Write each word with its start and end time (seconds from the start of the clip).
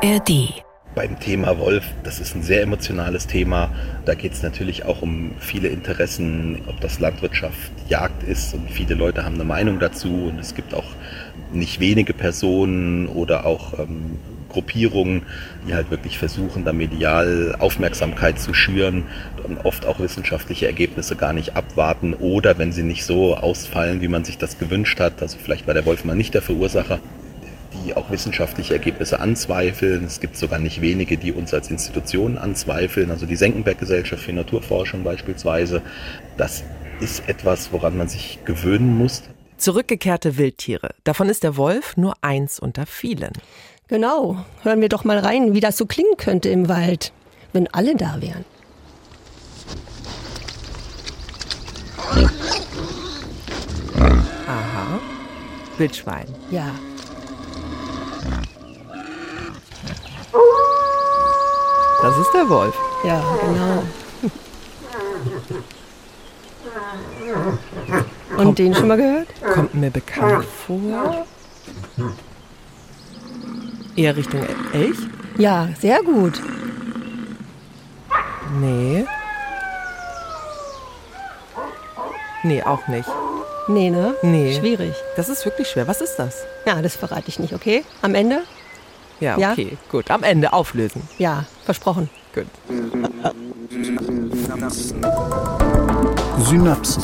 ARD. 0.00 0.62
Beim 0.94 1.18
Thema 1.18 1.58
Wolf, 1.58 1.84
das 2.04 2.20
ist 2.20 2.36
ein 2.36 2.42
sehr 2.42 2.62
emotionales 2.62 3.26
Thema. 3.26 3.70
Da 4.04 4.14
geht 4.14 4.32
es 4.32 4.44
natürlich 4.44 4.84
auch 4.84 5.02
um 5.02 5.32
viele 5.40 5.68
Interessen, 5.68 6.62
ob 6.68 6.80
das 6.80 7.00
Landwirtschaft, 7.00 7.72
Jagd 7.88 8.22
ist 8.22 8.54
und 8.54 8.70
viele 8.70 8.94
Leute 8.94 9.24
haben 9.24 9.34
eine 9.34 9.44
Meinung 9.44 9.80
dazu 9.80 10.28
und 10.28 10.38
es 10.38 10.54
gibt 10.54 10.72
auch 10.72 10.84
nicht 11.52 11.80
wenige 11.80 12.12
Personen 12.12 13.08
oder 13.08 13.44
auch 13.44 13.78
ähm, 13.78 14.18
Gruppierungen, 14.48 15.22
die 15.66 15.74
halt 15.74 15.90
wirklich 15.90 16.18
versuchen, 16.18 16.64
da 16.64 16.72
medial 16.72 17.56
Aufmerksamkeit 17.58 18.38
zu 18.38 18.54
schüren 18.54 19.04
und 19.44 19.64
oft 19.64 19.84
auch 19.84 19.98
wissenschaftliche 19.98 20.66
Ergebnisse 20.66 21.16
gar 21.16 21.32
nicht 21.32 21.56
abwarten 21.56 22.14
oder 22.14 22.56
wenn 22.58 22.70
sie 22.70 22.84
nicht 22.84 23.04
so 23.04 23.36
ausfallen, 23.36 24.00
wie 24.00 24.08
man 24.08 24.24
sich 24.24 24.38
das 24.38 24.58
gewünscht 24.58 25.00
hat, 25.00 25.22
also 25.22 25.38
vielleicht 25.42 25.66
war 25.66 25.74
der 25.74 25.86
Wolf 25.86 26.04
mal 26.04 26.14
nicht 26.14 26.34
der 26.34 26.42
Verursacher, 26.42 27.00
die 27.84 27.96
auch 27.96 28.10
wissenschaftliche 28.10 28.74
Ergebnisse 28.74 29.20
anzweifeln. 29.20 30.04
Es 30.04 30.20
gibt 30.20 30.36
sogar 30.36 30.58
nicht 30.58 30.80
wenige, 30.80 31.16
die 31.16 31.32
uns 31.32 31.52
als 31.54 31.70
Institutionen 31.70 32.38
anzweifeln, 32.38 33.10
also 33.10 33.26
die 33.26 33.36
Senckenberg-Gesellschaft 33.36 34.22
für 34.22 34.32
Naturforschung 34.32 35.04
beispielsweise. 35.04 35.82
Das 36.36 36.64
ist 37.00 37.28
etwas, 37.28 37.72
woran 37.72 37.96
man 37.96 38.08
sich 38.08 38.38
gewöhnen 38.44 38.96
muss. 38.96 39.22
Zurückgekehrte 39.56 40.36
Wildtiere. 40.36 40.94
Davon 41.04 41.28
ist 41.28 41.42
der 41.42 41.56
Wolf 41.56 41.96
nur 41.96 42.14
eins 42.22 42.60
unter 42.60 42.86
vielen. 42.86 43.32
Genau. 43.88 44.44
Hören 44.62 44.80
wir 44.80 44.88
doch 44.88 45.04
mal 45.04 45.18
rein, 45.18 45.54
wie 45.54 45.60
das 45.60 45.76
so 45.76 45.86
klingen 45.86 46.16
könnte 46.16 46.48
im 46.48 46.68
Wald, 46.68 47.12
wenn 47.52 47.66
alle 47.72 47.96
da 47.96 48.18
wären. 48.20 48.44
Aha. 54.46 55.00
Wildschwein. 55.76 56.26
Ja. 56.50 56.70
Das 62.02 62.16
ist 62.16 62.32
der 62.32 62.48
Wolf. 62.48 62.74
Ja, 63.04 63.22
genau. 63.40 63.82
Und 68.36 68.58
den 68.58 68.74
schon 68.74 68.88
mal 68.88 68.96
gehört? 68.96 69.28
Kommt 69.52 69.74
mir 69.74 69.90
bekannt 69.90 70.44
vor. 70.44 71.26
Eher 73.96 74.16
Richtung 74.16 74.46
Elch? 74.72 74.96
Ja, 75.36 75.68
sehr 75.80 76.02
gut. 76.02 76.40
Nee. 78.60 79.04
Nee, 82.44 82.62
auch 82.62 82.86
nicht. 82.86 83.08
Nee, 83.66 83.90
ne? 83.90 84.14
Nee. 84.22 84.56
Schwierig. 84.58 84.94
Das 85.16 85.28
ist 85.28 85.44
wirklich 85.44 85.68
schwer. 85.68 85.88
Was 85.88 86.00
ist 86.00 86.16
das? 86.16 86.44
Ja, 86.64 86.80
das 86.80 86.96
verrate 86.96 87.28
ich 87.28 87.38
nicht, 87.38 87.52
okay? 87.52 87.84
Am 88.00 88.14
Ende? 88.14 88.42
Ja, 89.20 89.38
Ja? 89.38 89.52
okay, 89.52 89.76
gut. 89.90 90.10
Am 90.10 90.22
Ende 90.22 90.52
auflösen. 90.52 91.02
Ja, 91.18 91.44
versprochen. 91.64 92.08
Gut. 92.34 92.46
Synapsen. 96.38 97.02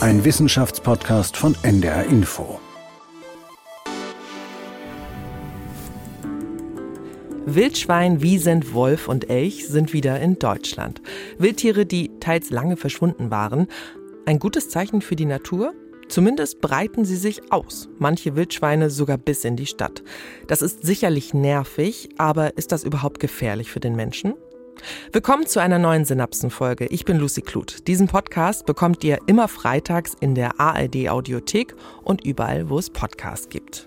Ein 0.00 0.24
Wissenschaftspodcast 0.24 1.36
von 1.36 1.56
NDR 1.62 2.04
Info. 2.04 2.58
Wildschwein, 7.46 8.20
Wiesent, 8.20 8.74
Wolf 8.74 9.08
und 9.08 9.30
Elch 9.30 9.66
sind 9.68 9.92
wieder 9.94 10.20
in 10.20 10.38
Deutschland. 10.38 11.00
Wildtiere, 11.38 11.86
die 11.86 12.10
teils 12.20 12.50
lange 12.50 12.76
verschwunden 12.76 13.30
waren. 13.30 13.68
Ein 14.26 14.38
gutes 14.38 14.68
Zeichen 14.68 15.00
für 15.00 15.16
die 15.16 15.24
Natur? 15.24 15.72
Zumindest 16.08 16.62
breiten 16.62 17.04
sie 17.04 17.16
sich 17.16 17.52
aus. 17.52 17.88
Manche 17.98 18.34
Wildschweine 18.34 18.88
sogar 18.88 19.18
bis 19.18 19.44
in 19.44 19.56
die 19.56 19.66
Stadt. 19.66 20.02
Das 20.46 20.62
ist 20.62 20.84
sicherlich 20.84 21.34
nervig, 21.34 22.08
aber 22.16 22.56
ist 22.56 22.72
das 22.72 22.82
überhaupt 22.82 23.20
gefährlich 23.20 23.70
für 23.70 23.80
den 23.80 23.94
Menschen? 23.94 24.34
Willkommen 25.12 25.46
zu 25.46 25.60
einer 25.60 25.78
neuen 25.78 26.06
Synapsenfolge. 26.06 26.86
Ich 26.86 27.04
bin 27.04 27.18
Lucy 27.18 27.42
Kluth. 27.42 27.86
Diesen 27.86 28.06
Podcast 28.06 28.64
bekommt 28.64 29.04
ihr 29.04 29.18
immer 29.26 29.48
freitags 29.48 30.14
in 30.18 30.34
der 30.34 30.58
ARD 30.58 31.10
Audiothek 31.10 31.74
und 32.04 32.24
überall, 32.24 32.70
wo 32.70 32.78
es 32.78 32.88
Podcasts 32.88 33.50
gibt. 33.50 33.86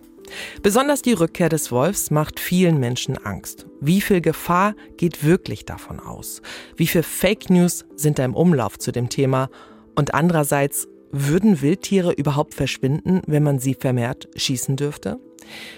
Besonders 0.62 1.02
die 1.02 1.14
Rückkehr 1.14 1.50
des 1.50 1.72
Wolfs 1.72 2.12
macht 2.12 2.40
vielen 2.40 2.80
Menschen 2.80 3.18
Angst. 3.18 3.66
Wie 3.80 4.00
viel 4.00 4.22
Gefahr 4.22 4.76
geht 4.98 5.24
wirklich 5.24 5.66
davon 5.66 6.00
aus? 6.00 6.42
Wie 6.76 6.88
viel 6.88 7.04
Fake 7.04 7.50
News 7.50 7.86
sind 7.96 8.20
da 8.20 8.26
im 8.26 8.36
Umlauf 8.36 8.78
zu 8.78 8.92
dem 8.92 9.10
Thema? 9.10 9.50
Und 9.96 10.14
andererseits, 10.14 10.88
würden 11.12 11.62
Wildtiere 11.62 12.12
überhaupt 12.12 12.54
verschwinden, 12.54 13.22
wenn 13.28 13.44
man 13.44 13.60
sie 13.60 13.74
vermehrt 13.74 14.30
schießen 14.36 14.76
dürfte? 14.76 15.20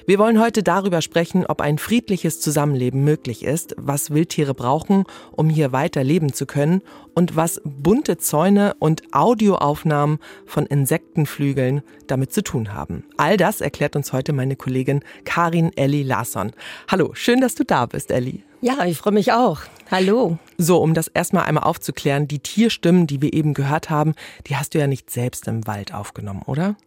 Wir 0.06 0.20
wollen 0.20 0.40
heute 0.40 0.64
darüber 0.64 1.02
sprechen, 1.02 1.46
ob 1.46 1.62
ein 1.62 1.78
friedliches 1.78 2.40
Zusammenleben 2.40 3.04
möglich 3.04 3.44
ist, 3.44 3.76
was 3.78 4.12
Wildtiere 4.12 4.54
brauchen, 4.54 5.06
um 5.32 5.50
hier 5.50 5.72
weiter 5.72 6.04
leben 6.04 6.34
zu 6.34 6.46
können 6.46 6.82
und 7.16 7.36
was 7.36 7.62
bunte 7.64 8.18
Zäune 8.18 8.76
und 8.80 9.02
Audioaufnahmen 9.14 10.20
von 10.46 10.66
Insektenflügeln 10.66 11.82
damit 12.08 12.34
zu 12.34 12.44
tun 12.44 12.74
haben. 12.74 13.06
All 13.18 13.38
das 13.38 13.62
erklärt 13.62 13.96
uns 13.96 14.14
heute 14.14 14.34
meine 14.34 14.56
Kollegin 14.56 15.02
Karin 15.26 15.72
Elli 15.76 16.04
Larsson. 16.04 16.52
Hallo, 16.90 17.12
schön, 17.14 17.42
dass 17.42 17.56
du 17.56 17.64
da 17.64 17.86
bist, 17.86 18.12
Elli. 18.12 18.44
Ja, 18.64 18.86
ich 18.86 18.98
freue 18.98 19.12
mich 19.12 19.34
auch. 19.34 19.60
Hallo. 19.92 20.38
So, 20.58 20.78
um 20.82 20.94
das 20.94 21.10
erstmal 21.10 21.44
einmal 21.44 21.66
aufzuklären, 21.66 22.30
die 22.30 22.40
Tierstimmen, 22.40 23.08
die 23.08 23.22
wir 23.22 23.34
eben 23.34 23.54
gehört 23.54 23.90
haben, 23.90 24.16
die 24.48 24.56
hast 24.56 24.74
du 24.74 24.80
ja 24.80 24.88
nicht 24.88 25.10
selbst 25.10 25.50
im 25.50 25.68
Wald 25.68 25.94
aufgenommen, 25.94 26.44
oder? 26.46 26.78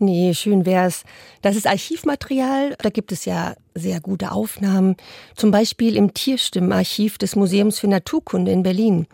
Nee, 0.00 0.34
schön 0.34 0.66
wär's. 0.66 1.04
Das 1.40 1.54
ist 1.54 1.68
Archivmaterial. 1.68 2.74
Da 2.80 2.90
gibt 2.90 3.12
es 3.12 3.26
ja 3.26 3.54
sehr 3.76 4.00
gute 4.00 4.32
Aufnahmen. 4.32 4.96
Zum 5.36 5.52
Beispiel 5.52 5.94
im 5.94 6.14
Tierstimmenarchiv 6.14 7.16
des 7.16 7.36
Museums 7.36 7.78
für 7.78 7.86
Naturkunde 7.86 8.50
in 8.50 8.64
Berlin. 8.64 9.06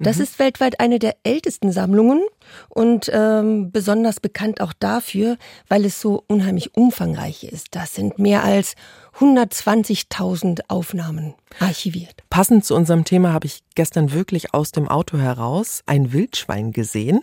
Das 0.00 0.18
ist 0.18 0.40
weltweit 0.40 0.80
eine 0.80 0.98
der 0.98 1.14
ältesten 1.22 1.70
Sammlungen 1.70 2.22
und 2.68 3.08
ähm, 3.14 3.70
besonders 3.70 4.18
bekannt 4.18 4.60
auch 4.60 4.72
dafür, 4.72 5.36
weil 5.68 5.84
es 5.84 6.00
so 6.00 6.24
unheimlich 6.26 6.74
umfangreich 6.74 7.44
ist. 7.44 7.68
Das 7.70 7.94
sind 7.94 8.18
mehr 8.18 8.42
als 8.42 8.74
120.000 9.18 10.62
Aufnahmen 10.68 11.34
archiviert. 11.60 12.22
Passend 12.30 12.64
zu 12.64 12.74
unserem 12.74 13.04
Thema 13.04 13.32
habe 13.32 13.46
ich 13.46 13.62
gestern 13.74 14.12
wirklich 14.12 14.54
aus 14.54 14.72
dem 14.72 14.88
Auto 14.88 15.18
heraus 15.18 15.82
ein 15.86 16.12
Wildschwein 16.12 16.72
gesehen. 16.72 17.22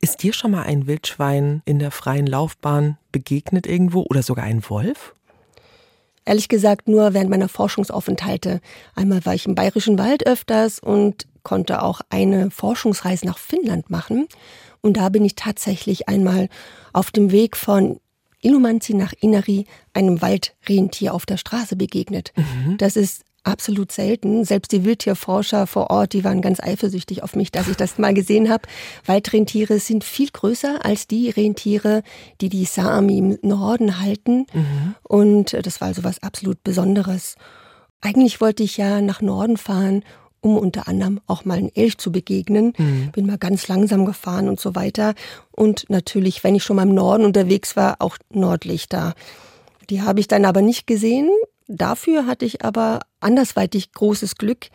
Ist 0.00 0.22
dir 0.22 0.32
schon 0.32 0.50
mal 0.50 0.64
ein 0.64 0.86
Wildschwein 0.86 1.62
in 1.64 1.78
der 1.78 1.90
freien 1.90 2.26
Laufbahn 2.26 2.98
begegnet 3.12 3.66
irgendwo 3.66 4.02
oder 4.02 4.22
sogar 4.22 4.44
ein 4.44 4.68
Wolf? 4.68 5.14
Ehrlich 6.26 6.48
gesagt 6.48 6.88
nur 6.88 7.14
während 7.14 7.30
meiner 7.30 7.48
Forschungsaufenthalte. 7.48 8.60
Einmal 8.94 9.24
war 9.24 9.34
ich 9.34 9.46
im 9.46 9.54
Bayerischen 9.54 9.98
Wald 9.98 10.26
öfters 10.26 10.80
und 10.80 11.26
konnte 11.44 11.82
auch 11.82 12.00
eine 12.10 12.50
Forschungsreise 12.50 13.24
nach 13.26 13.38
Finnland 13.38 13.90
machen. 13.90 14.26
Und 14.80 14.96
da 14.96 15.08
bin 15.08 15.24
ich 15.24 15.36
tatsächlich 15.36 16.08
einmal 16.08 16.48
auf 16.92 17.10
dem 17.12 17.30
Weg 17.30 17.56
von 17.56 18.00
Illumanzi 18.46 18.94
nach 18.94 19.12
Inari 19.20 19.66
einem 19.92 20.22
Waldrentier 20.22 21.12
auf 21.12 21.26
der 21.26 21.36
Straße 21.36 21.76
begegnet. 21.76 22.32
Das 22.78 22.96
ist 22.96 23.24
absolut 23.42 23.92
selten. 23.92 24.44
Selbst 24.44 24.72
die 24.72 24.84
Wildtierforscher 24.84 25.66
vor 25.66 25.90
Ort, 25.90 26.12
die 26.12 26.24
waren 26.24 26.42
ganz 26.42 26.60
eifersüchtig 26.60 27.22
auf 27.22 27.36
mich, 27.36 27.52
dass 27.52 27.68
ich 27.68 27.76
das 27.76 27.98
mal 27.98 28.12
gesehen 28.12 28.50
habe. 28.50 28.68
Waldrentiere 29.04 29.78
sind 29.78 30.04
viel 30.04 30.30
größer 30.30 30.84
als 30.84 31.06
die 31.06 31.30
Rentiere, 31.30 32.02
die 32.40 32.48
die 32.48 32.64
Sami 32.64 33.18
im 33.18 33.38
Norden 33.42 34.00
halten. 34.00 34.46
Und 35.02 35.54
äh, 35.54 35.62
das 35.62 35.80
war 35.80 35.88
also 35.88 36.04
was 36.04 36.22
absolut 36.22 36.62
Besonderes. 36.64 37.36
Eigentlich 38.00 38.40
wollte 38.40 38.62
ich 38.62 38.76
ja 38.76 39.00
nach 39.00 39.22
Norden 39.22 39.56
fahren, 39.56 40.04
um 40.46 40.56
unter 40.56 40.86
anderem 40.86 41.20
auch 41.26 41.44
mal 41.44 41.58
einen 41.58 41.74
Elch 41.74 41.98
zu 41.98 42.12
begegnen. 42.12 42.72
Bin 43.12 43.26
mal 43.26 43.38
ganz 43.38 43.66
langsam 43.66 44.04
gefahren 44.04 44.48
und 44.48 44.60
so 44.60 44.74
weiter. 44.74 45.14
Und 45.50 45.86
natürlich, 45.88 46.44
wenn 46.44 46.54
ich 46.54 46.62
schon 46.62 46.76
mal 46.76 46.84
im 46.84 46.94
Norden 46.94 47.24
unterwegs 47.24 47.74
war, 47.76 47.96
auch 47.98 48.16
Nordlichter. 48.30 49.14
Die 49.90 50.02
habe 50.02 50.20
ich 50.20 50.28
dann 50.28 50.44
aber 50.44 50.62
nicht 50.62 50.86
gesehen. 50.86 51.28
Dafür 51.66 52.26
hatte 52.26 52.44
ich 52.44 52.64
aber 52.64 53.00
andersweitig 53.18 53.90
großes 53.92 54.36
Glück, 54.36 54.68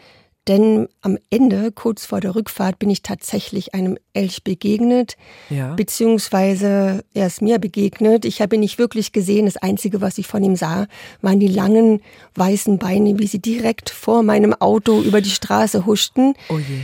denn 0.48 0.88
am 1.02 1.18
Ende, 1.30 1.72
kurz 1.72 2.06
vor 2.06 2.20
der 2.20 2.34
Rückfahrt, 2.36 2.80
bin 2.80 2.90
ich 2.90 3.04
tatsächlich 3.04 3.74
einem 3.76 3.98
Elch 4.14 4.44
begegnet, 4.44 5.16
Ja. 5.50 5.76
beziehungsweise 5.76 7.04
er 7.14 7.28
ist 7.28 7.42
mir 7.42 7.60
begegnet. 7.60 8.26
Ich 8.26 8.42
habe 8.42 8.56
ihn 8.56 8.62
nicht 8.62 8.80
wirklich 8.80 9.12
gesehen. 9.12 9.46
Das 9.46 9.58
Einzige, 9.58 10.02
was 10.02 10.18
ich 10.18 10.28
von 10.28 10.44
ihm 10.44 10.56
sah, 10.56 10.88
waren 11.22 11.40
die 11.40 11.48
langen 11.48 12.02
weißen 12.36 12.80
Beine, 12.80 13.20
wie 13.20 13.28
sie 13.28 13.40
direkt 13.40 13.90
vor 13.90 14.24
meinem 14.24 14.54
Auto 14.54 15.02
über 15.02 15.22
die 15.22 15.30
Straße 15.30 15.86
huschten. 15.86 16.34
Oh 16.50 16.58
je. 16.58 16.80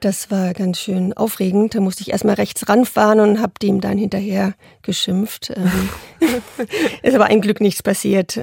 Das 0.00 0.30
war 0.30 0.54
ganz 0.54 0.78
schön 0.78 1.12
aufregend. 1.12 1.74
Da 1.74 1.80
musste 1.80 2.02
ich 2.02 2.10
erstmal 2.12 2.36
rechts 2.36 2.68
ranfahren 2.68 3.18
und 3.20 3.40
habe 3.40 3.54
dem 3.60 3.80
dann 3.80 3.98
hinterher 3.98 4.54
geschimpft. 4.82 5.50
Ähm, 5.56 5.88
ist 7.02 7.14
aber 7.14 7.26
ein 7.26 7.40
Glück 7.40 7.60
nichts 7.60 7.82
passiert. 7.82 8.38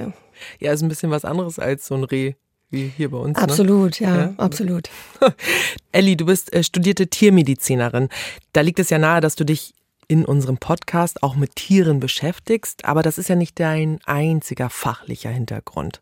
Ja, 0.58 0.72
ist 0.72 0.82
ein 0.82 0.88
bisschen 0.88 1.10
was 1.10 1.24
anderes 1.24 1.58
als 1.58 1.86
so 1.86 1.94
ein 1.94 2.04
Reh 2.04 2.34
wie 2.70 2.92
hier 2.96 3.10
bei 3.10 3.18
uns. 3.18 3.36
Ne? 3.36 3.42
Absolut, 3.42 4.00
ja, 4.00 4.16
Ja. 4.16 4.34
absolut. 4.36 4.88
Elli, 5.92 6.16
du 6.16 6.26
bist 6.26 6.52
äh, 6.52 6.62
studierte 6.62 7.06
Tiermedizinerin. 7.06 8.08
Da 8.52 8.60
liegt 8.60 8.78
es 8.78 8.90
ja 8.90 8.98
nahe, 8.98 9.20
dass 9.20 9.36
du 9.36 9.44
dich 9.44 9.74
in 10.08 10.24
unserem 10.24 10.58
Podcast 10.58 11.22
auch 11.22 11.34
mit 11.34 11.56
Tieren 11.56 11.98
beschäftigst, 12.00 12.84
aber 12.84 13.02
das 13.02 13.18
ist 13.18 13.28
ja 13.28 13.34
nicht 13.36 13.58
dein 13.58 13.98
einziger 14.04 14.70
fachlicher 14.70 15.30
Hintergrund. 15.30 16.00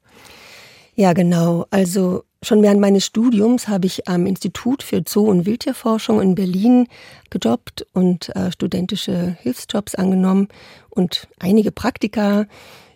Ja, 0.95 1.13
genau. 1.13 1.67
Also 1.71 2.25
schon 2.43 2.63
während 2.63 2.81
meines 2.81 3.07
Studiums 3.07 3.67
habe 3.69 3.87
ich 3.87 4.07
am 4.07 4.27
Institut 4.27 4.83
für 4.83 5.03
Zoo- 5.09 5.29
und 5.29 5.47
Wildtierforschung 5.47 6.21
in 6.21 6.35
Berlin 6.35 6.87
gejobbt 7.31 7.87
und 7.95 8.35
äh, 8.37 8.53
studentische 8.53 9.37
Hilfsjobs 9.41 9.95
angenommen 9.95 10.49
und 10.91 11.27
einige 11.41 11.73
Praktika 11.73 12.47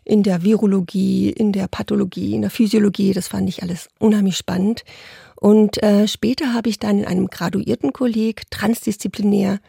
in 0.08 0.22
der 0.22 0.42
Virologie, 0.42 1.28
in 1.28 1.52
der 1.52 1.68
Pathologie, 1.68 2.34
in 2.34 2.40
der 2.40 2.50
Physiologie. 2.50 3.12
Das 3.12 3.28
fand 3.28 3.48
ich 3.48 3.62
alles 3.62 3.88
unheimlich 3.98 4.38
spannend. 4.38 4.84
Und 5.36 5.80
äh, 5.82 6.08
später 6.08 6.54
habe 6.54 6.70
ich 6.70 6.78
dann 6.78 7.00
in 7.00 7.04
einem 7.04 7.28
Graduiertenkolleg 7.28 8.50
transdisziplinär 8.50 9.60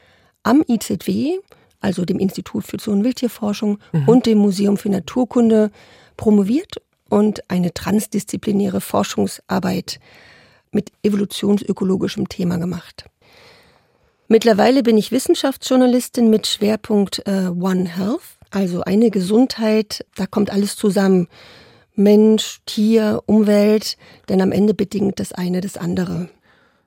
am 0.41 0.63
IZW, 0.67 1.39
also 1.81 2.05
dem 2.05 2.19
Institut 2.19 2.63
für 2.65 2.79
Zoo- 2.79 2.91
und 2.91 3.03
Wildtierforschung 3.03 3.79
mhm. 3.91 4.07
und 4.07 4.25
dem 4.25 4.37
Museum 4.37 4.77
für 4.77 4.89
Naturkunde 4.89 5.71
promoviert 6.15 6.81
und 7.09 7.49
eine 7.49 7.73
transdisziplinäre 7.73 8.79
Forschungsarbeit 8.79 9.99
mit 10.71 10.91
evolutionsökologischem 11.03 12.29
Thema 12.29 12.57
gemacht. 12.57 13.05
Mittlerweile 14.29 14.83
bin 14.83 14.97
ich 14.97 15.11
Wissenschaftsjournalistin 15.11 16.29
mit 16.29 16.47
Schwerpunkt 16.47 17.23
äh, 17.25 17.49
One 17.49 17.89
Health, 17.89 18.38
also 18.51 18.81
eine 18.81 19.11
Gesundheit, 19.11 20.05
da 20.15 20.25
kommt 20.25 20.51
alles 20.51 20.75
zusammen. 20.75 21.27
Mensch, 21.95 22.59
Tier, 22.65 23.21
Umwelt, 23.25 23.97
denn 24.29 24.41
am 24.41 24.51
Ende 24.51 24.73
bedingt 24.73 25.19
das 25.19 25.33
eine 25.33 25.61
das 25.61 25.75
andere. 25.75 26.29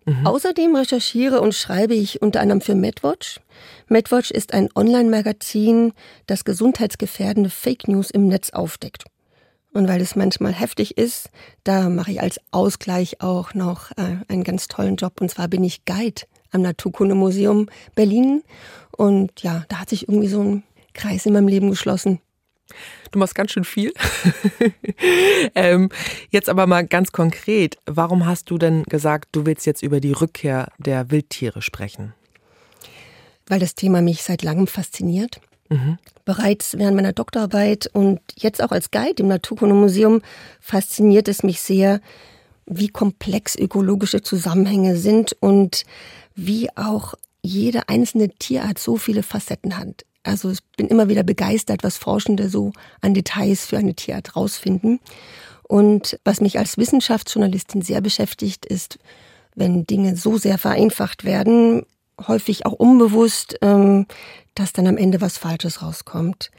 Mhm. 0.04 0.26
Außerdem 0.26 0.74
recherchiere 0.74 1.40
und 1.40 1.54
schreibe 1.54 1.94
ich 1.94 2.22
unter 2.22 2.40
anderem 2.40 2.60
für 2.60 2.74
MedWatch. 2.74 3.40
MedWatch 3.88 4.30
ist 4.30 4.52
ein 4.54 4.68
Online-Magazin, 4.74 5.92
das 6.26 6.44
gesundheitsgefährdende 6.44 7.50
Fake 7.50 7.88
News 7.88 8.10
im 8.10 8.26
Netz 8.26 8.50
aufdeckt. 8.50 9.04
Und 9.72 9.88
weil 9.88 10.00
es 10.00 10.16
manchmal 10.16 10.52
heftig 10.52 10.98
ist, 10.98 11.30
da 11.64 11.88
mache 11.88 12.12
ich 12.12 12.20
als 12.20 12.38
Ausgleich 12.50 13.20
auch 13.22 13.54
noch 13.54 13.90
äh, 13.92 14.16
einen 14.28 14.44
ganz 14.44 14.68
tollen 14.68 14.96
Job. 14.96 15.20
Und 15.20 15.30
zwar 15.30 15.48
bin 15.48 15.64
ich 15.64 15.84
Guide 15.84 16.22
am 16.50 16.62
Naturkundemuseum 16.62 17.68
Berlin. 17.94 18.42
Und 18.90 19.42
ja, 19.42 19.64
da 19.68 19.80
hat 19.80 19.88
sich 19.88 20.08
irgendwie 20.08 20.28
so 20.28 20.42
ein 20.42 20.62
Kreis 20.92 21.26
in 21.26 21.32
meinem 21.32 21.48
Leben 21.48 21.70
geschlossen. 21.70 22.20
Du 23.10 23.18
machst 23.18 23.34
ganz 23.34 23.50
schön 23.50 23.64
viel. 23.64 23.92
ähm, 25.54 25.90
jetzt 26.30 26.48
aber 26.48 26.66
mal 26.66 26.86
ganz 26.86 27.12
konkret, 27.12 27.76
warum 27.84 28.26
hast 28.26 28.50
du 28.50 28.58
denn 28.58 28.84
gesagt, 28.84 29.28
du 29.32 29.44
willst 29.44 29.66
jetzt 29.66 29.82
über 29.82 30.00
die 30.00 30.12
Rückkehr 30.12 30.72
der 30.78 31.10
Wildtiere 31.10 31.60
sprechen? 31.60 32.14
Weil 33.46 33.60
das 33.60 33.74
Thema 33.74 34.00
mich 34.00 34.22
seit 34.22 34.42
langem 34.42 34.66
fasziniert. 34.66 35.40
Mhm. 35.68 35.98
Bereits 36.24 36.78
während 36.78 36.96
meiner 36.96 37.12
Doktorarbeit 37.12 37.90
und 37.92 38.20
jetzt 38.38 38.62
auch 38.62 38.70
als 38.70 38.90
Guide 38.90 39.22
im 39.22 39.28
Naturkundemuseum 39.28 40.22
fasziniert 40.60 41.28
es 41.28 41.42
mich 41.42 41.60
sehr, 41.60 42.00
wie 42.64 42.88
komplex 42.88 43.56
ökologische 43.56 44.22
Zusammenhänge 44.22 44.96
sind 44.96 45.36
und 45.40 45.84
wie 46.34 46.70
auch 46.76 47.14
jede 47.42 47.88
einzelne 47.88 48.28
Tierart 48.30 48.78
so 48.78 48.96
viele 48.96 49.22
Facetten 49.22 49.76
hat. 49.76 50.04
Also 50.22 50.50
ich 50.50 50.60
bin 50.76 50.88
immer 50.88 51.08
wieder 51.08 51.22
begeistert, 51.22 51.82
was 51.82 51.96
Forschende 51.96 52.48
so 52.48 52.72
an 53.00 53.14
Details 53.14 53.66
für 53.66 53.78
eine 53.78 53.94
Tierart 53.94 54.36
rausfinden. 54.36 55.00
Und 55.62 56.18
was 56.24 56.40
mich 56.40 56.58
als 56.58 56.76
Wissenschaftsjournalistin 56.78 57.82
sehr 57.82 58.00
beschäftigt, 58.00 58.66
ist, 58.66 58.98
wenn 59.54 59.86
Dinge 59.86 60.16
so 60.16 60.36
sehr 60.38 60.58
vereinfacht 60.58 61.24
werden, 61.24 61.84
häufig 62.26 62.66
auch 62.66 62.72
unbewusst, 62.72 63.58
ähm, 63.62 64.06
dass 64.54 64.72
dann 64.72 64.86
am 64.86 64.96
Ende 64.96 65.20
was 65.20 65.38
Falsches 65.38 65.82
rauskommt 65.82 66.50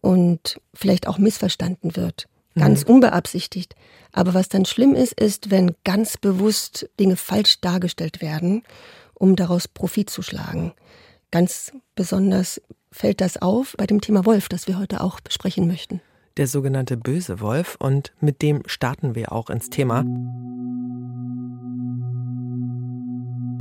und 0.00 0.60
vielleicht 0.74 1.06
auch 1.06 1.18
missverstanden 1.18 1.96
wird. 1.96 2.26
Ganz 2.56 2.84
mhm. 2.84 2.94
unbeabsichtigt. 2.94 3.74
Aber 4.12 4.34
was 4.34 4.48
dann 4.48 4.64
schlimm 4.64 4.94
ist, 4.94 5.12
ist, 5.12 5.50
wenn 5.50 5.74
ganz 5.84 6.16
bewusst 6.16 6.88
Dinge 6.98 7.16
falsch 7.16 7.60
dargestellt 7.60 8.20
werden, 8.20 8.62
um 9.14 9.36
daraus 9.36 9.68
Profit 9.68 10.10
zu 10.10 10.22
schlagen. 10.22 10.72
Ganz 11.30 11.72
besonders 11.94 12.60
fällt 12.90 13.20
das 13.20 13.40
auf 13.40 13.74
bei 13.78 13.86
dem 13.86 14.00
Thema 14.00 14.24
Wolf, 14.26 14.48
das 14.48 14.66
wir 14.66 14.78
heute 14.78 15.00
auch 15.00 15.20
besprechen 15.20 15.68
möchten. 15.68 16.00
Der 16.36 16.48
sogenannte 16.48 16.96
böse 16.96 17.40
Wolf 17.40 17.76
und 17.78 18.12
mit 18.20 18.42
dem 18.42 18.62
starten 18.66 19.14
wir 19.14 19.32
auch 19.32 19.48
ins 19.48 19.70
Thema. 19.70 20.04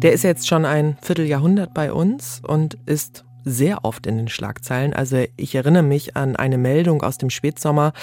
Der 0.02 0.14
ist 0.14 0.24
jetzt 0.24 0.48
schon 0.48 0.66
ein 0.66 0.98
Vierteljahrhundert 1.02 1.74
bei 1.74 1.92
uns 1.92 2.42
und 2.48 2.78
ist 2.86 3.26
sehr 3.46 3.86
oft 3.86 4.08
in 4.08 4.18
den 4.18 4.30
Schlagzeilen. 4.30 4.94
Also 4.94 5.26
ich 5.38 5.56
erinnere 5.56 5.84
mich 5.84 6.16
an 6.16 6.36
eine 6.36 6.58
Meldung 6.58 7.04
aus 7.04 7.18
dem 7.18 7.30
Spätsommer. 7.30 7.94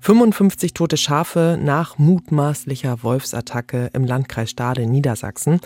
55 0.00 0.74
tote 0.74 0.96
Schafe 0.96 1.58
nach 1.60 1.98
mutmaßlicher 1.98 3.02
Wolfsattacke 3.02 3.90
im 3.92 4.04
Landkreis 4.04 4.50
Stade, 4.50 4.86
Niedersachsen. 4.86 5.60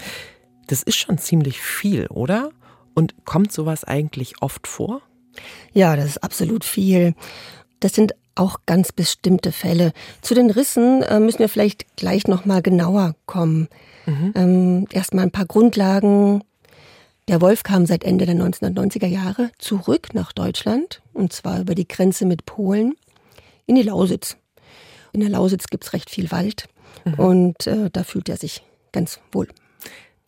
Das 0.68 0.82
ist 0.82 0.96
schon 0.96 1.18
ziemlich 1.18 1.60
viel, 1.60 2.06
oder? 2.06 2.50
Und 2.94 3.24
kommt 3.24 3.52
sowas 3.52 3.84
eigentlich 3.84 4.34
oft 4.40 4.66
vor? 4.66 5.00
Ja, 5.72 5.96
das 5.96 6.06
ist 6.06 6.24
absolut 6.24 6.64
viel. 6.64 7.14
Das 7.80 7.94
sind 7.94 8.14
auch 8.34 8.60
ganz 8.66 8.92
bestimmte 8.92 9.52
Fälle. 9.52 9.92
Zu 10.20 10.34
den 10.34 10.50
Rissen 10.50 11.02
äh, 11.02 11.20
müssen 11.20 11.40
wir 11.40 11.48
vielleicht 11.48 11.96
gleich 11.96 12.26
noch 12.26 12.44
mal 12.44 12.62
genauer 12.62 13.14
kommen. 13.26 13.68
Mhm. 14.06 14.32
Ähm, 14.34 14.86
Erstmal 14.90 15.24
ein 15.24 15.30
paar 15.30 15.46
Grundlagen. 15.46 16.42
Der 17.28 17.40
Wolf 17.40 17.62
kam 17.62 17.86
seit 17.86 18.04
Ende 18.04 18.26
der 18.26 18.34
1990er 18.34 19.06
Jahre 19.06 19.50
zurück 19.58 20.08
nach 20.12 20.32
Deutschland, 20.32 21.02
und 21.12 21.32
zwar 21.32 21.60
über 21.60 21.74
die 21.74 21.86
Grenze 21.86 22.26
mit 22.26 22.46
Polen, 22.46 22.94
in 23.66 23.76
die 23.76 23.82
Lausitz. 23.82 24.36
In 25.12 25.20
der 25.20 25.28
Lausitz 25.28 25.68
gibt 25.68 25.84
es 25.84 25.92
recht 25.92 26.10
viel 26.10 26.30
Wald 26.30 26.68
mhm. 27.04 27.14
und 27.14 27.66
äh, 27.66 27.90
da 27.92 28.02
fühlt 28.02 28.28
er 28.28 28.38
sich 28.38 28.64
ganz 28.90 29.20
wohl. 29.30 29.48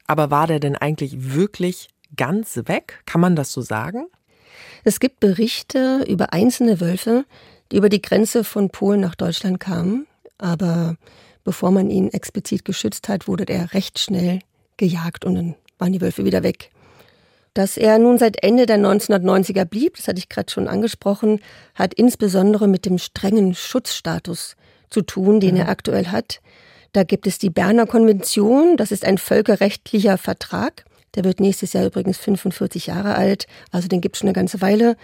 Aber 0.06 0.30
war 0.30 0.46
der 0.46 0.60
denn 0.60 0.76
eigentlich 0.76 1.34
wirklich 1.34 1.88
ganz 2.16 2.56
weg? 2.66 3.02
Kann 3.06 3.20
man 3.20 3.36
das 3.36 3.52
so 3.52 3.60
sagen? 3.60 4.06
Es 4.84 5.00
gibt 5.00 5.20
Berichte 5.20 6.04
über 6.08 6.32
einzelne 6.32 6.80
Wölfe, 6.80 7.24
die 7.72 7.76
über 7.76 7.88
die 7.88 8.02
Grenze 8.02 8.44
von 8.44 8.70
Polen 8.70 9.00
nach 9.00 9.14
Deutschland 9.14 9.60
kamen, 9.60 10.06
aber 10.38 10.96
bevor 11.42 11.70
man 11.70 11.90
ihn 11.90 12.08
explizit 12.10 12.64
geschützt 12.64 13.08
hat, 13.08 13.26
wurde 13.26 13.44
er 13.44 13.72
recht 13.72 13.98
schnell 13.98 14.40
gejagt 14.76 15.24
und 15.24 15.34
dann 15.34 15.54
waren 15.78 15.92
die 15.92 16.00
Wölfe 16.00 16.24
wieder 16.24 16.42
weg. 16.42 16.70
Dass 17.54 17.76
er 17.76 17.98
nun 17.98 18.18
seit 18.18 18.42
Ende 18.42 18.66
der 18.66 18.78
1990er 18.78 19.64
blieb, 19.64 19.96
das 19.96 20.08
hatte 20.08 20.18
ich 20.18 20.28
gerade 20.28 20.50
schon 20.50 20.66
angesprochen, 20.66 21.40
hat 21.74 21.94
insbesondere 21.94 22.66
mit 22.66 22.84
dem 22.84 22.98
strengen 22.98 23.54
Schutzstatus 23.54 24.56
zu 24.90 25.02
tun, 25.02 25.38
den 25.38 25.54
mhm. 25.54 25.60
er 25.60 25.68
aktuell 25.68 26.08
hat. 26.08 26.40
Da 26.92 27.04
gibt 27.04 27.26
es 27.26 27.38
die 27.38 27.50
Berner 27.50 27.86
Konvention, 27.86 28.76
das 28.76 28.90
ist 28.90 29.04
ein 29.04 29.18
völkerrechtlicher 29.18 30.18
Vertrag. 30.18 30.84
Der 31.14 31.24
wird 31.24 31.40
nächstes 31.40 31.72
Jahr 31.72 31.86
übrigens 31.86 32.18
45 32.18 32.86
Jahre 32.86 33.14
alt, 33.14 33.46
also 33.70 33.88
den 33.88 34.00
gibt 34.00 34.16
es 34.16 34.20
schon 34.20 34.28
eine 34.28 34.34
ganze 34.34 34.60
Weile, 34.60 34.96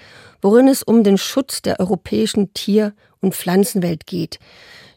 worin 0.42 0.68
es 0.68 0.82
um 0.82 1.04
den 1.04 1.18
Schutz 1.18 1.62
der 1.62 1.80
europäischen 1.80 2.52
Tier- 2.54 2.94
und 3.20 3.34
Pflanzenwelt 3.34 4.06
geht. 4.06 4.38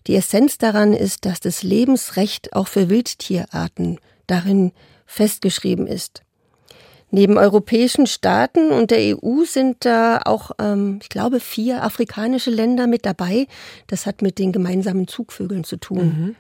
Die 0.08 0.16
Essenz 0.16 0.58
daran 0.58 0.94
ist, 0.94 1.26
dass 1.26 1.40
das 1.40 1.64
Lebensrecht 1.64 2.54
auch 2.54 2.68
für 2.68 2.90
Wildtierarten 2.90 4.00
darin 4.28 4.72
festgeschrieben 5.06 5.88
ist. 5.88 6.24
Neben 7.16 7.38
europäischen 7.38 8.08
Staaten 8.08 8.72
und 8.72 8.90
der 8.90 9.16
EU 9.16 9.44
sind 9.46 9.86
da 9.86 10.22
auch, 10.26 10.50
ähm, 10.60 10.98
ich 11.00 11.10
glaube, 11.10 11.40
vier 11.40 11.84
afrikanische 11.84 12.50
Länder 12.50 12.88
mit 12.88 13.06
dabei. 13.06 13.46
Das 13.86 14.08
hat 14.08 14.24
mit 14.24 14.40
den 14.40 14.52
gemeinsamen 14.52 15.08
Zugvögeln 15.08 15.64
zu 15.64 15.78
tun. 15.78 16.06
Mhm. 16.06 16.36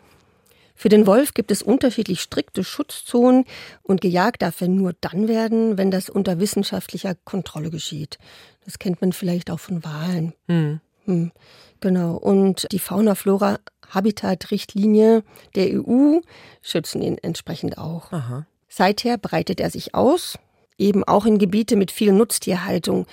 Für 0.75 0.89
den 0.89 1.07
Wolf 1.07 1.33
gibt 1.33 1.51
es 1.51 1.61
unterschiedlich 1.61 2.21
strikte 2.21 2.63
Schutzzonen 2.63 3.45
und 3.83 4.01
gejagt 4.01 4.41
darf 4.41 4.61
er 4.61 4.67
nur 4.67 4.93
dann 5.01 5.27
werden, 5.27 5.77
wenn 5.77 5.91
das 5.91 6.09
unter 6.09 6.39
wissenschaftlicher 6.39 7.15
Kontrolle 7.23 7.69
geschieht. 7.69 8.17
Das 8.65 8.79
kennt 8.79 9.01
man 9.01 9.13
vielleicht 9.13 9.51
auch 9.51 9.59
von 9.59 9.83
Wahlen. 9.83 10.33
Mhm. 10.47 10.81
Hm, 11.05 11.31
genau. 11.79 12.15
Und 12.15 12.67
die 12.71 12.79
Fauna-Flora-Habitat-Richtlinie 12.79 15.23
der 15.55 15.79
EU 15.79 16.19
schützen 16.61 17.01
ihn 17.01 17.17
entsprechend 17.17 17.77
auch. 17.77 18.11
Aha. 18.11 18.45
Seither 18.69 19.17
breitet 19.17 19.59
er 19.59 19.69
sich 19.69 19.93
aus, 19.93 20.39
eben 20.77 21.03
auch 21.03 21.25
in 21.25 21.37
Gebiete 21.37 21.75
mit 21.75 21.91
viel 21.91 22.13
Nutztierhaltung. 22.13 23.05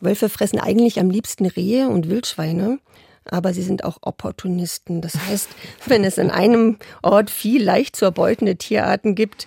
Wölfe 0.00 0.28
fressen 0.28 0.60
eigentlich 0.60 1.00
am 1.00 1.10
liebsten 1.10 1.46
Rehe 1.46 1.88
und 1.88 2.08
Wildschweine, 2.08 2.78
aber 3.30 3.52
sie 3.54 3.62
sind 3.62 3.84
auch 3.84 3.98
Opportunisten. 4.02 5.00
Das 5.00 5.14
heißt, 5.26 5.48
wenn 5.86 6.04
es 6.04 6.18
an 6.18 6.30
einem 6.30 6.78
Ort 7.02 7.30
viel 7.30 7.62
leicht 7.62 7.96
zu 7.96 8.04
erbeutende 8.04 8.56
Tierarten 8.56 9.14
gibt, 9.14 9.46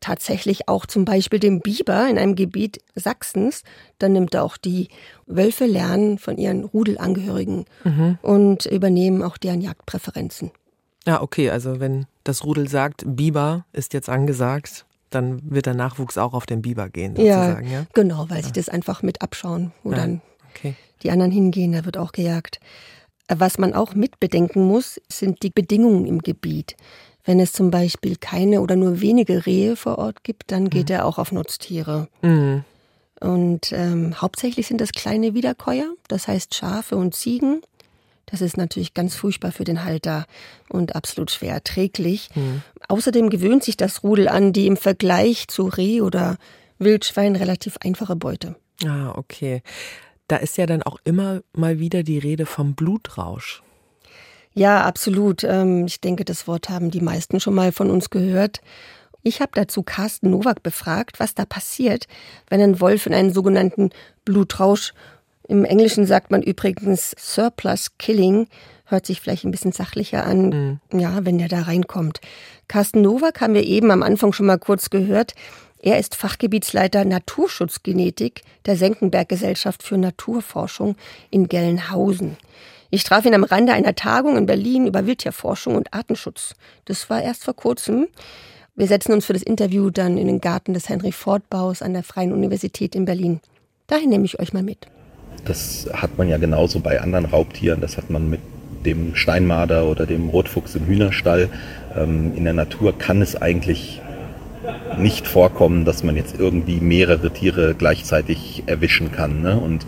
tatsächlich 0.00 0.68
auch 0.68 0.86
zum 0.86 1.04
Beispiel 1.04 1.38
den 1.38 1.60
Biber 1.60 2.08
in 2.08 2.18
einem 2.18 2.34
Gebiet 2.34 2.80
Sachsens, 2.94 3.62
dann 3.98 4.14
nimmt 4.14 4.34
er 4.34 4.44
auch 4.44 4.56
die 4.56 4.88
Wölfe 5.26 5.66
lernen 5.66 6.18
von 6.18 6.38
ihren 6.38 6.64
Rudelangehörigen 6.64 7.66
mhm. 7.84 8.18
und 8.22 8.64
übernehmen 8.66 9.22
auch 9.22 9.36
deren 9.36 9.60
Jagdpräferenzen. 9.60 10.50
Ja, 11.06 11.22
okay, 11.22 11.50
also 11.50 11.80
wenn 11.80 12.06
das 12.24 12.44
Rudel 12.44 12.68
sagt, 12.68 13.04
Biber 13.06 13.66
ist 13.72 13.92
jetzt 13.94 14.08
angesagt, 14.08 14.86
Dann 15.10 15.40
wird 15.42 15.66
der 15.66 15.74
Nachwuchs 15.74 16.16
auch 16.18 16.34
auf 16.34 16.46
den 16.46 16.62
Biber 16.62 16.88
gehen, 16.88 17.16
sozusagen, 17.16 17.66
ja? 17.66 17.80
ja? 17.80 17.86
Genau, 17.94 18.30
weil 18.30 18.38
ja. 18.38 18.44
sie 18.44 18.52
das 18.52 18.68
einfach 18.68 19.02
mit 19.02 19.22
abschauen, 19.22 19.72
wo 19.82 19.90
ja. 19.90 19.96
dann 19.96 20.22
okay. 20.54 20.76
Die 21.02 21.10
anderen 21.10 21.32
hingehen, 21.32 21.72
da 21.72 21.84
wird 21.84 21.96
auch 21.96 22.12
gejagt. 22.12 22.60
Was 23.28 23.58
man 23.58 23.74
auch 23.74 23.94
mitbedenken 23.94 24.66
muss, 24.66 25.00
sind 25.08 25.42
die 25.42 25.50
Bedingungen 25.50 26.06
im 26.06 26.20
Gebiet. 26.20 26.76
Wenn 27.24 27.38
es 27.38 27.52
zum 27.52 27.70
Beispiel 27.70 28.16
keine 28.16 28.60
oder 28.60 28.76
nur 28.76 29.00
wenige 29.00 29.46
Rehe 29.46 29.76
vor 29.76 29.98
Ort 29.98 30.24
gibt, 30.24 30.50
dann 30.50 30.70
geht 30.70 30.88
mhm. 30.88 30.96
er 30.96 31.06
auch 31.06 31.18
auf 31.18 31.32
Nutztiere. 31.32 32.08
Mhm. 32.22 32.64
Und 33.20 33.72
ähm, 33.72 34.20
hauptsächlich 34.20 34.66
sind 34.66 34.80
das 34.80 34.92
kleine 34.92 35.34
Wiederkäuer, 35.34 35.92
das 36.08 36.26
heißt 36.26 36.54
Schafe 36.54 36.96
und 36.96 37.14
Ziegen. 37.14 37.60
Das 38.26 38.40
ist 38.40 38.56
natürlich 38.56 38.94
ganz 38.94 39.14
furchtbar 39.14 39.52
für 39.52 39.64
den 39.64 39.84
Halter 39.84 40.26
und 40.68 40.94
absolut 40.94 41.30
schwer 41.30 41.54
erträglich. 41.54 42.30
Mhm. 42.34 42.62
Außerdem 42.88 43.28
gewöhnt 43.28 43.62
sich 43.62 43.76
das 43.76 44.02
Rudel 44.02 44.28
an 44.28 44.52
die 44.52 44.66
im 44.66 44.76
Vergleich 44.76 45.48
zu 45.48 45.66
Reh 45.66 46.00
oder 46.00 46.38
Wildschwein 46.78 47.36
relativ 47.36 47.76
einfache 47.82 48.16
Beute. 48.16 48.56
Ah, 48.84 49.12
okay. 49.16 49.62
Da 50.30 50.36
ist 50.36 50.56
ja 50.58 50.66
dann 50.66 50.84
auch 50.84 50.98
immer 51.02 51.40
mal 51.52 51.80
wieder 51.80 52.04
die 52.04 52.18
Rede 52.18 52.46
vom 52.46 52.74
Blutrausch. 52.74 53.64
Ja, 54.54 54.84
absolut. 54.84 55.42
Ähm, 55.42 55.86
ich 55.86 56.00
denke, 56.00 56.24
das 56.24 56.46
Wort 56.46 56.68
haben 56.68 56.92
die 56.92 57.00
meisten 57.00 57.40
schon 57.40 57.54
mal 57.54 57.72
von 57.72 57.90
uns 57.90 58.10
gehört. 58.10 58.60
Ich 59.24 59.40
habe 59.40 59.50
dazu 59.54 59.82
Carsten 59.82 60.30
Nowak 60.30 60.62
befragt, 60.62 61.18
was 61.18 61.34
da 61.34 61.44
passiert, 61.44 62.06
wenn 62.48 62.60
ein 62.60 62.80
Wolf 62.80 63.06
in 63.06 63.14
einen 63.14 63.32
sogenannten 63.32 63.90
Blutrausch, 64.24 64.94
im 65.48 65.64
Englischen 65.64 66.06
sagt 66.06 66.30
man 66.30 66.42
übrigens 66.42 67.12
Surplus 67.18 67.98
Killing, 67.98 68.46
hört 68.84 69.06
sich 69.06 69.20
vielleicht 69.20 69.44
ein 69.44 69.50
bisschen 69.50 69.72
sachlicher 69.72 70.24
an, 70.24 70.78
mhm. 70.92 71.00
ja, 71.00 71.24
wenn 71.24 71.38
der 71.38 71.48
da 71.48 71.62
reinkommt. 71.62 72.20
Carsten 72.68 73.02
Nowak 73.02 73.40
haben 73.40 73.54
wir 73.54 73.64
eben 73.64 73.90
am 73.90 74.04
Anfang 74.04 74.32
schon 74.32 74.46
mal 74.46 74.60
kurz 74.60 74.90
gehört. 74.90 75.34
Er 75.82 75.98
ist 75.98 76.14
Fachgebietsleiter 76.14 77.06
Naturschutzgenetik 77.06 78.42
der 78.66 78.76
Senckenberg 78.76 79.30
Gesellschaft 79.30 79.82
für 79.82 79.96
Naturforschung 79.96 80.94
in 81.30 81.48
Gelnhausen. 81.48 82.36
Ich 82.90 83.02
traf 83.02 83.24
ihn 83.24 83.32
am 83.32 83.44
Rande 83.44 83.72
einer 83.72 83.94
Tagung 83.94 84.36
in 84.36 84.44
Berlin 84.44 84.86
über 84.86 85.06
Wildtierforschung 85.06 85.76
und 85.76 85.94
Artenschutz. 85.94 86.54
Das 86.84 87.08
war 87.08 87.22
erst 87.22 87.44
vor 87.44 87.54
kurzem. 87.54 88.08
Wir 88.76 88.88
setzen 88.88 89.12
uns 89.12 89.24
für 89.24 89.32
das 89.32 89.42
Interview 89.42 89.88
dann 89.88 90.18
in 90.18 90.26
den 90.26 90.42
Garten 90.42 90.74
des 90.74 90.90
Henry 90.90 91.12
Ford 91.12 91.48
Baus 91.48 91.80
an 91.80 91.94
der 91.94 92.02
Freien 92.02 92.32
Universität 92.32 92.94
in 92.94 93.06
Berlin. 93.06 93.40
Dahin 93.86 94.10
nehme 94.10 94.26
ich 94.26 94.38
euch 94.38 94.52
mal 94.52 94.62
mit. 94.62 94.86
Das 95.46 95.88
hat 95.94 96.18
man 96.18 96.28
ja 96.28 96.36
genauso 96.36 96.80
bei 96.80 97.00
anderen 97.00 97.24
Raubtieren. 97.24 97.80
Das 97.80 97.96
hat 97.96 98.10
man 98.10 98.28
mit 98.28 98.40
dem 98.84 99.14
Steinmarder 99.14 99.86
oder 99.86 100.04
dem 100.04 100.28
Rotfuchs 100.28 100.74
im 100.74 100.84
Hühnerstall. 100.84 101.48
Ähm, 101.96 102.36
in 102.36 102.44
der 102.44 102.52
Natur 102.52 102.98
kann 102.98 103.22
es 103.22 103.40
eigentlich 103.40 104.02
nicht 104.98 105.26
vorkommen, 105.26 105.84
dass 105.84 106.02
man 106.02 106.16
jetzt 106.16 106.38
irgendwie 106.38 106.80
mehrere 106.80 107.30
Tiere 107.30 107.74
gleichzeitig 107.74 108.64
erwischen 108.66 109.12
kann. 109.12 109.42
Ne? 109.42 109.56
Und 109.56 109.86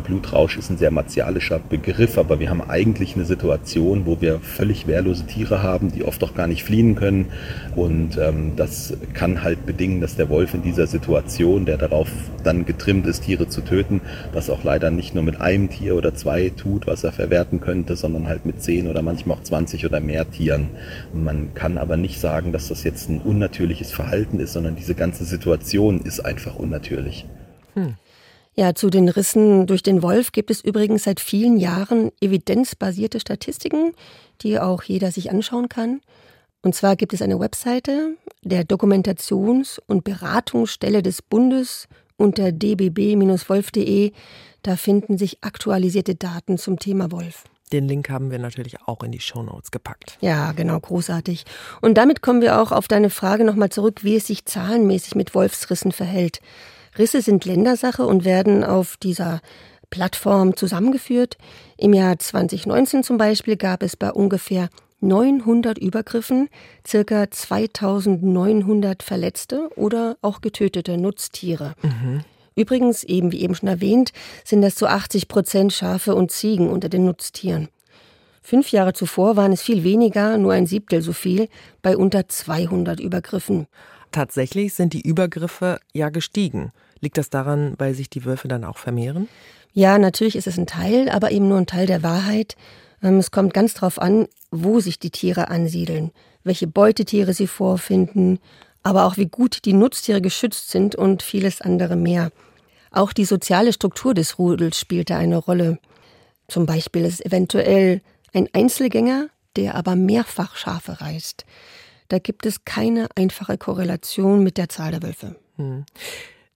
Blutrausch 0.00 0.56
ist 0.56 0.70
ein 0.70 0.78
sehr 0.78 0.90
martialischer 0.90 1.58
Begriff, 1.58 2.18
aber 2.18 2.40
wir 2.40 2.50
haben 2.50 2.62
eigentlich 2.62 3.14
eine 3.14 3.24
Situation, 3.24 4.06
wo 4.06 4.20
wir 4.20 4.40
völlig 4.40 4.86
wehrlose 4.86 5.26
Tiere 5.26 5.62
haben, 5.62 5.92
die 5.92 6.04
oft 6.04 6.22
auch 6.24 6.34
gar 6.34 6.46
nicht 6.46 6.64
fliehen 6.64 6.94
können. 6.94 7.26
Und 7.76 8.18
ähm, 8.18 8.52
das 8.56 8.94
kann 9.14 9.42
halt 9.42 9.66
bedingen, 9.66 10.00
dass 10.00 10.16
der 10.16 10.28
Wolf 10.28 10.54
in 10.54 10.62
dieser 10.62 10.86
Situation, 10.86 11.64
der 11.66 11.78
darauf 11.78 12.08
dann 12.44 12.66
getrimmt 12.66 13.06
ist, 13.06 13.24
Tiere 13.24 13.48
zu 13.48 13.60
töten, 13.60 14.00
das 14.32 14.50
auch 14.50 14.64
leider 14.64 14.90
nicht 14.90 15.14
nur 15.14 15.22
mit 15.22 15.40
einem 15.40 15.70
Tier 15.70 15.96
oder 15.96 16.14
zwei 16.14 16.50
tut, 16.50 16.86
was 16.86 17.04
er 17.04 17.12
verwerten 17.12 17.60
könnte, 17.60 17.96
sondern 17.96 18.28
halt 18.28 18.46
mit 18.46 18.62
zehn 18.62 18.88
oder 18.88 19.02
manchmal 19.02 19.38
auch 19.38 19.42
20 19.42 19.86
oder 19.86 20.00
mehr 20.00 20.30
Tieren. 20.30 20.68
Man 21.12 21.54
kann 21.54 21.78
aber 21.78 21.96
nicht 21.96 22.20
sagen, 22.20 22.52
dass 22.52 22.68
das 22.68 22.84
jetzt 22.84 23.08
ein 23.08 23.20
unnatürliches 23.20 23.92
Verhalten 23.92 24.40
ist, 24.40 24.52
sondern 24.52 24.76
diese 24.76 24.94
ganze 24.94 25.24
Situation 25.24 26.00
ist 26.00 26.20
einfach 26.20 26.56
unnatürlich. 26.56 27.26
Hm. 27.74 27.94
Ja, 28.54 28.74
zu 28.74 28.90
den 28.90 29.08
Rissen 29.08 29.66
durch 29.66 29.82
den 29.82 30.02
Wolf 30.02 30.32
gibt 30.32 30.50
es 30.50 30.62
übrigens 30.62 31.04
seit 31.04 31.20
vielen 31.20 31.56
Jahren 31.56 32.10
evidenzbasierte 32.20 33.18
Statistiken, 33.18 33.94
die 34.42 34.58
auch 34.58 34.82
jeder 34.82 35.10
sich 35.10 35.30
anschauen 35.30 35.68
kann. 35.68 36.00
Und 36.60 36.74
zwar 36.74 36.96
gibt 36.96 37.12
es 37.12 37.22
eine 37.22 37.40
Webseite 37.40 38.16
der 38.42 38.64
Dokumentations- 38.64 39.80
und 39.86 40.04
Beratungsstelle 40.04 41.02
des 41.02 41.22
Bundes 41.22 41.88
unter 42.16 42.52
dbb-wolf.de. 42.52 44.12
Da 44.62 44.76
finden 44.76 45.18
sich 45.18 45.42
aktualisierte 45.42 46.14
Daten 46.14 46.58
zum 46.58 46.78
Thema 46.78 47.10
Wolf. 47.10 47.44
Den 47.72 47.88
Link 47.88 48.10
haben 48.10 48.30
wir 48.30 48.38
natürlich 48.38 48.76
auch 48.86 49.02
in 49.02 49.12
die 49.12 49.20
Shownotes 49.20 49.70
gepackt. 49.70 50.18
Ja, 50.20 50.52
genau, 50.52 50.78
großartig. 50.78 51.44
Und 51.80 51.94
damit 51.94 52.20
kommen 52.20 52.42
wir 52.42 52.60
auch 52.60 52.70
auf 52.70 52.86
deine 52.86 53.08
Frage 53.08 53.44
nochmal 53.44 53.70
zurück, 53.70 54.04
wie 54.04 54.16
es 54.16 54.26
sich 54.26 54.44
zahlenmäßig 54.44 55.14
mit 55.14 55.34
Wolfsrissen 55.34 55.90
verhält. 55.90 56.40
Risse 56.98 57.22
sind 57.22 57.44
Ländersache 57.44 58.06
und 58.06 58.24
werden 58.24 58.64
auf 58.64 58.96
dieser 58.96 59.40
Plattform 59.90 60.56
zusammengeführt. 60.56 61.36
Im 61.76 61.92
Jahr 61.92 62.18
2019 62.18 63.02
zum 63.02 63.18
Beispiel 63.18 63.56
gab 63.56 63.82
es 63.82 63.96
bei 63.96 64.10
ungefähr 64.10 64.68
900 65.00 65.78
Übergriffen 65.78 66.48
circa 66.86 67.30
2900 67.30 69.02
verletzte 69.02 69.68
oder 69.76 70.16
auch 70.22 70.40
getötete 70.40 70.96
Nutztiere. 70.96 71.74
Mhm. 71.82 72.20
Übrigens, 72.54 73.02
eben 73.02 73.32
wie 73.32 73.40
eben 73.40 73.54
schon 73.54 73.68
erwähnt, 73.68 74.12
sind 74.44 74.62
das 74.62 74.74
zu 74.74 74.86
80 74.86 75.28
Prozent 75.28 75.72
Schafe 75.72 76.14
und 76.14 76.30
Ziegen 76.30 76.68
unter 76.68 76.88
den 76.88 77.04
Nutztieren. 77.06 77.68
Fünf 78.42 78.70
Jahre 78.72 78.92
zuvor 78.92 79.36
waren 79.36 79.52
es 79.52 79.62
viel 79.62 79.84
weniger, 79.84 80.36
nur 80.36 80.52
ein 80.52 80.66
Siebtel 80.66 81.00
so 81.00 81.12
viel, 81.12 81.48
bei 81.80 81.96
unter 81.96 82.28
200 82.28 83.00
Übergriffen. 83.00 83.66
Tatsächlich 84.10 84.74
sind 84.74 84.92
die 84.92 85.00
Übergriffe 85.00 85.78
ja 85.92 86.10
gestiegen. 86.10 86.72
Liegt 87.02 87.18
das 87.18 87.30
daran, 87.30 87.74
weil 87.78 87.94
sich 87.94 88.08
die 88.08 88.24
Wölfe 88.24 88.46
dann 88.46 88.64
auch 88.64 88.78
vermehren? 88.78 89.28
Ja, 89.72 89.98
natürlich 89.98 90.36
ist 90.36 90.46
es 90.46 90.56
ein 90.56 90.68
Teil, 90.68 91.08
aber 91.08 91.32
eben 91.32 91.48
nur 91.48 91.58
ein 91.58 91.66
Teil 91.66 91.86
der 91.86 92.02
Wahrheit. 92.02 92.56
Ähm, 93.02 93.18
es 93.18 93.32
kommt 93.32 93.52
ganz 93.52 93.74
darauf 93.74 94.00
an, 94.00 94.28
wo 94.52 94.78
sich 94.78 95.00
die 95.00 95.10
Tiere 95.10 95.48
ansiedeln, 95.48 96.12
welche 96.44 96.68
Beutetiere 96.68 97.34
sie 97.34 97.48
vorfinden, 97.48 98.38
aber 98.84 99.04
auch 99.04 99.16
wie 99.16 99.26
gut 99.26 99.64
die 99.64 99.72
Nutztiere 99.72 100.22
geschützt 100.22 100.70
sind 100.70 100.94
und 100.94 101.22
vieles 101.22 101.60
andere 101.60 101.96
mehr. 101.96 102.30
Auch 102.92 103.12
die 103.12 103.24
soziale 103.24 103.72
Struktur 103.72 104.14
des 104.14 104.38
Rudels 104.38 104.78
spielt 104.78 105.10
da 105.10 105.18
eine 105.18 105.38
Rolle. 105.38 105.78
Zum 106.46 106.66
Beispiel 106.66 107.04
ist 107.04 107.14
es 107.14 107.26
eventuell 107.26 108.00
ein 108.32 108.48
Einzelgänger, 108.52 109.28
der 109.56 109.74
aber 109.74 109.96
mehrfach 109.96 110.56
Schafe 110.56 111.00
reißt. 111.00 111.44
Da 112.08 112.20
gibt 112.20 112.46
es 112.46 112.64
keine 112.64 113.08
einfache 113.16 113.58
Korrelation 113.58 114.44
mit 114.44 114.56
der 114.56 114.68
Zahl 114.68 114.92
der 114.92 115.02
Wölfe. 115.02 115.34
Hm. 115.56 115.84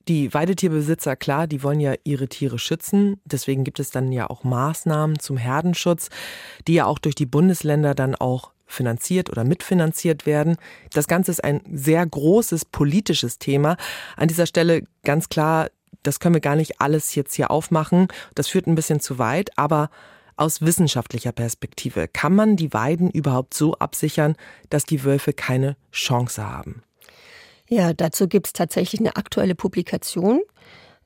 Die 0.09 0.33
Weidetierbesitzer, 0.33 1.17
klar, 1.17 1.49
die 1.49 1.65
wollen 1.65 1.81
ja 1.81 1.95
ihre 2.05 2.29
Tiere 2.29 2.61
schützen. 2.61 3.21
Deswegen 3.25 3.65
gibt 3.65 3.81
es 3.81 3.91
dann 3.91 4.13
ja 4.13 4.31
auch 4.31 4.45
Maßnahmen 4.45 5.19
zum 5.19 5.37
Herdenschutz, 5.37 6.11
die 6.69 6.75
ja 6.75 6.87
auch 6.87 7.01
durch 7.01 7.17
die 7.17 7.27
Bundesländer 7.27 7.95
dann 7.95 8.15
auch 8.15 8.53
finanziert 8.67 9.31
oder 9.31 9.45
mitfinanziert 9.45 10.27
werden. 10.27 10.57
Das 10.93 11.09
Ganze 11.09 11.33
ist 11.33 11.43
ein 11.43 11.61
sehr 11.73 12.05
großes 12.07 12.67
politisches 12.67 13.39
Thema. 13.39 13.77
An 14.17 14.29
dieser 14.29 14.47
Stelle 14.47 14.83
ganz 15.03 15.29
klar, 15.29 15.71
das 16.03 16.21
können 16.21 16.35
wir 16.35 16.41
gar 16.41 16.57
nicht 16.57 16.81
alles 16.81 17.15
jetzt 17.17 17.35
hier 17.35 17.51
aufmachen. 17.51 18.07
Das 18.35 18.49
führt 18.49 18.67
ein 18.67 18.77
bisschen 18.77 19.01
zu 19.01 19.19
weit, 19.19 19.51
aber 19.59 19.91
aus 20.37 20.61
wissenschaftlicher 20.61 21.33
Perspektive, 21.33 22.09
kann 22.09 22.35
man 22.35 22.57
die 22.57 22.73
Weiden 22.73 23.11
überhaupt 23.11 23.55
so 23.55 23.75
absichern, 23.75 24.37
dass 24.69 24.85
die 24.85 25.03
Wölfe 25.03 25.33
keine 25.33 25.77
Chance 25.93 26.47
haben? 26.47 26.83
Ja, 27.69 27.93
dazu 27.93 28.29
gibt 28.29 28.47
es 28.47 28.53
tatsächlich 28.53 29.01
eine 29.01 29.17
aktuelle 29.17 29.55
Publikation, 29.55 30.41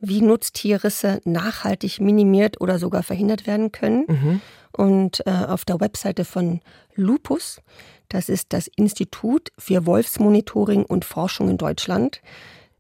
wie 0.00 0.23
Nutztierrisse 0.23 1.21
nachhaltig 1.25 2.00
minimiert 2.00 2.61
oder 2.61 2.79
sogar 2.79 3.02
verhindert 3.02 3.47
werden 3.47 3.73
können. 3.73 4.05
Mhm. 4.09 4.40
Und 4.73 5.26
äh, 5.26 5.31
auf 5.31 5.64
der 5.64 5.81
Webseite 5.81 6.25
von 6.25 6.61
Lupus, 6.95 7.61
das 8.09 8.29
ist 8.29 8.52
das 8.52 8.67
Institut 8.69 9.50
für 9.59 9.87
Wolfsmonitoring 9.87 10.85
und 10.85 11.05
Forschung 11.05 11.49
in 11.49 11.59
Deutschland. 11.59 12.21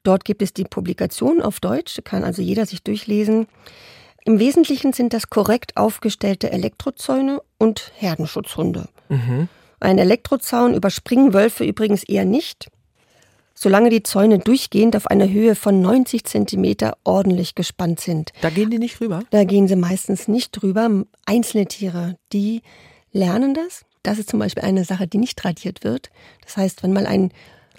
Dort 0.02 0.24
gibt 0.24 0.40
es 0.40 0.54
die 0.54 0.64
Publikation 0.64 1.42
auf 1.42 1.60
Deutsch, 1.60 2.00
kann 2.04 2.24
also 2.24 2.42
jeder 2.42 2.64
sich 2.64 2.82
durchlesen. 2.82 3.46
Im 4.24 4.38
Wesentlichen 4.38 4.92
sind 4.92 5.12
das 5.12 5.30
korrekt 5.30 5.76
aufgestellte 5.76 6.52
Elektrozäune 6.52 7.40
und 7.58 7.92
Herdenschutzhunde. 7.96 8.88
Mhm. 9.08 9.48
Ein 9.78 9.98
Elektrozaun 9.98 10.74
überspringen 10.74 11.32
Wölfe 11.32 11.64
übrigens 11.64 12.02
eher 12.02 12.24
nicht, 12.24 12.68
solange 13.60 13.90
die 13.90 14.02
Zäune 14.02 14.38
durchgehend 14.38 14.96
auf 14.96 15.06
einer 15.06 15.28
Höhe 15.28 15.54
von 15.54 15.82
90 15.82 16.24
Zentimeter 16.24 16.96
ordentlich 17.04 17.54
gespannt 17.54 18.00
sind. 18.00 18.32
Da 18.40 18.48
gehen 18.48 18.70
die 18.70 18.78
nicht 18.78 19.00
rüber? 19.02 19.22
Da 19.30 19.44
gehen 19.44 19.68
sie 19.68 19.76
meistens 19.76 20.28
nicht 20.28 20.52
drüber. 20.52 20.88
Einzelne 21.26 21.66
Tiere, 21.66 22.16
die 22.32 22.62
lernen 23.12 23.52
das. 23.52 23.84
Das 24.02 24.18
ist 24.18 24.30
zum 24.30 24.38
Beispiel 24.38 24.64
eine 24.64 24.84
Sache, 24.84 25.06
die 25.06 25.18
nicht 25.18 25.38
tradiert 25.38 25.84
wird. 25.84 26.08
Das 26.42 26.56
heißt, 26.56 26.82
wenn 26.82 26.94
mal 26.94 27.06
ein 27.06 27.32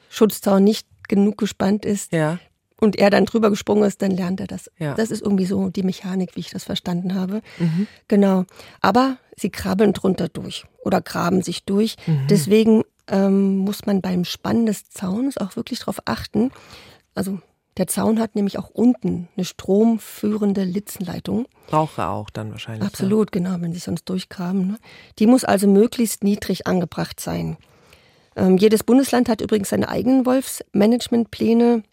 Schutzzaun 0.09 0.63
nicht 0.63 0.85
genug 1.07 1.39
gespannt 1.39 1.83
ist, 1.83 2.11
ja 2.11 2.37
und 2.83 2.97
er 2.97 3.11
dann 3.11 3.25
drüber 3.25 3.51
gesprungen 3.51 3.83
ist, 3.83 4.01
dann 4.01 4.09
lernt 4.09 4.39
er 4.39 4.47
das. 4.47 4.71
Ja. 4.79 4.95
Das 4.95 5.11
ist 5.11 5.21
irgendwie 5.21 5.45
so 5.45 5.69
die 5.69 5.83
Mechanik, 5.83 6.35
wie 6.35 6.39
ich 6.39 6.49
das 6.49 6.63
verstanden 6.63 7.13
habe. 7.13 7.43
Mhm. 7.59 7.85
Genau. 8.07 8.45
Aber 8.81 9.17
sie 9.37 9.51
krabbeln 9.51 9.93
drunter 9.93 10.29
durch 10.29 10.65
oder 10.83 10.99
graben 10.99 11.43
sich 11.43 11.63
durch. 11.63 11.95
Mhm. 12.07 12.25
Deswegen 12.27 12.81
ähm, 13.11 13.57
muss 13.57 13.85
man 13.85 14.01
beim 14.01 14.25
Spannen 14.25 14.65
des 14.65 14.89
Zaunes 14.89 15.37
auch 15.37 15.55
wirklich 15.55 15.79
darauf 15.79 15.99
achten. 16.05 16.51
Also 17.13 17.39
der 17.77 17.87
Zaun 17.87 18.19
hat 18.19 18.35
nämlich 18.35 18.57
auch 18.57 18.69
unten 18.69 19.27
eine 19.35 19.45
stromführende 19.45 20.63
Litzenleitung. 20.63 21.45
Braucht 21.67 21.97
er 21.97 22.09
auch 22.09 22.29
dann 22.29 22.51
wahrscheinlich. 22.51 22.85
Absolut, 22.85 23.33
ja. 23.33 23.41
genau, 23.41 23.61
wenn 23.61 23.73
sie 23.73 23.79
sonst 23.79 24.05
durchgraben. 24.09 24.67
Ne? 24.67 24.77
Die 25.19 25.27
muss 25.27 25.43
also 25.43 25.67
möglichst 25.67 26.23
niedrig 26.23 26.67
angebracht 26.67 27.19
sein. 27.19 27.57
Ähm, 28.35 28.57
jedes 28.57 28.83
Bundesland 28.83 29.29
hat 29.29 29.41
übrigens 29.41 29.69
seine 29.69 29.89
eigenen 29.89 30.25
Wolfsmanagementpläne. 30.25 31.83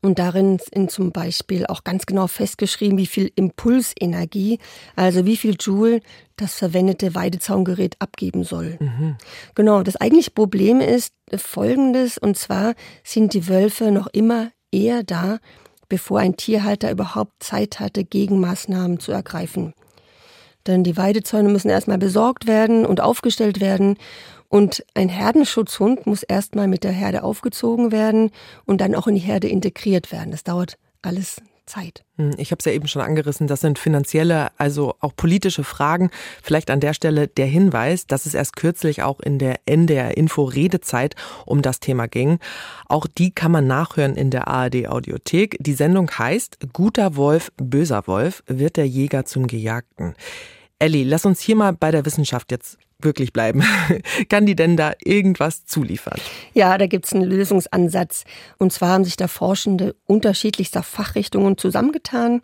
Und 0.00 0.18
darin 0.18 0.58
sind 0.58 0.90
zum 0.90 1.12
Beispiel 1.12 1.66
auch 1.66 1.84
ganz 1.84 2.06
genau 2.06 2.26
festgeschrieben, 2.26 2.98
wie 2.98 3.06
viel 3.06 3.30
Impulsenergie, 3.34 4.58
also 4.96 5.24
wie 5.26 5.36
viel 5.36 5.56
Joule 5.58 6.00
das 6.36 6.54
verwendete 6.54 7.14
Weidezaungerät 7.14 7.96
abgeben 8.00 8.44
soll. 8.44 8.76
Mhm. 8.80 9.16
Genau, 9.54 9.82
das 9.82 9.96
eigentliche 9.96 10.32
Problem 10.32 10.80
ist 10.80 11.14
folgendes, 11.36 12.18
und 12.18 12.36
zwar 12.36 12.74
sind 13.04 13.34
die 13.34 13.48
Wölfe 13.48 13.90
noch 13.90 14.08
immer 14.08 14.50
eher 14.72 15.02
da, 15.02 15.38
bevor 15.88 16.20
ein 16.20 16.36
Tierhalter 16.36 16.90
überhaupt 16.90 17.42
Zeit 17.42 17.78
hatte, 17.78 18.02
Gegenmaßnahmen 18.02 18.98
zu 18.98 19.12
ergreifen. 19.12 19.74
Denn 20.66 20.84
die 20.84 20.96
Weidezäune 20.96 21.48
müssen 21.48 21.68
erstmal 21.68 21.98
besorgt 21.98 22.46
werden 22.46 22.86
und 22.86 23.00
aufgestellt 23.00 23.60
werden 23.60 23.96
und 24.52 24.84
ein 24.92 25.08
Herdenschutzhund 25.08 26.06
muss 26.06 26.22
erstmal 26.22 26.68
mit 26.68 26.84
der 26.84 26.92
Herde 26.92 27.24
aufgezogen 27.24 27.90
werden 27.90 28.30
und 28.66 28.82
dann 28.82 28.94
auch 28.94 29.06
in 29.06 29.14
die 29.14 29.20
Herde 29.22 29.48
integriert 29.48 30.12
werden. 30.12 30.30
Das 30.30 30.44
dauert 30.44 30.76
alles 31.00 31.40
Zeit. 31.64 32.04
Hm, 32.18 32.32
ich 32.36 32.50
habe 32.50 32.58
es 32.58 32.66
ja 32.66 32.72
eben 32.72 32.86
schon 32.86 33.00
angerissen, 33.00 33.46
das 33.46 33.62
sind 33.62 33.78
finanzielle, 33.78 34.50
also 34.58 34.94
auch 35.00 35.16
politische 35.16 35.64
Fragen. 35.64 36.10
Vielleicht 36.42 36.70
an 36.70 36.80
der 36.80 36.92
Stelle 36.92 37.28
der 37.28 37.46
Hinweis, 37.46 38.06
dass 38.06 38.26
es 38.26 38.34
erst 38.34 38.54
kürzlich 38.54 39.02
auch 39.02 39.20
in 39.20 39.38
der 39.38 39.56
NDR 39.64 40.18
Info 40.18 40.44
Redezeit 40.44 41.14
um 41.46 41.62
das 41.62 41.80
Thema 41.80 42.06
ging. 42.06 42.38
Auch 42.88 43.06
die 43.06 43.30
kann 43.30 43.52
man 43.52 43.66
nachhören 43.66 44.16
in 44.16 44.28
der 44.28 44.48
ARD 44.48 44.86
Audiothek. 44.86 45.56
Die 45.60 45.72
Sendung 45.72 46.10
heißt 46.10 46.58
Guter 46.74 47.16
Wolf, 47.16 47.52
böser 47.56 48.06
Wolf, 48.06 48.42
wird 48.46 48.76
der 48.76 48.86
Jäger 48.86 49.24
zum 49.24 49.46
Gejagten. 49.46 50.14
Elli, 50.78 51.04
lass 51.04 51.24
uns 51.24 51.40
hier 51.40 51.56
mal 51.56 51.72
bei 51.72 51.90
der 51.90 52.04
Wissenschaft 52.04 52.50
jetzt 52.50 52.76
wirklich 53.04 53.32
bleiben. 53.32 53.62
Kann 54.28 54.46
die 54.46 54.56
denn 54.56 54.76
da 54.76 54.92
irgendwas 55.02 55.66
zuliefern? 55.66 56.18
Ja, 56.54 56.78
da 56.78 56.86
gibt 56.86 57.06
es 57.06 57.12
einen 57.12 57.24
Lösungsansatz. 57.24 58.24
Und 58.58 58.72
zwar 58.72 58.90
haben 58.90 59.04
sich 59.04 59.16
da 59.16 59.28
Forschende 59.28 59.94
unterschiedlichster 60.06 60.82
Fachrichtungen 60.82 61.58
zusammengetan 61.58 62.42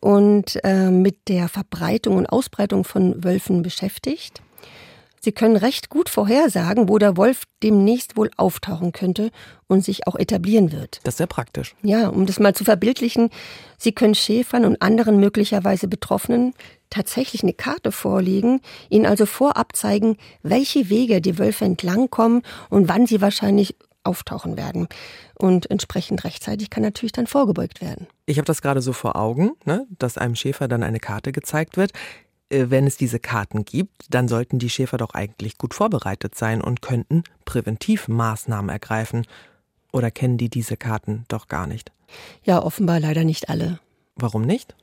und 0.00 0.58
äh, 0.64 0.90
mit 0.90 1.28
der 1.28 1.48
Verbreitung 1.48 2.16
und 2.16 2.26
Ausbreitung 2.26 2.84
von 2.84 3.24
Wölfen 3.24 3.62
beschäftigt. 3.62 4.42
Sie 5.26 5.32
können 5.32 5.56
recht 5.56 5.88
gut 5.88 6.08
vorhersagen, 6.08 6.88
wo 6.88 6.98
der 6.98 7.16
Wolf 7.16 7.46
demnächst 7.60 8.16
wohl 8.16 8.30
auftauchen 8.36 8.92
könnte 8.92 9.32
und 9.66 9.84
sich 9.84 10.06
auch 10.06 10.14
etablieren 10.14 10.70
wird. 10.70 11.00
Das 11.02 11.14
ist 11.14 11.18
sehr 11.18 11.26
praktisch. 11.26 11.74
Ja, 11.82 12.10
um 12.10 12.26
das 12.26 12.38
mal 12.38 12.54
zu 12.54 12.62
verbildlichen, 12.62 13.30
Sie 13.76 13.90
können 13.90 14.14
Schäfern 14.14 14.64
und 14.64 14.80
anderen 14.80 15.18
möglicherweise 15.18 15.88
Betroffenen 15.88 16.54
tatsächlich 16.90 17.42
eine 17.42 17.52
Karte 17.52 17.92
vorlegen, 17.92 18.60
ihnen 18.88 19.06
also 19.06 19.26
vorab 19.26 19.74
zeigen, 19.74 20.16
welche 20.42 20.88
Wege 20.88 21.20
die 21.20 21.38
Wölfe 21.38 21.64
entlangkommen 21.64 22.42
und 22.70 22.88
wann 22.88 23.06
sie 23.06 23.20
wahrscheinlich 23.20 23.76
auftauchen 24.04 24.56
werden. 24.56 24.88
Und 25.34 25.70
entsprechend 25.70 26.24
rechtzeitig 26.24 26.70
kann 26.70 26.82
natürlich 26.82 27.12
dann 27.12 27.26
vorgebeugt 27.26 27.80
werden. 27.80 28.06
Ich 28.24 28.38
habe 28.38 28.46
das 28.46 28.62
gerade 28.62 28.80
so 28.80 28.92
vor 28.92 29.16
Augen, 29.16 29.52
ne, 29.64 29.86
dass 29.98 30.16
einem 30.16 30.36
Schäfer 30.36 30.68
dann 30.68 30.82
eine 30.82 31.00
Karte 31.00 31.32
gezeigt 31.32 31.76
wird. 31.76 31.92
Äh, 32.48 32.66
wenn 32.68 32.86
es 32.86 32.96
diese 32.96 33.18
Karten 33.18 33.64
gibt, 33.64 34.06
dann 34.10 34.28
sollten 34.28 34.58
die 34.58 34.70
Schäfer 34.70 34.96
doch 34.96 35.10
eigentlich 35.10 35.58
gut 35.58 35.74
vorbereitet 35.74 36.34
sein 36.34 36.60
und 36.62 36.82
könnten 36.82 37.24
präventiv 37.44 38.08
Maßnahmen 38.08 38.70
ergreifen. 38.70 39.26
Oder 39.92 40.10
kennen 40.10 40.38
die 40.38 40.48
diese 40.48 40.76
Karten 40.76 41.24
doch 41.28 41.48
gar 41.48 41.66
nicht? 41.66 41.92
Ja, 42.44 42.62
offenbar 42.62 43.00
leider 43.00 43.24
nicht 43.24 43.48
alle. 43.48 43.80
Warum 44.14 44.42
nicht? 44.42 44.74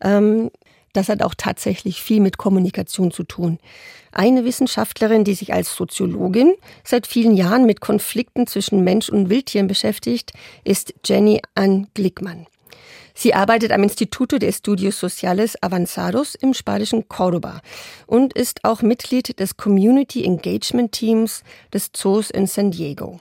Ähm, 0.00 0.50
das 0.92 1.08
hat 1.08 1.22
auch 1.22 1.34
tatsächlich 1.36 2.02
viel 2.02 2.20
mit 2.20 2.38
Kommunikation 2.38 3.10
zu 3.10 3.24
tun. 3.24 3.58
Eine 4.12 4.44
Wissenschaftlerin, 4.44 5.24
die 5.24 5.34
sich 5.34 5.52
als 5.52 5.74
Soziologin 5.74 6.54
seit 6.84 7.06
vielen 7.06 7.34
Jahren 7.34 7.64
mit 7.64 7.80
Konflikten 7.80 8.46
zwischen 8.46 8.84
Mensch 8.84 9.08
und 9.08 9.30
Wildtieren 9.30 9.68
beschäftigt, 9.68 10.32
ist 10.64 10.94
Jenny 11.04 11.40
Ann 11.54 11.88
Glickmann. 11.94 12.46
Sie 13.14 13.34
arbeitet 13.34 13.72
am 13.72 13.82
Instituto 13.82 14.38
de 14.38 14.48
Estudios 14.48 14.98
Sociales 14.98 15.62
Avanzados 15.62 16.34
im 16.34 16.54
spanischen 16.54 17.08
Córdoba 17.08 17.60
und 18.06 18.32
ist 18.32 18.64
auch 18.64 18.82
Mitglied 18.82 19.38
des 19.38 19.56
Community 19.56 20.24
Engagement 20.24 20.92
Teams 20.92 21.42
des 21.72 21.90
Zoos 21.92 22.30
in 22.30 22.46
San 22.46 22.70
Diego. 22.70 23.20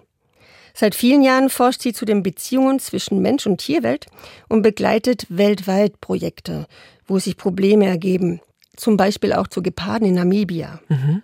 Seit 0.73 0.95
vielen 0.95 1.21
Jahren 1.21 1.49
forscht 1.49 1.81
sie 1.81 1.93
zu 1.93 2.05
den 2.05 2.23
Beziehungen 2.23 2.79
zwischen 2.79 3.21
Mensch 3.21 3.45
und 3.45 3.57
Tierwelt 3.57 4.07
und 4.47 4.61
begleitet 4.61 5.25
weltweit 5.29 6.01
Projekte, 6.01 6.67
wo 7.05 7.19
sich 7.19 7.37
Probleme 7.37 7.85
ergeben. 7.85 8.41
Zum 8.75 8.97
Beispiel 8.97 9.33
auch 9.33 9.47
zu 9.47 9.61
Geparden 9.61 10.07
in 10.07 10.15
Namibia. 10.15 10.79
Mhm. 10.89 11.23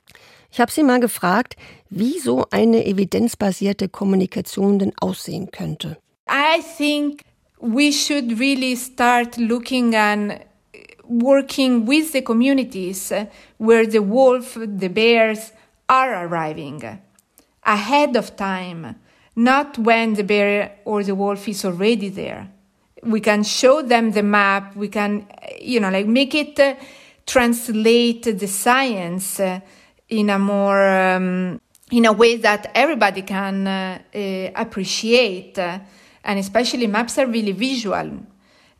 Ich 0.51 0.59
habe 0.59 0.71
sie 0.71 0.83
mal 0.83 0.99
gefragt, 0.99 1.55
wie 1.89 2.19
so 2.19 2.45
eine 2.51 2.85
evidenzbasierte 2.85 3.89
Kommunikation 3.89 4.79
denn 4.79 4.93
aussehen 4.99 5.51
könnte. 5.51 5.97
I 6.29 6.61
think 6.77 7.21
we 7.59 7.91
should 7.91 8.39
really 8.39 8.75
start 8.75 9.37
looking 9.37 9.95
and 9.95 10.39
working 11.03 11.87
with 11.87 12.11
the 12.11 12.21
communities 12.21 13.11
where 13.57 13.89
the 13.89 14.01
wolf, 14.01 14.55
the 14.55 14.89
bears 14.89 15.53
are 15.87 16.13
arriving 16.13 16.99
ahead 17.63 18.15
of 18.17 18.35
time, 18.35 18.95
not 19.37 19.77
when 19.77 20.15
the 20.15 20.23
bear 20.23 20.79
or 20.83 21.03
the 21.03 21.13
wolf 21.13 21.47
is 21.47 21.63
already 21.63 22.09
there. 22.09 22.49
We 23.03 23.21
can 23.21 23.43
show 23.43 23.83
them 23.83 24.11
the 24.11 24.23
map, 24.23 24.75
we 24.75 24.87
can, 24.87 25.27
you 25.61 25.79
know, 25.79 25.91
like 25.91 26.07
make 26.07 26.33
it 26.33 26.59
uh, 26.59 26.75
translate 27.25 28.23
the 28.23 28.47
science 28.47 29.39
uh, 29.39 29.59
in 30.09 30.31
a 30.31 30.39
more, 30.39 30.87
um, 30.89 31.61
in 31.91 32.05
a 32.05 32.13
way 32.13 32.37
that 32.37 32.71
everybody 32.73 33.21
can 33.21 33.67
uh, 33.67 33.99
uh 34.13 34.51
appreciate 34.55 35.57
and 35.57 36.39
especially 36.39 36.87
maps 36.87 37.19
are 37.19 37.27
really 37.27 37.51
visual. 37.51 38.19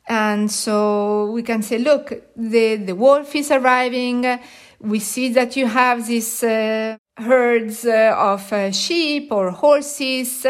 And 0.07 0.51
so 0.51 1.29
we 1.31 1.43
can 1.43 1.61
say, 1.61 1.77
look, 1.77 2.13
the, 2.35 2.77
the 2.77 2.95
wolf 2.95 3.35
is 3.35 3.51
arriving. 3.51 4.39
We 4.79 4.99
see 4.99 5.29
that 5.33 5.55
you 5.55 5.67
have 5.67 6.07
this 6.07 6.43
uh, 6.43 6.97
herds 7.17 7.85
uh, 7.85 8.15
of 8.17 8.51
uh, 8.53 8.71
sheep 8.71 9.31
or 9.31 9.51
horses. 9.51 10.45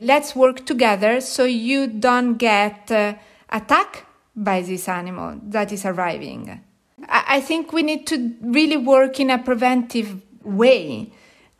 let's 0.00 0.34
work 0.36 0.64
together 0.64 1.20
so 1.20 1.44
you 1.44 1.86
don't 1.86 2.36
get 2.36 2.90
uh, 2.90 3.14
attacked 3.50 4.04
by 4.34 4.62
this 4.62 4.88
animal 4.88 5.38
that 5.42 5.72
is 5.72 5.84
arriving. 5.84 6.60
I 7.08 7.40
think 7.40 7.72
we 7.72 7.82
need 7.82 8.06
to 8.08 8.34
really 8.40 8.76
work 8.76 9.20
in 9.20 9.30
a 9.30 9.38
preventive 9.38 10.20
way, 10.42 11.12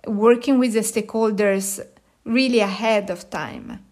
working 0.07 0.59
with 0.59 0.73
the 0.73 0.81
stakeholders 0.81 1.81
really 2.25 2.61
ahead 2.61 3.11
of 3.11 3.31
time. 3.31 3.85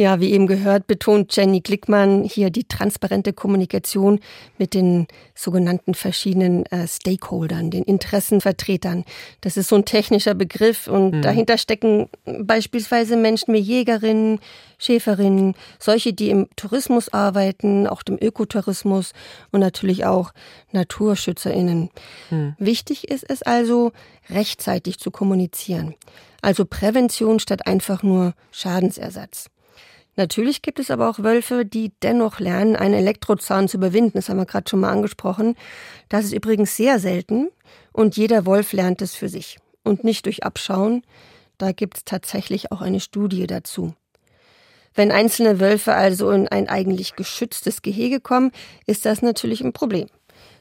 Ja, 0.00 0.20
wie 0.20 0.30
eben 0.30 0.46
gehört, 0.46 0.86
betont 0.86 1.34
Jenny 1.34 1.60
Glickmann 1.60 2.22
hier 2.22 2.50
die 2.50 2.62
transparente 2.62 3.32
Kommunikation 3.32 4.20
mit 4.56 4.72
den 4.72 5.08
sogenannten 5.34 5.92
verschiedenen 5.92 6.64
äh, 6.66 6.86
Stakeholdern, 6.86 7.72
den 7.72 7.82
Interessenvertretern. 7.82 9.04
Das 9.40 9.56
ist 9.56 9.68
so 9.68 9.74
ein 9.74 9.84
technischer 9.84 10.34
Begriff 10.34 10.86
und 10.86 11.16
mhm. 11.16 11.22
dahinter 11.22 11.58
stecken 11.58 12.08
beispielsweise 12.24 13.16
Menschen 13.16 13.52
wie 13.54 13.58
Jägerinnen, 13.58 14.38
Schäferinnen, 14.78 15.56
solche, 15.80 16.12
die 16.12 16.30
im 16.30 16.46
Tourismus 16.54 17.12
arbeiten, 17.12 17.88
auch 17.88 18.04
dem 18.04 18.18
Ökotourismus 18.22 19.14
und 19.50 19.58
natürlich 19.58 20.04
auch 20.04 20.32
NaturschützerInnen. 20.70 21.90
Mhm. 22.30 22.54
Wichtig 22.60 23.08
ist 23.08 23.28
es 23.28 23.42
also, 23.42 23.90
rechtzeitig 24.30 25.00
zu 25.00 25.10
kommunizieren. 25.10 25.96
Also 26.40 26.64
Prävention 26.64 27.40
statt 27.40 27.66
einfach 27.66 28.04
nur 28.04 28.34
Schadensersatz. 28.52 29.50
Natürlich 30.18 30.62
gibt 30.62 30.80
es 30.80 30.90
aber 30.90 31.08
auch 31.08 31.20
Wölfe, 31.20 31.64
die 31.64 31.92
dennoch 32.02 32.40
lernen, 32.40 32.74
einen 32.74 32.94
Elektrozahn 32.94 33.68
zu 33.68 33.76
überwinden. 33.76 34.14
Das 34.14 34.28
haben 34.28 34.38
wir 34.38 34.46
gerade 34.46 34.68
schon 34.68 34.80
mal 34.80 34.90
angesprochen. 34.90 35.54
Das 36.08 36.24
ist 36.24 36.32
übrigens 36.32 36.76
sehr 36.76 36.98
selten 36.98 37.50
und 37.92 38.16
jeder 38.16 38.44
Wolf 38.44 38.72
lernt 38.72 39.00
es 39.00 39.14
für 39.14 39.28
sich 39.28 39.58
und 39.84 40.02
nicht 40.02 40.26
durch 40.26 40.42
Abschauen. 40.42 41.02
Da 41.56 41.70
gibt 41.70 41.98
es 41.98 42.04
tatsächlich 42.04 42.72
auch 42.72 42.80
eine 42.80 42.98
Studie 42.98 43.46
dazu. 43.46 43.94
Wenn 44.92 45.12
einzelne 45.12 45.60
Wölfe 45.60 45.94
also 45.94 46.32
in 46.32 46.48
ein 46.48 46.68
eigentlich 46.68 47.14
geschütztes 47.14 47.82
Gehege 47.82 48.18
kommen, 48.18 48.50
ist 48.86 49.06
das 49.06 49.22
natürlich 49.22 49.60
ein 49.60 49.72
Problem. 49.72 50.08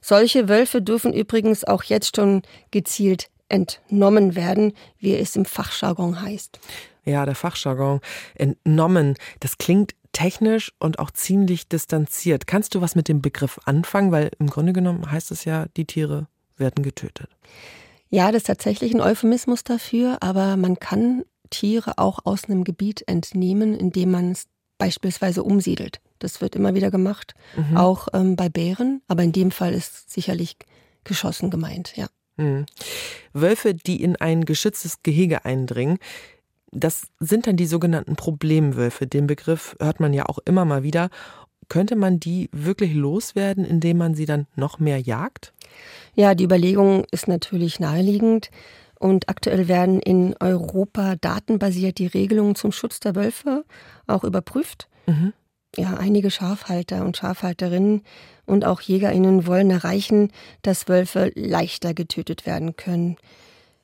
Solche 0.02 0.50
Wölfe 0.50 0.84
dürfen 0.84 1.13
übrigens 1.13 1.63
auch 1.63 1.82
jetzt 1.82 2.15
schon 2.15 2.43
gezielt 2.70 3.32
entnommen 3.50 4.36
werden, 4.36 4.74
wie 5.00 5.15
es 5.15 5.36
im 5.36 5.46
Fachjargon 5.46 6.22
heißt. 6.22 6.60
Ja, 7.08 7.26
der 7.26 7.36
Fachjargon. 7.36 8.02
Entnommen. 8.36 9.15
Das 9.39 9.58
klingt 9.58 9.96
technisch 10.12 10.74
und 10.80 11.00
auch 11.00 11.12
ziemlich 11.12 11.70
distanziert. 11.70 12.48
Kannst 12.48 12.76
du 12.76 12.82
was 12.82 12.96
mit 12.96 13.08
dem 13.08 13.22
Begriff 13.22 13.60
anfangen? 13.65 14.12
Weil 14.12 14.32
im 14.39 14.48
Grunde 14.50 14.74
genommen 14.74 15.10
heißt 15.10 15.32
es 15.32 15.46
ja, 15.46 15.67
die 15.78 15.86
Tiere 15.86 16.28
werden 16.58 16.84
getötet. 16.84 17.30
Ja, 18.10 18.32
das 18.32 18.41
ist 18.41 18.48
tatsächlich 18.48 18.93
ein 18.93 19.02
Euphemismus 19.02 19.63
dafür, 19.63 20.17
aber 20.22 20.58
man 20.58 20.80
kann 20.80 21.24
Tiere 21.50 21.98
auch 21.98 22.20
aus 22.26 22.46
einem 22.46 22.63
Gebiet 22.63 23.08
entnehmen, 23.08 23.74
indem 23.74 24.12
man 24.12 24.32
es 24.32 24.48
beispielsweise 24.78 25.43
umsiedelt. 25.43 26.02
Das 26.20 26.41
wird 26.41 26.56
immer 26.56 26.74
wieder 26.74 26.91
gemacht, 26.91 27.36
mhm. 27.56 27.78
auch 27.78 28.08
ähm, 28.13 28.36
bei 28.36 28.50
Bären, 28.50 29.02
aber 29.08 29.24
in 29.24 29.32
dem 29.32 29.52
Fall 29.52 29.74
ist 29.74 30.12
sicherlich 30.12 30.58
geschossen 31.04 31.50
gemeint, 31.50 31.96
ja. 31.96 32.08
Mhm. 32.38 32.65
Wölfe, 33.34 33.74
die 33.74 34.02
in 34.02 34.15
ein 34.15 34.46
geschütztes 34.46 35.04
Gehege 35.04 35.46
eindringen, 35.46 35.98
das 36.71 37.08
sind 37.19 37.47
dann 37.47 37.56
die 37.56 37.65
sogenannten 37.65 38.15
Problemwölfe. 38.15 39.08
Den 39.08 39.27
Begriff 39.27 39.75
hört 39.80 39.99
man 39.99 40.13
ja 40.13 40.25
auch 40.25 40.39
immer 40.45 40.65
mal 40.65 40.84
wieder. 40.84 41.10
Könnte 41.69 41.95
man 41.95 42.19
die 42.19 42.49
wirklich 42.51 42.93
loswerden, 42.93 43.65
indem 43.65 43.97
man 43.97 44.15
sie 44.15 44.25
dann 44.25 44.47
noch 44.56 44.80
mehr 44.80 44.99
jagt? 44.99 45.53
Ja, 46.13 46.34
die 46.34 46.45
Überlegung 46.45 47.06
ist 47.12 47.27
natürlich 47.27 47.80
naheliegend. 47.80 48.49
Und 48.99 49.30
aktuell 49.30 49.67
werden 49.67 49.99
in 49.99 50.36
Europa 50.39 51.15
datenbasiert 51.17 51.99
die 51.99 52.08
Regelungen 52.08 52.56
zum 52.56 52.71
Schutz 52.71 52.99
der 52.99 53.15
Wölfe 53.15 53.63
auch 54.08 54.23
überprüft. 54.23 54.88
Mhm. 55.06 55.34
Ja, 55.75 55.95
einige 55.95 56.32
Schafhalter 56.32 57.06
und 57.06 57.17
Schafhalterinnen 57.17 58.01
und 58.45 58.65
auch 58.65 58.82
JägerInnen 58.82 59.45
wollen 59.45 59.69
erreichen, 59.69 60.32
dass 60.63 60.88
Wölfe 60.88 61.32
leichter 61.36 61.93
getötet 61.93 62.47
werden 62.47 62.75
können. 62.75 63.17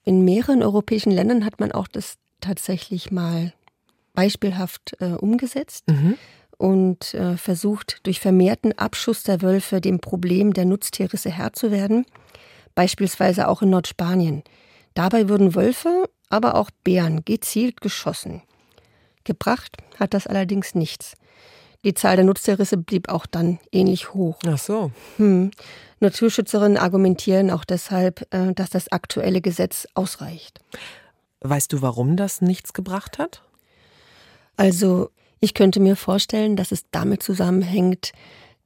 In 0.04 0.26
mehreren 0.26 0.64
europäischen 0.64 1.12
Ländern 1.12 1.46
hat 1.46 1.60
man 1.60 1.72
auch 1.72 1.88
das 1.88 2.18
tatsächlich 2.44 3.12
mal 3.12 3.54
beispielhaft 4.14 4.96
äh, 5.00 5.14
umgesetzt. 5.14 5.90
Mhm 5.90 6.18
und 6.64 7.14
äh, 7.14 7.36
versucht, 7.36 8.00
durch 8.04 8.22
vermehrten 8.22 8.78
Abschuss 8.78 9.24
der 9.24 9.42
Wölfe 9.42 9.82
dem 9.82 10.00
Problem 10.00 10.54
der 10.54 10.64
Nutztierrisse 10.64 11.30
Herr 11.30 11.52
zu 11.52 11.72
werden, 11.72 12.06
beispielsweise 12.74 13.50
auch 13.50 13.62
in 13.62 13.70
Nordspanien. 13.70 14.44
Dabei 14.94 15.28
wurden 15.28 15.56
Wölfe, 15.56 16.10
aber 16.30 16.56
auch 16.56 16.70
Bären 16.84 17.26
gezielt 17.26 17.82
geschossen. 17.82 18.44
Gebracht 19.26 19.76
hat 20.00 20.14
das 20.14 20.26
allerdings 20.26 20.74
nichts. 20.74 21.16
Die 21.84 21.94
Zahl 21.94 22.16
der 22.16 22.24
Nutztierrisse 22.24 22.78
blieb 22.78 23.10
auch 23.10 23.26
dann 23.26 23.60
ähnlich 23.74 24.14
hoch. 24.14 24.38
Ach 24.48 24.58
so. 24.58 24.92
Hm. 25.18 25.52
Naturschützerinnen 26.00 26.78
argumentieren 26.78 27.52
auch 27.52 27.66
deshalb, 27.66 28.26
äh, 28.34 28.54
dass 28.54 28.70
das 28.70 28.90
aktuelle 28.90 29.42
Gesetz 29.42 29.86
ausreicht. 29.96 30.62
Weißt 31.44 31.74
du, 31.74 31.82
warum 31.82 32.16
das 32.16 32.42
nichts 32.42 32.74
gebracht 32.74 33.20
hat? 33.20 33.44
Also, 34.56 35.10
ich 35.40 35.54
könnte 35.54 35.82
mir 35.82 35.98
vorstellen, 35.98 36.56
dass 36.56 36.72
es 36.72 36.86
damit 36.92 37.22
zusammenhängt, 37.22 38.14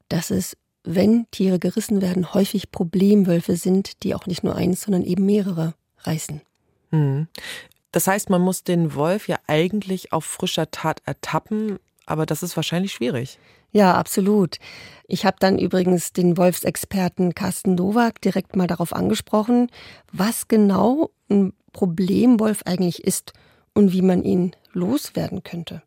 dass 0.10 0.30
es, 0.30 0.56
wenn 0.84 1.26
Tiere 1.32 1.58
gerissen 1.58 2.02
werden, 2.02 2.34
häufig 2.34 2.72
Problemwölfe 2.72 3.58
sind, 3.58 4.04
die 4.04 4.13
auch 4.13 4.28
nicht 4.28 4.44
nur 4.44 4.56
eins, 4.56 4.82
sondern 4.82 5.04
eben 5.04 5.26
mehrere 5.26 5.74
reißen. 6.02 6.42
Hm. 6.92 7.28
Das 7.92 8.06
heißt, 8.06 8.30
man 8.30 8.42
muss 8.42 8.63
den 8.63 8.94
Wolf 8.94 9.28
ja 9.28 9.40
eigentlich 9.48 10.13
auf 10.13 10.24
frischer 10.24 10.70
Tat 10.70 11.02
ertappen, 11.06 11.80
aber 12.06 12.28
das 12.28 12.44
ist 12.44 12.56
wahrscheinlich 12.56 12.94
schwierig. 12.94 13.40
Ja, 13.72 13.96
absolut. 13.96 14.58
Ich 15.08 15.26
habe 15.26 15.38
dann 15.40 15.58
übrigens 15.58 16.13
den 16.13 16.38
Wolfsexperten 16.38 17.34
Carsten 17.34 17.76
Nowak 17.76 18.22
direkt 18.22 18.56
mal 18.56 18.68
darauf 18.68 18.94
angesprochen, 18.94 19.70
was 20.12 20.48
genau 20.48 21.10
ein 21.30 21.54
Problemwolf 21.78 22.63
eigentlich 22.66 23.04
ist 23.04 23.34
und 23.76 23.94
wie 23.94 24.02
man 24.02 24.24
ihn 24.24 24.54
loswerden 24.74 25.44
könnte. 25.44 25.84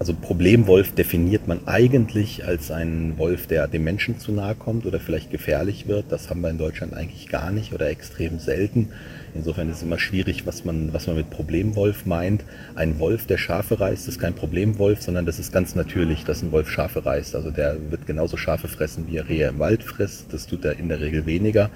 Also 0.00 0.12
Problemwolf 0.12 0.94
definiert 0.96 1.46
man 1.46 1.66
eigentlich 1.66 2.44
als 2.44 2.72
einen 2.72 3.18
Wolf, 3.18 3.46
der 3.46 3.68
dem 3.68 3.84
Menschen 3.84 4.18
zu 4.18 4.32
nahe 4.32 4.56
kommt 4.56 4.84
oder 4.84 4.98
vielleicht 4.98 5.30
gefährlich 5.30 5.86
wird. 5.86 6.06
Das 6.10 6.28
haben 6.28 6.40
wir 6.40 6.50
in 6.50 6.58
Deutschland 6.58 6.94
eigentlich 6.94 7.28
gar 7.28 7.52
nicht 7.52 7.72
oder 7.72 7.88
extrem 7.88 8.40
selten. 8.40 8.90
Insofern 9.34 9.68
ist 9.68 9.78
es 9.78 9.82
immer 9.82 9.98
schwierig, 9.98 10.46
was 10.46 10.64
man, 10.64 10.92
was 10.92 11.06
man 11.06 11.16
mit 11.16 11.30
Problemwolf 11.30 12.06
meint. 12.06 12.44
Ein 12.74 12.98
Wolf, 12.98 13.26
der 13.26 13.38
Schafe 13.38 13.78
reißt, 13.78 14.08
ist 14.08 14.20
kein 14.20 14.34
Problemwolf, 14.34 15.02
sondern 15.02 15.26
das 15.26 15.38
ist 15.38 15.52
ganz 15.52 15.74
natürlich, 15.74 16.24
dass 16.24 16.42
ein 16.42 16.50
Wolf 16.50 16.70
Schafe 16.70 17.04
reißt. 17.04 17.36
Also 17.36 17.50
der 17.50 17.76
wird 17.90 18.06
genauso 18.06 18.36
Schafe 18.36 18.66
fressen, 18.66 19.06
wie 19.08 19.16
er 19.16 19.28
Rehe 19.28 19.48
im 19.48 19.60
Wald 19.60 19.84
frisst. 19.84 20.32
Das 20.32 20.46
tut 20.46 20.64
er 20.64 20.78
in 20.78 20.88
der 20.88 21.00
Regel 21.00 21.26
weniger 21.26 21.70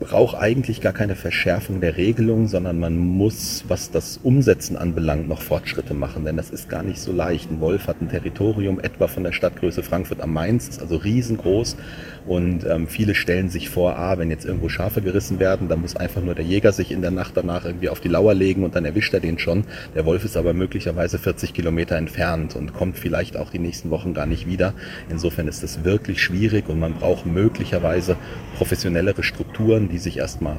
braucht 0.00 0.36
eigentlich 0.36 0.80
gar 0.80 0.92
keine 0.92 1.14
Verschärfung 1.14 1.80
der 1.80 1.96
Regelung, 1.96 2.48
sondern 2.48 2.80
man 2.80 2.96
muss, 2.96 3.64
was 3.68 3.90
das 3.90 4.18
Umsetzen 4.22 4.76
anbelangt, 4.76 5.28
noch 5.28 5.40
Fortschritte 5.40 5.94
machen. 5.94 6.24
Denn 6.24 6.36
das 6.36 6.50
ist 6.50 6.68
gar 6.68 6.82
nicht 6.82 6.98
so 6.98 7.12
leicht. 7.12 7.50
Ein 7.50 7.60
Wolf 7.60 7.86
hat 7.86 8.00
ein 8.00 8.08
Territorium 8.08 8.80
etwa 8.80 9.06
von 9.06 9.22
der 9.22 9.32
Stadtgröße 9.32 9.82
Frankfurt 9.82 10.20
am 10.20 10.32
Main, 10.32 10.56
ist 10.56 10.80
also 10.80 10.96
riesengroß. 10.96 11.76
Und 12.26 12.64
ähm, 12.64 12.88
viele 12.88 13.14
stellen 13.14 13.50
sich 13.50 13.68
vor, 13.68 13.96
ah, 13.96 14.18
wenn 14.18 14.30
jetzt 14.30 14.46
irgendwo 14.46 14.68
Schafe 14.68 15.02
gerissen 15.02 15.38
werden, 15.38 15.68
dann 15.68 15.80
muss 15.80 15.94
einfach 15.94 16.22
nur 16.22 16.34
der 16.34 16.44
Jäger 16.44 16.72
sich 16.72 16.90
in 16.90 17.02
der 17.02 17.10
Nacht 17.10 17.36
danach 17.36 17.64
irgendwie 17.66 17.90
auf 17.90 18.00
die 18.00 18.08
Lauer 18.08 18.34
legen 18.34 18.64
und 18.64 18.74
dann 18.74 18.84
erwischt 18.84 19.12
er 19.12 19.20
den 19.20 19.38
schon. 19.38 19.64
Der 19.94 20.06
Wolf 20.06 20.24
ist 20.24 20.36
aber 20.36 20.54
möglicherweise 20.54 21.18
40 21.18 21.52
Kilometer 21.52 21.96
entfernt 21.96 22.56
und 22.56 22.72
kommt 22.72 22.98
vielleicht 22.98 23.36
auch 23.36 23.50
die 23.50 23.58
nächsten 23.58 23.90
Wochen 23.90 24.14
gar 24.14 24.26
nicht 24.26 24.46
wieder. 24.46 24.72
Insofern 25.10 25.48
ist 25.48 25.62
das 25.62 25.84
wirklich 25.84 26.22
schwierig 26.22 26.68
und 26.68 26.80
man 26.80 26.94
braucht 26.94 27.26
möglicherweise 27.26 28.16
professionellere 28.56 29.22
Strukturen, 29.22 29.83
die 29.88 29.98
sich 29.98 30.18
erstmal 30.18 30.58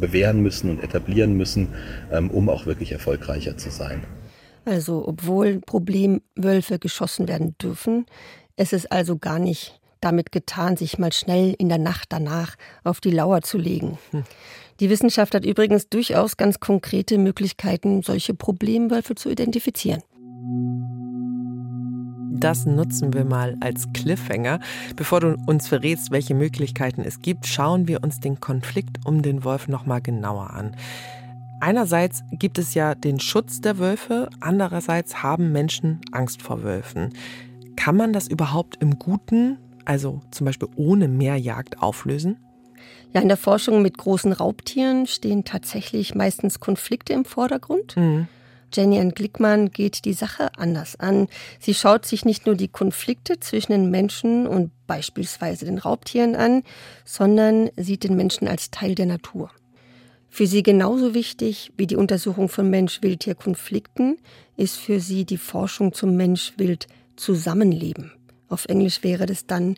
bewähren 0.00 0.42
müssen 0.42 0.70
und 0.70 0.82
etablieren 0.82 1.36
müssen, 1.36 1.68
ähm, 2.12 2.30
um 2.30 2.48
auch 2.48 2.66
wirklich 2.66 2.92
erfolgreicher 2.92 3.56
zu 3.56 3.70
sein. 3.70 4.04
Also, 4.64 5.06
obwohl 5.06 5.60
Problemwölfe 5.60 6.78
geschossen 6.78 7.28
werden 7.28 7.54
dürfen, 7.62 8.06
ist 8.56 8.72
es 8.72 8.86
also 8.86 9.16
gar 9.16 9.38
nicht 9.38 9.80
damit 10.00 10.32
getan, 10.32 10.76
sich 10.76 10.98
mal 10.98 11.12
schnell 11.12 11.54
in 11.58 11.68
der 11.68 11.78
Nacht 11.78 12.08
danach 12.10 12.56
auf 12.84 13.00
die 13.00 13.10
Lauer 13.10 13.42
zu 13.42 13.58
legen. 13.58 13.98
Hm. 14.10 14.24
Die 14.80 14.90
Wissenschaft 14.90 15.34
hat 15.34 15.44
übrigens 15.44 15.88
durchaus 15.88 16.36
ganz 16.36 16.60
konkrete 16.60 17.16
Möglichkeiten, 17.16 18.02
solche 18.02 18.34
Problemwölfe 18.34 19.14
zu 19.14 19.30
identifizieren. 19.30 20.02
Das 22.30 22.66
nutzen 22.66 23.12
wir 23.12 23.24
mal 23.24 23.56
als 23.60 23.92
Cliffhanger. 23.92 24.60
Bevor 24.96 25.20
du 25.20 25.36
uns 25.46 25.68
verrätst, 25.68 26.10
welche 26.10 26.34
Möglichkeiten 26.34 27.02
es 27.02 27.20
gibt, 27.20 27.46
schauen 27.46 27.88
wir 27.88 28.02
uns 28.02 28.20
den 28.20 28.40
Konflikt 28.40 28.98
um 29.04 29.22
den 29.22 29.44
Wolf 29.44 29.68
noch 29.68 29.86
mal 29.86 30.00
genauer 30.00 30.50
an. 30.50 30.76
Einerseits 31.60 32.22
gibt 32.32 32.58
es 32.58 32.74
ja 32.74 32.94
den 32.94 33.18
Schutz 33.18 33.60
der 33.60 33.78
Wölfe, 33.78 34.28
andererseits 34.40 35.22
haben 35.22 35.52
Menschen 35.52 36.00
Angst 36.12 36.42
vor 36.42 36.62
Wölfen. 36.62 37.14
Kann 37.76 37.96
man 37.96 38.12
das 38.12 38.28
überhaupt 38.28 38.76
im 38.82 38.98
Guten, 38.98 39.58
also 39.84 40.20
zum 40.30 40.44
Beispiel 40.44 40.68
ohne 40.76 41.08
Mehrjagd, 41.08 41.80
auflösen? 41.82 42.36
Ja, 43.12 43.22
in 43.22 43.28
der 43.28 43.38
Forschung 43.38 43.80
mit 43.80 43.96
großen 43.96 44.32
Raubtieren 44.32 45.06
stehen 45.06 45.44
tatsächlich 45.44 46.14
meistens 46.14 46.60
Konflikte 46.60 47.14
im 47.14 47.24
Vordergrund. 47.24 47.96
Mhm. 47.96 48.28
Jenny 48.72 48.98
Ann 48.98 49.12
Glickmann 49.12 49.70
geht 49.70 50.04
die 50.04 50.12
Sache 50.12 50.50
anders 50.56 50.98
an. 50.98 51.28
Sie 51.60 51.74
schaut 51.74 52.06
sich 52.06 52.24
nicht 52.24 52.46
nur 52.46 52.54
die 52.54 52.68
Konflikte 52.68 53.40
zwischen 53.40 53.72
den 53.72 53.90
Menschen 53.90 54.46
und 54.46 54.70
beispielsweise 54.86 55.64
den 55.64 55.78
Raubtieren 55.78 56.36
an, 56.36 56.62
sondern 57.04 57.70
sieht 57.76 58.04
den 58.04 58.16
Menschen 58.16 58.48
als 58.48 58.70
Teil 58.70 58.94
der 58.94 59.06
Natur. 59.06 59.50
Für 60.28 60.46
sie 60.46 60.62
genauso 60.62 61.14
wichtig 61.14 61.72
wie 61.76 61.86
die 61.86 61.96
Untersuchung 61.96 62.48
von 62.50 62.68
Mensch-Wildtier-Konflikten 62.68 64.18
ist 64.56 64.76
für 64.76 65.00
sie 65.00 65.24
die 65.24 65.38
Forschung 65.38 65.94
zum 65.94 66.14
Mensch-Wild-Zusammenleben. 66.16 68.12
Auf 68.48 68.66
Englisch 68.66 69.02
wäre 69.02 69.24
das 69.26 69.46
dann 69.46 69.76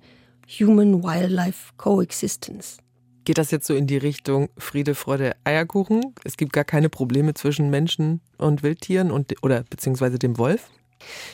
Human-Wildlife 0.49 1.75
Coexistence. 1.77 2.79
Geht 3.29 3.37
das 3.37 3.51
jetzt 3.51 3.67
so 3.67 3.75
in 3.75 3.87
die 3.87 3.99
Richtung 3.99 4.49
Friede, 4.57 4.95
Freude, 4.95 5.37
Eierkuchen? 5.45 6.15
Es 6.25 6.39
gibt 6.39 6.55
gar 6.55 6.65
keine 6.65 6.89
Probleme 6.89 7.35
zwischen 7.35 7.69
Menschen 7.69 8.23
und 8.39 8.63
Wildtieren 8.63 9.11
und, 9.11 9.35
oder 9.43 9.65
beziehungsweise 9.69 10.19
dem 10.19 10.39
Wolf? 10.39 10.71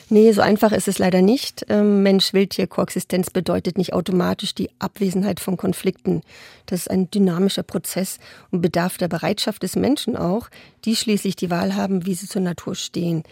Nee, 0.09 0.29
so 0.33 0.41
einfach 0.41 0.73
ist 0.73 0.89
es 0.89 0.99
leider 0.99 1.21
nicht. 1.21 1.65
Ähm, 1.69 2.03
Mensch-Wildtier-Koexistenz 2.03 3.29
bedeutet 3.29 3.77
nicht 3.77 3.93
automatisch 3.93 4.53
die 4.53 4.71
Abwesenheit 4.77 5.39
von 5.39 5.55
Konflikten. 5.55 6.21
Das 6.65 6.81
ist 6.81 6.91
ein 6.91 7.09
dynamischer 7.11 7.63
Prozess 7.63 8.19
und 8.51 8.59
bedarf 8.59 8.97
der 8.97 9.07
Bereitschaft 9.07 9.63
des 9.63 9.77
Menschen 9.77 10.17
auch, 10.17 10.49
die 10.83 10.97
schließlich 10.97 11.37
die 11.37 11.49
Wahl 11.49 11.77
haben, 11.77 12.05
wie 12.05 12.15
sie 12.15 12.27
zur 12.27 12.41
Natur 12.41 12.75
stehen. 12.75 13.23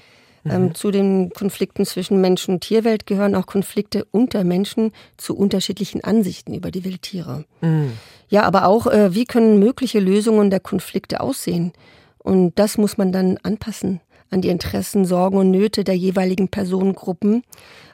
Ähm, 0.45 0.63
mhm. 0.63 0.75
zu 0.75 0.91
den 0.91 1.29
Konflikten 1.29 1.85
zwischen 1.85 2.19
Mensch 2.19 2.49
und 2.49 2.61
Tierwelt 2.61 3.05
gehören 3.05 3.33
auch 3.33 3.45
Konflikte 3.45 4.05
unter 4.11 4.43
Menschen 4.43 4.91
zu 5.15 5.37
unterschiedlichen 5.37 6.03
Ansichten 6.03 6.53
über 6.53 6.69
die 6.69 6.83
Wildtiere. 6.83 7.45
Mhm. 7.61 7.93
Ja, 8.27 8.43
aber 8.43 8.67
auch, 8.67 8.87
äh, 8.87 9.15
wie 9.15 9.25
können 9.25 9.59
mögliche 9.59 9.99
Lösungen 9.99 10.49
der 10.49 10.59
Konflikte 10.59 11.21
aussehen? 11.21 11.71
Und 12.17 12.59
das 12.59 12.77
muss 12.77 12.97
man 12.97 13.11
dann 13.13 13.37
anpassen 13.43 14.01
an 14.31 14.41
die 14.41 14.49
Interessen, 14.49 15.05
Sorgen 15.05 15.37
und 15.37 15.51
Nöte 15.51 15.83
der 15.83 15.95
jeweiligen 15.95 16.49
Personengruppen, 16.49 17.43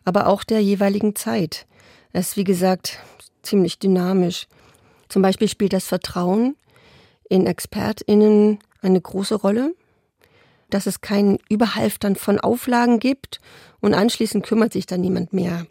aber 0.06 0.28
auch 0.28 0.44
der 0.44 0.62
jeweiligen 0.62 1.16
Zeit. 1.16 1.68
Es 2.14 2.30
ist, 2.30 2.38
wie 2.38 2.46
gesagt, 2.46 3.00
ziemlich 3.44 3.78
dynamisch. 3.78 4.48
Zum 5.10 5.22
Beispiel 5.22 5.48
spielt 5.48 5.74
das 5.74 5.86
Vertrauen 5.86 6.56
in 7.30 7.46
ExpertInnen 7.46 8.60
eine 8.82 9.02
große 9.02 9.36
Rolle 9.36 9.74
dass 10.70 10.86
es 10.86 11.02
kein 11.02 11.38
Überhalftern 11.50 12.16
von 12.16 12.40
Auflagen 12.40 13.00
gibt 13.00 13.40
und 13.80 13.94
anschließend 13.94 14.46
kümmert 14.46 14.74
sich 14.74 14.86
dann 14.86 15.02
niemand 15.02 15.34
mehr. 15.34 15.66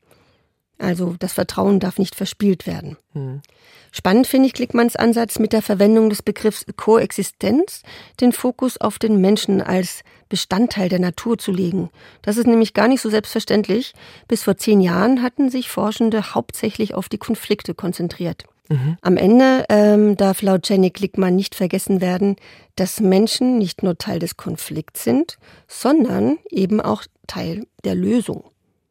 Also 0.78 1.16
das 1.18 1.32
Vertrauen 1.32 1.80
darf 1.80 1.98
nicht 1.98 2.14
verspielt 2.14 2.66
werden. 2.66 2.96
Mhm. 3.12 3.42
Spannend 3.90 4.26
finde 4.26 4.46
ich 4.46 4.52
Klickmanns 4.52 4.96
Ansatz 4.96 5.38
mit 5.38 5.52
der 5.52 5.62
Verwendung 5.62 6.08
des 6.08 6.22
Begriffs 6.22 6.64
Koexistenz, 6.76 7.82
den 8.20 8.32
Fokus 8.32 8.80
auf 8.80 8.98
den 8.98 9.20
Menschen 9.20 9.60
als 9.60 10.02
Bestandteil 10.28 10.88
der 10.88 11.00
Natur 11.00 11.38
zu 11.38 11.52
legen. 11.52 11.90
Das 12.22 12.36
ist 12.36 12.46
nämlich 12.46 12.74
gar 12.74 12.86
nicht 12.86 13.00
so 13.00 13.10
selbstverständlich. 13.10 13.94
Bis 14.28 14.44
vor 14.44 14.56
zehn 14.56 14.80
Jahren 14.80 15.22
hatten 15.22 15.50
sich 15.50 15.68
Forschende 15.68 16.34
hauptsächlich 16.34 16.94
auf 16.94 17.08
die 17.08 17.18
Konflikte 17.18 17.74
konzentriert. 17.74 18.44
Mhm. 18.68 18.98
Am 19.00 19.16
Ende 19.16 19.64
ähm, 19.68 20.16
darf 20.16 20.42
laut 20.42 20.68
Jenny 20.68 20.90
Klickmann 20.90 21.36
nicht 21.36 21.54
vergessen 21.54 22.00
werden, 22.00 22.36
dass 22.76 23.00
Menschen 23.00 23.58
nicht 23.58 23.82
nur 23.82 23.96
Teil 23.96 24.18
des 24.18 24.36
Konflikts 24.36 25.04
sind, 25.04 25.38
sondern 25.66 26.38
eben 26.50 26.80
auch 26.80 27.04
Teil 27.26 27.66
der 27.84 27.94
Lösung. 27.94 28.44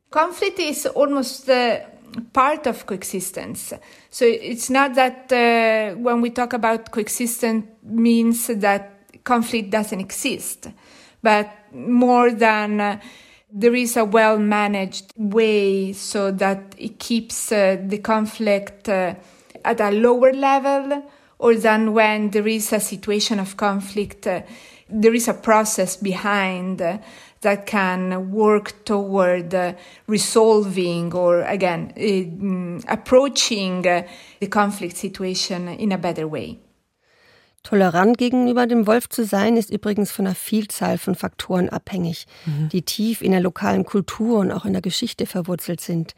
Conflict 0.10 0.60
is 0.60 0.88
almost 0.88 1.50
uh, 1.50 1.80
part 2.34 2.66
of 2.66 2.86
coexistence. 2.86 3.76
So 4.10 4.26
it's 4.26 4.70
not 4.70 4.96
that 4.96 5.32
uh, 5.32 5.96
when 6.02 6.22
we 6.22 6.34
talk 6.34 6.54
about 6.54 6.92
coexistence 6.92 7.66
means 7.84 8.48
that 8.48 8.90
conflict 9.24 9.72
doesn't 9.72 10.00
exist, 10.00 10.70
but 11.22 11.48
more 11.74 12.32
than 12.32 12.80
uh, 12.80 13.00
there 13.52 13.76
is 13.76 13.98
a 13.98 14.06
well 14.06 14.40
managed 14.40 15.12
way 15.18 15.94
so 15.94 16.32
that 16.32 16.76
it 16.78 17.00
keeps 17.00 17.52
uh, 17.52 17.78
the 17.86 18.00
conflict 18.00 18.90
uh, 18.90 19.16
at 19.68 19.82
a 19.82 19.92
lower 19.92 20.34
level 20.34 21.04
or 21.40 21.56
than 21.56 21.94
when 21.94 22.32
there 22.32 22.48
is 22.48 22.74
a 22.74 22.80
situation 22.80 23.40
of 23.40 23.58
conflict, 23.58 24.26
uh, 24.26 24.42
there 24.90 25.14
is 25.14 25.28
a 25.28 25.34
process 25.34 25.98
behind 25.98 26.82
that 27.42 27.66
can 27.66 28.32
work 28.32 28.86
toward 28.86 29.54
uh, 29.54 29.74
resolving 30.08 31.14
or 31.14 31.42
again 31.44 31.94
uh, 31.98 32.92
approaching 32.92 33.86
uh, 33.86 34.04
the 34.40 34.48
conflict 34.48 34.98
situation 34.98 35.68
in 35.68 35.92
a 35.92 35.98
better 35.98 36.28
way. 36.28 36.60
Tolerant 37.64 38.18
gegenüber 38.18 38.66
dem 38.66 38.88
Wolf 38.88 39.10
zu 39.10 39.26
sein, 39.26 39.58
ist 39.58 39.72
übrigens 39.72 40.10
von 40.10 40.26
einer 40.26 40.36
Vielzahl 40.36 40.98
von 40.98 41.16
Faktoren 41.16 41.68
abhängig, 41.68 42.26
mhm. 42.46 42.70
die 42.70 42.84
tief 42.84 43.22
in 43.22 43.32
der 43.32 43.42
lokalen 43.42 43.84
Kultur 43.84 44.40
und 44.40 44.52
auch 44.54 44.64
in 44.64 44.72
der 44.72 44.82
Geschichte 44.82 45.26
verwurzelt 45.26 45.82
sind. 45.82 46.16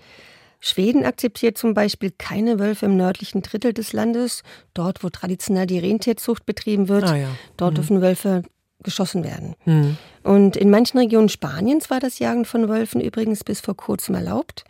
Schweden 0.60 1.06
akzeptiert 1.06 1.58
zum 1.58 1.74
Beispiel 1.74 2.12
keine 2.18 2.60
Wölfe 2.60 2.86
im 2.86 2.98
nördlichen 2.98 3.42
Drittel 3.42 3.74
des 3.74 3.94
Landes, 3.94 4.44
dort 4.74 5.04
wo 5.04 5.10
traditionell 5.10 5.68
die 5.68 5.80
Rentierzucht 5.80 6.46
betrieben 6.46 6.90
wird. 6.90 7.06
Ah 7.06 7.16
ja. 7.16 7.30
Dort 7.56 7.72
mhm. 7.72 7.76
dürfen 7.76 8.02
Wölfe 8.02 8.44
geschossen 8.84 9.24
werden. 9.24 9.56
Mhm. 9.66 9.98
Und 10.24 10.58
in 10.58 10.70
manchen 10.70 10.98
Regionen 11.00 11.30
Spaniens 11.30 11.90
war 11.90 12.00
das 12.00 12.20
Jagen 12.20 12.46
von 12.46 12.68
Wölfen 12.70 13.02
übrigens 13.02 13.44
bis 13.44 13.62
vor 13.62 13.76
kurzem 13.76 14.16
erlaubt, 14.16 14.64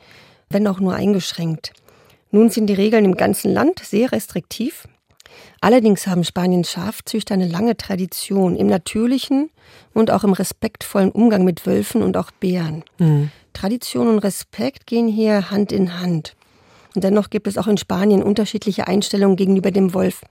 wenn 0.50 0.68
auch 0.68 0.80
nur 0.80 0.94
eingeschränkt. 0.94 1.74
Nun 2.32 2.50
sind 2.50 2.68
die 2.68 2.74
Regeln 2.74 3.06
im 3.06 3.16
ganzen 3.16 3.52
Land 3.52 3.80
sehr 3.80 4.12
restriktiv. 4.12 4.88
Allerdings 5.62 6.08
haben 6.08 6.24
Spaniens 6.24 6.72
Schafzüchter 6.72 7.34
eine 7.34 7.48
lange 7.48 7.78
Tradition 7.78 8.56
im 8.56 8.68
natürlichen 8.68 9.50
und 9.94 10.12
auch 10.12 10.24
im 10.24 10.34
respektvollen 10.34 11.12
Umgang 11.12 11.44
mit 11.44 11.66
Wölfen 11.66 12.02
und 12.02 12.18
auch 12.18 12.32
Bären. 12.32 12.84
Mhm. 12.98 13.32
Tradition 13.54 14.08
und 14.08 14.20
Respekt 14.20 14.88
gehen 14.88 15.08
hier 15.08 15.52
Hand 15.52 15.72
in 15.72 16.00
Hand. 16.00 16.36
Und 16.96 17.04
dennoch 17.04 17.30
gibt 17.30 17.48
es 17.48 17.58
auch 17.58 17.68
in 17.68 17.78
Spanien 17.78 18.24
unterschiedliche 18.24 18.88
Einstellungen 18.88 19.36
gegenüber 19.36 19.72
dem 19.72 19.94
Wolf. 19.94 20.22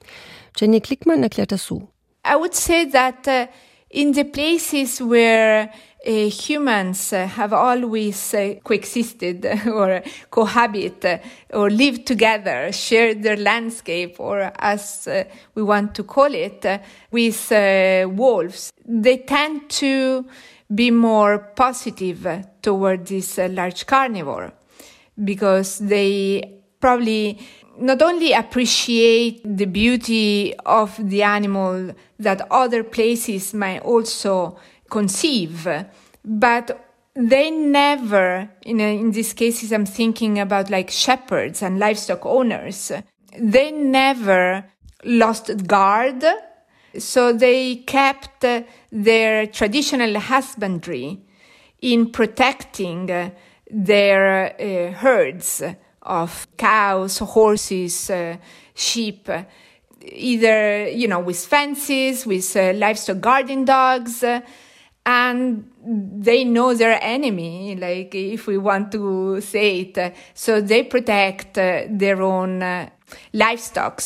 Jenny 0.56 0.80
Klickmann 0.80 1.22
erklärt 1.22 1.52
das 1.52 1.64
so. 1.64 1.88
I 2.26 2.34
would 2.38 2.54
say 2.54 2.88
that 2.90 3.26
uh 3.26 3.46
in 3.90 4.12
the 4.12 4.24
places 4.24 5.00
where 5.00 5.72
uh, 6.06 6.28
humans 6.28 7.12
uh, 7.12 7.26
have 7.26 7.52
always 7.52 8.34
uh, 8.34 8.54
coexisted 8.62 9.44
or 9.66 10.02
cohabit 10.30 11.04
uh, 11.04 11.18
or 11.56 11.70
lived 11.70 12.06
together, 12.06 12.70
shared 12.72 13.22
their 13.22 13.36
landscape, 13.36 14.20
or 14.20 14.52
as 14.58 15.08
uh, 15.08 15.24
we 15.54 15.62
want 15.62 15.94
to 15.94 16.04
call 16.04 16.32
it, 16.32 16.64
with 17.10 17.50
wolves, 18.14 18.72
they 18.84 19.18
tend 19.18 19.68
to 19.70 20.24
be 20.74 20.90
more 20.90 21.38
positive 21.38 22.46
toward 22.62 23.06
this 23.06 23.38
uh, 23.38 23.48
large 23.50 23.86
carnivore 23.86 24.52
because 25.24 25.78
they 25.78 26.60
probably 26.80 27.38
not 27.78 28.02
only 28.02 28.32
appreciate 28.32 29.40
the 29.44 29.64
beauty 29.64 30.54
of 30.66 30.96
the 30.98 31.22
animal 31.22 31.94
that 32.18 32.46
other 32.50 32.82
places 32.82 33.54
might 33.54 33.80
also 33.80 34.58
conceive, 34.90 35.68
but 36.24 36.84
they 37.14 37.50
never, 37.50 38.48
in, 38.62 38.80
in 38.80 39.10
these 39.10 39.32
cases, 39.32 39.72
I'm 39.72 39.86
thinking 39.86 40.38
about 40.38 40.70
like 40.70 40.90
shepherds 40.90 41.62
and 41.62 41.78
livestock 41.78 42.24
owners, 42.24 42.92
they 43.38 43.70
never 43.70 44.64
lost 45.04 45.66
guard. 45.66 46.24
So 46.96 47.32
they 47.32 47.76
kept 47.76 48.44
their 48.90 49.46
traditional 49.46 50.18
husbandry 50.18 51.20
in 51.80 52.10
protecting 52.10 53.32
their 53.70 54.54
uh, 54.60 54.92
herds 54.92 55.62
of 56.02 56.46
cows, 56.56 57.18
horses, 57.18 58.10
uh, 58.10 58.36
sheep, 58.74 59.28
either, 60.02 60.88
you 60.88 61.06
know, 61.06 61.20
with 61.20 61.44
fences, 61.44 62.24
with 62.24 62.56
uh, 62.56 62.72
livestock 62.74 63.20
guarding 63.20 63.64
dogs, 63.64 64.22
uh, 64.22 64.40
and 65.04 65.70
they 65.84 66.44
know 66.44 66.74
their 66.74 66.98
enemy, 67.02 67.76
like 67.76 68.14
if 68.14 68.46
we 68.46 68.58
want 68.58 68.92
to 68.92 69.40
say 69.40 69.80
it. 69.80 70.14
So 70.34 70.60
they 70.60 70.82
protect 70.82 71.58
uh, 71.58 71.82
their 71.88 72.22
own 72.22 72.62
uh, 73.10 73.16
livestock 73.32 74.00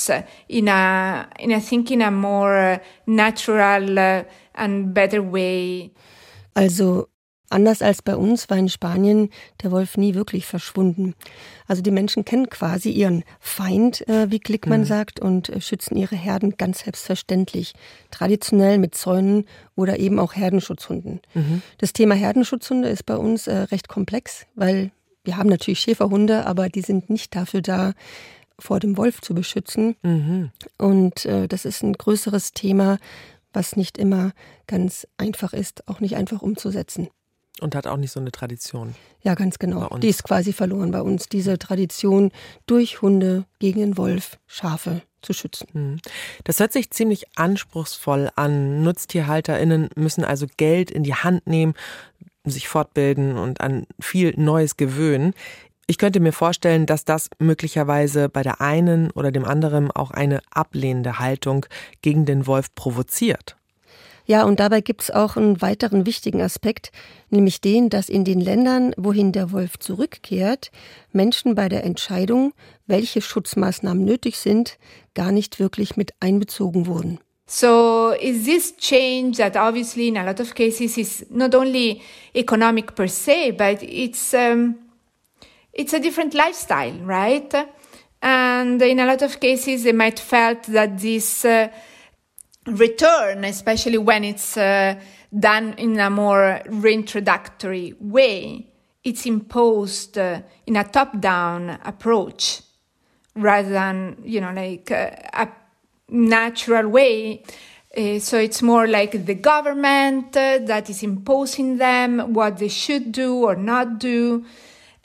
in 0.48 0.68
a, 0.68 1.26
in 1.38 1.50
I 1.50 1.60
think, 1.60 1.90
in 1.90 2.02
a 2.02 2.10
more 2.10 2.80
natural 3.06 4.24
and 4.54 4.94
better 4.94 5.22
way. 5.22 5.92
Also 6.54 7.08
Anders 7.52 7.82
als 7.82 8.00
bei 8.00 8.16
uns 8.16 8.48
war 8.48 8.56
in 8.56 8.70
Spanien 8.70 9.28
der 9.62 9.70
Wolf 9.70 9.98
nie 9.98 10.14
wirklich 10.14 10.46
verschwunden. 10.46 11.14
Also 11.66 11.82
die 11.82 11.90
Menschen 11.90 12.24
kennen 12.24 12.48
quasi 12.48 12.90
ihren 12.90 13.24
Feind, 13.40 14.08
äh, 14.08 14.30
wie 14.30 14.38
Glickmann 14.38 14.80
mhm. 14.80 14.86
sagt, 14.86 15.20
und 15.20 15.50
äh, 15.50 15.60
schützen 15.60 15.96
ihre 15.96 16.16
Herden 16.16 16.56
ganz 16.56 16.80
selbstverständlich. 16.80 17.74
Traditionell 18.10 18.78
mit 18.78 18.94
Zäunen 18.94 19.44
oder 19.76 19.98
eben 19.98 20.18
auch 20.18 20.34
Herdenschutzhunden. 20.34 21.20
Mhm. 21.34 21.62
Das 21.76 21.92
Thema 21.92 22.14
Herdenschutzhunde 22.14 22.88
ist 22.88 23.04
bei 23.04 23.16
uns 23.16 23.46
äh, 23.46 23.54
recht 23.54 23.86
komplex, 23.86 24.46
weil 24.54 24.90
wir 25.22 25.36
haben 25.36 25.50
natürlich 25.50 25.80
Schäferhunde, 25.80 26.46
aber 26.46 26.70
die 26.70 26.80
sind 26.80 27.10
nicht 27.10 27.36
dafür 27.36 27.60
da, 27.60 27.92
vor 28.58 28.80
dem 28.80 28.96
Wolf 28.96 29.20
zu 29.20 29.34
beschützen. 29.34 29.96
Mhm. 30.02 30.50
Und 30.78 31.24
äh, 31.26 31.48
das 31.48 31.64
ist 31.64 31.82
ein 31.82 31.92
größeres 31.92 32.52
Thema, 32.52 32.98
was 33.52 33.76
nicht 33.76 33.98
immer 33.98 34.32
ganz 34.66 35.06
einfach 35.18 35.52
ist, 35.52 35.88
auch 35.88 36.00
nicht 36.00 36.16
einfach 36.16 36.42
umzusetzen. 36.42 37.08
Und 37.60 37.74
hat 37.74 37.86
auch 37.86 37.98
nicht 37.98 38.12
so 38.12 38.18
eine 38.18 38.32
Tradition. 38.32 38.94
Ja, 39.22 39.34
ganz 39.34 39.58
genau. 39.58 39.86
Die 39.98 40.08
ist 40.08 40.24
quasi 40.24 40.52
verloren 40.52 40.90
bei 40.90 41.02
uns, 41.02 41.28
diese 41.28 41.58
Tradition, 41.58 42.32
durch 42.66 43.02
Hunde 43.02 43.44
gegen 43.58 43.80
den 43.80 43.96
Wolf 43.96 44.38
Schafe 44.46 45.02
zu 45.20 45.32
schützen. 45.32 45.68
Hm. 45.72 46.00
Das 46.44 46.58
hört 46.60 46.72
sich 46.72 46.90
ziemlich 46.90 47.26
anspruchsvoll 47.36 48.30
an. 48.34 48.82
NutztierhalterInnen 48.82 49.90
müssen 49.94 50.24
also 50.24 50.46
Geld 50.56 50.90
in 50.90 51.04
die 51.04 51.14
Hand 51.14 51.46
nehmen, 51.46 51.74
sich 52.44 52.68
fortbilden 52.68 53.36
und 53.36 53.60
an 53.60 53.86
viel 54.00 54.34
Neues 54.36 54.76
gewöhnen. 54.76 55.34
Ich 55.86 55.98
könnte 55.98 56.20
mir 56.20 56.32
vorstellen, 56.32 56.86
dass 56.86 57.04
das 57.04 57.28
möglicherweise 57.38 58.28
bei 58.28 58.42
der 58.42 58.60
einen 58.60 59.10
oder 59.10 59.32
dem 59.32 59.44
anderen 59.44 59.90
auch 59.90 60.10
eine 60.10 60.40
ablehnende 60.50 61.18
Haltung 61.18 61.66
gegen 62.02 62.24
den 62.24 62.46
Wolf 62.46 62.74
provoziert. 62.74 63.56
Ja, 64.24 64.44
und 64.44 64.60
dabei 64.60 64.80
gibt 64.80 65.02
es 65.02 65.10
auch 65.10 65.36
einen 65.36 65.60
weiteren 65.60 66.06
wichtigen 66.06 66.40
Aspekt, 66.40 66.92
nämlich 67.30 67.60
den, 67.60 67.90
dass 67.90 68.08
in 68.08 68.24
den 68.24 68.40
Ländern, 68.40 68.94
wohin 68.96 69.32
der 69.32 69.50
Wolf 69.50 69.78
zurückkehrt, 69.78 70.70
Menschen 71.12 71.54
bei 71.56 71.68
der 71.68 71.82
Entscheidung, 71.84 72.52
welche 72.86 73.20
Schutzmaßnahmen 73.20 74.04
nötig 74.04 74.38
sind, 74.38 74.78
gar 75.14 75.32
nicht 75.32 75.58
wirklich 75.58 75.96
mit 75.96 76.12
einbezogen 76.20 76.86
wurden. 76.86 77.18
So 77.46 78.12
is 78.12 78.44
this 78.44 78.76
change 78.76 79.38
that 79.38 79.56
obviously 79.56 80.08
in 80.08 80.16
a 80.16 80.24
lot 80.24 80.40
of 80.40 80.54
cases 80.54 80.96
is 80.96 81.26
not 81.28 81.54
only 81.54 82.00
economic 82.32 82.94
per 82.94 83.08
se, 83.08 83.52
but 83.52 83.82
it's 83.82 84.32
um, 84.32 84.76
it's 85.72 85.92
a 85.92 86.00
different 86.00 86.35
lifestyle, 86.35 86.98
right? 87.00 87.52
And 88.20 88.80
in 88.80 89.00
a 89.00 89.06
lot 89.06 89.22
of 89.22 89.40
cases, 89.40 89.85
they 89.85 89.92
might 89.92 90.20
felt 90.20 90.64
that 90.64 90.98
this 90.98 91.44
uh, 91.44 91.68
return, 92.66 93.44
especially 93.44 93.98
when 93.98 94.24
it's 94.24 94.56
uh, 94.56 95.00
done 95.37 95.74
in 95.78 95.98
a 95.98 96.11
more 96.11 96.61
reintroductory 96.66 98.00
way. 98.00 98.68
It's 99.02 99.26
imposed 99.26 100.18
uh, 100.18 100.42
in 100.66 100.76
a 100.76 100.85
top-down 100.85 101.80
approach 101.85 102.62
rather 103.35 103.70
than, 103.70 104.22
you 104.24 104.40
know, 104.40 104.52
like 104.52 104.90
uh, 104.90 105.11
a 105.32 105.48
natural 106.08 106.88
way. 106.88 107.42
Uh, 107.96 108.18
so 108.20 108.38
it's 108.38 108.62
more 108.62 108.87
like 108.87 109.26
the 109.26 109.35
government 109.35 110.37
uh, 110.37 110.58
that 110.58 110.88
is 110.88 111.02
imposing 111.02 111.78
them 111.78 112.32
what 112.32 112.58
they 112.58 112.68
should 112.68 113.11
do 113.11 113.37
or 113.37 113.56
not 113.56 113.98
do. 113.98 114.44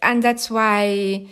And 0.01 0.23
that's 0.23 0.49
why 0.49 1.27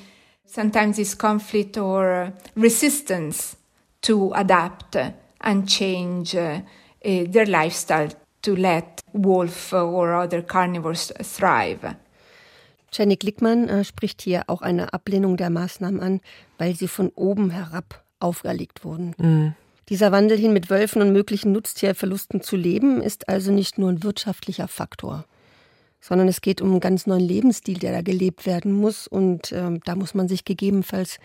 sometimes 0.45 0.97
this 0.97 1.15
conflict 1.15 1.77
or 1.77 2.33
resistance 2.55 3.57
to 4.01 4.31
adapt 4.35 4.95
and 5.41 5.67
change 5.67 6.35
uh, 6.35 6.61
their 7.01 7.45
lifestyle 7.45 8.09
to 8.41 8.55
let 8.55 9.01
wolf 9.13 9.73
or 9.73 10.15
other 10.15 10.41
carnivores 10.41 11.11
thrive. 11.21 11.95
Jenny 12.91 13.17
Glickmann 13.17 13.67
äh, 13.67 13.83
spricht 13.83 14.21
hier 14.21 14.43
auch 14.47 14.61
eine 14.61 14.93
Ablehnung 14.93 15.35
der 15.35 15.49
Maßnahmen 15.49 15.99
an, 15.99 16.21
weil 16.57 16.75
sie 16.75 16.87
von 16.87 17.09
oben 17.09 17.49
herab 17.49 18.03
auferlegt 18.19 18.85
wurden. 18.85 19.13
Mhm. 19.17 19.53
Dieser 19.89 20.11
Wandel 20.11 20.37
hin 20.37 20.53
mit 20.53 20.69
Wölfen 20.69 21.01
und 21.01 21.11
möglichen 21.11 21.51
Nutztierverlusten 21.51 22.41
zu 22.41 22.55
leben, 22.55 23.01
ist 23.01 23.29
also 23.29 23.51
nicht 23.51 23.77
nur 23.77 23.89
ein 23.89 24.01
wirtschaftlicher 24.01 24.67
Faktor, 24.67 25.25
sondern 26.07 26.27
es 26.27 26.41
geht 26.41 26.61
um 26.61 26.69
einen 26.69 26.79
ganz 26.81 27.07
neuen 27.07 27.27
Lebensstil, 27.27 27.79
der 27.79 27.91
da 27.91 28.01
gelebt 28.03 28.45
werden 28.45 28.71
muss. 28.73 29.07
Und 29.07 29.51
äh, 29.51 29.79
da 29.83 29.95
muss 29.95 30.13
man 30.13 30.27
sich 30.27 30.45
gegebenenfalls 30.45 31.17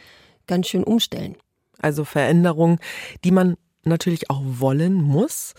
ganz 0.47 0.69
schön 0.69 0.85
umstellen. 0.85 1.37
Also 1.81 2.05
Veränderungen, 2.05 2.79
die 3.23 3.31
man 3.31 3.57
natürlich 3.85 4.31
auch 4.31 4.41
wollen 4.43 4.95
muss. 4.95 5.53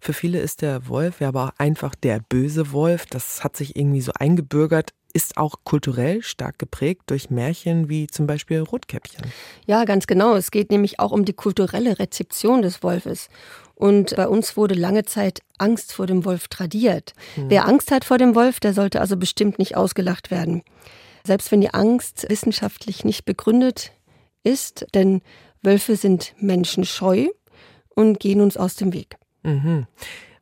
Für 0.00 0.12
viele 0.12 0.40
ist 0.40 0.60
der 0.60 0.88
Wolf 0.88 1.20
ja 1.20 1.28
aber 1.28 1.54
einfach 1.58 1.94
der 1.94 2.18
böse 2.28 2.72
Wolf. 2.72 3.06
Das 3.06 3.44
hat 3.44 3.56
sich 3.56 3.76
irgendwie 3.76 4.00
so 4.00 4.12
eingebürgert 4.18 4.90
ist 5.14 5.36
auch 5.36 5.54
kulturell 5.62 6.22
stark 6.22 6.58
geprägt 6.58 7.02
durch 7.06 7.30
Märchen 7.30 7.88
wie 7.88 8.08
zum 8.08 8.26
Beispiel 8.26 8.58
Rotkäppchen. 8.58 9.24
Ja, 9.64 9.84
ganz 9.84 10.08
genau. 10.08 10.34
Es 10.34 10.50
geht 10.50 10.70
nämlich 10.70 10.98
auch 10.98 11.12
um 11.12 11.24
die 11.24 11.32
kulturelle 11.32 11.98
Rezeption 12.00 12.62
des 12.62 12.82
Wolfes. 12.82 13.28
Und 13.84 14.16
bei 14.16 14.26
uns 14.26 14.56
wurde 14.56 14.74
lange 14.74 15.04
Zeit 15.04 15.40
Angst 15.58 15.92
vor 15.92 16.06
dem 16.06 16.24
Wolf 16.24 16.48
tradiert. 16.48 17.12
Hm. 17.34 17.50
Wer 17.50 17.68
Angst 17.68 17.90
hat 17.90 18.06
vor 18.06 18.16
dem 18.16 18.34
Wolf, 18.34 18.58
der 18.58 18.72
sollte 18.72 18.98
also 18.98 19.18
bestimmt 19.18 19.58
nicht 19.58 19.76
ausgelacht 19.76 20.30
werden. 20.30 20.62
Selbst 21.26 21.52
wenn 21.52 21.60
die 21.60 21.74
Angst 21.74 22.24
wissenschaftlich 22.30 23.04
nicht 23.04 23.26
begründet 23.26 23.92
ist, 24.42 24.86
denn 24.94 25.20
Wölfe 25.60 25.96
sind 25.96 26.32
menschenscheu 26.38 27.26
und 27.94 28.20
gehen 28.20 28.40
uns 28.40 28.56
aus 28.56 28.74
dem 28.76 28.94
Weg. 28.94 29.16
Mhm. 29.42 29.86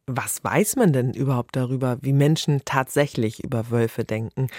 Was 0.06 0.44
weiß 0.44 0.76
man 0.76 0.92
denn 0.92 1.12
überhaupt 1.12 1.56
darüber, 1.56 1.98
wie 2.00 2.12
Menschen 2.12 2.60
tatsächlich 2.64 3.42
über 3.42 3.72
Wölfe 3.72 4.04
denken? 4.04 4.50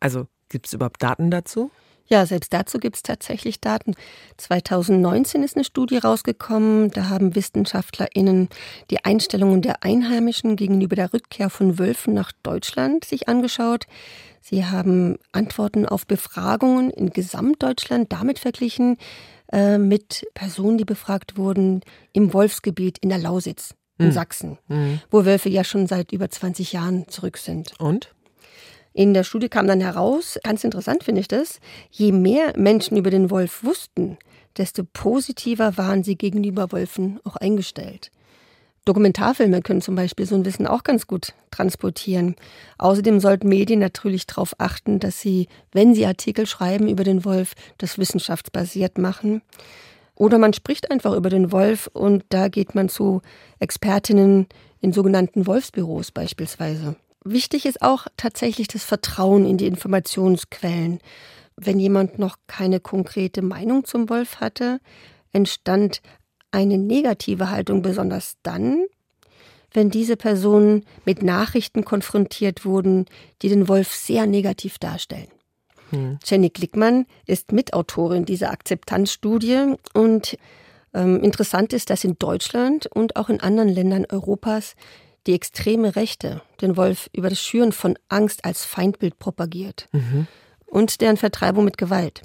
Also 0.00 0.26
gibt 0.48 0.66
es 0.66 0.72
überhaupt 0.72 1.00
Daten 1.00 1.30
dazu? 1.30 1.70
Ja, 2.12 2.26
selbst 2.26 2.52
dazu 2.52 2.78
gibt 2.78 2.96
es 2.96 3.02
tatsächlich 3.02 3.62
Daten. 3.62 3.94
2019 4.36 5.42
ist 5.42 5.56
eine 5.56 5.64
Studie 5.64 5.96
rausgekommen, 5.96 6.90
da 6.90 7.08
haben 7.08 7.34
WissenschaftlerInnen 7.34 8.50
die 8.90 9.02
Einstellungen 9.02 9.62
der 9.62 9.82
Einheimischen 9.82 10.56
gegenüber 10.56 10.94
der 10.94 11.14
Rückkehr 11.14 11.48
von 11.48 11.78
Wölfen 11.78 12.12
nach 12.12 12.32
Deutschland 12.42 13.06
sich 13.06 13.30
angeschaut. 13.30 13.86
Sie 14.42 14.66
haben 14.66 15.16
Antworten 15.32 15.86
auf 15.86 16.06
Befragungen 16.06 16.90
in 16.90 17.14
Gesamtdeutschland 17.14 18.12
damit 18.12 18.38
verglichen 18.38 18.98
äh, 19.50 19.78
mit 19.78 20.26
Personen, 20.34 20.76
die 20.76 20.84
befragt 20.84 21.38
wurden 21.38 21.80
im 22.12 22.34
Wolfsgebiet 22.34 22.98
in 22.98 23.08
der 23.08 23.20
Lausitz 23.20 23.74
in 23.96 24.08
mhm. 24.08 24.12
Sachsen, 24.12 24.58
mhm. 24.68 25.00
wo 25.10 25.24
Wölfe 25.24 25.48
ja 25.48 25.64
schon 25.64 25.86
seit 25.86 26.12
über 26.12 26.28
20 26.28 26.74
Jahren 26.74 27.08
zurück 27.08 27.38
sind. 27.38 27.72
Und? 27.80 28.12
In 28.94 29.14
der 29.14 29.24
Studie 29.24 29.48
kam 29.48 29.66
dann 29.66 29.80
heraus, 29.80 30.38
ganz 30.42 30.64
interessant 30.64 31.04
finde 31.04 31.22
ich 31.22 31.28
das, 31.28 31.60
je 31.90 32.12
mehr 32.12 32.52
Menschen 32.56 32.96
über 32.96 33.10
den 33.10 33.30
Wolf 33.30 33.64
wussten, 33.64 34.18
desto 34.58 34.84
positiver 34.84 35.78
waren 35.78 36.02
sie 36.02 36.16
gegenüber 36.16 36.72
Wölfen 36.72 37.18
auch 37.24 37.36
eingestellt. 37.36 38.10
Dokumentarfilme 38.84 39.62
können 39.62 39.80
zum 39.80 39.94
Beispiel 39.94 40.26
so 40.26 40.34
ein 40.34 40.44
Wissen 40.44 40.66
auch 40.66 40.82
ganz 40.82 41.06
gut 41.06 41.34
transportieren. 41.52 42.34
Außerdem 42.78 43.20
sollten 43.20 43.48
Medien 43.48 43.78
natürlich 43.78 44.26
darauf 44.26 44.54
achten, 44.58 44.98
dass 44.98 45.20
sie, 45.20 45.46
wenn 45.70 45.94
sie 45.94 46.04
Artikel 46.04 46.46
schreiben 46.46 46.88
über 46.88 47.04
den 47.04 47.24
Wolf, 47.24 47.54
das 47.78 47.96
wissenschaftsbasiert 47.98 48.98
machen. 48.98 49.40
Oder 50.16 50.38
man 50.38 50.52
spricht 50.52 50.90
einfach 50.90 51.14
über 51.14 51.30
den 51.30 51.52
Wolf 51.52 51.88
und 51.92 52.24
da 52.28 52.48
geht 52.48 52.74
man 52.74 52.88
zu 52.88 53.22
Expertinnen 53.60 54.46
in 54.80 54.92
sogenannten 54.92 55.46
Wolfsbüros 55.46 56.10
beispielsweise. 56.10 56.96
Wichtig 57.24 57.66
ist 57.66 57.82
auch 57.82 58.06
tatsächlich 58.16 58.68
das 58.68 58.84
Vertrauen 58.84 59.46
in 59.46 59.56
die 59.56 59.66
Informationsquellen. 59.66 61.00
Wenn 61.56 61.78
jemand 61.78 62.18
noch 62.18 62.36
keine 62.46 62.80
konkrete 62.80 63.42
Meinung 63.42 63.84
zum 63.84 64.08
Wolf 64.08 64.40
hatte, 64.40 64.80
entstand 65.32 66.02
eine 66.50 66.78
negative 66.78 67.50
Haltung 67.50 67.82
besonders 67.82 68.36
dann, 68.42 68.84
wenn 69.72 69.90
diese 69.90 70.16
Personen 70.16 70.84
mit 71.04 71.22
Nachrichten 71.22 71.84
konfrontiert 71.84 72.64
wurden, 72.64 73.06
die 73.40 73.48
den 73.48 73.68
Wolf 73.68 73.92
sehr 73.92 74.26
negativ 74.26 74.78
darstellen. 74.78 75.28
Hm. 75.90 76.18
Jenny 76.24 76.50
Glickmann 76.50 77.06
ist 77.26 77.52
Mitautorin 77.52 78.24
dieser 78.24 78.50
Akzeptanzstudie 78.50 79.74
und 79.94 80.36
ähm, 80.94 81.22
interessant 81.22 81.72
ist, 81.72 81.90
dass 81.90 82.04
in 82.04 82.18
Deutschland 82.18 82.86
und 82.86 83.16
auch 83.16 83.28
in 83.28 83.40
anderen 83.40 83.68
Ländern 83.68 84.06
Europas 84.10 84.74
die 85.26 85.34
extreme 85.34 85.96
Rechte 85.96 86.42
den 86.60 86.76
Wolf 86.76 87.08
über 87.12 87.28
das 87.28 87.40
Schüren 87.40 87.72
von 87.72 87.98
Angst 88.08 88.44
als 88.44 88.64
Feindbild 88.64 89.18
propagiert 89.18 89.88
mhm. 89.92 90.26
und 90.66 91.00
deren 91.00 91.16
Vertreibung 91.16 91.64
mit 91.64 91.78
Gewalt. 91.78 92.22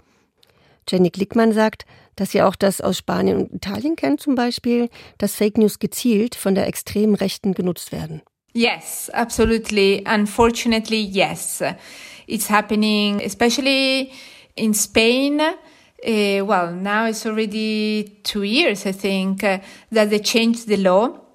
Jenny 0.90 1.10
Glickmann 1.10 1.52
sagt, 1.54 1.86
dass 2.16 2.32
sie 2.32 2.42
auch 2.42 2.56
das 2.56 2.82
aus 2.82 2.98
Spanien 2.98 3.38
und 3.38 3.54
Italien 3.54 3.96
kennt 3.96 4.22
zum 4.22 4.36
Beispiel, 4.36 4.90
dass 5.18 5.36
Fake 5.36 5.58
News 5.58 5.80
gezielt 5.80 6.36
von 6.36 6.56
der 6.56 6.68
extremen 6.68 7.16
Rechten 7.16 7.54
genutzt 7.54 7.92
werden. 7.92 8.22
Yes, 8.54 9.12
absolutely. 9.12 10.04
Unfortunately, 10.08 11.00
yes. 11.02 11.62
It's 12.26 12.50
happening, 12.50 13.22
especially 13.24 14.12
in 14.56 14.74
Spain. 14.74 15.40
Uh, 15.40 16.44
well, 16.44 16.74
now 16.74 17.08
it's 17.08 17.26
already 17.26 18.20
two 18.24 18.44
years, 18.44 18.86
I 18.86 18.94
think, 18.94 19.44
uh, 19.44 19.60
that 19.92 20.10
they 20.10 20.20
changed 20.20 20.68
the 20.68 20.78
law. 20.78 21.27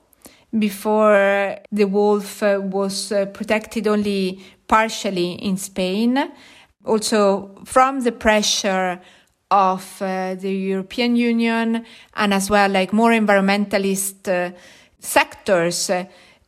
Before 0.58 1.58
the 1.72 1.84
wolf 1.84 2.42
uh, 2.42 2.60
was 2.62 3.10
uh, 3.10 3.24
protected 3.26 3.86
only 3.86 4.44
partially 4.68 5.32
in 5.32 5.56
Spain. 5.56 6.30
Also, 6.84 7.54
from 7.64 8.00
the 8.00 8.12
pressure 8.12 9.00
of 9.50 10.02
uh, 10.02 10.34
the 10.34 10.52
European 10.52 11.16
Union 11.16 11.86
and 12.14 12.34
as 12.34 12.50
well, 12.50 12.70
like 12.70 12.92
more 12.92 13.12
environmentalist 13.12 14.54
sectors, 14.98 15.90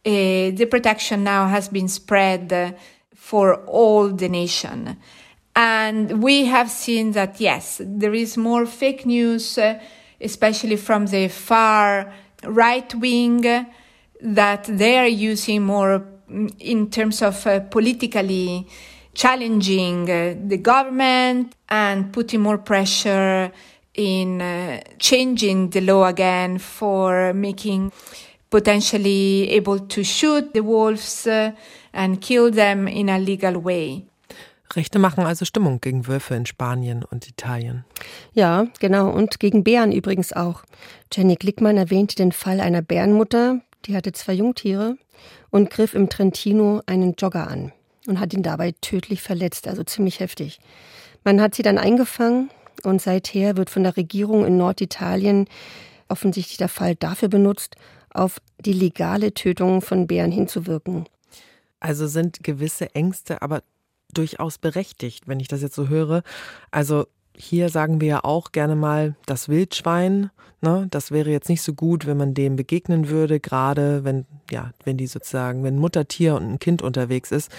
the 0.03 0.67
protection 0.71 1.25
now 1.25 1.47
has 1.47 1.69
been 1.69 1.89
spread 1.89 2.77
for 3.15 3.65
all 3.65 4.09
the 4.09 4.29
nation. 4.29 4.97
And 5.57 6.23
we 6.23 6.45
have 6.47 6.71
seen 6.71 7.13
that, 7.13 7.41
yes, 7.41 7.81
there 7.83 8.15
is 8.15 8.37
more 8.37 8.67
fake 8.67 9.07
news, 9.07 9.59
especially 10.21 10.77
from 10.77 11.07
the 11.07 11.29
far 11.29 12.13
right 12.45 12.95
wing, 12.95 13.67
that 14.25 14.65
they 14.65 14.99
are 14.99 15.07
using 15.07 15.63
more 15.63 16.03
in 16.59 16.91
terms 16.91 17.23
of 17.23 17.47
uh, 17.47 17.61
politically 17.61 18.67
challenging 19.13 20.11
uh, 20.11 20.35
the 20.49 20.57
government 20.57 21.55
and 21.69 22.13
putting 22.13 22.41
more 22.41 22.59
pressure 22.59 23.53
in 23.95 24.41
uh, 24.41 24.81
changing 24.99 25.71
the 25.71 25.81
law 25.81 26.05
again 26.07 26.59
for 26.59 27.33
making 27.35 27.93
potentially 28.51 29.51
able 29.51 29.79
to 29.79 30.03
shoot 30.03 30.53
the 30.55 30.63
wolves 30.63 31.27
uh, 31.27 31.53
and 31.93 32.21
kill 32.21 32.51
them 32.51 32.89
in 32.89 33.09
a 33.09 33.19
legal 33.19 33.63
way. 33.63 34.07
Rechte 34.75 34.99
machen 34.99 35.25
also 35.25 35.45
Stimmung 35.45 35.81
gegen 35.81 36.09
Wölfe 36.09 36.35
in 36.35 36.47
Spanien 36.47 37.05
und 37.05 37.29
Italien. 37.29 37.85
Ja, 38.33 38.67
genau. 38.81 39.11
Und 39.11 39.39
gegen 39.39 39.63
Bären 39.63 39.93
übrigens 39.93 40.33
auch. 40.33 40.65
Jenny 41.13 41.37
Glickmann 41.37 41.77
erwähnte 41.77 42.17
den 42.17 42.33
Fall 42.33 42.61
einer 42.61 42.83
Bärenmutter, 42.83 43.61
die 43.87 43.97
hatte 43.97 44.13
zwei 44.13 44.35
Jungtiere 44.35 44.97
und 45.51 45.71
griff 45.71 45.95
im 45.95 46.09
Trentino 46.09 46.83
einen 46.87 47.15
Jogger 47.15 47.49
an 47.49 47.73
und 48.07 48.21
hat 48.21 48.33
ihn 48.33 48.43
dabei 48.43 48.73
tödlich 48.81 49.23
verletzt, 49.23 49.69
also 49.69 49.83
ziemlich 49.85 50.21
heftig. 50.21 50.61
Man 51.25 51.41
hat 51.41 51.55
sie 51.55 51.63
dann 51.63 51.79
eingefangen 51.79 52.51
und 52.83 53.01
seither 53.01 53.57
wird 53.57 53.71
von 53.71 53.83
der 53.83 53.97
Regierung 53.97 54.45
in 54.45 54.57
Norditalien 54.57 55.47
offensichtlich 56.09 56.59
der 56.59 56.69
Fall 56.69 56.95
dafür 56.95 57.29
benutzt, 57.29 57.77
auf 58.11 58.39
die 58.61 58.73
legale 58.73 59.35
Tötung 59.35 59.81
von 59.81 60.07
Bären 60.07 60.31
hinzuwirken. 60.31 61.07
Also 61.81 62.07
sind 62.07 62.43
gewisse 62.43 62.95
Ängste 62.95 63.43
aber 63.43 63.63
durchaus 64.13 64.59
berechtigt, 64.59 65.27
wenn 65.27 65.41
ich 65.41 65.49
das 65.49 65.63
jetzt 65.63 65.75
so 65.75 65.89
höre. 65.89 66.23
Also 66.71 67.07
hier 67.37 67.69
sagen 67.69 68.01
wir 68.01 68.09
ja 68.09 68.25
auch 68.25 68.53
gerne 68.53 68.77
mal 68.77 69.17
das 69.27 69.49
Wildschwein. 69.49 70.31
Ne? 70.65 70.87
Das 70.91 71.11
wäre 71.11 71.31
jetzt 71.31 71.51
nicht 71.51 71.61
so 71.61 71.75
gut, 71.75 72.07
wenn 72.07 72.17
man 72.17 72.33
dem 72.33 72.57
begegnen 72.57 73.11
würde, 73.11 73.39
gerade 73.39 74.03
wenn, 74.03 74.25
ja, 74.51 74.71
wenn 74.85 74.97
die 74.97 75.07
sozusagen, 75.07 75.63
wenn 75.63 75.77
Muttertier 75.77 76.35
und 76.35 76.55
ein 76.55 76.59
Kind 76.59 76.81
unterwegs 76.81 77.31
ist, 77.33 77.53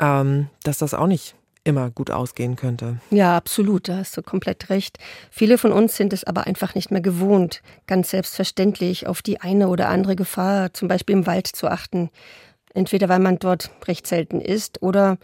ähm, 0.00 0.48
dass 0.62 0.78
das 0.78 0.94
auch 0.94 1.06
nicht 1.06 1.34
immer 1.64 1.90
gut 1.90 2.10
ausgehen 2.10 2.56
könnte. 2.56 3.00
Ja, 3.10 3.36
absolut, 3.36 3.90
da 3.90 3.98
hast 3.98 4.16
du 4.16 4.22
komplett 4.22 4.70
recht. 4.70 4.96
Viele 5.30 5.58
von 5.58 5.72
uns 5.72 5.94
sind 5.94 6.14
es 6.14 6.24
aber 6.24 6.46
einfach 6.46 6.74
nicht 6.74 6.90
mehr 6.90 7.02
gewohnt, 7.02 7.60
ganz 7.86 8.08
selbstverständlich 8.08 9.06
auf 9.06 9.20
die 9.20 9.42
eine 9.42 9.68
oder 9.68 9.90
andere 9.90 10.16
Gefahr, 10.16 10.72
zum 10.72 10.88
Beispiel 10.88 11.16
im 11.16 11.26
Wald, 11.26 11.46
zu 11.48 11.68
achten. 11.68 12.08
Entweder 12.72 13.10
weil 13.10 13.18
man 13.18 13.38
dort 13.38 13.70
recht 13.86 14.06
selten 14.06 14.40
ist 14.40 14.82
oder 14.82 15.18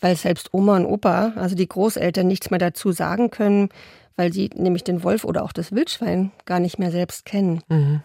weil 0.00 0.16
selbst 0.16 0.54
Oma 0.54 0.76
und 0.76 0.86
Opa, 0.86 1.32
also 1.36 1.54
die 1.54 1.68
Großeltern, 1.68 2.26
nichts 2.26 2.48
mehr 2.50 2.58
dazu 2.58 2.92
sagen 2.92 3.30
können, 3.30 3.68
weil 4.16 4.32
sie 4.32 4.50
nämlich 4.54 4.84
den 4.84 5.02
Wolf 5.02 5.24
oder 5.24 5.42
auch 5.42 5.52
das 5.52 5.72
Wildschwein 5.72 6.32
gar 6.44 6.60
nicht 6.60 6.78
mehr 6.78 6.90
selbst 6.90 7.24
kennen. 7.24 7.62
Mhm. 7.68 8.02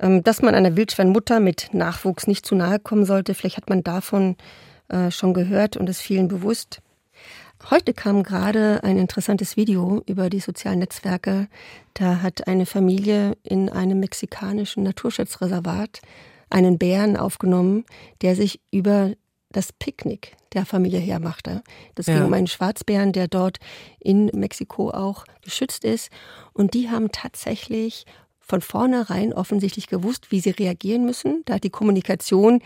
Ähm, 0.00 0.22
dass 0.22 0.42
man 0.42 0.54
einer 0.54 0.76
Wildschweinmutter 0.76 1.40
mit 1.40 1.70
Nachwuchs 1.72 2.26
nicht 2.26 2.46
zu 2.46 2.54
nahe 2.54 2.78
kommen 2.78 3.04
sollte, 3.04 3.34
vielleicht 3.34 3.56
hat 3.56 3.68
man 3.68 3.82
davon 3.82 4.36
äh, 4.88 5.10
schon 5.10 5.34
gehört 5.34 5.76
und 5.76 5.88
es 5.88 6.00
vielen 6.00 6.28
bewusst. 6.28 6.80
Heute 7.70 7.92
kam 7.92 8.22
gerade 8.22 8.84
ein 8.84 8.96
interessantes 8.96 9.56
Video 9.56 10.02
über 10.06 10.30
die 10.30 10.40
sozialen 10.40 10.78
Netzwerke. 10.78 11.48
Da 11.92 12.22
hat 12.22 12.46
eine 12.46 12.66
Familie 12.66 13.36
in 13.42 13.68
einem 13.68 13.98
mexikanischen 13.98 14.84
Naturschutzreservat 14.84 16.00
einen 16.50 16.78
Bären 16.78 17.16
aufgenommen, 17.16 17.84
der 18.22 18.36
sich 18.36 18.60
über 18.70 19.12
das 19.50 19.72
Picknick 19.72 20.36
der 20.52 20.66
Familie 20.66 21.00
hermachte. 21.00 21.62
Das 21.94 22.06
ja. 22.06 22.14
ging 22.14 22.24
um 22.24 22.32
einen 22.32 22.46
Schwarzbären, 22.46 23.12
der 23.12 23.28
dort 23.28 23.58
in 23.98 24.26
Mexiko 24.26 24.90
auch 24.90 25.24
geschützt 25.42 25.84
ist. 25.84 26.10
Und 26.52 26.74
die 26.74 26.90
haben 26.90 27.10
tatsächlich 27.12 28.04
von 28.40 28.60
vornherein 28.60 29.32
offensichtlich 29.32 29.88
gewusst, 29.88 30.30
wie 30.30 30.40
sie 30.40 30.50
reagieren 30.50 31.04
müssen. 31.04 31.42
Da 31.44 31.54
hat 31.54 31.64
die 31.64 31.70
Kommunikation 31.70 32.60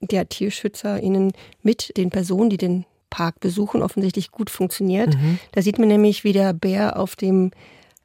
der 0.00 0.28
TierschützerInnen 0.28 1.32
mit 1.62 1.96
den 1.96 2.10
Personen, 2.10 2.50
die 2.50 2.58
den 2.58 2.84
Park 3.08 3.40
besuchen, 3.40 3.82
offensichtlich 3.82 4.30
gut 4.30 4.50
funktioniert. 4.50 5.14
Mhm. 5.14 5.38
Da 5.52 5.62
sieht 5.62 5.78
man 5.78 5.88
nämlich, 5.88 6.24
wie 6.24 6.32
der 6.32 6.52
Bär 6.52 6.98
auf 6.98 7.16
dem 7.16 7.50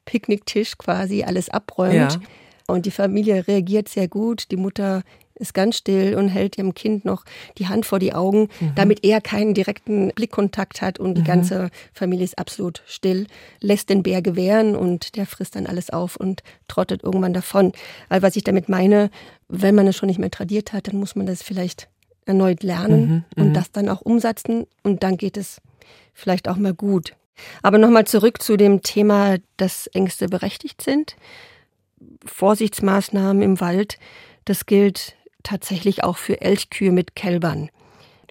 Picknicktisch 0.05 0.78
quasi 0.78 1.24
alles 1.24 1.49
abräumt. 1.49 1.93
Ja. 1.93 2.22
Und 2.68 2.86
die 2.86 2.91
Familie 2.91 3.45
reagiert 3.47 3.89
sehr 3.89 4.07
gut. 4.07 4.51
Die 4.51 4.57
Mutter 4.57 5.03
ist 5.42 5.54
ganz 5.54 5.76
still 5.76 6.16
und 6.16 6.30
hält 6.30 6.58
ihrem 6.58 6.74
Kind 6.74 7.04
noch 7.04 7.26
die 7.58 7.68
Hand 7.68 7.86
vor 7.86 8.00
die 8.00 8.14
Augen, 8.14 8.48
mhm. 8.60 8.74
damit 8.76 9.04
er 9.04 9.20
keinen 9.20 9.54
direkten 9.54 10.10
Blickkontakt 10.10 10.82
hat 10.82 11.00
und 11.00 11.16
die 11.16 11.22
mhm. 11.22 11.26
ganze 11.26 11.70
Familie 11.94 12.24
ist 12.24 12.38
absolut 12.38 12.84
still, 12.86 13.28
lässt 13.60 13.89
den 13.89 14.04
Bär 14.04 14.22
gewähren 14.22 14.76
und 14.76 15.16
der 15.16 15.26
frisst 15.26 15.56
dann 15.56 15.66
alles 15.66 15.89
auf 15.89 16.16
und 16.16 16.44
trottet 16.68 17.04
irgendwann 17.04 17.34
davon. 17.34 17.74
Also 18.08 18.26
was 18.26 18.36
ich 18.36 18.44
damit 18.44 18.70
meine, 18.70 19.10
wenn 19.50 19.76
man 19.76 19.88
es 19.88 19.98
schon 19.98 20.08
nicht 20.08 20.20
mehr 20.20 20.32
tradiert 20.32 20.72
hat, 20.72 20.88
dann 20.88 20.98
muss 20.98 21.16
man 21.16 21.26
das 21.26 21.42
vielleicht 21.42 21.89
erneut 22.26 22.64
lernen 22.64 23.26
mhm, 23.36 23.44
und 23.44 23.50
mhm. 23.50 23.54
das 23.54 23.72
dann 23.72 23.89
auch 23.89 24.02
umsetzen 24.02 24.68
und 24.84 25.04
dann 25.04 25.18
geht 25.18 25.38
es 25.38 25.60
vielleicht 26.14 26.48
auch 26.48 26.58
mal 26.58 26.74
gut. 26.74 27.14
Aber 27.64 27.78
nochmal 27.78 28.06
zurück 28.06 28.42
zu 28.42 28.58
dem 28.58 28.84
Thema, 28.84 29.38
dass 29.58 29.88
Ängste 29.88 30.28
berechtigt 30.28 30.82
sind. 30.82 31.16
Vorsichtsmaßnahmen 32.26 33.42
im 33.42 33.60
Wald, 33.60 33.98
das 34.46 34.66
gilt 34.66 35.16
tatsächlich 35.44 36.04
auch 36.04 36.18
für 36.18 36.42
Elchkühe 36.42 36.92
mit 36.92 37.16
Kälbern. 37.16 37.70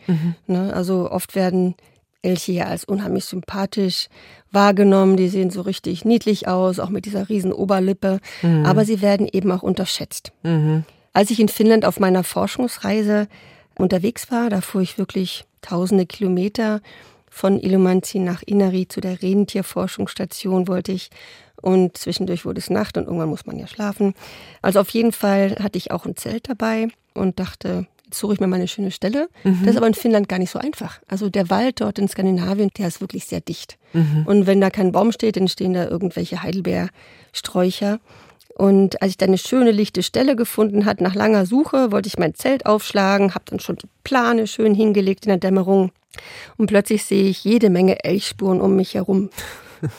Mhm. 0.06 0.34
Ne, 0.46 0.72
also 0.74 1.10
oft 1.10 1.34
werden 1.34 1.74
Elche 2.22 2.52
ja 2.52 2.64
als 2.66 2.84
unheimlich 2.84 3.24
sympathisch 3.24 4.08
wahrgenommen. 4.50 5.16
Die 5.16 5.28
sehen 5.28 5.50
so 5.50 5.62
richtig 5.62 6.04
niedlich 6.04 6.48
aus, 6.48 6.78
auch 6.78 6.90
mit 6.90 7.06
dieser 7.06 7.28
riesen 7.28 7.52
Oberlippe. 7.52 8.20
Mhm. 8.42 8.66
Aber 8.66 8.84
sie 8.84 9.00
werden 9.00 9.28
eben 9.30 9.50
auch 9.52 9.62
unterschätzt. 9.62 10.32
Mhm. 10.42 10.84
Als 11.12 11.30
ich 11.30 11.40
in 11.40 11.48
Finnland 11.48 11.84
auf 11.84 11.98
meiner 11.98 12.24
Forschungsreise 12.24 13.26
unterwegs 13.76 14.30
war, 14.30 14.50
da 14.50 14.60
fuhr 14.60 14.82
ich 14.82 14.98
wirklich 14.98 15.44
tausende 15.62 16.06
Kilometer 16.06 16.80
von 17.30 17.60
Ilomantsi 17.60 18.18
nach 18.18 18.42
Inari 18.44 18.88
zu 18.88 19.00
der 19.00 19.22
Rentierforschungsstation 19.22 20.68
wollte 20.68 20.92
ich 20.92 21.10
und 21.62 21.96
zwischendurch 21.96 22.44
wurde 22.44 22.58
es 22.58 22.70
Nacht 22.70 22.96
und 22.96 23.04
irgendwann 23.04 23.28
muss 23.28 23.46
man 23.46 23.58
ja 23.58 23.66
schlafen. 23.66 24.14
Also 24.62 24.80
auf 24.80 24.90
jeden 24.90 25.12
Fall 25.12 25.56
hatte 25.60 25.78
ich 25.78 25.90
auch 25.92 26.06
ein 26.06 26.16
Zelt 26.16 26.48
dabei 26.48 26.88
und 27.14 27.38
dachte, 27.38 27.86
jetzt 28.04 28.18
suche 28.18 28.34
ich 28.34 28.40
mir 28.40 28.46
mal 28.46 28.56
eine 28.56 28.68
schöne 28.68 28.90
Stelle. 28.90 29.28
Mhm. 29.44 29.60
Das 29.62 29.70
ist 29.70 29.76
aber 29.76 29.86
in 29.86 29.94
Finnland 29.94 30.28
gar 30.28 30.38
nicht 30.38 30.50
so 30.50 30.58
einfach. 30.58 31.00
Also 31.08 31.30
der 31.30 31.48
Wald 31.50 31.80
dort 31.80 31.98
in 31.98 32.08
Skandinavien, 32.08 32.70
der 32.76 32.88
ist 32.88 33.00
wirklich 33.00 33.26
sehr 33.26 33.40
dicht. 33.40 33.78
Mhm. 33.92 34.24
Und 34.26 34.46
wenn 34.46 34.60
da 34.60 34.70
kein 34.70 34.92
Baum 34.92 35.12
steht, 35.12 35.36
dann 35.36 35.48
stehen 35.48 35.74
da 35.74 35.88
irgendwelche 35.88 36.42
Heidelbeersträucher. 36.42 38.00
Und 38.56 39.00
als 39.00 39.12
ich 39.12 39.16
dann 39.16 39.30
eine 39.30 39.38
schöne 39.38 39.70
lichte 39.70 40.02
Stelle 40.02 40.36
gefunden 40.36 40.84
hat, 40.84 41.00
nach 41.00 41.14
langer 41.14 41.46
Suche, 41.46 41.92
wollte 41.92 42.08
ich 42.08 42.18
mein 42.18 42.34
Zelt 42.34 42.66
aufschlagen, 42.66 43.34
habe 43.34 43.44
dann 43.46 43.60
schon 43.60 43.76
die 43.76 43.88
Plane 44.04 44.46
schön 44.46 44.74
hingelegt 44.74 45.24
in 45.24 45.30
der 45.30 45.38
Dämmerung. 45.38 45.92
Und 46.56 46.66
plötzlich 46.66 47.04
sehe 47.04 47.24
ich 47.24 47.44
jede 47.44 47.70
Menge 47.70 48.04
Elchspuren 48.04 48.60
um 48.60 48.76
mich 48.76 48.94
herum. 48.94 49.30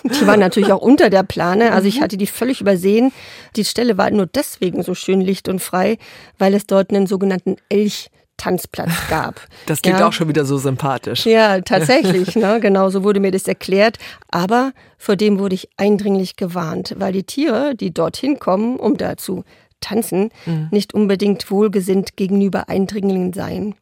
Die 0.03 0.27
waren 0.27 0.39
natürlich 0.39 0.71
auch 0.71 0.81
unter 0.81 1.09
der 1.09 1.23
Plane, 1.23 1.71
also 1.71 1.87
ich 1.87 1.99
mhm. 1.99 2.03
hatte 2.03 2.17
die 2.17 2.27
völlig 2.27 2.61
übersehen. 2.61 3.11
Die 3.55 3.65
Stelle 3.65 3.97
war 3.97 4.09
nur 4.11 4.27
deswegen 4.27 4.83
so 4.83 4.95
schön 4.95 5.21
licht 5.21 5.47
und 5.49 5.59
frei, 5.59 5.97
weil 6.37 6.53
es 6.53 6.67
dort 6.67 6.91
einen 6.91 7.07
sogenannten 7.07 7.57
Elch 7.69 8.09
Tanzplatz 8.41 8.91
gab. 9.09 9.41
Das 9.67 9.81
klingt 9.81 9.99
ja. 9.99 10.07
auch 10.07 10.13
schon 10.13 10.27
wieder 10.27 10.45
so 10.45 10.57
sympathisch. 10.57 11.25
Ja, 11.25 11.61
tatsächlich. 11.61 12.35
ne? 12.35 12.59
Genau 12.59 12.89
so 12.89 13.03
wurde 13.03 13.19
mir 13.19 13.31
das 13.31 13.47
erklärt. 13.47 13.97
Aber 14.29 14.73
vor 14.97 15.15
dem 15.15 15.37
wurde 15.37 15.55
ich 15.55 15.69
eindringlich 15.77 16.35
gewarnt, 16.35 16.95
weil 16.97 17.13
die 17.13 17.23
Tiere, 17.23 17.75
die 17.75 17.93
dorthin 17.93 18.39
kommen, 18.39 18.77
um 18.77 18.97
da 18.97 19.15
zu 19.17 19.43
tanzen, 19.79 20.29
mhm. 20.45 20.69
nicht 20.71 20.93
unbedingt 20.93 21.49
wohlgesinnt 21.51 22.15
gegenüber 22.15 22.69
Eindringlingen 22.69 23.33
seien. 23.33 23.75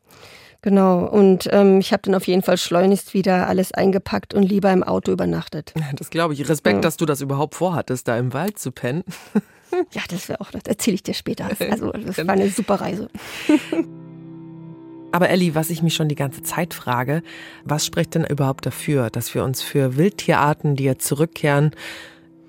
Genau, 0.61 1.05
und 1.05 1.47
ähm, 1.53 1.79
ich 1.79 1.93
habe 1.93 2.01
dann 2.03 2.15
auf 2.15 2.27
jeden 2.27 2.41
Fall 2.41 2.57
schleunigst 2.57 3.13
wieder 3.13 3.47
alles 3.47 3.71
eingepackt 3.71 4.33
und 4.33 4.43
lieber 4.43 4.71
im 4.73 4.83
Auto 4.83 5.11
übernachtet. 5.11 5.73
Das 5.95 6.09
glaube 6.09 6.33
ich. 6.33 6.49
Respekt, 6.49 6.75
ja. 6.77 6.81
dass 6.81 6.97
du 6.97 7.05
das 7.05 7.21
überhaupt 7.21 7.55
vorhattest, 7.55 8.07
da 8.07 8.17
im 8.17 8.33
Wald 8.33 8.59
zu 8.59 8.71
pennen. 8.71 9.03
Ja, 9.91 10.01
das 10.09 10.27
wäre 10.27 10.41
auch, 10.41 10.49
das 10.49 10.63
erzähle 10.65 10.95
ich 10.95 11.03
dir 11.03 11.13
später. 11.13 11.47
Also, 11.69 11.91
das 11.91 12.17
war 12.17 12.29
eine 12.29 12.49
super 12.49 12.81
Reise. 12.81 13.07
Aber 15.11 15.29
Elli, 15.29 15.53
was 15.53 15.69
ich 15.69 15.83
mich 15.83 15.93
schon 15.93 16.07
die 16.07 16.15
ganze 16.15 16.41
Zeit 16.41 16.73
frage, 16.73 17.21
was 17.65 17.85
spricht 17.85 18.15
denn 18.15 18.25
überhaupt 18.25 18.65
dafür, 18.65 19.11
dass 19.11 19.33
wir 19.35 19.43
uns 19.43 19.61
für 19.61 19.95
Wildtierarten, 19.95 20.75
die 20.75 20.85
jetzt 20.85 21.07
zurückkehren, 21.07 21.69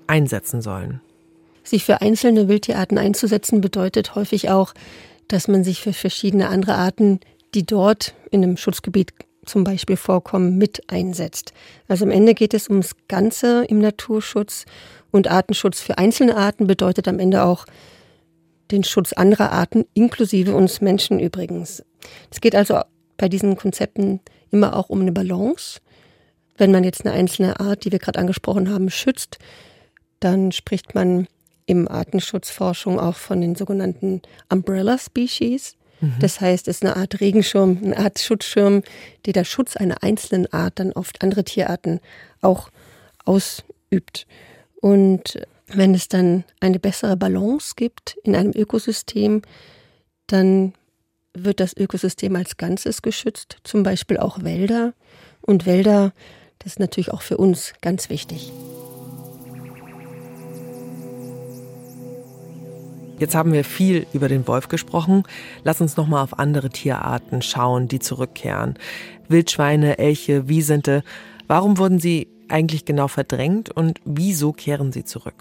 einsetzen 0.07 0.63
sollen? 0.63 0.99
Sich 1.63 1.85
für 1.85 2.01
einzelne 2.01 2.47
Wildtierarten 2.47 2.97
einzusetzen 2.97 3.61
bedeutet 3.61 4.15
häufig 4.15 4.49
auch, 4.49 4.73
dass 5.27 5.47
man 5.47 5.63
sich 5.63 5.81
für 5.81 5.93
verschiedene 5.93 6.49
andere 6.49 6.75
Arten 6.75 7.19
die 7.53 7.65
dort 7.65 8.15
in 8.31 8.43
einem 8.43 8.57
Schutzgebiet 8.57 9.13
zum 9.45 9.63
Beispiel 9.63 9.97
vorkommen, 9.97 10.57
mit 10.57 10.83
einsetzt. 10.87 11.53
Also 11.87 12.05
am 12.05 12.11
Ende 12.11 12.33
geht 12.33 12.53
es 12.53 12.69
ums 12.69 12.95
Ganze 13.07 13.65
im 13.65 13.79
Naturschutz 13.79 14.65
und 15.11 15.29
Artenschutz 15.29 15.81
für 15.81 15.97
einzelne 15.97 16.37
Arten 16.37 16.67
bedeutet 16.67 17.07
am 17.07 17.19
Ende 17.19 17.43
auch 17.43 17.65
den 18.71 18.83
Schutz 18.83 19.13
anderer 19.13 19.51
Arten, 19.51 19.85
inklusive 19.93 20.55
uns 20.55 20.79
Menschen 20.81 21.19
übrigens. 21.19 21.83
Es 22.29 22.39
geht 22.39 22.55
also 22.55 22.79
bei 23.17 23.27
diesen 23.27 23.57
Konzepten 23.57 24.21
immer 24.49 24.75
auch 24.75 24.89
um 24.89 25.01
eine 25.01 25.11
Balance. 25.11 25.79
Wenn 26.57 26.71
man 26.71 26.83
jetzt 26.83 27.05
eine 27.05 27.13
einzelne 27.13 27.59
Art, 27.59 27.83
die 27.83 27.91
wir 27.91 27.99
gerade 27.99 28.19
angesprochen 28.19 28.71
haben, 28.71 28.89
schützt, 28.89 29.39
dann 30.19 30.51
spricht 30.51 30.95
man 30.95 31.27
im 31.65 31.87
Artenschutzforschung 31.87 32.99
auch 32.99 33.15
von 33.15 33.41
den 33.41 33.55
sogenannten 33.55 34.21
Umbrella 34.49 34.97
Species. 34.97 35.75
Mhm. 36.01 36.15
Das 36.19 36.41
heißt, 36.41 36.67
es 36.67 36.77
ist 36.77 36.83
eine 36.83 36.97
Art 36.97 37.21
Regenschirm, 37.21 37.79
eine 37.83 37.97
Art 37.97 38.19
Schutzschirm, 38.19 38.83
der 39.25 39.33
der 39.33 39.45
Schutz 39.45 39.77
einer 39.77 40.03
einzelnen 40.03 40.51
Art 40.51 40.79
dann 40.79 40.91
oft 40.91 41.21
andere 41.23 41.43
Tierarten 41.43 41.99
auch 42.41 42.69
ausübt. 43.23 44.27
Und 44.81 45.41
wenn 45.67 45.93
es 45.93 46.07
dann 46.07 46.43
eine 46.59 46.79
bessere 46.79 47.15
Balance 47.15 47.73
gibt 47.75 48.17
in 48.23 48.35
einem 48.35 48.51
Ökosystem, 48.53 49.41
dann 50.27 50.73
wird 51.33 51.59
das 51.59 51.75
Ökosystem 51.77 52.35
als 52.35 52.57
Ganzes 52.57 53.01
geschützt, 53.01 53.57
zum 53.63 53.83
Beispiel 53.83 54.17
auch 54.17 54.43
Wälder. 54.43 54.93
Und 55.41 55.65
Wälder, 55.65 56.13
das 56.59 56.73
ist 56.73 56.79
natürlich 56.79 57.11
auch 57.11 57.21
für 57.21 57.37
uns 57.37 57.73
ganz 57.81 58.09
wichtig. 58.09 58.51
Jetzt 63.21 63.35
haben 63.35 63.53
wir 63.53 63.63
viel 63.63 64.07
über 64.13 64.27
den 64.27 64.47
Wolf 64.47 64.67
gesprochen. 64.67 65.21
Lass 65.63 65.79
uns 65.79 65.95
noch 65.95 66.07
mal 66.07 66.23
auf 66.23 66.39
andere 66.39 66.69
Tierarten 66.71 67.43
schauen, 67.43 67.87
die 67.87 67.99
zurückkehren. 67.99 68.73
Wildschweine, 69.29 69.99
Elche, 69.99 70.49
Wiesente. 70.49 71.03
Warum 71.47 71.77
wurden 71.77 71.99
sie 71.99 72.29
eigentlich 72.49 72.83
genau 72.83 73.07
verdrängt 73.07 73.69
und 73.69 73.99
wieso 74.05 74.53
kehren 74.53 74.91
sie 74.91 75.05
zurück? 75.05 75.35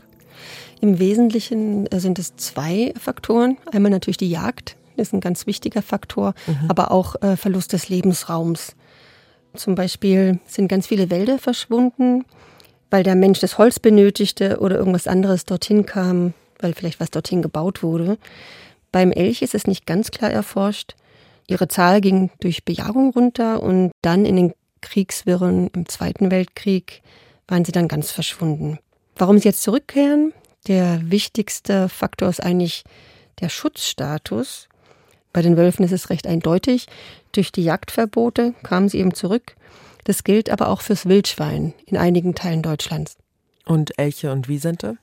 Im 0.82 0.98
Wesentlichen 0.98 1.86
äh, 1.86 2.00
sind 2.00 2.18
es 2.18 2.36
zwei 2.36 2.92
Faktoren. 3.00 3.56
Einmal 3.72 3.90
natürlich 3.90 4.18
die 4.18 4.28
Jagd, 4.28 4.76
das 4.98 5.08
ist 5.08 5.14
ein 5.14 5.20
ganz 5.20 5.46
wichtiger 5.46 5.80
Faktor, 5.80 6.34
mhm. 6.46 6.68
aber 6.68 6.90
auch 6.90 7.16
äh, 7.22 7.38
Verlust 7.38 7.72
des 7.72 7.88
Lebensraums. 7.88 8.76
Zum 9.54 9.74
Beispiel 9.74 10.38
sind 10.44 10.68
ganz 10.68 10.86
viele 10.86 11.08
Wälder 11.08 11.38
verschwunden, 11.38 12.26
weil 12.90 13.04
der 13.04 13.14
Mensch 13.14 13.40
das 13.40 13.56
Holz 13.56 13.78
benötigte 13.78 14.58
oder 14.60 14.76
irgendwas 14.76 15.06
anderes 15.06 15.46
dorthin 15.46 15.86
kam 15.86 16.34
weil 16.60 16.74
vielleicht 16.74 17.00
was 17.00 17.10
dorthin 17.10 17.42
gebaut 17.42 17.82
wurde. 17.82 18.18
Beim 18.92 19.12
Elch 19.12 19.42
ist 19.42 19.54
es 19.54 19.66
nicht 19.66 19.86
ganz 19.86 20.10
klar 20.10 20.30
erforscht. 20.30 20.94
Ihre 21.46 21.68
Zahl 21.68 22.00
ging 22.00 22.30
durch 22.40 22.64
Bejagung 22.64 23.10
runter 23.10 23.62
und 23.62 23.92
dann 24.02 24.24
in 24.24 24.36
den 24.36 24.54
Kriegswirren 24.80 25.68
im 25.74 25.88
Zweiten 25.88 26.30
Weltkrieg 26.30 27.02
waren 27.48 27.64
sie 27.64 27.72
dann 27.72 27.88
ganz 27.88 28.10
verschwunden. 28.12 28.78
Warum 29.16 29.38
sie 29.38 29.48
jetzt 29.48 29.62
zurückkehren? 29.62 30.32
Der 30.66 31.10
wichtigste 31.10 31.88
Faktor 31.88 32.28
ist 32.28 32.42
eigentlich 32.42 32.84
der 33.40 33.48
Schutzstatus. 33.48 34.68
Bei 35.32 35.42
den 35.42 35.56
Wölfen 35.56 35.84
ist 35.84 35.92
es 35.92 36.10
recht 36.10 36.26
eindeutig. 36.26 36.86
Durch 37.32 37.52
die 37.52 37.64
Jagdverbote 37.64 38.54
kamen 38.62 38.88
sie 38.88 38.98
eben 38.98 39.14
zurück. 39.14 39.56
Das 40.04 40.24
gilt 40.24 40.50
aber 40.50 40.68
auch 40.68 40.80
fürs 40.80 41.06
Wildschwein 41.06 41.74
in 41.86 41.96
einigen 41.96 42.34
Teilen 42.34 42.62
Deutschlands. 42.62 43.16
Und 43.64 43.98
Elche 43.98 44.32
und 44.32 44.48
Wiesente? 44.48 44.96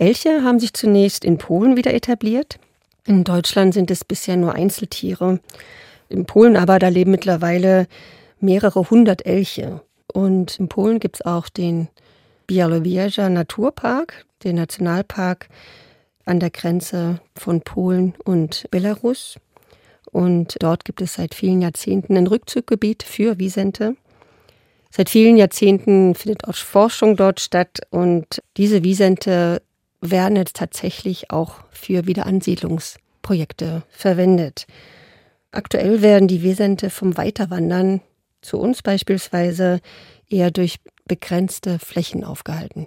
Elche 0.00 0.42
haben 0.42 0.58
sich 0.58 0.72
zunächst 0.72 1.26
in 1.26 1.36
Polen 1.36 1.76
wieder 1.76 1.92
etabliert. 1.92 2.58
In 3.06 3.22
Deutschland 3.22 3.74
sind 3.74 3.90
es 3.90 4.02
bisher 4.02 4.36
nur 4.38 4.54
Einzeltiere. 4.54 5.40
In 6.08 6.24
Polen 6.24 6.56
aber, 6.56 6.78
da 6.78 6.88
leben 6.88 7.10
mittlerweile 7.10 7.86
mehrere 8.40 8.88
hundert 8.88 9.26
Elche. 9.26 9.82
Und 10.12 10.58
in 10.58 10.68
Polen 10.68 11.00
gibt 11.00 11.16
es 11.16 11.26
auch 11.26 11.50
den 11.50 11.88
Białowieża 12.46 13.28
Naturpark, 13.28 14.24
den 14.42 14.56
Nationalpark 14.56 15.48
an 16.24 16.40
der 16.40 16.50
Grenze 16.50 17.20
von 17.36 17.60
Polen 17.60 18.14
und 18.24 18.66
Belarus. 18.70 19.38
Und 20.10 20.56
dort 20.60 20.86
gibt 20.86 21.02
es 21.02 21.14
seit 21.14 21.34
vielen 21.34 21.60
Jahrzehnten 21.60 22.16
ein 22.16 22.26
Rückzuggebiet 22.26 23.02
für 23.02 23.38
Wiesente. 23.38 23.96
Seit 24.90 25.10
vielen 25.10 25.36
Jahrzehnten 25.36 26.14
findet 26.14 26.48
auch 26.48 26.54
Forschung 26.54 27.16
dort 27.16 27.38
statt 27.38 27.80
und 27.90 28.42
diese 28.56 28.82
Wiesente 28.82 29.60
werden 30.00 30.36
jetzt 30.36 30.56
tatsächlich 30.56 31.30
auch 31.30 31.64
für 31.70 32.06
Wiederansiedlungsprojekte 32.06 33.82
verwendet. 33.90 34.66
Aktuell 35.52 36.02
werden 36.02 36.28
die 36.28 36.42
Wiesente 36.42 36.90
vom 36.90 37.16
Weiterwandern 37.16 38.00
zu 38.40 38.58
uns 38.58 38.82
beispielsweise 38.82 39.80
eher 40.28 40.50
durch 40.50 40.76
begrenzte 41.06 41.78
Flächen 41.78 42.24
aufgehalten. 42.24 42.86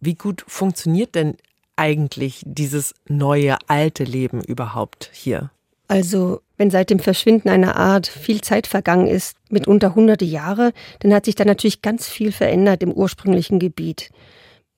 Wie 0.00 0.14
gut 0.14 0.44
funktioniert 0.46 1.14
denn 1.14 1.36
eigentlich 1.76 2.42
dieses 2.44 2.94
neue 3.08 3.56
alte 3.66 4.04
Leben 4.04 4.42
überhaupt 4.42 5.10
hier? 5.12 5.50
Also, 5.88 6.40
wenn 6.56 6.70
seit 6.70 6.90
dem 6.90 6.98
Verschwinden 6.98 7.48
einer 7.48 7.76
Art 7.76 8.06
viel 8.06 8.40
Zeit 8.40 8.66
vergangen 8.66 9.06
ist, 9.06 9.36
mitunter 9.50 9.94
hunderte 9.94 10.24
Jahre, 10.24 10.72
dann 11.00 11.12
hat 11.12 11.26
sich 11.26 11.34
da 11.34 11.44
natürlich 11.44 11.82
ganz 11.82 12.08
viel 12.08 12.32
verändert 12.32 12.82
im 12.82 12.92
ursprünglichen 12.92 13.58
Gebiet. 13.58 14.10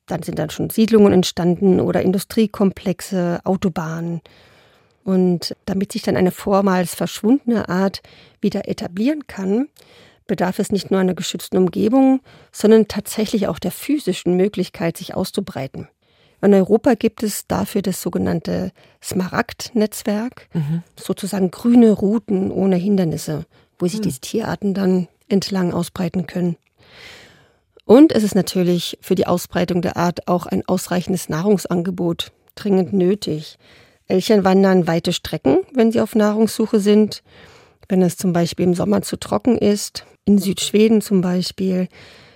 Dann 0.07 0.23
sind 0.23 0.39
dann 0.39 0.51
schon 0.51 0.71
Siedlungen 0.71 1.13
entstanden 1.13 1.81
oder 1.81 2.03
Industriekomplexe, 2.03 3.41
Autobahnen. 3.45 4.21
Und 5.05 5.55
damit 5.67 5.93
sich 5.93 6.03
dann 6.03 6.17
eine 6.17 6.33
vormals 6.33 6.95
verschwundene 6.95 7.69
Art 7.69 8.03
wieder 8.41 8.69
etablieren 8.69 9.27
kann, 9.27 9.69
bedarf 10.27 10.59
es 10.59 10.73
nicht 10.73 10.91
nur 10.91 11.01
einer 11.01 11.15
geschützten 11.15 11.57
Umgebung, 11.57 12.21
sondern 12.51 12.89
tatsächlich 12.89 13.47
auch 13.47 13.59
der 13.59 13.71
physischen 13.71 14.37
Möglichkeit, 14.37 14.97
sich 14.97 15.15
auszubreiten. 15.15 15.89
In 16.43 16.55
Europa 16.55 16.95
gibt 16.95 17.23
es 17.23 17.47
dafür 17.47 17.83
das 17.83 18.03
sogenannte 18.03 18.73
Smaragd-Netzwerk, 19.03 20.49
mhm. 20.53 20.83
sozusagen 20.99 21.51
grüne 21.51 21.93
Routen 21.93 22.51
ohne 22.51 22.77
Hindernisse, 22.77 23.47
wo 23.79 23.87
sich 23.87 24.01
mhm. 24.01 24.03
diese 24.05 24.21
Tierarten 24.21 24.75
dann 24.75 25.09
entlang 25.29 25.73
ausbreiten 25.73 26.27
können. 26.27 26.57
Und 27.87 28.11
es 28.11 28.25
ist 28.25 28.35
natürlich 28.35 28.99
für 29.01 29.15
die 29.15 29.29
Ausbreitung 29.29 29.81
der 29.81 29.97
Art 29.97 30.27
auch 30.27 30.47
ein 30.47 30.67
ausreichendes 30.67 31.29
Nahrungsangebot 31.29 32.33
dringend 32.57 32.93
nötig. 32.93 33.59
Elchen 34.09 34.45
wandern 34.45 34.89
weite 34.89 35.13
Strecken, 35.13 35.59
wenn 35.73 35.93
sie 35.93 36.01
auf 36.01 36.17
Nahrungssuche 36.17 36.81
sind. 36.81 37.23
Wenn 37.89 38.03
es 38.03 38.17
zum 38.17 38.33
Beispiel 38.33 38.67
im 38.67 38.75
Sommer 38.75 39.03
zu 39.03 39.17
trocken 39.17 39.57
ist, 39.57 40.05
in 40.25 40.39
Südschweden 40.39 41.01
zum 41.01 41.21
Beispiel, 41.21 41.87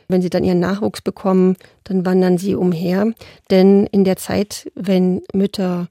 wenn 0.07 0.23
sie 0.23 0.31
dann 0.31 0.45
ihren 0.45 0.61
Nachwuchs 0.61 1.01
bekommen, 1.01 1.57
dann 1.83 2.07
wandern 2.07 2.39
sie 2.39 2.55
umher. 2.55 3.13
Denn 3.51 3.87
in 3.87 4.05
der 4.05 4.17
Zeit, 4.17 4.71
wenn 4.77 5.23
Mütter 5.33 5.89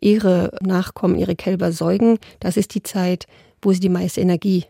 ihre 0.00 0.56
Nachkommen, 0.60 1.18
ihre 1.18 1.34
Kälber 1.34 1.72
säugen, 1.72 2.18
das 2.38 2.56
ist 2.56 2.76
die 2.76 2.84
Zeit, 2.84 3.26
wo 3.60 3.72
sie 3.72 3.80
die 3.80 3.88
meiste 3.88 4.20
Energie 4.20 4.66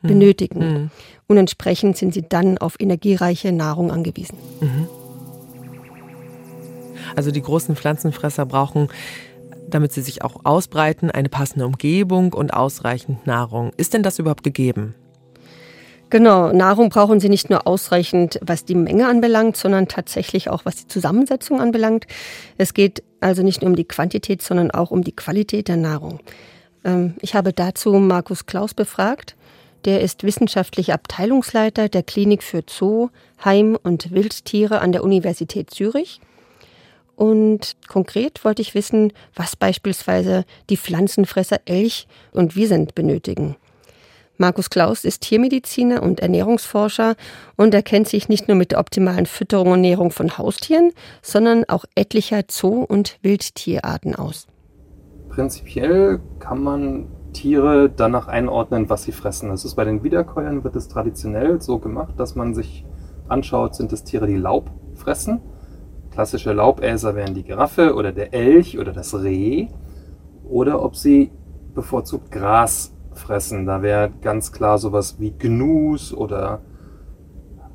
hm. 0.00 0.08
benötigen. 0.08 0.58
Mhm. 0.58 0.90
Und 1.26 1.36
entsprechend 1.36 1.96
sind 1.96 2.14
sie 2.14 2.24
dann 2.28 2.58
auf 2.58 2.76
energiereiche 2.78 3.52
Nahrung 3.52 3.90
angewiesen. 3.90 4.36
Mhm. 4.60 4.88
Also 7.16 7.30
die 7.30 7.42
großen 7.42 7.76
Pflanzenfresser 7.76 8.46
brauchen, 8.46 8.88
damit 9.68 9.92
sie 9.92 10.02
sich 10.02 10.22
auch 10.22 10.44
ausbreiten, 10.44 11.10
eine 11.10 11.28
passende 11.28 11.66
Umgebung 11.66 12.32
und 12.32 12.52
ausreichend 12.52 13.26
Nahrung. 13.26 13.72
Ist 13.76 13.94
denn 13.94 14.02
das 14.02 14.18
überhaupt 14.18 14.42
gegeben? 14.42 14.94
Genau, 16.10 16.52
Nahrung 16.52 16.88
brauchen 16.88 17.20
sie 17.20 17.28
nicht 17.28 17.50
nur 17.50 17.68
ausreichend, 17.68 18.40
was 18.42 18.64
die 18.64 18.74
Menge 18.74 19.06
anbelangt, 19.06 19.56
sondern 19.56 19.86
tatsächlich 19.86 20.50
auch, 20.50 20.64
was 20.64 20.74
die 20.74 20.88
Zusammensetzung 20.88 21.60
anbelangt. 21.60 22.06
Es 22.58 22.74
geht 22.74 23.04
also 23.20 23.44
nicht 23.44 23.62
nur 23.62 23.70
um 23.70 23.76
die 23.76 23.86
Quantität, 23.86 24.42
sondern 24.42 24.72
auch 24.72 24.90
um 24.90 25.04
die 25.04 25.14
Qualität 25.14 25.68
der 25.68 25.76
Nahrung. 25.76 26.18
Ähm, 26.84 27.14
ich 27.20 27.36
habe 27.36 27.52
dazu 27.52 27.92
Markus 27.92 28.46
Klaus 28.46 28.74
befragt. 28.74 29.36
Der 29.84 30.00
ist 30.00 30.24
wissenschaftlicher 30.24 30.94
Abteilungsleiter 30.94 31.88
der 31.88 32.02
Klinik 32.02 32.42
für 32.42 32.62
Zoo, 32.68 33.08
Heim- 33.44 33.78
und 33.82 34.10
Wildtiere 34.10 34.80
an 34.80 34.92
der 34.92 35.02
Universität 35.02 35.70
Zürich. 35.70 36.20
Und 37.16 37.76
konkret 37.86 38.44
wollte 38.44 38.62
ich 38.62 38.74
wissen, 38.74 39.12
was 39.34 39.56
beispielsweise 39.56 40.44
die 40.70 40.76
Pflanzenfresser 40.76 41.60
Elch 41.66 42.06
und 42.32 42.56
Wiesent 42.56 42.94
benötigen. 42.94 43.56
Markus 44.38 44.70
Klaus 44.70 45.04
ist 45.04 45.20
Tiermediziner 45.20 46.02
und 46.02 46.20
Ernährungsforscher 46.20 47.16
und 47.56 47.74
er 47.74 47.82
kennt 47.82 48.08
sich 48.08 48.30
nicht 48.30 48.48
nur 48.48 48.56
mit 48.56 48.72
der 48.72 48.78
optimalen 48.78 49.26
Fütterung 49.26 49.66
und 49.66 49.74
Ernährung 49.74 50.10
von 50.10 50.38
Haustieren, 50.38 50.92
sondern 51.20 51.68
auch 51.68 51.84
etlicher 51.94 52.40
Zoo- 52.50 52.84
und 52.84 53.18
Wildtierarten 53.20 54.14
aus. 54.14 54.46
Prinzipiell 55.28 56.20
kann 56.38 56.62
man 56.62 57.08
Tiere 57.32 57.90
danach 57.90 58.28
einordnen, 58.28 58.88
was 58.88 59.04
sie 59.04 59.12
fressen. 59.12 59.50
Das 59.50 59.64
ist 59.64 59.74
bei 59.74 59.84
den 59.84 60.02
Wiederkäuern 60.02 60.64
wird 60.64 60.76
es 60.76 60.88
traditionell 60.88 61.60
so 61.60 61.78
gemacht, 61.78 62.14
dass 62.18 62.34
man 62.34 62.54
sich 62.54 62.84
anschaut, 63.28 63.74
sind 63.74 63.92
es 63.92 64.04
Tiere, 64.04 64.26
die 64.26 64.36
Laub 64.36 64.70
fressen. 64.94 65.40
Klassische 66.10 66.52
Laubäser 66.52 67.14
wären 67.14 67.34
die 67.34 67.44
Giraffe 67.44 67.94
oder 67.94 68.12
der 68.12 68.34
Elch 68.34 68.78
oder 68.78 68.92
das 68.92 69.14
Reh. 69.14 69.68
Oder 70.44 70.82
ob 70.82 70.96
sie 70.96 71.30
bevorzugt 71.74 72.32
Gras 72.32 72.92
fressen. 73.12 73.66
Da 73.66 73.82
wäre 73.82 74.10
ganz 74.20 74.52
klar 74.52 74.78
sowas 74.78 75.20
wie 75.20 75.32
Gnus 75.32 76.12
oder 76.12 76.60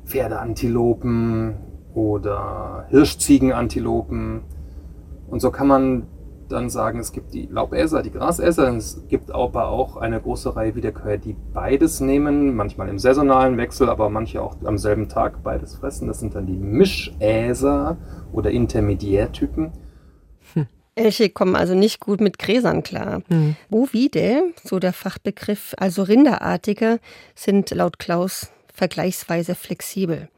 Pferdeantilopen 0.04 1.54
oder 1.94 2.86
Hirschziegenantilopen. 2.90 4.42
Und 5.28 5.40
so 5.40 5.50
kann 5.50 5.66
man 5.66 6.02
dann 6.52 6.70
sagen, 6.70 6.98
es 6.98 7.12
gibt 7.12 7.34
die 7.34 7.46
Laubesser, 7.46 8.02
die 8.02 8.10
Grasesser. 8.10 8.74
Es 8.74 9.06
gibt 9.08 9.30
aber 9.30 9.68
auch 9.68 9.96
eine 9.96 10.20
große 10.20 10.56
Reihe 10.56 10.74
Wiederkäuer, 10.74 11.18
die 11.18 11.36
beides 11.52 12.00
nehmen, 12.00 12.54
manchmal 12.54 12.88
im 12.88 12.98
saisonalen 12.98 13.56
Wechsel, 13.56 13.88
aber 13.88 14.10
manche 14.10 14.42
auch 14.42 14.56
am 14.64 14.78
selben 14.78 15.08
Tag 15.08 15.42
beides 15.42 15.76
fressen. 15.76 16.08
Das 16.08 16.20
sind 16.20 16.34
dann 16.34 16.46
die 16.46 16.56
Mischäser 16.56 17.96
oder 18.32 18.50
Intermediärtypen. 18.50 19.72
Elche 20.96 21.28
kommen 21.28 21.56
also 21.56 21.74
nicht 21.74 22.00
gut 22.00 22.22
mit 22.22 22.38
Gräsern 22.38 22.82
klar. 22.82 23.22
Mhm. 23.28 23.54
Bovide, 23.68 24.54
so 24.64 24.78
der 24.78 24.94
Fachbegriff, 24.94 25.74
also 25.76 26.02
Rinderartige, 26.02 27.00
sind 27.34 27.70
laut 27.70 27.98
Klaus 27.98 28.50
vergleichsweise 28.72 29.54
flexibel. 29.54 30.28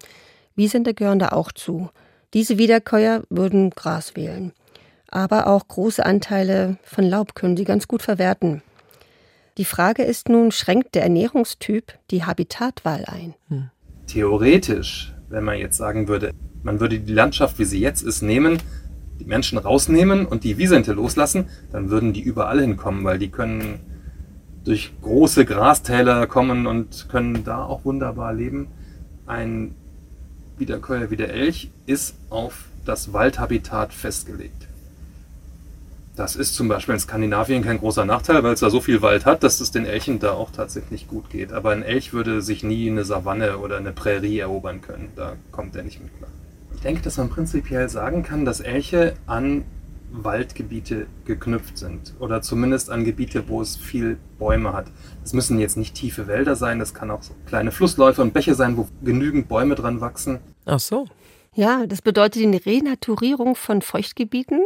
Wiesente 0.56 0.94
gehören 0.94 1.20
da 1.20 1.28
auch 1.28 1.52
zu. 1.52 1.90
Diese 2.34 2.58
Wiederkäuer 2.58 3.22
würden 3.30 3.70
Gras 3.70 4.16
wählen. 4.16 4.52
Aber 5.10 5.46
auch 5.46 5.66
große 5.66 6.04
Anteile 6.04 6.78
von 6.82 7.04
Laub 7.04 7.34
können 7.34 7.56
sie 7.56 7.64
ganz 7.64 7.88
gut 7.88 8.02
verwerten. 8.02 8.62
Die 9.56 9.64
Frage 9.64 10.04
ist 10.04 10.28
nun, 10.28 10.52
schränkt 10.52 10.94
der 10.94 11.02
Ernährungstyp 11.02 11.94
die 12.10 12.24
Habitatwahl 12.24 13.04
ein? 13.06 13.34
Hm. 13.48 13.70
Theoretisch, 14.06 15.12
wenn 15.28 15.44
man 15.44 15.58
jetzt 15.58 15.76
sagen 15.76 16.08
würde, 16.08 16.32
man 16.62 16.80
würde 16.80 17.00
die 17.00 17.12
Landschaft, 17.12 17.58
wie 17.58 17.64
sie 17.64 17.80
jetzt 17.80 18.02
ist, 18.02 18.22
nehmen, 18.22 18.58
die 19.18 19.24
Menschen 19.24 19.58
rausnehmen 19.58 20.26
und 20.26 20.44
die 20.44 20.58
Wiesente 20.58 20.92
loslassen, 20.92 21.48
dann 21.72 21.90
würden 21.90 22.12
die 22.12 22.20
überall 22.20 22.60
hinkommen, 22.60 23.02
weil 23.04 23.18
die 23.18 23.30
können 23.30 23.80
durch 24.64 24.92
große 25.02 25.44
Grastäler 25.44 26.26
kommen 26.26 26.66
und 26.66 27.08
können 27.08 27.42
da 27.42 27.64
auch 27.64 27.84
wunderbar 27.84 28.32
leben. 28.32 28.68
Ein 29.26 29.74
Wiederkäuer 30.58 31.10
wie 31.10 31.16
der 31.16 31.32
Elch 31.32 31.70
ist 31.86 32.14
auf 32.30 32.66
das 32.84 33.12
Waldhabitat 33.12 33.92
festgelegt. 33.92 34.67
Das 36.18 36.34
ist 36.34 36.56
zum 36.56 36.66
Beispiel 36.66 36.94
in 36.94 37.00
Skandinavien 37.00 37.62
kein 37.62 37.78
großer 37.78 38.04
Nachteil, 38.04 38.42
weil 38.42 38.54
es 38.54 38.58
da 38.58 38.70
so 38.70 38.80
viel 38.80 39.02
Wald 39.02 39.24
hat, 39.24 39.44
dass 39.44 39.60
es 39.60 39.70
den 39.70 39.86
Elchen 39.86 40.18
da 40.18 40.32
auch 40.32 40.50
tatsächlich 40.50 41.06
gut 41.06 41.30
geht. 41.30 41.52
Aber 41.52 41.70
ein 41.70 41.84
Elch 41.84 42.12
würde 42.12 42.42
sich 42.42 42.64
nie 42.64 42.90
eine 42.90 43.04
Savanne 43.04 43.58
oder 43.58 43.76
eine 43.76 43.92
Prärie 43.92 44.40
erobern 44.40 44.80
können. 44.80 45.12
Da 45.14 45.36
kommt 45.52 45.76
er 45.76 45.84
nicht 45.84 46.02
mit 46.02 46.12
klar. 46.18 46.30
Ich 46.74 46.80
denke, 46.80 47.02
dass 47.02 47.18
man 47.18 47.28
prinzipiell 47.28 47.88
sagen 47.88 48.24
kann, 48.24 48.44
dass 48.44 48.58
Elche 48.58 49.14
an 49.26 49.64
Waldgebiete 50.10 51.06
geknüpft 51.24 51.78
sind 51.78 52.14
oder 52.18 52.42
zumindest 52.42 52.90
an 52.90 53.04
Gebiete, 53.04 53.48
wo 53.48 53.62
es 53.62 53.76
viel 53.76 54.18
Bäume 54.40 54.72
hat. 54.72 54.86
Das 55.22 55.34
müssen 55.34 55.60
jetzt 55.60 55.76
nicht 55.76 55.94
tiefe 55.94 56.26
Wälder 56.26 56.56
sein, 56.56 56.80
das 56.80 56.94
kann 56.94 57.12
auch 57.12 57.22
so 57.22 57.34
kleine 57.46 57.70
Flussläufe 57.70 58.22
und 58.22 58.34
Bäche 58.34 58.56
sein, 58.56 58.76
wo 58.76 58.88
genügend 59.04 59.46
Bäume 59.46 59.76
dran 59.76 60.00
wachsen. 60.00 60.40
Ach 60.64 60.80
so. 60.80 61.06
Ja, 61.54 61.86
das 61.86 62.02
bedeutet 62.02 62.42
die 62.42 62.56
Renaturierung 62.56 63.54
von 63.54 63.82
Feuchtgebieten 63.82 64.60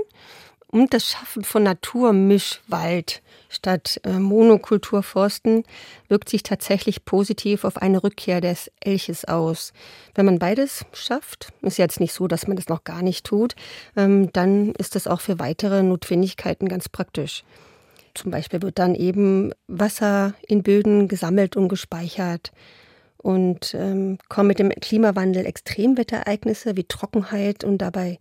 und 0.72 0.94
das 0.94 1.04
Schaffen 1.04 1.44
von 1.44 1.62
Naturmischwald 1.62 3.22
statt 3.50 4.00
äh, 4.04 4.18
Monokulturforsten 4.18 5.64
wirkt 6.08 6.30
sich 6.30 6.42
tatsächlich 6.42 7.04
positiv 7.04 7.64
auf 7.64 7.76
eine 7.76 8.02
Rückkehr 8.02 8.40
des 8.40 8.70
Elches 8.80 9.26
aus. 9.26 9.74
Wenn 10.14 10.24
man 10.24 10.38
beides 10.38 10.86
schafft, 10.94 11.52
ist 11.60 11.76
jetzt 11.76 12.00
nicht 12.00 12.14
so, 12.14 12.26
dass 12.26 12.46
man 12.46 12.56
das 12.56 12.68
noch 12.68 12.84
gar 12.84 13.02
nicht 13.02 13.26
tut, 13.26 13.54
ähm, 13.96 14.32
dann 14.32 14.72
ist 14.72 14.94
das 14.94 15.06
auch 15.06 15.20
für 15.20 15.38
weitere 15.38 15.82
Notwendigkeiten 15.82 16.68
ganz 16.68 16.88
praktisch. 16.88 17.44
Zum 18.14 18.30
Beispiel 18.30 18.62
wird 18.62 18.78
dann 18.78 18.94
eben 18.94 19.52
Wasser 19.68 20.32
in 20.48 20.62
Böden 20.62 21.06
gesammelt 21.06 21.54
und 21.54 21.68
gespeichert 21.68 22.50
und 23.18 23.74
ähm, 23.74 24.16
kommen 24.30 24.48
mit 24.48 24.58
dem 24.58 24.70
Klimawandel 24.70 25.44
Extremwetterereignisse 25.44 26.76
wie 26.76 26.84
Trockenheit 26.84 27.62
und 27.62 27.78
dabei 27.78 28.18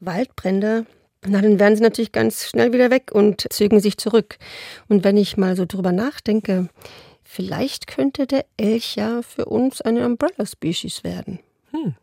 Waldbrände 0.00 0.86
na, 1.26 1.40
dann 1.40 1.58
werden 1.58 1.76
sie 1.76 1.82
natürlich 1.82 2.12
ganz 2.12 2.46
schnell 2.46 2.72
wieder 2.72 2.90
weg 2.90 3.10
und 3.12 3.46
zögen 3.50 3.80
sich 3.80 3.96
zurück. 3.96 4.38
Und 4.88 5.04
wenn 5.04 5.16
ich 5.16 5.36
mal 5.36 5.56
so 5.56 5.64
drüber 5.66 5.92
nachdenke, 5.92 6.68
vielleicht 7.22 7.86
könnte 7.86 8.26
der 8.26 8.44
Elch 8.56 8.96
ja 8.96 9.22
für 9.22 9.46
uns 9.46 9.80
eine 9.80 10.06
Umbrella-Species 10.06 11.04
werden. 11.04 11.40
Hm. 11.70 11.94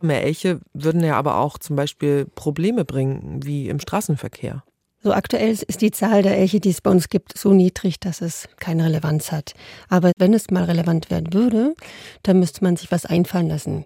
Mehr 0.00 0.24
Elche 0.24 0.60
würden 0.74 1.02
ja 1.02 1.16
aber 1.16 1.38
auch 1.38 1.58
zum 1.58 1.76
Beispiel 1.76 2.26
Probleme 2.34 2.84
bringen, 2.84 3.40
wie 3.44 3.68
im 3.68 3.80
Straßenverkehr. 3.80 4.62
So 5.02 5.12
aktuell 5.12 5.50
ist 5.50 5.80
die 5.80 5.92
Zahl 5.92 6.22
der 6.22 6.36
Elche, 6.36 6.58
die 6.58 6.70
es 6.70 6.80
bei 6.80 6.90
uns 6.90 7.08
gibt, 7.08 7.38
so 7.38 7.52
niedrig, 7.52 8.00
dass 8.00 8.20
es 8.20 8.48
keine 8.58 8.84
Relevanz 8.84 9.30
hat. 9.30 9.54
Aber 9.88 10.12
wenn 10.18 10.34
es 10.34 10.50
mal 10.50 10.64
relevant 10.64 11.10
werden 11.10 11.32
würde, 11.32 11.74
dann 12.24 12.40
müsste 12.40 12.64
man 12.64 12.76
sich 12.76 12.90
was 12.90 13.06
einfallen 13.06 13.48
lassen. 13.48 13.84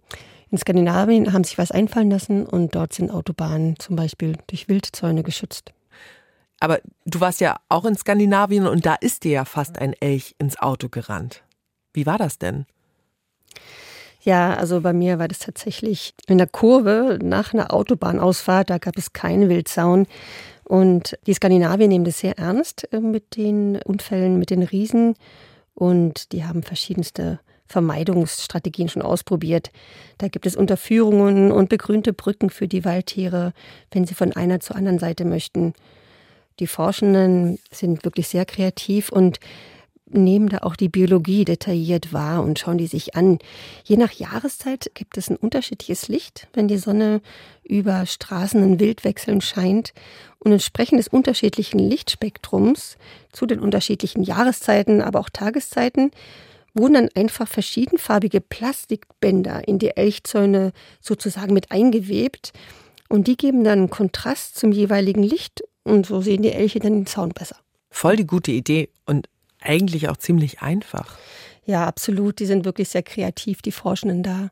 In 0.53 0.59
Skandinavien 0.59 1.32
haben 1.32 1.44
sich 1.44 1.57
was 1.57 1.70
einfallen 1.70 2.11
lassen 2.11 2.44
und 2.44 2.74
dort 2.74 2.92
sind 2.92 3.11
Autobahnen 3.11 3.78
zum 3.78 3.96
Beispiel 3.96 4.36
durch 4.48 4.68
Wildzäune 4.68 5.22
geschützt. 5.22 5.72
Aber 6.61 6.80
du 7.07 7.20
warst 7.20 7.40
ja 7.40 7.57
auch 7.70 7.86
in 7.86 7.96
Skandinavien 7.96 8.66
und 8.66 8.84
da 8.84 8.94
ist 8.94 9.24
dir 9.24 9.32
ja 9.32 9.44
fast 9.46 9.78
ein 9.78 9.94
Elch 9.94 10.34
ins 10.38 10.59
Auto 10.61 10.90
gerannt. 10.90 11.42
Wie 11.94 12.05
war 12.05 12.18
das 12.18 12.38
denn? 12.38 12.66
Ja, 14.20 14.55
also 14.55 14.82
bei 14.82 14.92
mir 14.92 15.18
war 15.18 15.26
das 15.26 15.38
tatsächlich 15.38 16.14
in 16.26 16.36
der 16.36 16.46
Kurve 16.46 17.18
nach 17.22 17.55
einer 17.55 17.72
Autobahnausfahrt, 17.72 18.68
da 18.68 18.76
gab 18.76 18.98
es 18.98 19.14
keinen 19.14 19.48
Wildzaun. 19.48 20.07
Und 20.64 21.18
die 21.26 21.34
Skandinavier 21.34 21.88
nehmen 21.88 22.05
das 22.05 22.18
sehr 22.18 22.38
ernst 22.38 22.92
äh, 22.92 23.00
mit 23.00 23.36
den 23.36 23.80
Unfällen, 23.82 24.38
mit 24.38 24.50
den 24.50 24.62
Riesen. 24.62 25.14
Und 25.74 26.32
die 26.32 26.44
haben 26.44 26.62
verschiedenste 26.62 27.40
Vermeidungsstrategien 27.73 28.89
schon 28.89 29.03
ausprobiert. 29.03 29.70
Da 30.18 30.29
gibt 30.29 30.47
es 30.47 30.55
Unterführungen 30.55 31.51
und 31.51 31.68
begrünte 31.68 32.12
Brücken 32.12 32.51
für 32.51 32.68
die 32.68 32.85
Waldtiere, 32.85 33.53
wenn 33.91 34.07
sie 34.07 34.14
von 34.14 34.33
einer 34.33 34.61
zur 34.61 34.77
anderen 34.77 34.99
Seite 34.99 35.25
möchten. 35.25 35.73
Die 36.61 36.66
Forschenden 36.66 37.59
sind 37.70 38.05
wirklich 38.05 38.29
sehr 38.29 38.45
kreativ 38.45 39.11
und 39.11 39.41
nehmen 40.14 40.51
da 40.51 40.59
auch 40.59 40.77
die 40.77 40.91
Biologie 40.91 41.47
detailliert 41.47 42.12
wahr 42.12 42.43
und 42.43 42.59
schauen 42.59 42.77
die 42.77 42.87
sich 42.87 43.14
an. 43.14 43.39
Je 43.85 43.97
nach 43.97 44.12
Jahreszeit 44.12 44.91
gibt 44.95 45.16
es 45.16 45.31
ein 45.31 45.37
unterschiedliches 45.37 46.09
Licht, 46.09 46.49
wenn 46.53 46.68
die 46.68 46.77
Sonne 46.77 47.23
über 47.64 48.05
Straßen 48.05 48.62
in 48.62 48.81
Wildwechseln 48.81 49.41
scheint. 49.41 49.95
Und 50.39 50.53
entsprechend 50.53 50.99
des 50.99 51.09
unterschiedlichen 51.09 51.79
Lichtspektrums 51.79 52.99
zu 53.31 53.47
den 53.47 53.61
unterschiedlichen 53.61 54.25
Jahreszeiten, 54.25 55.01
aber 55.01 55.20
auch 55.20 55.31
Tageszeiten 55.31 56.11
wurden 56.75 56.95
dann 56.95 57.09
einfach 57.14 57.49
verschiedenfarbige 57.49 58.41
Plastikbänder 58.41 59.66
in 59.66 59.79
die 59.79 59.97
Elchzäune 59.97 60.73
sozusagen 61.01 61.53
mit 61.53 61.70
eingewebt. 61.70 62.53
Und 63.09 63.27
die 63.27 63.37
geben 63.37 63.62
dann 63.64 63.91
Kontrast 63.91 64.59
zum 64.59 64.73
jeweiligen 64.73 65.23
Licht 65.23 65.62
und 65.85 66.07
so 66.07 66.20
sehen 66.23 66.43
die 66.43 66.53
Elche 66.53 66.79
dann 66.79 66.95
den 66.95 67.07
Zaun 67.07 67.31
besser. 67.31 67.57
Voll 67.91 68.16
die 68.16 68.27
gute 68.27 68.53
Idee 68.53 68.89
und 69.05 69.29
eigentlich 69.61 70.09
auch 70.09 70.16
ziemlich 70.16 70.62
einfach. 70.62 71.18
Ja, 71.64 71.87
absolut. 71.87 72.41
Die 72.41 72.47
sind 72.47 72.64
wirklich 72.64 72.89
sehr 72.89 73.03
kreativ, 73.03 73.62
die 73.62 73.70
Forschenden 73.70 74.23
da 74.23 74.49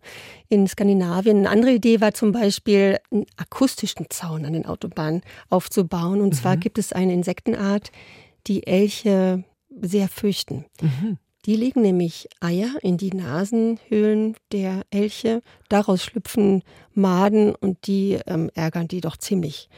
in 0.49 0.68
Skandinavien. 0.68 1.39
Eine 1.39 1.51
andere 1.51 1.73
Idee 1.73 2.01
war 2.01 2.14
zum 2.14 2.33
Beispiel, 2.33 2.99
einen 3.11 3.27
akustischen 3.37 4.07
Zaun 4.11 4.45
an 4.45 4.53
den 4.53 4.66
Autobahnen 4.66 5.23
aufzubauen. 5.49 6.21
Und 6.21 6.29
mhm. 6.29 6.35
zwar 6.35 6.57
gibt 6.57 6.79
es 6.79 6.93
eine 6.93 7.12
Insektenart, 7.12 7.91
die 8.47 8.66
Elche 8.66 9.43
sehr 9.81 10.09
fürchten. 10.09 10.66
Mhm. 10.81 11.18
Die 11.47 11.57
legen 11.57 11.80
nämlich 11.82 12.28
Eier 12.41 12.74
in 12.82 12.97
die 12.99 13.12
Nasenhöhlen 13.12 14.36
der 14.53 14.82
Elche. 14.91 15.43
Daraus 15.68 16.05
schlüpfen 16.05 16.62
Maden 16.95 17.55
und 17.55 17.86
die 17.86 18.18
ähm, 18.26 18.51
ärgern 18.55 18.88
die 18.88 19.01
doch 19.01 19.16
ziemlich. 19.16 19.68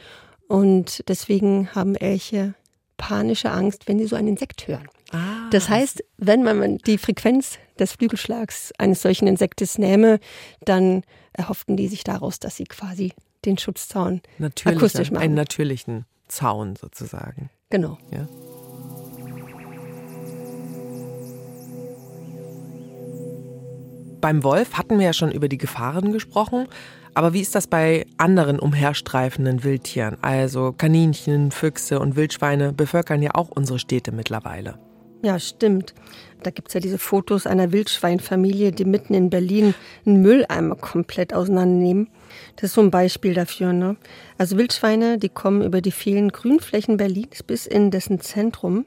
Und 0.47 1.07
deswegen 1.07 1.73
haben 1.73 1.95
Elche 1.95 2.53
panische 2.97 3.51
Angst, 3.51 3.87
wenn 3.87 3.97
sie 3.97 4.05
so 4.05 4.15
ein 4.15 4.27
Insekt 4.27 4.67
hören. 4.67 4.87
Ah. 5.11 5.49
Das 5.51 5.69
heißt, 5.69 6.03
wenn 6.17 6.43
man 6.43 6.77
die 6.79 6.97
Frequenz 6.97 7.59
des 7.79 7.93
Flügelschlags 7.93 8.71
eines 8.77 9.01
solchen 9.01 9.27
Insektes 9.27 9.77
nähme, 9.77 10.19
dann 10.65 11.03
erhofften 11.33 11.77
die 11.77 11.87
sich 11.87 12.03
daraus, 12.03 12.39
dass 12.39 12.55
sie 12.57 12.65
quasi 12.65 13.13
den 13.45 13.57
Schutzzaun 13.57 14.21
akustisch 14.65 15.11
machen. 15.11 15.23
Einen 15.23 15.35
natürlichen 15.35 16.05
Zaun 16.27 16.75
sozusagen. 16.75 17.49
Genau. 17.69 17.97
Ja. 18.11 18.27
Beim 24.23 24.45
Wolf 24.45 24.75
hatten 24.75 24.99
wir 24.99 25.07
ja 25.07 25.11
schon 25.11 25.33
über 25.33 25.49
die 25.49 25.57
Gefahren 25.57 26.13
gesprochen. 26.13 26.69
Aber 27.13 27.33
wie 27.33 27.41
ist 27.41 27.55
das 27.55 27.67
bei 27.67 28.05
anderen 28.15 28.57
umherstreifenden 28.57 29.65
Wildtieren? 29.65 30.15
Also 30.21 30.71
Kaninchen, 30.71 31.51
Füchse 31.51 31.99
und 31.99 32.15
Wildschweine 32.15 32.71
bevölkern 32.71 33.21
ja 33.21 33.31
auch 33.35 33.49
unsere 33.49 33.79
Städte 33.79 34.13
mittlerweile. 34.13 34.79
Ja, 35.23 35.37
stimmt. 35.39 35.93
Da 36.41 36.51
gibt 36.51 36.69
es 36.69 36.73
ja 36.73 36.79
diese 36.79 36.99
Fotos 36.99 37.45
einer 37.45 37.73
Wildschweinfamilie, 37.73 38.71
die 38.71 38.85
mitten 38.85 39.13
in 39.13 39.29
Berlin 39.29 39.73
einen 40.05 40.21
Mülleimer 40.21 40.77
komplett 40.77 41.33
auseinandernehmen. 41.33 42.07
Das 42.55 42.69
ist 42.69 42.75
so 42.75 42.81
ein 42.81 42.91
Beispiel 42.91 43.33
dafür. 43.33 43.73
Ne? 43.73 43.97
Also 44.37 44.57
Wildschweine, 44.57 45.17
die 45.17 45.27
kommen 45.27 45.63
über 45.63 45.81
die 45.81 45.91
vielen 45.91 46.29
Grünflächen 46.29 46.95
Berlins 46.95 47.43
bis 47.43 47.65
in 47.65 47.91
dessen 47.91 48.21
Zentrum. 48.21 48.85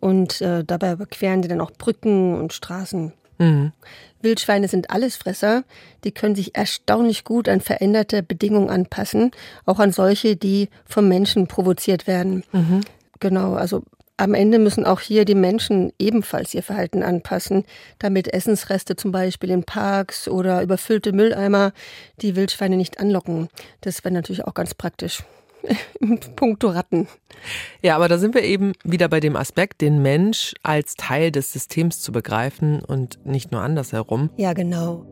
Und 0.00 0.40
äh, 0.40 0.64
dabei 0.64 0.92
überqueren 0.92 1.42
sie 1.42 1.50
dann 1.50 1.60
auch 1.60 1.72
Brücken 1.72 2.40
und 2.40 2.54
Straßen. 2.54 3.12
Mhm. 3.42 3.72
Wildschweine 4.20 4.68
sind 4.68 4.90
Allesfresser. 4.90 5.64
Die 6.04 6.12
können 6.12 6.34
sich 6.34 6.54
erstaunlich 6.54 7.24
gut 7.24 7.48
an 7.48 7.60
veränderte 7.60 8.22
Bedingungen 8.22 8.70
anpassen, 8.70 9.32
auch 9.66 9.80
an 9.80 9.92
solche, 9.92 10.36
die 10.36 10.68
vom 10.86 11.08
Menschen 11.08 11.48
provoziert 11.48 12.06
werden. 12.06 12.44
Mhm. 12.52 12.82
Genau, 13.18 13.54
also 13.54 13.82
am 14.16 14.34
Ende 14.34 14.60
müssen 14.60 14.84
auch 14.84 15.00
hier 15.00 15.24
die 15.24 15.34
Menschen 15.34 15.92
ebenfalls 15.98 16.54
ihr 16.54 16.62
Verhalten 16.62 17.02
anpassen, 17.02 17.64
damit 17.98 18.32
Essensreste 18.32 18.94
zum 18.94 19.10
Beispiel 19.10 19.50
in 19.50 19.64
Parks 19.64 20.28
oder 20.28 20.62
überfüllte 20.62 21.12
Mülleimer 21.12 21.72
die 22.20 22.36
Wildschweine 22.36 22.76
nicht 22.76 23.00
anlocken. 23.00 23.48
Das 23.80 24.04
wäre 24.04 24.14
natürlich 24.14 24.44
auch 24.44 24.54
ganz 24.54 24.74
praktisch. 24.74 25.24
Punkto 26.36 26.68
Ratten. 26.68 27.08
Ja, 27.82 27.96
aber 27.96 28.08
da 28.08 28.18
sind 28.18 28.34
wir 28.34 28.42
eben 28.42 28.72
wieder 28.84 29.08
bei 29.08 29.20
dem 29.20 29.36
Aspekt, 29.36 29.80
den 29.80 30.02
Mensch 30.02 30.54
als 30.62 30.94
Teil 30.94 31.30
des 31.30 31.52
Systems 31.52 32.00
zu 32.00 32.12
begreifen 32.12 32.80
und 32.80 33.24
nicht 33.24 33.52
nur 33.52 33.60
andersherum. 33.60 34.30
Ja, 34.36 34.52
genau. 34.52 35.06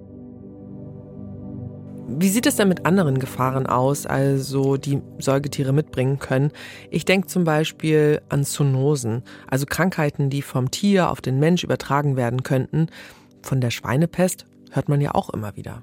Wie 2.12 2.28
sieht 2.28 2.46
es 2.46 2.57
denn 2.57 2.68
mit 2.68 2.86
anderen 2.86 3.20
Gefahren 3.20 3.66
aus, 3.66 4.05
also 4.05 4.76
die 4.76 5.01
Säugetiere 5.18 5.72
mitbringen 5.72 6.18
können? 6.18 6.51
Ich 6.90 7.05
denke 7.05 7.28
zum 7.28 7.44
Beispiel 7.44 8.20
an 8.28 8.44
Zoonosen, 8.44 9.22
also 9.46 9.64
Krankheiten, 9.64 10.28
die 10.28 10.42
vom 10.42 10.72
Tier 10.72 11.11
auf 11.11 11.20
den 11.20 11.38
Mensch 11.38 11.62
übertragen 11.62 12.16
werden 12.16 12.42
könnten. 12.42 12.88
Von 13.42 13.61
der 13.61 13.70
Schweinepest 13.70 14.44
hört 14.72 14.88
man 14.88 15.01
ja 15.01 15.14
auch 15.14 15.30
immer 15.30 15.55
wieder. 15.55 15.82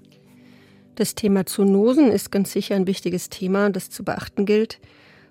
Das 0.98 1.14
Thema 1.14 1.46
Zoonosen 1.46 2.12
ist 2.12 2.32
ganz 2.32 2.52
sicher 2.52 2.74
ein 2.76 2.88
wichtiges 2.88 3.30
Thema, 3.30 3.70
das 3.70 3.92
zu 3.92 4.04
beachten 4.04 4.48
gilt. 4.48 4.80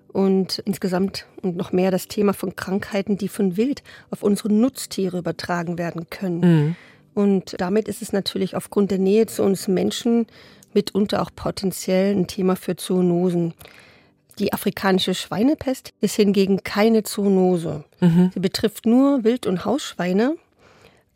Und 0.07 0.59
insgesamt 0.59 1.25
und 1.41 1.57
noch 1.57 1.73
mehr 1.73 1.91
das 1.91 2.07
Thema 2.07 2.33
von 2.33 2.55
Krankheiten, 2.55 3.17
die 3.17 3.27
von 3.27 3.57
Wild 3.57 3.83
auf 4.09 4.23
unsere 4.23 4.51
Nutztiere 4.51 5.17
übertragen 5.17 5.77
werden 5.77 6.09
können. 6.09 6.39
Mhm. 6.39 6.75
Und 7.13 7.55
damit 7.59 7.89
ist 7.89 8.01
es 8.01 8.13
natürlich 8.13 8.55
aufgrund 8.55 8.91
der 8.91 8.97
Nähe 8.97 9.25
zu 9.25 9.43
uns 9.43 9.67
Menschen 9.67 10.25
mitunter 10.73 11.21
auch 11.21 11.31
potenziell 11.35 12.15
ein 12.15 12.27
Thema 12.27 12.55
für 12.55 12.77
Zoonosen. 12.77 13.53
Die 14.39 14.53
afrikanische 14.53 15.15
Schweinepest 15.15 15.93
ist 15.99 16.15
hingegen 16.15 16.63
keine 16.63 17.03
Zoonose. 17.03 17.83
Mhm. 17.99 18.31
Sie 18.33 18.39
betrifft 18.39 18.85
nur 18.85 19.25
Wild- 19.25 19.47
und 19.47 19.65
Hausschweine 19.65 20.37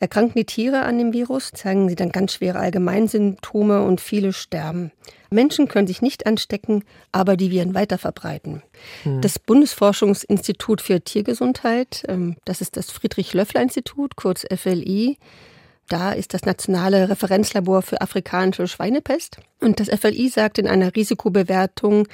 Erkranken 0.02 0.34
die 0.40 0.46
Tiere 0.46 0.82
an 0.82 0.98
dem 0.98 1.14
Virus, 1.14 1.52
zeigen 1.52 1.88
sie 1.88 1.94
dann 1.96 2.12
ganz 2.12 2.34
schwere 2.34 2.58
Allgemeinsymptome 2.58 3.84
und 3.84 4.02
viele 4.02 4.34
sterben. 4.34 4.92
Menschen 5.30 5.68
können 5.68 5.86
sich 5.86 6.02
nicht 6.02 6.26
anstecken, 6.26 6.84
aber 7.12 7.38
die 7.38 7.52
Viren 7.52 7.76
weiter 7.76 8.00
verbreiten. 8.00 8.64
Hm. 9.04 9.22
Das 9.22 9.38
Bundesforschungsinstitut 9.38 10.82
für 10.82 11.02
Tiergesundheit, 11.02 12.04
ähm, 12.08 12.36
das 12.46 12.62
ist 12.62 12.78
das 12.78 12.90
Friedrich-Löffler-Institut, 12.90 14.16
kurz 14.16 14.44
FLI, 14.52 15.20
Da 15.92 16.14
ist 16.14 16.34
das 16.34 16.44
nationale 16.44 17.10
Referenzlabor 17.10 17.82
für 17.82 18.00
afrikanische 18.00 18.66
Schweinepest. 18.66 19.40
Und 19.60 19.82
das 19.82 19.90
FLI 19.90 20.30
sagt 20.30 20.58
in 20.58 20.66
einer 20.66 20.96
Risikobewertung, 20.96 22.08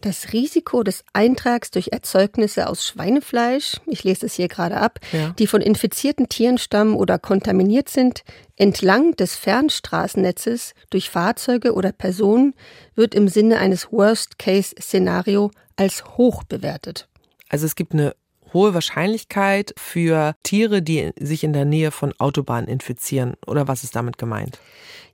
das 0.00 0.32
Risiko 0.32 0.84
des 0.84 1.02
Eintrags 1.12 1.72
durch 1.72 1.88
Erzeugnisse 1.90 2.68
aus 2.68 2.86
Schweinefleisch, 2.86 3.80
ich 3.86 4.04
lese 4.04 4.26
es 4.26 4.34
hier 4.34 4.46
gerade 4.46 4.76
ab, 4.76 5.00
ja. 5.10 5.34
die 5.40 5.48
von 5.48 5.60
infizierten 5.60 6.28
Tieren 6.28 6.56
stammen 6.56 6.94
oder 6.94 7.18
kontaminiert 7.18 7.88
sind, 7.88 8.22
entlang 8.54 9.16
des 9.16 9.34
Fernstraßennetzes 9.34 10.74
durch 10.90 11.10
Fahrzeuge 11.10 11.74
oder 11.74 11.90
Personen, 11.90 12.54
wird 12.94 13.12
im 13.12 13.26
Sinne 13.26 13.58
eines 13.58 13.90
Worst-Case-Szenario 13.90 15.50
als 15.74 16.04
hoch 16.16 16.44
bewertet. 16.44 17.08
Also 17.48 17.66
es 17.66 17.74
gibt 17.74 17.92
eine 17.92 18.14
hohe 18.52 18.74
Wahrscheinlichkeit 18.74 19.74
für 19.76 20.34
Tiere, 20.42 20.82
die 20.82 21.12
sich 21.18 21.44
in 21.44 21.52
der 21.52 21.64
Nähe 21.64 21.90
von 21.90 22.12
Autobahnen 22.18 22.68
infizieren. 22.68 23.34
Oder 23.46 23.68
was 23.68 23.84
ist 23.84 23.96
damit 23.96 24.18
gemeint? 24.18 24.58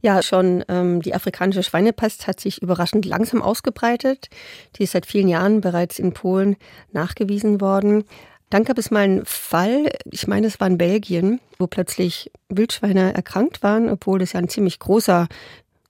Ja, 0.01 0.21
schon 0.23 0.65
ähm, 0.69 1.01
die 1.01 1.15
afrikanische 1.15 1.63
Schweinepest 1.63 2.27
hat 2.27 2.41
sich 2.41 2.61
überraschend 2.61 3.07
langsam 3.07 3.41
ausgebreitet. 3.41 4.29
Die 4.77 4.83
ist 4.83 4.93
seit 4.93 5.07
vielen 5.07 5.29
Jahren 5.29 5.61
bereits 5.61 5.99
in 5.99 6.13
Polen 6.13 6.57
nachgewiesen 6.91 7.61
worden. 7.61 8.05
Dann 8.51 8.65
gab 8.65 8.77
es 8.77 8.91
mal 8.91 9.05
einen 9.05 9.25
Fall, 9.25 9.91
ich 10.11 10.27
meine, 10.27 10.47
es 10.47 10.61
war 10.61 10.67
in 10.67 10.77
Belgien, 10.77 11.41
wo 11.59 11.67
plötzlich 11.67 12.31
Wildschweine 12.51 13.15
erkrankt 13.15 13.63
waren, 13.63 13.89
obwohl 13.89 14.19
das 14.19 14.35
ja 14.35 14.41
ein 14.41 14.49
ziemlich 14.51 14.79
großer 14.79 15.29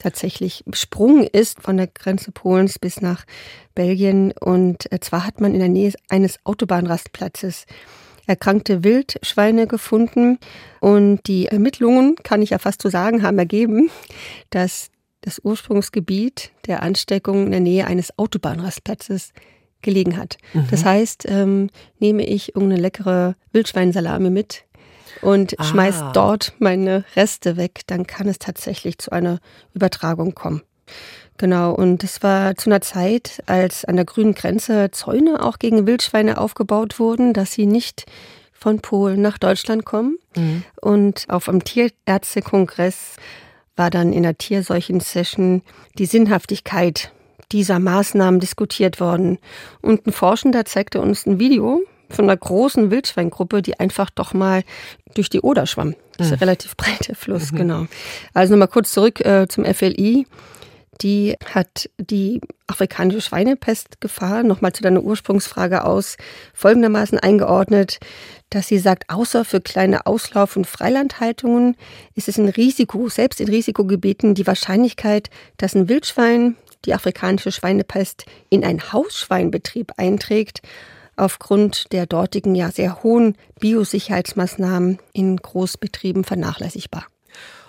tatsächlich 0.02 0.64
Sprung 0.72 1.24
ist 1.24 1.62
von 1.62 1.76
der 1.76 1.86
Grenze 1.86 2.32
Polens 2.32 2.78
bis 2.78 3.00
nach 3.00 3.24
Belgien. 3.74 4.32
Und 4.32 4.90
äh, 4.92 5.00
zwar 5.00 5.26
hat 5.26 5.40
man 5.40 5.54
in 5.54 5.60
der 5.60 5.68
Nähe 5.68 5.92
eines 6.08 6.38
Autobahnrastplatzes 6.44 7.66
erkrankte 8.26 8.84
Wildschweine 8.84 9.66
gefunden. 9.66 10.38
Und 10.80 11.26
die 11.26 11.46
Ermittlungen, 11.46 12.16
kann 12.22 12.42
ich 12.42 12.50
ja 12.50 12.58
fast 12.58 12.82
so 12.82 12.88
sagen, 12.88 13.22
haben 13.22 13.38
ergeben, 13.38 13.90
dass 14.50 14.90
das 15.20 15.40
Ursprungsgebiet 15.42 16.50
der 16.66 16.82
Ansteckung 16.82 17.46
in 17.46 17.52
der 17.52 17.60
Nähe 17.60 17.86
eines 17.86 18.18
Autobahnrastplatzes 18.18 19.32
gelegen 19.82 20.16
hat. 20.16 20.38
Mhm. 20.52 20.66
Das 20.70 20.84
heißt, 20.84 21.26
ähm, 21.28 21.70
nehme 21.98 22.24
ich 22.24 22.54
irgendeine 22.54 22.80
leckere 22.80 23.36
Wildschweinsalami 23.52 24.30
mit, 24.30 24.64
und 25.22 25.58
ah. 25.58 25.64
schmeißt 25.64 26.04
dort 26.12 26.52
meine 26.58 27.04
Reste 27.16 27.56
weg, 27.56 27.80
dann 27.86 28.06
kann 28.06 28.28
es 28.28 28.38
tatsächlich 28.38 28.98
zu 28.98 29.12
einer 29.12 29.38
Übertragung 29.72 30.34
kommen. 30.34 30.62
Genau, 31.38 31.72
und 31.72 32.04
es 32.04 32.22
war 32.22 32.54
zu 32.56 32.68
einer 32.68 32.82
Zeit, 32.82 33.42
als 33.46 33.84
an 33.84 33.96
der 33.96 34.04
grünen 34.04 34.34
Grenze 34.34 34.90
Zäune 34.90 35.42
auch 35.42 35.58
gegen 35.58 35.86
Wildschweine 35.86 36.38
aufgebaut 36.38 36.98
wurden, 36.98 37.32
dass 37.32 37.52
sie 37.52 37.66
nicht 37.66 38.04
von 38.52 38.80
Polen 38.80 39.22
nach 39.22 39.38
Deutschland 39.38 39.84
kommen. 39.84 40.18
Mhm. 40.36 40.64
Und 40.80 41.24
auf 41.28 41.48
einem 41.48 41.64
Tierärztekongress 41.64 43.16
war 43.74 43.90
dann 43.90 44.12
in 44.12 44.22
der 44.22 44.38
Tierseuchen-Session 44.38 45.62
die 45.98 46.06
Sinnhaftigkeit 46.06 47.12
dieser 47.50 47.78
Maßnahmen 47.78 48.40
diskutiert 48.40 49.00
worden. 49.00 49.38
Und 49.80 50.06
ein 50.06 50.12
Forschender 50.12 50.64
zeigte 50.64 51.00
uns 51.00 51.26
ein 51.26 51.38
Video 51.38 51.82
von 52.12 52.26
einer 52.26 52.36
großen 52.36 52.90
Wildschweingruppe, 52.90 53.62
die 53.62 53.78
einfach 53.80 54.10
doch 54.10 54.34
mal 54.34 54.62
durch 55.14 55.30
die 55.30 55.40
Oder 55.40 55.66
schwamm. 55.66 55.94
Das 56.16 56.28
ist 56.28 56.32
ein 56.34 56.38
relativ 56.38 56.76
breiter 56.76 57.14
Fluss, 57.14 57.52
mhm. 57.52 57.56
genau. 57.56 57.86
Also 58.34 58.52
nochmal 58.52 58.68
kurz 58.68 58.92
zurück 58.92 59.24
äh, 59.24 59.48
zum 59.48 59.64
FLI. 59.64 60.26
Die 61.00 61.36
hat 61.52 61.90
die 61.98 62.40
afrikanische 62.66 63.22
Schweinepestgefahr 63.22 64.44
nochmal 64.44 64.72
zu 64.72 64.82
deiner 64.82 65.02
Ursprungsfrage 65.02 65.84
aus 65.84 66.16
folgendermaßen 66.54 67.18
eingeordnet, 67.18 67.98
dass 68.50 68.68
sie 68.68 68.78
sagt, 68.78 69.08
außer 69.08 69.44
für 69.44 69.60
kleine 69.60 70.06
Auslauf- 70.06 70.56
und 70.56 70.66
Freilandhaltungen 70.66 71.76
ist 72.14 72.28
es 72.28 72.38
ein 72.38 72.48
Risiko, 72.48 73.08
selbst 73.08 73.40
in 73.40 73.48
Risikogebieten, 73.48 74.34
die 74.34 74.46
Wahrscheinlichkeit, 74.46 75.30
dass 75.56 75.74
ein 75.74 75.88
Wildschwein 75.88 76.56
die 76.84 76.94
afrikanische 76.94 77.52
Schweinepest 77.52 78.26
in 78.50 78.64
einen 78.64 78.92
Hausschweinbetrieb 78.92 79.92
einträgt, 79.96 80.62
aufgrund 81.22 81.92
der 81.92 82.06
dortigen 82.06 82.54
ja 82.54 82.70
sehr 82.70 83.02
hohen 83.02 83.36
Biosicherheitsmaßnahmen 83.60 84.98
in 85.12 85.36
Großbetrieben 85.36 86.24
vernachlässigbar. 86.24 87.06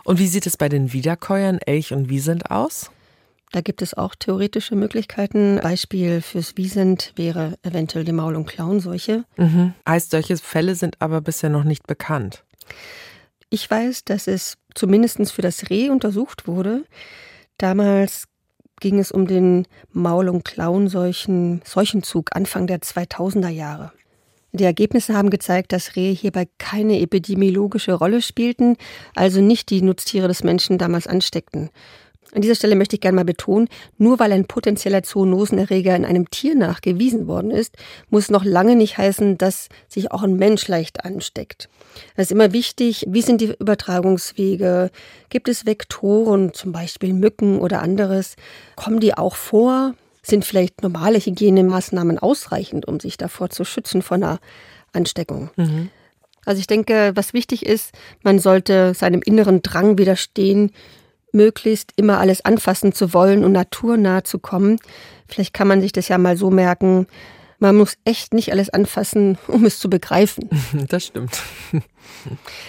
Und 0.03 0.19
wie 0.19 0.27
sieht 0.27 0.47
es 0.47 0.57
bei 0.57 0.69
den 0.69 0.91
Wiederkäuern 0.91 1.59
Elch 1.59 1.93
und 1.93 2.09
Wiesent 2.09 2.49
aus? 2.51 2.89
Da 3.51 3.61
gibt 3.61 3.83
es 3.83 3.93
auch 3.93 4.15
theoretische 4.15 4.75
Möglichkeiten. 4.75 5.59
Beispiel 5.61 6.21
fürs 6.21 6.57
Wiesent 6.57 7.13
wäre 7.15 7.59
eventuell 7.61 8.03
die 8.03 8.11
Maul- 8.11 8.35
und 8.35 8.47
Klauenseuche. 8.47 9.25
Mhm. 9.37 9.75
Heißt, 9.87 10.09
solche 10.09 10.35
Fälle 10.37 10.73
sind 10.73 10.95
aber 10.99 11.21
bisher 11.21 11.51
noch 11.51 11.63
nicht 11.63 11.85
bekannt. 11.85 12.43
Ich 13.51 13.69
weiß, 13.69 14.03
dass 14.05 14.25
es 14.25 14.57
zumindest 14.73 15.31
für 15.31 15.43
das 15.43 15.69
Reh 15.69 15.91
untersucht 15.91 16.47
wurde. 16.47 16.85
Damals 17.59 18.25
ging 18.83 18.99
es 18.99 19.13
um 19.13 19.27
den 19.27 19.65
Maul- 19.93 20.27
und 20.27 20.43
Klauenseuchen 20.43 21.61
Seuchenzug 21.63 22.35
Anfang 22.35 22.67
der 22.67 22.79
2000er 22.79 23.47
Jahre. 23.47 23.93
Die 24.51 24.65
Ergebnisse 24.65 25.15
haben 25.15 25.29
gezeigt, 25.29 25.71
dass 25.71 25.95
Rehe 25.95 26.11
hierbei 26.11 26.49
keine 26.57 26.99
epidemiologische 26.99 27.93
Rolle 27.93 28.21
spielten, 28.21 28.75
also 29.15 29.39
nicht 29.39 29.69
die 29.69 29.81
Nutztiere 29.81 30.27
des 30.27 30.43
Menschen 30.43 30.77
damals 30.77 31.07
ansteckten. 31.07 31.69
An 32.33 32.41
dieser 32.41 32.55
Stelle 32.55 32.75
möchte 32.75 32.95
ich 32.95 33.01
gerne 33.01 33.15
mal 33.15 33.25
betonen, 33.25 33.69
nur 33.97 34.19
weil 34.19 34.31
ein 34.31 34.45
potenzieller 34.45 35.03
Zoonosenerreger 35.03 35.95
in 35.95 36.05
einem 36.05 36.29
Tier 36.31 36.55
nachgewiesen 36.55 37.27
worden 37.27 37.51
ist, 37.51 37.75
muss 38.09 38.31
noch 38.31 38.43
lange 38.43 38.75
nicht 38.75 38.97
heißen, 38.97 39.37
dass 39.37 39.69
sich 39.87 40.11
auch 40.11 40.23
ein 40.23 40.35
Mensch 40.35 40.67
leicht 40.67 41.05
ansteckt. 41.05 41.69
Es 42.15 42.27
ist 42.27 42.31
immer 42.31 42.51
wichtig, 42.51 43.05
wie 43.07 43.21
sind 43.21 43.39
die 43.41 43.53
Übertragungswege? 43.59 44.89
Gibt 45.29 45.47
es 45.47 45.65
Vektoren, 45.65 46.53
zum 46.53 46.71
Beispiel 46.71 47.13
Mücken 47.13 47.59
oder 47.59 47.81
anderes? 47.81 48.35
Kommen 48.75 48.99
die 48.99 49.15
auch 49.15 49.35
vor? 49.35 49.93
Sind 50.23 50.45
vielleicht 50.45 50.81
normale 50.81 51.19
Hygienemaßnahmen 51.19 52.17
ausreichend, 52.17 52.87
um 52.87 52.99
sich 52.99 53.17
davor 53.17 53.49
zu 53.51 53.63
schützen 53.63 54.01
von 54.01 54.23
einer 54.23 54.39
Ansteckung? 54.93 55.51
Mhm. 55.55 55.89
Also 56.45 56.59
ich 56.59 56.67
denke, 56.67 57.11
was 57.15 57.33
wichtig 57.33 57.65
ist, 57.65 57.91
man 58.21 58.39
sollte 58.39 58.93
seinem 58.93 59.21
inneren 59.21 59.61
Drang 59.61 59.97
widerstehen, 59.97 60.71
möglichst 61.33 61.91
immer 61.95 62.19
alles 62.19 62.45
anfassen 62.45 62.93
zu 62.93 63.13
wollen 63.13 63.43
und 63.43 63.51
naturnah 63.51 64.23
zu 64.23 64.39
kommen. 64.39 64.79
Vielleicht 65.27 65.53
kann 65.53 65.67
man 65.67 65.81
sich 65.81 65.91
das 65.91 66.07
ja 66.07 66.17
mal 66.17 66.37
so 66.37 66.49
merken, 66.49 67.07
man 67.59 67.77
muss 67.77 67.97
echt 68.03 68.33
nicht 68.33 68.51
alles 68.51 68.69
anfassen, 68.69 69.37
um 69.47 69.65
es 69.65 69.79
zu 69.79 69.89
begreifen. 69.89 70.49
Das 70.89 71.05
stimmt. 71.05 71.41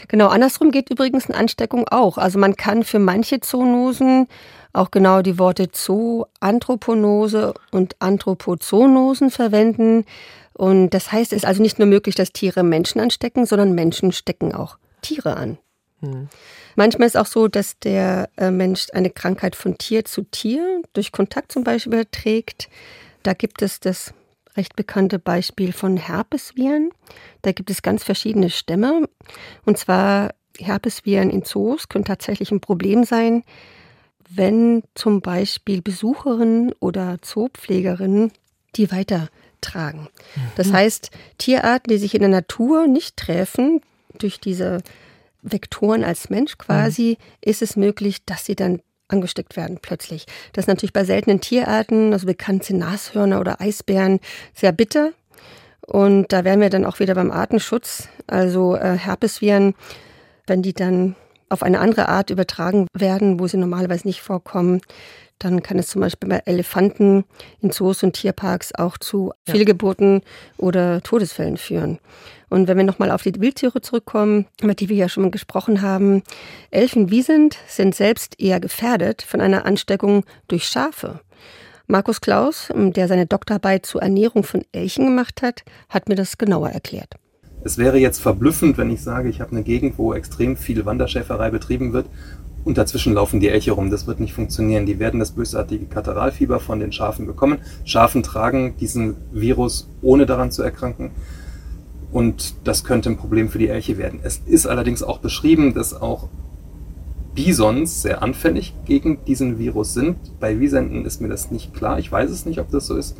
Genau, 0.08 0.28
andersrum 0.28 0.70
geht 0.70 0.90
übrigens 0.90 1.26
eine 1.28 1.36
Ansteckung 1.36 1.88
auch. 1.88 2.16
Also 2.16 2.38
man 2.38 2.56
kann 2.56 2.84
für 2.84 2.98
manche 2.98 3.40
Zoonosen 3.40 4.28
auch 4.72 4.90
genau 4.90 5.22
die 5.22 5.38
Worte 5.38 5.70
Zooanthroponose 5.70 7.54
und 7.70 7.96
Anthropozoonosen 8.00 9.30
verwenden. 9.30 10.04
Und 10.52 10.90
das 10.90 11.12
heißt, 11.12 11.32
es 11.32 11.38
ist 11.38 11.46
also 11.46 11.62
nicht 11.62 11.78
nur 11.78 11.88
möglich, 11.88 12.14
dass 12.14 12.32
Tiere 12.32 12.62
Menschen 12.62 13.00
anstecken, 13.00 13.46
sondern 13.46 13.74
Menschen 13.74 14.12
stecken 14.12 14.54
auch 14.54 14.78
Tiere 15.02 15.36
an. 15.36 15.58
Hm. 16.04 16.28
Manchmal 16.76 17.06
ist 17.06 17.16
auch 17.16 17.26
so, 17.26 17.48
dass 17.48 17.78
der 17.78 18.28
äh, 18.36 18.50
Mensch 18.50 18.88
eine 18.92 19.10
Krankheit 19.10 19.56
von 19.56 19.78
Tier 19.78 20.04
zu 20.04 20.22
Tier 20.22 20.82
durch 20.92 21.12
Kontakt 21.12 21.52
zum 21.52 21.64
Beispiel 21.64 21.94
überträgt. 21.94 22.68
Da 23.22 23.32
gibt 23.32 23.62
es 23.62 23.80
das 23.80 24.12
recht 24.56 24.76
bekannte 24.76 25.18
Beispiel 25.18 25.72
von 25.72 25.96
Herpesviren. 25.96 26.90
Da 27.42 27.52
gibt 27.52 27.70
es 27.70 27.82
ganz 27.82 28.04
verschiedene 28.04 28.50
Stämme. 28.50 29.08
Und 29.64 29.78
zwar 29.78 30.34
Herpesviren 30.58 31.30
in 31.30 31.44
Zoos 31.44 31.88
können 31.88 32.04
tatsächlich 32.04 32.50
ein 32.50 32.60
Problem 32.60 33.04
sein, 33.04 33.44
wenn 34.28 34.82
zum 34.94 35.20
Beispiel 35.20 35.82
Besucherinnen 35.82 36.72
oder 36.80 37.18
Zoopflegerinnen 37.20 38.32
die 38.76 38.90
weitertragen. 38.90 40.08
Das 40.56 40.68
mhm. 40.68 40.72
heißt, 40.72 41.10
Tierarten, 41.38 41.90
die 41.90 41.98
sich 41.98 42.14
in 42.14 42.20
der 42.20 42.30
Natur 42.30 42.86
nicht 42.86 43.16
treffen, 43.16 43.80
durch 44.18 44.40
diese 44.40 44.78
Vektoren 45.44 46.02
als 46.02 46.30
Mensch 46.30 46.58
quasi, 46.58 47.18
mhm. 47.18 47.24
ist 47.42 47.62
es 47.62 47.76
möglich, 47.76 48.24
dass 48.24 48.44
sie 48.44 48.56
dann 48.56 48.80
angesteckt 49.08 49.56
werden 49.56 49.78
plötzlich. 49.80 50.26
Das 50.52 50.64
ist 50.64 50.68
natürlich 50.68 50.92
bei 50.92 51.04
seltenen 51.04 51.40
Tierarten, 51.40 52.12
also 52.12 52.26
bekannt 52.26 52.64
sind 52.64 52.78
Nashörner 52.78 53.40
oder 53.40 53.60
Eisbären, 53.60 54.18
sehr 54.54 54.72
bitter. 54.72 55.12
Und 55.86 56.32
da 56.32 56.44
wären 56.44 56.60
wir 56.60 56.70
dann 56.70 56.86
auch 56.86 56.98
wieder 56.98 57.14
beim 57.14 57.30
Artenschutz. 57.30 58.08
Also 58.26 58.74
äh, 58.74 58.96
Herpesviren, 58.96 59.74
wenn 60.46 60.62
die 60.62 60.72
dann 60.72 61.14
auf 61.50 61.62
eine 61.62 61.78
andere 61.78 62.08
Art 62.08 62.30
übertragen 62.30 62.86
werden, 62.94 63.38
wo 63.38 63.46
sie 63.46 63.58
normalerweise 63.58 64.08
nicht 64.08 64.22
vorkommen, 64.22 64.80
dann 65.38 65.62
kann 65.62 65.78
es 65.78 65.88
zum 65.88 66.00
Beispiel 66.00 66.28
bei 66.28 66.42
Elefanten 66.46 67.24
in 67.60 67.70
Zoos 67.70 68.02
und 68.02 68.14
Tierparks 68.14 68.74
auch 68.74 68.98
zu 68.98 69.32
Fehlgeburten 69.46 70.22
oder 70.56 71.02
Todesfällen 71.02 71.56
führen. 71.56 71.98
Und 72.48 72.68
wenn 72.68 72.76
wir 72.76 72.84
nochmal 72.84 73.10
auf 73.10 73.22
die 73.22 73.40
Wildtiere 73.40 73.80
zurückkommen, 73.80 74.46
über 74.62 74.74
die 74.74 74.88
wir 74.88 74.96
ja 74.96 75.08
schon 75.08 75.30
gesprochen 75.30 75.82
haben, 75.82 76.22
Elfen 76.70 77.10
wie 77.10 77.22
sind, 77.22 77.58
sind 77.66 77.94
selbst 77.94 78.40
eher 78.40 78.60
gefährdet 78.60 79.22
von 79.22 79.40
einer 79.40 79.66
Ansteckung 79.66 80.24
durch 80.48 80.64
Schafe. 80.64 81.20
Markus 81.86 82.20
Klaus, 82.20 82.68
der 82.74 83.08
seine 83.08 83.26
Doktorarbeit 83.26 83.84
zur 83.84 84.02
Ernährung 84.02 84.44
von 84.44 84.64
Elchen 84.72 85.06
gemacht 85.06 85.42
hat, 85.42 85.64
hat 85.90 86.08
mir 86.08 86.14
das 86.14 86.38
genauer 86.38 86.70
erklärt. 86.70 87.14
Es 87.62 87.76
wäre 87.76 87.98
jetzt 87.98 88.20
verblüffend, 88.20 88.78
wenn 88.78 88.90
ich 88.90 89.02
sage, 89.02 89.28
ich 89.28 89.40
habe 89.40 89.52
eine 89.52 89.62
Gegend, 89.62 89.98
wo 89.98 90.14
extrem 90.14 90.56
viel 90.56 90.86
Wanderschäferei 90.86 91.50
betrieben 91.50 91.92
wird 91.92 92.06
und 92.64 92.78
dazwischen 92.78 93.12
laufen 93.12 93.40
die 93.40 93.48
Elche 93.48 93.72
rum. 93.72 93.90
Das 93.90 94.06
wird 94.06 94.20
nicht 94.20 94.32
funktionieren. 94.32 94.86
Die 94.86 94.98
werden 94.98 95.20
das 95.20 95.32
bösartige 95.32 95.86
Kataralfieber 95.86 96.60
von 96.60 96.80
den 96.80 96.92
Schafen 96.92 97.26
bekommen. 97.26 97.58
Schafen 97.84 98.22
tragen 98.22 98.74
diesen 98.80 99.16
Virus, 99.32 99.88
ohne 100.02 100.26
daran 100.26 100.50
zu 100.50 100.62
erkranken. 100.62 101.10
Und 102.10 102.54
das 102.64 102.84
könnte 102.84 103.10
ein 103.10 103.16
Problem 103.16 103.48
für 103.48 103.58
die 103.58 103.68
Elche 103.68 103.98
werden. 103.98 104.20
Es 104.22 104.40
ist 104.46 104.66
allerdings 104.66 105.02
auch 105.02 105.18
beschrieben, 105.18 105.74
dass 105.74 106.00
auch 106.00 106.28
Bisons 107.34 108.02
sehr 108.02 108.22
anfällig 108.22 108.72
gegen 108.84 109.24
diesen 109.24 109.58
Virus 109.58 109.92
sind. 109.92 110.16
Bei 110.38 110.60
Wiesenten 110.60 111.04
ist 111.04 111.20
mir 111.20 111.28
das 111.28 111.50
nicht 111.50 111.74
klar. 111.74 111.98
Ich 111.98 112.10
weiß 112.10 112.30
es 112.30 112.46
nicht, 112.46 112.60
ob 112.60 112.70
das 112.70 112.86
so 112.86 112.96
ist. 112.96 113.16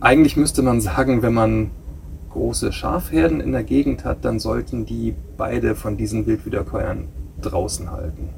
Eigentlich 0.00 0.36
müsste 0.36 0.62
man 0.62 0.80
sagen, 0.80 1.22
wenn 1.22 1.32
man 1.32 1.70
große 2.30 2.72
Schafherden 2.72 3.40
in 3.40 3.52
der 3.52 3.64
Gegend 3.64 4.04
hat, 4.04 4.24
dann 4.24 4.38
sollten 4.38 4.84
die 4.84 5.14
beide 5.36 5.74
von 5.74 5.96
diesen 5.96 6.26
Wildwiederkäuern 6.26 7.08
draußen 7.40 7.90
halten. 7.90 8.28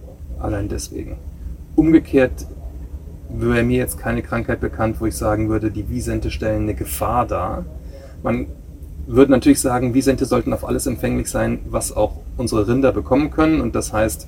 Allein 0.41 0.69
deswegen. 0.69 1.17
Umgekehrt 1.77 2.47
wäre 3.29 3.63
mir 3.63 3.79
jetzt 3.79 3.99
keine 3.99 4.23
Krankheit 4.23 4.61
bekannt, 4.61 4.97
wo 5.01 5.07
ich 5.07 5.15
sagen 5.15 5.49
würde, 5.49 5.71
die 5.71 5.89
Wiesente 5.89 6.31
stellen 6.31 6.63
eine 6.63 6.75
Gefahr 6.75 7.27
dar. 7.27 7.65
Man 8.23 8.47
würde 9.07 9.33
natürlich 9.33 9.61
sagen, 9.61 9.95
Wiesente 9.95 10.25
sollten 10.25 10.53
auf 10.53 10.67
alles 10.67 10.87
empfänglich 10.87 11.29
sein, 11.29 11.61
was 11.69 11.97
auch 11.97 12.21
unsere 12.37 12.67
Rinder 12.67 12.93
bekommen 12.93 13.31
können. 13.31 13.61
Und 13.61 13.75
das 13.75 13.93
heißt, 13.93 14.27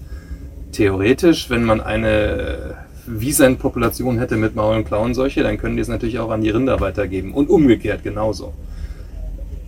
theoretisch, 0.72 1.50
wenn 1.50 1.64
man 1.64 1.80
eine 1.80 2.76
Wiesent-Population 3.06 4.18
hätte 4.18 4.36
mit 4.36 4.54
Maul- 4.54 4.76
und 4.76 4.84
Klauenseuche, 4.84 5.42
dann 5.42 5.58
können 5.58 5.76
die 5.76 5.82
es 5.82 5.88
natürlich 5.88 6.18
auch 6.18 6.30
an 6.30 6.42
die 6.42 6.50
Rinder 6.50 6.80
weitergeben. 6.80 7.34
Und 7.34 7.50
umgekehrt 7.50 8.02
genauso. 8.04 8.52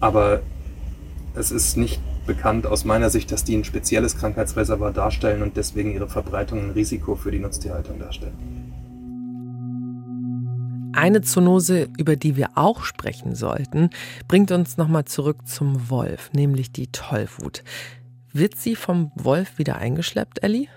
Aber 0.01 0.41
es 1.35 1.51
ist 1.51 1.77
nicht 1.77 2.01
bekannt 2.27 2.67
aus 2.67 2.85
meiner 2.85 3.11
Sicht, 3.11 3.31
dass 3.33 3.45
die 3.45 3.57
ein 3.57 3.65
spezielles 3.65 4.17
Krankheitsreservoir 4.17 4.93
darstellen 4.93 5.43
und 5.43 5.57
deswegen 5.57 5.93
ihre 5.93 6.09
Verbreitung 6.09 6.61
ein 6.61 6.71
Risiko 6.71 7.15
für 7.15 7.31
die 7.31 7.39
Nutztierhaltung 7.39 7.99
darstellen. 7.99 8.73
Eine 10.95 11.23
Zoonose, 11.23 11.89
über 11.99 12.15
die 12.15 12.37
wir 12.37 12.51
auch 12.55 12.85
sprechen 12.85 13.35
sollten, 13.35 13.91
bringt 14.29 14.53
uns 14.53 14.77
nochmal 14.77 15.05
zurück 15.05 15.47
zum 15.47 15.91
Wolf, 15.91 16.31
nämlich 16.33 16.71
die 16.71 16.87
Tollwut. 16.87 17.65
Wird 18.33 18.57
sie 18.57 18.77
vom 18.77 19.11
Wolf 19.17 19.59
wieder 19.59 19.77
eingeschleppt, 19.77 20.43
Ellie? 20.43 20.69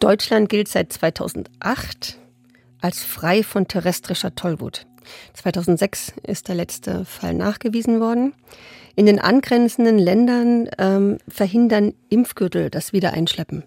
Deutschland 0.00 0.48
gilt 0.48 0.68
seit 0.68 0.92
2008 0.92 2.18
als 2.80 3.02
frei 3.02 3.42
von 3.42 3.68
terrestrischer 3.68 4.34
Tollwut. 4.34 4.86
2006 5.34 6.14
ist 6.22 6.48
der 6.48 6.54
letzte 6.54 7.04
Fall 7.04 7.34
nachgewiesen 7.34 8.00
worden. 8.00 8.34
In 8.96 9.06
den 9.06 9.18
angrenzenden 9.18 9.98
Ländern 9.98 10.68
ähm, 10.78 11.18
verhindern 11.28 11.94
Impfgürtel 12.08 12.70
das 12.70 12.92
Wiedereinschleppen. 12.92 13.64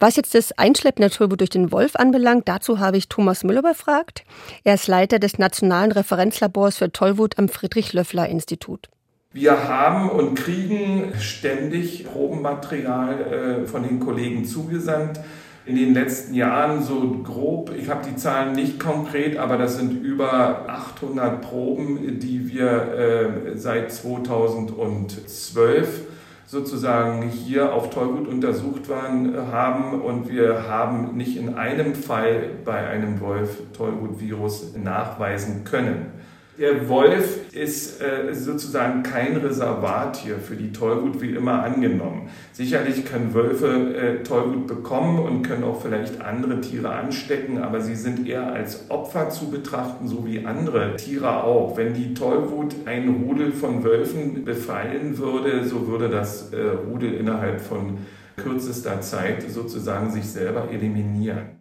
Was 0.00 0.16
jetzt 0.16 0.34
das 0.34 0.52
Einschleppen 0.52 1.02
der 1.02 1.10
Tollwut 1.10 1.40
durch 1.40 1.50
den 1.50 1.70
Wolf 1.72 1.96
anbelangt, 1.96 2.48
dazu 2.48 2.78
habe 2.78 2.96
ich 2.96 3.08
Thomas 3.08 3.44
Müller 3.44 3.62
befragt. 3.62 4.24
Er 4.64 4.74
ist 4.74 4.86
Leiter 4.86 5.18
des 5.18 5.38
Nationalen 5.38 5.92
Referenzlabors 5.92 6.78
für 6.78 6.90
Tollwut 6.90 7.38
am 7.38 7.48
Friedrich-Löffler-Institut. 7.48 8.88
Wir 9.32 9.66
haben 9.68 10.10
und 10.10 10.34
kriegen 10.36 11.12
ständig 11.18 12.06
Probenmaterial 12.06 13.62
äh, 13.64 13.66
von 13.66 13.82
den 13.82 13.98
Kollegen 13.98 14.44
zugesandt 14.44 15.20
in 15.66 15.76
den 15.76 15.94
letzten 15.94 16.34
Jahren 16.34 16.82
so 16.82 17.22
grob, 17.22 17.72
ich 17.76 17.88
habe 17.88 18.06
die 18.06 18.16
Zahlen 18.16 18.52
nicht 18.52 18.78
konkret, 18.78 19.38
aber 19.38 19.56
das 19.56 19.76
sind 19.76 20.02
über 20.02 20.68
800 20.68 21.40
Proben, 21.40 22.18
die 22.18 22.52
wir 22.52 22.66
äh, 22.66 23.56
seit 23.56 23.90
2012 23.90 26.02
sozusagen 26.46 27.30
hier 27.30 27.72
auf 27.72 27.88
Tollwut 27.90 28.28
untersucht 28.28 28.90
waren, 28.90 29.34
haben 29.50 30.02
und 30.02 30.28
wir 30.28 30.68
haben 30.68 31.16
nicht 31.16 31.38
in 31.38 31.54
einem 31.54 31.94
Fall 31.94 32.50
bei 32.64 32.86
einem 32.86 33.20
Wolf 33.20 33.56
Tollwut-Virus 33.76 34.74
nachweisen 34.76 35.64
können. 35.64 36.23
Der 36.56 36.88
Wolf 36.88 37.52
ist 37.52 38.00
äh, 38.00 38.32
sozusagen 38.32 39.02
kein 39.02 39.36
Reservattier 39.36 40.38
für 40.38 40.54
die 40.54 40.70
Tollwut 40.70 41.20
wie 41.20 41.30
immer 41.30 41.64
angenommen. 41.64 42.30
Sicherlich 42.52 43.04
können 43.04 43.34
Wölfe 43.34 43.96
äh, 43.96 44.22
Tollwut 44.22 44.68
bekommen 44.68 45.18
und 45.18 45.42
können 45.42 45.64
auch 45.64 45.82
vielleicht 45.82 46.20
andere 46.20 46.60
Tiere 46.60 46.90
anstecken, 46.90 47.58
aber 47.58 47.80
sie 47.80 47.96
sind 47.96 48.28
eher 48.28 48.52
als 48.52 48.88
Opfer 48.88 49.30
zu 49.30 49.50
betrachten, 49.50 50.06
so 50.06 50.24
wie 50.26 50.46
andere 50.46 50.94
Tiere 50.94 51.42
auch. 51.42 51.76
Wenn 51.76 51.92
die 51.92 52.14
Tollwut 52.14 52.74
ein 52.86 53.08
Rudel 53.08 53.50
von 53.50 53.82
Wölfen 53.82 54.44
befallen 54.44 55.18
würde, 55.18 55.66
so 55.66 55.88
würde 55.88 56.08
das 56.08 56.52
äh, 56.52 56.60
Rudel 56.60 57.14
innerhalb 57.14 57.60
von 57.60 57.98
kürzester 58.36 59.00
Zeit 59.00 59.42
sozusagen 59.50 60.12
sich 60.12 60.26
selber 60.26 60.68
eliminieren. 60.70 61.60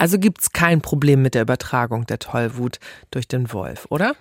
Also 0.00 0.18
gibt 0.18 0.40
es 0.40 0.52
kein 0.52 0.80
Problem 0.80 1.20
mit 1.20 1.34
der 1.34 1.42
Übertragung 1.42 2.06
der 2.06 2.18
Tollwut 2.18 2.78
durch 3.10 3.28
den 3.28 3.52
Wolf, 3.52 3.86
oder? 3.90 4.14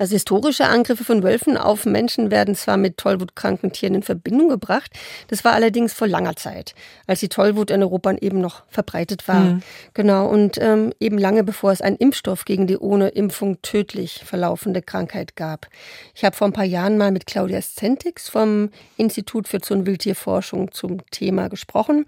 Also 0.00 0.14
historische 0.14 0.66
Angriffe 0.66 1.04
von 1.04 1.22
Wölfen 1.22 1.58
auf 1.58 1.84
Menschen 1.84 2.30
werden 2.30 2.54
zwar 2.54 2.78
mit 2.78 2.96
tollwutkranken 2.96 3.70
Tieren 3.70 3.96
in 3.96 4.02
Verbindung 4.02 4.48
gebracht, 4.48 4.98
das 5.28 5.44
war 5.44 5.52
allerdings 5.52 5.92
vor 5.92 6.08
langer 6.08 6.36
Zeit, 6.36 6.74
als 7.06 7.20
die 7.20 7.28
Tollwut 7.28 7.70
in 7.70 7.82
Europa 7.82 8.14
eben 8.22 8.40
noch 8.40 8.62
verbreitet 8.68 9.28
war. 9.28 9.40
Mhm. 9.40 9.62
Genau, 9.92 10.26
und 10.26 10.56
ähm, 10.58 10.94
eben 11.00 11.18
lange 11.18 11.44
bevor 11.44 11.70
es 11.70 11.82
einen 11.82 11.96
Impfstoff 11.96 12.46
gegen 12.46 12.66
die 12.66 12.78
ohne 12.78 13.08
Impfung 13.08 13.60
tödlich 13.60 14.22
verlaufende 14.24 14.80
Krankheit 14.80 15.36
gab. 15.36 15.66
Ich 16.14 16.24
habe 16.24 16.34
vor 16.34 16.46
ein 16.46 16.54
paar 16.54 16.64
Jahren 16.64 16.96
mal 16.96 17.10
mit 17.10 17.26
Claudia 17.26 17.60
Stentix 17.60 18.30
vom 18.30 18.70
Institut 18.96 19.48
für 19.48 19.58
Zoo- 19.62 19.74
und 19.74 19.86
Wildtierforschung 19.86 20.72
zum 20.72 21.06
Thema 21.10 21.50
gesprochen. 21.50 22.06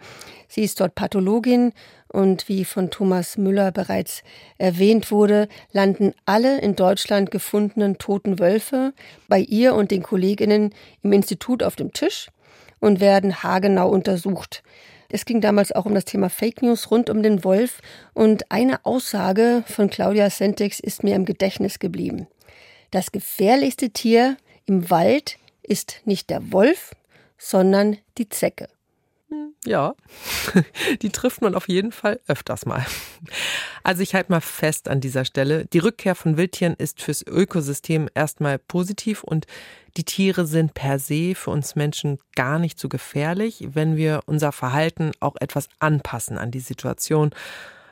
Sie 0.48 0.62
ist 0.62 0.80
dort 0.80 0.94
Pathologin 0.94 1.74
und 2.12 2.48
wie 2.48 2.64
von 2.64 2.90
Thomas 2.90 3.36
Müller 3.38 3.72
bereits 3.72 4.22
erwähnt 4.58 5.10
wurde, 5.10 5.48
landen 5.72 6.12
alle 6.26 6.60
in 6.60 6.76
Deutschland 6.76 7.30
gefundenen 7.30 7.98
toten 7.98 8.38
Wölfe 8.38 8.92
bei 9.28 9.40
ihr 9.40 9.74
und 9.74 9.90
den 9.90 10.02
Kolleginnen 10.02 10.74
im 11.02 11.12
Institut 11.12 11.62
auf 11.62 11.76
dem 11.76 11.92
Tisch 11.92 12.28
und 12.80 13.00
werden 13.00 13.42
haargenau 13.42 13.88
untersucht. 13.88 14.62
Es 15.08 15.24
ging 15.24 15.40
damals 15.40 15.72
auch 15.72 15.84
um 15.84 15.94
das 15.94 16.06
Thema 16.06 16.30
Fake 16.30 16.62
News 16.62 16.90
rund 16.90 17.10
um 17.10 17.22
den 17.22 17.44
Wolf 17.44 17.80
und 18.14 18.50
eine 18.50 18.84
Aussage 18.84 19.62
von 19.66 19.90
Claudia 19.90 20.30
Sentex 20.30 20.80
ist 20.80 21.04
mir 21.04 21.14
im 21.14 21.24
Gedächtnis 21.24 21.78
geblieben. 21.78 22.26
Das 22.90 23.12
gefährlichste 23.12 23.90
Tier 23.90 24.36
im 24.64 24.90
Wald 24.90 25.38
ist 25.62 26.00
nicht 26.04 26.30
der 26.30 26.52
Wolf, 26.52 26.94
sondern 27.38 27.98
die 28.18 28.28
Zecke. 28.28 28.68
Ja, 29.64 29.94
die 31.02 31.10
trifft 31.10 31.40
man 31.40 31.54
auf 31.54 31.68
jeden 31.68 31.92
Fall 31.92 32.20
öfters 32.26 32.66
mal. 32.66 32.84
Also 33.82 34.02
ich 34.02 34.14
halte 34.14 34.32
mal 34.32 34.40
fest 34.40 34.88
an 34.88 35.00
dieser 35.00 35.24
Stelle, 35.24 35.66
die 35.66 35.78
Rückkehr 35.78 36.14
von 36.14 36.36
Wildtieren 36.36 36.74
ist 36.74 37.00
fürs 37.00 37.22
Ökosystem 37.26 38.08
erstmal 38.14 38.58
positiv 38.58 39.22
und 39.22 39.46
die 39.96 40.04
Tiere 40.04 40.46
sind 40.46 40.74
per 40.74 40.98
se 40.98 41.34
für 41.34 41.50
uns 41.50 41.76
Menschen 41.76 42.18
gar 42.34 42.58
nicht 42.58 42.78
so 42.78 42.88
gefährlich, 42.88 43.68
wenn 43.72 43.96
wir 43.96 44.22
unser 44.26 44.52
Verhalten 44.52 45.12
auch 45.20 45.36
etwas 45.38 45.68
anpassen 45.78 46.38
an 46.38 46.50
die 46.50 46.60
Situation. 46.60 47.30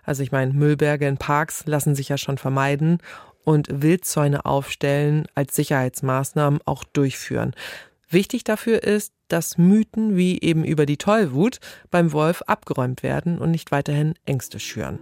Also 0.03 0.23
ich 0.23 0.33
meine, 0.33 0.53
Müllberge 0.53 1.07
in 1.07 1.19
Parks 1.19 1.65
lassen 1.67 1.95
sich 1.95 2.09
ja 2.09 2.17
schon 2.17 2.39
vermeiden 2.39 2.99
und 3.45 3.83
Wildzäune 3.83 4.45
aufstellen 4.45 5.27
als 5.35 5.55
Sicherheitsmaßnahmen 5.57 6.61
auch 6.65 6.85
durchführen. 6.85 7.55
Wichtig 8.13 8.43
dafür 8.43 8.83
ist, 8.83 9.13
dass 9.29 9.57
Mythen 9.57 10.17
wie 10.17 10.41
eben 10.41 10.65
über 10.65 10.85
die 10.85 10.97
Tollwut 10.97 11.61
beim 11.93 12.13
Wolf 12.13 12.43
abgeräumt 12.43 13.05
werden 13.05 13.39
und 13.39 13.53
nicht 13.53 13.71
weiterhin 13.71 14.15
Ängste 14.27 14.59
schüren. 14.59 14.99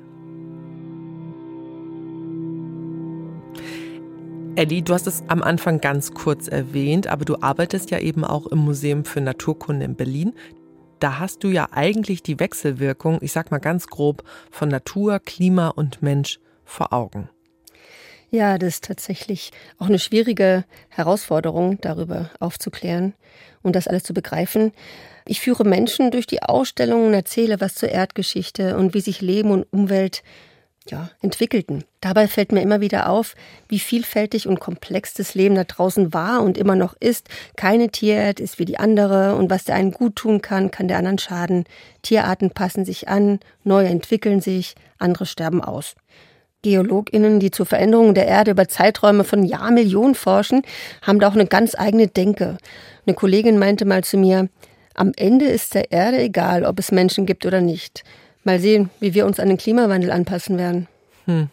Ellie, 4.57 4.83
du 4.83 4.93
hast 4.93 5.07
es 5.07 5.23
am 5.29 5.43
Anfang 5.43 5.81
ganz 5.81 6.13
kurz 6.13 6.49
erwähnt, 6.49 7.07
aber 7.07 7.25
du 7.25 7.41
arbeitest 7.41 7.91
ja 7.91 7.99
eben 7.99 8.25
auch 8.25 8.47
im 8.47 8.59
Museum 8.59 9.07
für 9.07 9.23
Naturkunde 9.23 9.87
in 9.87 9.95
Berlin. 9.95 10.35
Da 10.99 11.19
hast 11.19 11.45
du 11.45 11.49
ja 11.49 11.69
eigentlich 11.71 12.23
die 12.23 12.39
Wechselwirkung, 12.39 13.19
ich 13.23 13.33
sag 13.33 13.51
mal 13.51 13.59
ganz 13.59 13.87
grob, 13.87 14.23
von 14.51 14.69
Natur, 14.69 15.19
Klima 15.21 15.69
und 15.69 16.03
Mensch 16.03 16.41
vor 16.65 16.93
Augen. 16.93 17.31
Ja, 18.31 18.59
das 18.59 18.75
ist 18.75 18.85
tatsächlich 18.85 19.53
auch 19.79 19.87
eine 19.87 19.99
schwierige 19.99 20.65
Herausforderung, 20.91 21.81
darüber 21.81 22.31
aufzuklären 22.41 23.15
und 23.63 23.75
das 23.75 23.89
alles 23.89 24.03
zu 24.03 24.13
begreifen. 24.13 24.73
Ich 25.25 25.41
führe 25.41 25.65
Menschen 25.65 26.11
durch 26.11 26.27
die 26.27 26.43
Ausstellung 26.43 27.07
und 27.07 27.15
erzähle 27.15 27.61
was 27.61 27.75
zur 27.75 27.89
Erdgeschichte 27.89 28.77
und 28.77 28.93
wie 28.93 29.01
sich 29.01 29.21
Leben 29.23 29.51
und 29.51 29.67
Umwelt 29.71 30.23
ja, 30.91 31.11
entwickelten. 31.21 31.85
Dabei 32.01 32.29
fällt 32.29 32.53
mir 32.53 32.63
immer 32.63 32.81
wieder 32.81 33.09
auf, 33.09 33.35
wie 33.69 33.79
vielfältig 33.79 34.47
und 34.47 34.61
komplex 34.61 35.15
das 35.15 35.35
Leben 35.35 35.55
da 35.55 35.65
draußen 35.65 36.15
war 36.15 36.43
und 36.43 36.57
immer 36.57 36.77
noch 36.77 36.95
ist. 37.01 37.29
Keine 37.57 37.91
Tierart 37.91 38.41
ist 38.41 38.59
wie 38.59 38.65
die 38.65 38.79
andere 38.79 39.37
und 39.37 39.51
was 39.51 39.65
der 39.65 39.75
einen 39.75 39.93
gut 39.93 40.17
tun 40.17 40.43
kann, 40.43 40.71
kann 40.71 40.89
der 40.89 40.99
anderen 40.99 41.19
schaden. 41.19 41.65
Tierarten 42.03 42.51
passen 42.51 42.85
sich 42.85 43.09
an, 43.09 43.41
neue 43.65 43.89
entwickeln 43.89 44.41
sich, 44.41 44.75
andere 44.99 45.27
sterben 45.27 45.63
aus. 45.63 45.95
GeologInnen, 46.63 47.41
die 47.41 47.51
zur 47.51 47.67
Veränderung 47.67 48.15
der 48.15 48.27
Erde 48.27 48.51
über 48.53 48.69
Zeiträume 48.69 49.25
von 49.25 49.45
Jahrmillionen 49.45 50.15
forschen, 50.15 50.63
haben 51.03 51.21
da 51.21 51.29
auch 51.29 51.35
eine 51.35 51.47
ganz 51.47 51.75
eigene 51.75 52.09
Denke. 52.09 52.59
Eine 53.07 53.15
Kollegin 53.15 53.59
meinte 53.59 53.85
mal 53.85 54.05
zu 54.05 54.17
mir, 54.17 54.49
am 54.95 55.13
Ende 55.17 55.47
ist 55.47 55.75
der 55.75 55.93
Erde 55.93 56.19
egal, 56.19 56.65
ob 56.65 56.79
es 56.79 56.91
Menschen 56.91 57.25
gibt 57.25 57.47
oder 57.47 57.61
nicht. 57.61 58.03
Mal 58.45 58.59
sehen, 58.59 58.91
wie 59.01 59.15
wir 59.15 59.27
uns 59.27 59.39
an 59.39 59.49
den 59.49 59.59
Klimawandel 59.59 60.11
anpassen 60.11 60.59
werden. 60.59 60.89
Hm. 61.27 61.51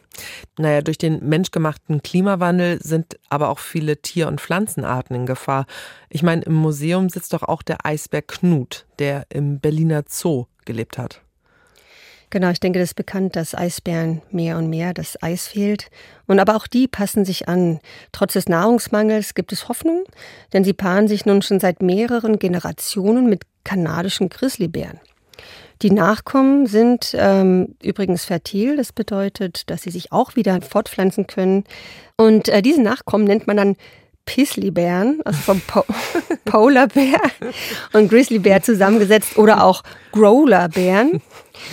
Naja, 0.58 0.82
durch 0.82 0.98
den 0.98 1.28
menschgemachten 1.28 2.02
Klimawandel 2.02 2.82
sind 2.82 3.20
aber 3.30 3.50
auch 3.50 3.60
viele 3.60 3.98
Tier- 3.98 4.30
und 4.30 4.40
Pflanzenarten 4.40 5.16
in 5.16 5.26
Gefahr. 5.26 5.66
Ich 6.10 6.24
meine, 6.24 6.44
im 6.44 6.54
Museum 6.54 7.10
sitzt 7.10 7.34
doch 7.34 7.44
auch 7.44 7.62
der 7.62 7.86
Eisbär 7.86 8.22
Knut, 8.22 8.86
der 9.00 9.26
im 9.30 9.60
Berliner 9.60 10.04
Zoo 10.08 10.46
gelebt 10.64 10.98
hat. 10.98 11.25
Genau, 12.36 12.50
ich 12.50 12.60
denke, 12.60 12.80
das 12.80 12.90
ist 12.90 12.96
bekannt, 12.96 13.38
dass 13.38 13.56
Eisbären 13.56 14.22
mehr 14.30 14.58
und 14.58 14.70
mehr 14.70 14.94
das 14.94 15.16
Eis 15.24 15.48
fehlt. 15.48 15.90
Und 16.28 16.42
aber 16.42 16.58
auch 16.58 16.68
die 16.68 16.86
passen 16.86 17.24
sich 17.24 17.48
an. 17.48 17.80
Trotz 18.12 18.34
des 18.34 18.50
Nahrungsmangels 18.50 19.36
gibt 19.36 19.54
es 19.54 19.70
Hoffnung, 19.70 20.04
denn 20.52 20.66
sie 20.66 20.74
paaren 20.74 21.08
sich 21.08 21.26
nun 21.26 21.42
schon 21.42 21.62
seit 21.62 21.82
mehreren 21.82 22.38
Generationen 22.38 23.30
mit 23.30 23.44
kanadischen 23.64 24.28
Grizzlybären. 24.28 25.00
Die 25.82 25.92
Nachkommen 25.92 26.68
sind 26.68 27.16
ähm, 27.18 27.76
übrigens 27.82 28.26
fertil. 28.26 28.76
Das 28.76 28.92
bedeutet, 28.92 29.70
dass 29.70 29.84
sie 29.84 29.92
sich 29.92 30.12
auch 30.12 30.36
wieder 30.36 30.62
fortpflanzen 30.62 31.28
können. 31.28 31.64
Und 32.18 32.50
äh, 32.50 32.62
diese 32.62 32.82
Nachkommen 32.82 33.24
nennt 33.24 33.48
man 33.48 33.56
dann 33.56 33.78
Pizzly-Bären, 34.26 35.22
also 35.24 35.40
vom 35.40 35.62
po 35.62 35.86
Polar-Bär 36.46 37.20
und 37.94 38.10
Grizzly-Bär 38.10 38.62
zusammengesetzt 38.64 39.38
oder 39.38 39.64
auch 39.64 39.84
Growler-Bären. 40.12 41.22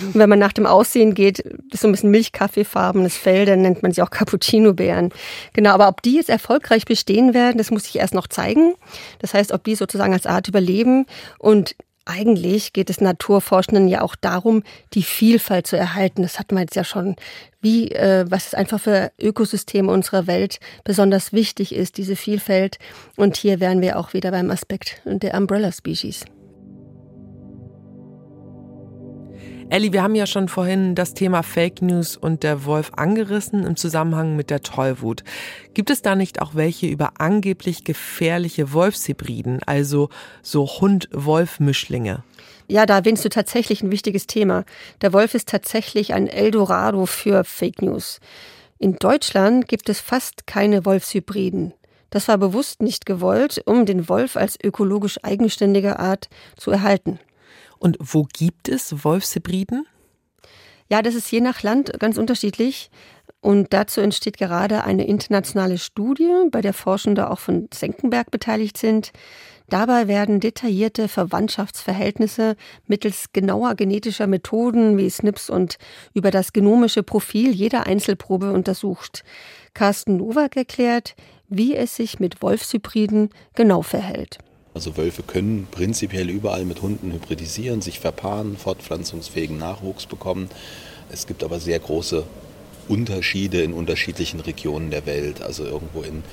Und 0.01 0.15
wenn 0.15 0.29
man 0.29 0.39
nach 0.39 0.53
dem 0.53 0.65
Aussehen 0.65 1.13
geht, 1.13 1.39
ist 1.39 1.81
so 1.81 1.87
ein 1.87 1.91
bisschen 1.91 2.11
milchkaffeefarbenes 2.11 3.17
Fell, 3.17 3.45
dann 3.45 3.61
nennt 3.61 3.83
man 3.83 3.91
sie 3.91 4.01
auch 4.01 4.09
Cappuccino-Bären. 4.09 5.11
Genau, 5.53 5.71
aber 5.71 5.87
ob 5.87 6.01
die 6.01 6.15
jetzt 6.15 6.29
erfolgreich 6.29 6.85
bestehen 6.85 7.33
werden, 7.33 7.57
das 7.57 7.71
muss 7.71 7.87
ich 7.87 7.97
erst 7.97 8.13
noch 8.13 8.27
zeigen. 8.27 8.75
Das 9.19 9.33
heißt, 9.33 9.51
ob 9.51 9.63
die 9.63 9.75
sozusagen 9.75 10.13
als 10.13 10.25
Art 10.25 10.47
überleben 10.47 11.05
und 11.39 11.75
eigentlich 12.05 12.73
geht 12.73 12.89
es 12.89 13.01
Naturforschenden 13.01 13.87
ja 13.87 14.01
auch 14.01 14.15
darum, 14.15 14.63
die 14.93 15.03
Vielfalt 15.03 15.67
zu 15.67 15.77
erhalten. 15.77 16.21
Das 16.21 16.39
hat 16.39 16.51
man 16.51 16.63
jetzt 16.63 16.75
ja 16.75 16.83
schon, 16.83 17.15
wie, 17.61 17.91
äh, 17.91 18.25
was 18.29 18.47
es 18.47 18.53
einfach 18.53 18.79
für 18.79 19.11
Ökosysteme 19.19 19.91
unserer 19.91 20.27
Welt 20.27 20.59
besonders 20.83 21.33
wichtig 21.33 21.73
ist, 21.73 21.97
diese 21.97 22.15
Vielfalt. 22.15 22.77
Und 23.15 23.37
hier 23.37 23.59
wären 23.59 23.81
wir 23.81 23.97
auch 23.97 24.13
wieder 24.13 24.31
beim 24.31 24.51
Aspekt 24.51 25.01
der 25.05 25.35
Umbrella 25.35 25.71
Species. 25.71 26.25
Elli, 29.73 29.91
wir 29.91 30.03
haben 30.03 30.13
ja 30.13 30.27
schon 30.27 30.49
vorhin 30.49 30.93
das 30.93 31.15
Thema 31.15 31.41
Fake 31.41 31.81
News 31.81 32.15
und 32.15 32.43
der 32.43 32.65
Wolf 32.65 32.91
angerissen 32.95 33.65
im 33.65 33.75
Zusammenhang 33.75 34.35
mit 34.35 34.51
der 34.51 34.61
Tollwut. 34.61 35.23
Gibt 35.73 35.89
es 35.89 36.03
da 36.03 36.13
nicht 36.13 36.43
auch 36.43 36.53
welche 36.53 36.85
über 36.85 37.13
angeblich 37.17 37.83
gefährliche 37.83 38.71
Wolfshybriden, 38.71 39.61
also 39.65 40.09
so 40.43 40.67
Hund-Wolf-Mischlinge? 40.67 42.23
Ja, 42.67 42.85
da 42.85 42.97
erwähnst 42.97 43.25
du 43.25 43.29
tatsächlich 43.29 43.81
ein 43.81 43.89
wichtiges 43.89 44.27
Thema. 44.27 44.63
Der 45.01 45.11
Wolf 45.11 45.33
ist 45.33 45.49
tatsächlich 45.49 46.13
ein 46.13 46.27
Eldorado 46.27 47.07
für 47.07 47.43
Fake 47.43 47.81
News. 47.81 48.19
In 48.77 48.97
Deutschland 48.97 49.67
gibt 49.67 49.89
es 49.89 49.99
fast 49.99 50.45
keine 50.45 50.85
Wolfshybriden. 50.85 51.73
Das 52.11 52.27
war 52.27 52.37
bewusst 52.37 52.83
nicht 52.83 53.07
gewollt, 53.07 53.63
um 53.65 53.87
den 53.87 54.07
Wolf 54.07 54.37
als 54.37 54.55
ökologisch 54.63 55.17
eigenständige 55.23 55.97
Art 55.97 56.29
zu 56.57 56.69
erhalten. 56.69 57.19
Und 57.83 57.97
wo 57.99 58.25
gibt 58.31 58.69
es 58.69 59.03
Wolfshybriden? 59.03 59.85
Ja, 60.89 61.01
das 61.01 61.15
ist 61.15 61.29
je 61.29 61.41
nach 61.41 61.63
Land 61.63 61.91
ganz 61.99 62.17
unterschiedlich. 62.17 62.89
Und 63.41 63.73
dazu 63.73 63.99
entsteht 63.99 64.37
gerade 64.37 64.85
eine 64.85 65.05
internationale 65.05 65.77
Studie, 65.77 66.31
bei 66.49 66.61
der 66.61 66.71
Forschende 66.71 67.29
auch 67.29 67.39
von 67.39 67.67
Senckenberg 67.73 68.31
beteiligt 68.31 68.77
sind. 68.77 69.11
Dabei 69.67 70.07
werden 70.07 70.39
detaillierte 70.39 71.09
Verwandtschaftsverhältnisse 71.09 72.55
mittels 72.87 73.33
genauer 73.33 73.75
genetischer 73.75 74.27
Methoden 74.27 74.97
wie 74.97 75.09
SNPs 75.09 75.49
und 75.49 75.77
über 76.13 76.31
das 76.31 76.53
genomische 76.53 77.03
Profil 77.03 77.51
jeder 77.51 77.85
Einzelprobe 77.85 78.53
untersucht. 78.53 79.25
Carsten 79.73 80.15
Nowak 80.15 80.55
erklärt, 80.55 81.15
wie 81.49 81.75
es 81.75 81.97
sich 81.97 82.21
mit 82.21 82.41
Wolfshybriden 82.41 83.31
genau 83.55 83.81
verhält. 83.81 84.37
Also 84.75 84.97
Wölfe 84.97 85.21
können 85.21 85.67
prinzipiell 85.69 86.29
überall 86.29 86.65
mit 86.65 86.81
Hunden 86.81 87.11
hybridisieren, 87.11 87.81
sich 87.81 87.99
verpaaren, 87.99 88.57
fortpflanzungsfähigen 88.57 89.57
Nachwuchs 89.57 90.07
bekommen. 90.07 90.49
Es 91.11 91.27
gibt 91.27 91.43
aber 91.43 91.59
sehr 91.59 91.77
große 91.77 92.23
Unterschiede 92.87 93.61
in 93.61 93.73
unterschiedlichen 93.73 94.39
Regionen 94.39 94.89
der 94.89 95.05
Welt. 95.05 95.43
Also 95.43 95.63
irgendwo 95.63 96.01
in 96.01 96.23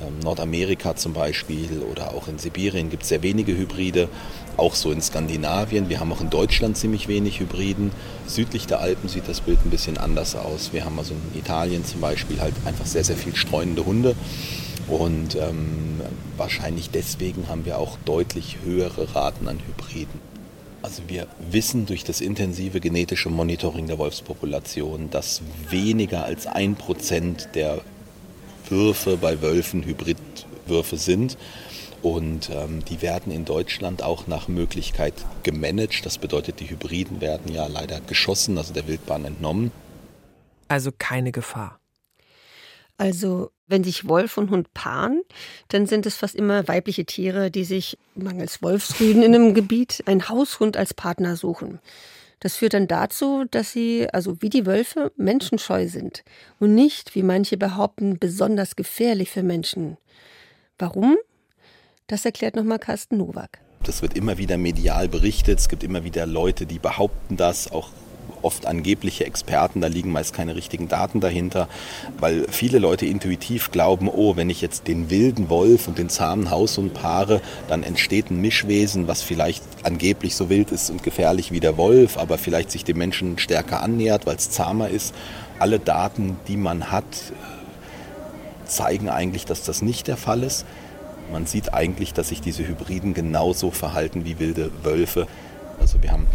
ähm, 0.00 0.20
Nordamerika 0.22 0.94
zum 0.94 1.12
Beispiel 1.12 1.82
oder 1.90 2.14
auch 2.14 2.28
in 2.28 2.38
Sibirien 2.38 2.88
gibt 2.88 3.02
es 3.02 3.08
sehr 3.08 3.22
wenige 3.22 3.56
Hybride. 3.56 4.08
Auch 4.56 4.76
so 4.76 4.92
in 4.92 5.02
Skandinavien. 5.02 5.88
Wir 5.88 5.98
haben 5.98 6.12
auch 6.12 6.20
in 6.20 6.30
Deutschland 6.30 6.76
ziemlich 6.76 7.08
wenig 7.08 7.40
Hybriden. 7.40 7.90
Südlich 8.26 8.68
der 8.68 8.80
Alpen 8.80 9.08
sieht 9.08 9.28
das 9.28 9.40
Bild 9.40 9.58
ein 9.64 9.70
bisschen 9.70 9.98
anders 9.98 10.36
aus. 10.36 10.72
Wir 10.72 10.84
haben 10.84 10.98
also 10.98 11.14
in 11.14 11.38
Italien 11.38 11.84
zum 11.84 12.00
Beispiel 12.00 12.40
halt 12.40 12.54
einfach 12.64 12.86
sehr, 12.86 13.02
sehr 13.02 13.16
viel 13.16 13.34
streunende 13.34 13.84
Hunde. 13.84 14.14
Und 14.88 15.34
ähm, 15.34 16.00
wahrscheinlich 16.36 16.90
deswegen 16.90 17.48
haben 17.48 17.64
wir 17.64 17.78
auch 17.78 17.98
deutlich 18.04 18.58
höhere 18.64 19.14
Raten 19.14 19.46
an 19.48 19.60
Hybriden. 19.66 20.20
Also 20.80 21.02
wir 21.08 21.26
wissen 21.50 21.86
durch 21.86 22.04
das 22.04 22.20
intensive 22.20 22.80
genetische 22.80 23.28
Monitoring 23.28 23.86
der 23.86 23.98
Wolfspopulation, 23.98 25.10
dass 25.10 25.42
weniger 25.68 26.24
als 26.24 26.46
ein 26.46 26.76
Prozent 26.76 27.48
der 27.54 27.82
Würfe 28.68 29.16
bei 29.16 29.42
Wölfen 29.42 29.84
Hybridwürfe 29.84 30.96
sind. 30.96 31.36
Und 32.00 32.48
ähm, 32.50 32.84
die 32.84 33.02
werden 33.02 33.32
in 33.32 33.44
Deutschland 33.44 34.02
auch 34.04 34.28
nach 34.28 34.46
Möglichkeit 34.46 35.14
gemanagt. 35.42 36.06
Das 36.06 36.16
bedeutet, 36.18 36.60
die 36.60 36.70
Hybriden 36.70 37.20
werden 37.20 37.52
ja 37.52 37.66
leider 37.66 38.00
geschossen, 38.00 38.56
also 38.56 38.72
der 38.72 38.86
Wildbahn 38.86 39.24
entnommen. 39.24 39.72
Also 40.68 40.92
keine 40.96 41.32
Gefahr. 41.32 41.80
Also 42.98 43.50
wenn 43.68 43.84
sich 43.84 44.08
Wolf 44.08 44.36
und 44.36 44.50
Hund 44.50 44.74
paaren, 44.74 45.22
dann 45.68 45.86
sind 45.86 46.04
es 46.04 46.16
fast 46.16 46.34
immer 46.34 46.66
weibliche 46.68 47.04
Tiere, 47.04 47.50
die 47.50 47.64
sich 47.64 47.96
mangels 48.14 48.60
Wolfsrüden 48.62 49.22
in 49.22 49.34
einem 49.34 49.54
Gebiet 49.54 50.02
einen 50.06 50.28
Haushund 50.28 50.76
als 50.76 50.94
Partner 50.94 51.36
suchen. 51.36 51.78
Das 52.40 52.56
führt 52.56 52.74
dann 52.74 52.88
dazu, 52.88 53.44
dass 53.50 53.72
sie, 53.72 54.08
also 54.12 54.40
wie 54.42 54.50
die 54.50 54.66
Wölfe, 54.66 55.12
menschenscheu 55.16 55.88
sind 55.88 56.24
und 56.60 56.74
nicht, 56.74 57.14
wie 57.14 57.22
manche 57.22 57.56
behaupten, 57.56 58.18
besonders 58.18 58.76
gefährlich 58.76 59.30
für 59.30 59.42
Menschen. 59.42 59.96
Warum? 60.78 61.16
Das 62.06 62.24
erklärt 62.24 62.56
nochmal 62.56 62.78
Carsten 62.78 63.18
Nowak. 63.18 63.58
Das 63.82 64.02
wird 64.02 64.16
immer 64.16 64.38
wieder 64.38 64.56
medial 64.56 65.08
berichtet. 65.08 65.58
Es 65.58 65.68
gibt 65.68 65.82
immer 65.82 66.04
wieder 66.04 66.26
Leute, 66.26 66.66
die 66.66 66.78
behaupten 66.78 67.36
das, 67.36 67.70
auch 67.70 67.90
oft 68.42 68.66
angebliche 68.66 69.24
Experten, 69.24 69.80
da 69.80 69.88
liegen 69.88 70.10
meist 70.10 70.34
keine 70.34 70.56
richtigen 70.56 70.88
Daten 70.88 71.20
dahinter, 71.20 71.68
weil 72.18 72.46
viele 72.50 72.78
Leute 72.78 73.06
intuitiv 73.06 73.70
glauben, 73.70 74.08
oh, 74.08 74.36
wenn 74.36 74.50
ich 74.50 74.60
jetzt 74.60 74.88
den 74.88 75.10
wilden 75.10 75.48
Wolf 75.48 75.88
und 75.88 75.98
den 75.98 76.08
zahmen 76.08 76.50
Haushund 76.50 76.94
paare, 76.94 77.40
dann 77.68 77.82
entsteht 77.82 78.30
ein 78.30 78.40
Mischwesen, 78.40 79.08
was 79.08 79.22
vielleicht 79.22 79.62
angeblich 79.82 80.34
so 80.34 80.48
wild 80.48 80.70
ist 80.70 80.90
und 80.90 81.02
gefährlich 81.02 81.52
wie 81.52 81.60
der 81.60 81.76
Wolf, 81.76 82.16
aber 82.16 82.38
vielleicht 82.38 82.70
sich 82.70 82.84
dem 82.84 82.98
Menschen 82.98 83.38
stärker 83.38 83.82
annähert, 83.82 84.26
weil 84.26 84.36
es 84.36 84.50
zahmer 84.50 84.88
ist. 84.88 85.14
Alle 85.58 85.78
Daten, 85.78 86.36
die 86.46 86.56
man 86.56 86.90
hat, 86.90 87.04
zeigen 88.64 89.08
eigentlich, 89.08 89.44
dass 89.44 89.62
das 89.64 89.82
nicht 89.82 90.06
der 90.06 90.16
Fall 90.16 90.42
ist. 90.42 90.64
Man 91.32 91.46
sieht 91.46 91.74
eigentlich, 91.74 92.14
dass 92.14 92.28
sich 92.28 92.40
diese 92.40 92.66
Hybriden 92.66 93.12
genauso 93.12 93.70
verhalten 93.70 94.24
wie 94.24 94.38
wilde 94.38 94.70
Wölfe. 94.82 95.26
Also 95.80 96.02
wir 96.02 96.12
haben 96.12 96.26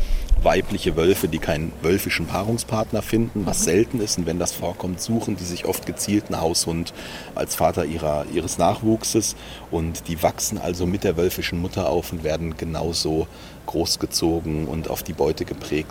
weibliche 0.42 0.96
Wölfe, 0.96 1.28
die 1.28 1.40
keinen 1.40 1.72
wölfischen 1.82 2.28
Paarungspartner 2.28 3.02
finden, 3.02 3.46
was 3.46 3.60
mhm. 3.60 3.64
selten 3.64 4.02
ist. 4.02 4.18
Und 4.18 4.26
wenn 4.26 4.40
das 4.40 4.52
vorkommt, 4.52 5.02
suchen 5.02 5.36
die 5.36 5.44
sich 5.44 5.66
oft 5.66 5.86
gezielt 5.86 6.26
einen 6.28 6.42
Haushund 6.42 6.94
als 7.36 7.56
Vater 7.56 7.86
ihrer, 7.86 8.26
ihres 8.34 8.58
Nachwuchses. 8.58 9.36
Und 9.72 10.08
die 10.08 10.22
wachsen 10.22 10.58
also 10.58 10.86
mit 10.86 11.04
der 11.04 11.18
wölfischen 11.18 11.60
Mutter 11.60 11.90
auf 11.90 12.12
und 12.12 12.24
werden 12.24 12.58
genauso 12.58 13.28
großgezogen 13.66 14.68
und 14.68 14.90
auf 14.90 15.04
die 15.04 15.14
Beute 15.14 15.46
geprägt. 15.46 15.90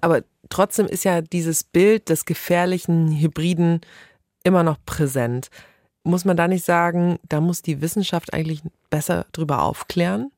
Aber 0.00 0.22
trotzdem 0.50 0.86
ist 0.86 1.04
ja 1.04 1.22
dieses 1.22 1.64
Bild 1.64 2.10
des 2.10 2.26
gefährlichen 2.26 3.18
Hybriden 3.18 3.80
immer 4.42 4.62
noch 4.62 4.76
präsent. 4.84 5.48
Muss 6.02 6.26
man 6.26 6.36
da 6.36 6.48
nicht 6.48 6.64
sagen, 6.64 7.18
da 7.26 7.40
muss 7.40 7.62
die 7.62 7.80
Wissenschaft 7.80 8.34
eigentlich 8.34 8.62
besser 8.90 9.24
drüber 9.32 9.62
aufklären? 9.62 10.30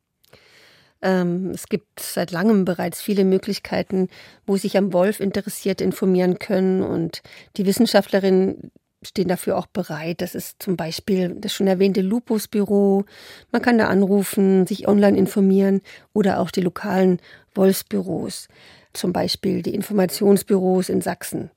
Ähm, 1.07 1.53
es 1.55 1.69
gibt 1.69 2.01
seit 2.01 2.33
langem 2.33 2.65
bereits 2.65 3.01
viele 3.01 3.25
Möglichkeiten, 3.25 4.09
wo 4.45 4.57
sich 4.57 4.77
am 4.77 4.93
Wolf 4.93 5.21
Interessierte 5.21 5.85
informieren 5.85 6.41
können 6.41 6.83
und 6.83 7.23
die 7.57 7.65
Wissenschaftlerinnen 7.65 8.73
stehen 9.03 9.29
dafür 9.29 9.57
auch 9.57 9.67
bereit. 9.67 10.21
Das 10.21 10.35
ist 10.35 10.61
zum 10.61 10.77
Beispiel 10.77 11.37
das 11.39 11.53
schon 11.53 11.69
erwähnte 11.69 12.01
Lupus-Büro. 12.01 13.05
Man 13.53 13.63
kann 13.63 13.79
da 13.79 13.87
anrufen, 13.87 14.67
sich 14.67 14.89
online 14.89 15.17
informieren 15.17 15.81
oder 16.13 16.41
auch 16.41 16.51
die 16.51 16.61
lokalen 16.61 17.21
Wolfsbüros, 17.55 18.49
zum 18.93 19.13
Beispiel 19.13 19.63
die 19.63 19.75
Informationsbüros 19.75 20.89
in 20.89 21.03
Sachsen. 21.03 21.51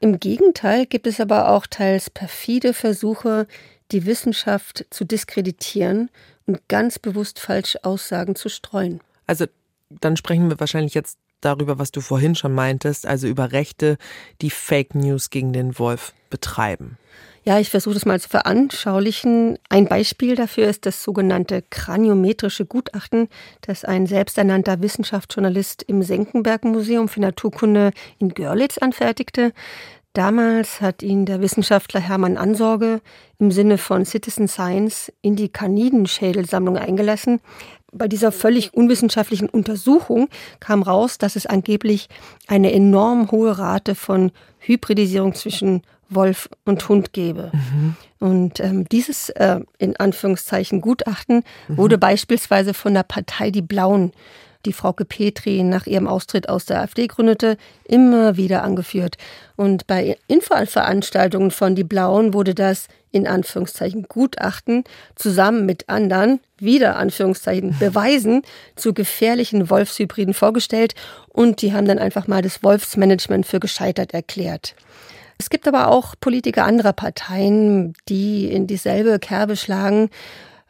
Im 0.00 0.18
Gegenteil 0.18 0.86
gibt 0.86 1.06
es 1.06 1.20
aber 1.20 1.50
auch 1.50 1.68
teils 1.68 2.10
perfide 2.10 2.74
Versuche, 2.74 3.46
die 3.92 4.06
Wissenschaft 4.06 4.86
zu 4.90 5.04
diskreditieren 5.04 6.10
und 6.46 6.68
ganz 6.68 6.98
bewusst 6.98 7.38
falsche 7.38 7.84
Aussagen 7.84 8.34
zu 8.34 8.48
streuen. 8.48 9.00
Also 9.26 9.46
dann 9.88 10.16
sprechen 10.16 10.48
wir 10.48 10.58
wahrscheinlich 10.58 10.94
jetzt 10.94 11.18
darüber, 11.40 11.78
was 11.78 11.90
du 11.90 12.00
vorhin 12.00 12.34
schon 12.34 12.54
meintest, 12.54 13.06
also 13.06 13.26
über 13.26 13.52
Rechte, 13.52 13.98
die 14.40 14.50
Fake 14.50 14.94
News 14.94 15.30
gegen 15.30 15.52
den 15.52 15.78
Wolf 15.78 16.12
betreiben. 16.30 16.98
Ja, 17.44 17.58
ich 17.58 17.70
versuche 17.70 17.94
das 17.94 18.06
mal 18.06 18.20
zu 18.20 18.28
veranschaulichen. 18.28 19.58
Ein 19.68 19.86
Beispiel 19.86 20.36
dafür 20.36 20.68
ist 20.68 20.86
das 20.86 21.02
sogenannte 21.02 21.64
kraniometrische 21.70 22.66
Gutachten, 22.66 23.28
das 23.62 23.84
ein 23.84 24.06
selbsternannter 24.06 24.80
Wissenschaftsjournalist 24.80 25.82
im 25.82 26.04
Senckenberg 26.04 26.64
Museum 26.64 27.08
für 27.08 27.20
Naturkunde 27.20 27.90
in 28.20 28.28
Görlitz 28.28 28.78
anfertigte. 28.78 29.52
Damals 30.12 30.82
hat 30.82 31.02
ihn 31.02 31.24
der 31.24 31.40
Wissenschaftler 31.40 32.00
Hermann 32.00 32.36
Ansorge 32.36 33.00
im 33.38 33.50
Sinne 33.50 33.78
von 33.78 34.04
Citizen 34.04 34.46
Science 34.46 35.10
in 35.22 35.36
die 35.36 35.48
Kanidenschädelsammlung 35.48 36.76
eingelassen. 36.76 37.40
Bei 37.92 38.08
dieser 38.08 38.32
völlig 38.32 38.74
unwissenschaftlichen 38.74 39.48
Untersuchung 39.48 40.28
kam 40.60 40.82
raus, 40.82 41.18
dass 41.18 41.36
es 41.36 41.46
angeblich 41.46 42.08
eine 42.46 42.72
enorm 42.72 43.30
hohe 43.30 43.58
Rate 43.58 43.94
von 43.94 44.32
Hybridisierung 44.60 45.34
zwischen 45.34 45.82
Wolf 46.08 46.48
und 46.64 46.88
Hund 46.88 47.12
gebe. 47.12 47.50
Mhm. 47.52 47.96
Und 48.18 48.60
ähm, 48.60 48.88
dieses 48.90 49.30
äh, 49.30 49.60
in 49.78 49.96
Anführungszeichen 49.96 50.80
Gutachten 50.80 51.42
mhm. 51.68 51.76
wurde 51.76 51.98
beispielsweise 51.98 52.74
von 52.74 52.94
der 52.94 53.02
Partei 53.02 53.50
Die 53.50 53.62
Blauen, 53.62 54.12
die 54.64 54.72
Frauke 54.72 55.04
Petri 55.04 55.62
nach 55.62 55.86
ihrem 55.86 56.06
Austritt 56.06 56.48
aus 56.48 56.64
der 56.64 56.80
AfD 56.80 57.06
gründete, 57.06 57.56
immer 57.84 58.36
wieder 58.36 58.62
angeführt. 58.62 59.16
Und 59.56 59.86
bei 59.86 60.16
Infoveranstaltungen 60.28 61.50
von 61.50 61.74
Die 61.74 61.84
Blauen 61.84 62.34
wurde 62.34 62.54
das 62.54 62.88
in 63.10 63.26
Anführungszeichen 63.26 64.04
Gutachten 64.08 64.84
zusammen 65.14 65.66
mit 65.66 65.88
anderen, 65.88 66.40
wieder 66.58 66.96
Anführungszeichen 66.96 67.76
Beweisen 67.80 68.42
zu 68.74 68.94
gefährlichen 68.94 69.70
Wolfshybriden 69.70 70.34
vorgestellt 70.34 70.94
und 71.28 71.62
die 71.62 71.72
haben 71.72 71.86
dann 71.86 71.98
einfach 71.98 72.26
mal 72.26 72.42
das 72.42 72.62
Wolfsmanagement 72.62 73.46
für 73.46 73.60
gescheitert 73.60 74.14
erklärt. 74.14 74.74
Es 75.38 75.50
gibt 75.50 75.66
aber 75.66 75.88
auch 75.88 76.14
Politiker 76.20 76.64
anderer 76.64 76.92
Parteien, 76.92 77.94
die 78.08 78.46
in 78.46 78.66
dieselbe 78.66 79.18
Kerbe 79.18 79.56
schlagen. 79.56 80.08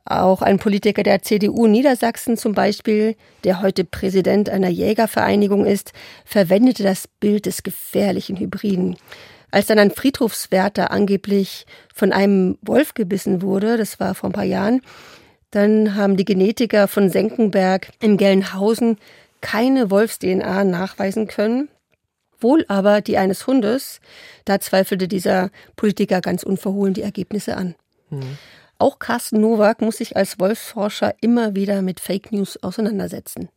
Auch 0.05 0.43
ein 0.43 0.59
Politiker 0.59 1.03
der 1.03 1.23
CDU 1.23 1.67
Niedersachsen 1.67 2.37
zum 2.37 2.55
Beispiel, 2.55 3.17
der 3.45 3.63
heute 3.63 3.85
Präsident 3.85 4.49
einer 4.51 4.69
Jägervereinigung 4.69 5.65
ist, 5.65 5.93
verwendete 6.25 6.83
das 6.83 7.07
Bild 7.07 7.47
des 7.47 7.63
gefährlichen 7.63 8.37
Hybriden. 8.37 8.97
Als 9.51 9.67
dann 9.67 9.79
ein 9.79 9.91
Friedhofswärter 9.91 10.91
angeblich 10.91 11.67
von 11.95 12.13
einem 12.13 12.59
Wolf 12.63 12.95
gebissen 12.95 13.43
wurde, 13.43 13.77
das 13.77 14.01
war 14.01 14.15
vor 14.15 14.31
ein 14.31 14.35
paar 14.35 14.45
Jahren, 14.45 14.81
dann 15.51 15.95
haben 15.95 16.17
die 16.17 16.25
Genetiker 16.25 16.89
von 16.89 17.11
Senckenberg 17.11 17.91
in 18.01 18.17
Gelnhausen 18.17 18.97
keine 19.41 19.91
Wolfs-DNA 19.91 20.65
nachweisen 20.65 21.27
können 21.29 21.69
wohl 22.43 22.65
aber 22.69 23.01
die 23.01 23.19
eines 23.19 23.47
Hundes. 23.47 24.01
Da 24.45 24.61
zweifelte 24.61 25.09
dieser 25.09 25.51
Politiker 25.77 26.21
ganz 26.21 26.43
unverhohlen 26.43 26.95
die 26.95 27.03
Ergebnisse 27.03 27.57
an. 27.57 27.75
Mhm. 28.11 28.39
Auch 28.83 28.99
Carsten 28.99 29.41
Nowak 29.41 29.81
muss 29.81 29.99
sich 29.99 30.17
als 30.17 30.41
Wolfsforscher 30.41 31.15
immer 31.21 31.55
wieder 31.55 31.83
mit 31.83 32.01
Fake 32.01 32.33
News 32.33 32.61
auseinandersetzen. 32.65 33.49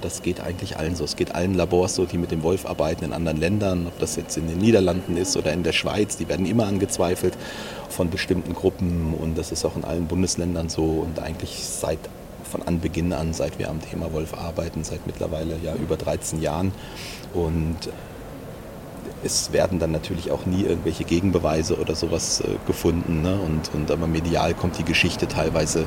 Das 0.00 0.22
geht 0.22 0.40
eigentlich 0.40 0.76
allen 0.76 0.96
so. 0.96 1.04
Es 1.04 1.14
geht 1.14 1.36
allen 1.36 1.54
Labors 1.54 1.94
so, 1.94 2.04
die 2.04 2.18
mit 2.18 2.32
dem 2.32 2.42
Wolf 2.42 2.66
arbeiten 2.66 3.04
in 3.04 3.12
anderen 3.12 3.38
Ländern, 3.38 3.86
ob 3.86 3.96
das 4.00 4.16
jetzt 4.16 4.36
in 4.36 4.48
den 4.48 4.58
Niederlanden 4.58 5.16
ist 5.16 5.36
oder 5.36 5.52
in 5.52 5.62
der 5.62 5.70
Schweiz. 5.70 6.16
Die 6.16 6.28
werden 6.28 6.46
immer 6.46 6.66
angezweifelt 6.66 7.34
von 7.88 8.10
bestimmten 8.10 8.54
Gruppen 8.54 9.14
und 9.14 9.38
das 9.38 9.52
ist 9.52 9.64
auch 9.64 9.76
in 9.76 9.84
allen 9.84 10.08
Bundesländern 10.08 10.68
so 10.68 10.82
und 10.82 11.20
eigentlich 11.20 11.64
seit 11.64 12.00
von 12.42 12.60
Anbeginn 12.62 13.12
an, 13.12 13.34
seit 13.34 13.60
wir 13.60 13.70
am 13.70 13.80
Thema 13.80 14.12
Wolf 14.12 14.34
arbeiten, 14.34 14.82
seit 14.82 15.06
mittlerweile 15.06 15.56
ja 15.62 15.76
über 15.76 15.96
13 15.96 16.42
Jahren. 16.42 16.72
Und 17.34 17.88
es 19.24 19.52
werden 19.52 19.78
dann 19.78 19.90
natürlich 19.90 20.30
auch 20.30 20.46
nie 20.46 20.62
irgendwelche 20.62 21.04
Gegenbeweise 21.04 21.78
oder 21.78 21.94
sowas 21.94 22.40
äh, 22.40 22.56
gefunden. 22.66 23.22
Ne? 23.22 23.34
Und, 23.34 23.74
und 23.74 23.90
aber 23.90 24.06
medial 24.06 24.54
kommt 24.54 24.78
die 24.78 24.84
Geschichte 24.84 25.26
teilweise 25.26 25.80
äh, 25.80 25.84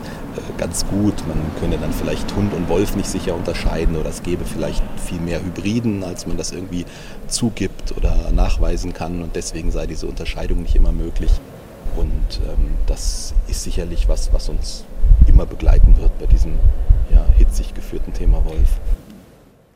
ganz 0.57 0.85
gut. 0.87 1.13
Man 1.27 1.39
könne 1.59 1.77
dann 1.77 1.93
vielleicht 1.93 2.35
Hund 2.35 2.53
und 2.53 2.67
Wolf 2.67 2.95
nicht 2.95 3.09
sicher 3.09 3.35
unterscheiden 3.35 3.95
oder 3.95 4.09
es 4.09 4.23
gäbe 4.23 4.43
vielleicht 4.43 4.83
viel 5.05 5.19
mehr 5.19 5.39
Hybriden, 5.43 6.03
als 6.03 6.25
man 6.25 6.37
das 6.37 6.51
irgendwie 6.51 6.85
zugibt 7.27 7.95
oder 7.95 8.31
nachweisen 8.31 8.93
kann. 8.93 9.21
Und 9.21 9.35
deswegen 9.35 9.71
sei 9.71 9.85
diese 9.85 10.07
Unterscheidung 10.07 10.63
nicht 10.63 10.75
immer 10.75 10.91
möglich. 10.91 11.31
Und 11.95 12.41
ähm, 12.47 12.71
das 12.87 13.33
ist 13.47 13.63
sicherlich 13.63 14.09
was, 14.09 14.33
was 14.33 14.49
uns 14.49 14.83
immer 15.27 15.45
begleiten 15.45 15.95
wird 15.97 16.17
bei 16.19 16.25
diesem 16.25 16.53
ja, 17.11 17.25
hitzig 17.37 17.73
geführten 17.73 18.13
Thema 18.13 18.43
Wolf. 18.45 18.79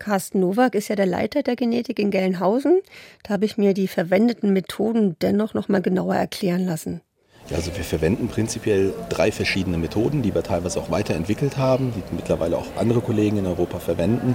Carsten 0.02 0.40
Nowak 0.40 0.74
ist 0.74 0.88
ja 0.88 0.96
der 0.96 1.06
Leiter 1.06 1.44
der 1.44 1.56
Genetik 1.56 2.00
in 2.00 2.10
Gelnhausen. 2.10 2.82
Da 3.24 3.36
habe 3.36 3.46
ich 3.46 3.60
mir 3.60 3.76
die 3.76 3.88
verwendeten 3.88 4.52
Methoden 4.52 5.16
dennoch 5.22 5.54
noch 5.54 5.70
mal 5.70 5.80
genauer 5.80 6.16
erklären 6.16 6.66
lassen. 6.66 7.02
Also 7.54 7.76
wir 7.76 7.84
verwenden 7.84 8.28
prinzipiell 8.28 8.94
drei 9.10 9.32
verschiedene 9.32 9.78
Methoden, 9.78 10.24
die 10.24 10.34
wir 10.34 10.42
teilweise 10.42 10.80
auch 10.80 10.90
weiterentwickelt 10.90 11.58
haben, 11.58 11.94
die 11.96 12.16
mittlerweile 12.16 12.58
auch 12.58 12.66
andere 12.78 13.02
Kollegen 13.02 13.38
in 13.38 13.46
Europa 13.46 13.78
verwenden. 13.78 14.34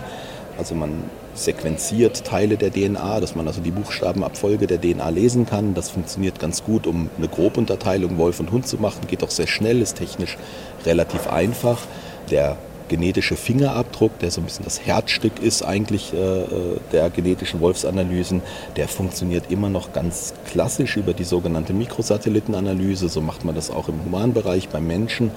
Also 0.56 0.76
man 0.76 1.02
sequenziert 1.34 2.24
Teile 2.24 2.56
der 2.56 2.70
DNA, 2.70 3.18
dass 3.18 3.34
man 3.34 3.48
also 3.48 3.60
die 3.60 3.72
Buchstabenabfolge 3.72 4.68
der 4.68 4.80
DNA 4.80 5.08
lesen 5.08 5.46
kann. 5.46 5.74
Das 5.74 5.90
funktioniert 5.90 6.38
ganz 6.38 6.62
gut, 6.62 6.86
um 6.86 7.10
eine 7.18 7.26
Grobunterteilung 7.26 8.18
Wolf 8.18 8.38
und 8.38 8.52
Hund 8.52 8.68
zu 8.68 8.76
machen. 8.76 9.08
Geht 9.08 9.24
auch 9.24 9.30
sehr 9.30 9.48
schnell, 9.48 9.82
ist 9.82 9.96
technisch 9.96 10.38
relativ 10.84 11.26
einfach. 11.26 11.82
Der 12.30 12.56
genetische 12.88 13.36
Fingerabdruck, 13.36 14.18
der 14.18 14.30
so 14.30 14.40
ein 14.40 14.44
bisschen 14.44 14.64
das 14.64 14.86
Herzstück 14.86 15.42
ist 15.42 15.62
eigentlich 15.62 16.12
äh, 16.12 16.16
äh, 16.16 16.46
der 16.92 17.10
genetischen 17.10 17.60
Wolfsanalysen, 17.60 18.42
der 18.76 18.88
funktioniert 18.88 19.50
immer 19.50 19.68
noch 19.68 19.92
ganz 19.92 20.34
klassisch 20.46 20.96
über 20.96 21.12
die 21.12 21.24
sogenannte 21.24 21.72
Mikrosatellitenanalyse. 21.72 23.08
So 23.08 23.20
macht 23.20 23.44
man 23.44 23.54
das 23.54 23.70
auch 23.70 23.88
im 23.88 24.04
Humanbereich 24.04 24.68
beim 24.68 24.86
Menschen. 24.86 25.30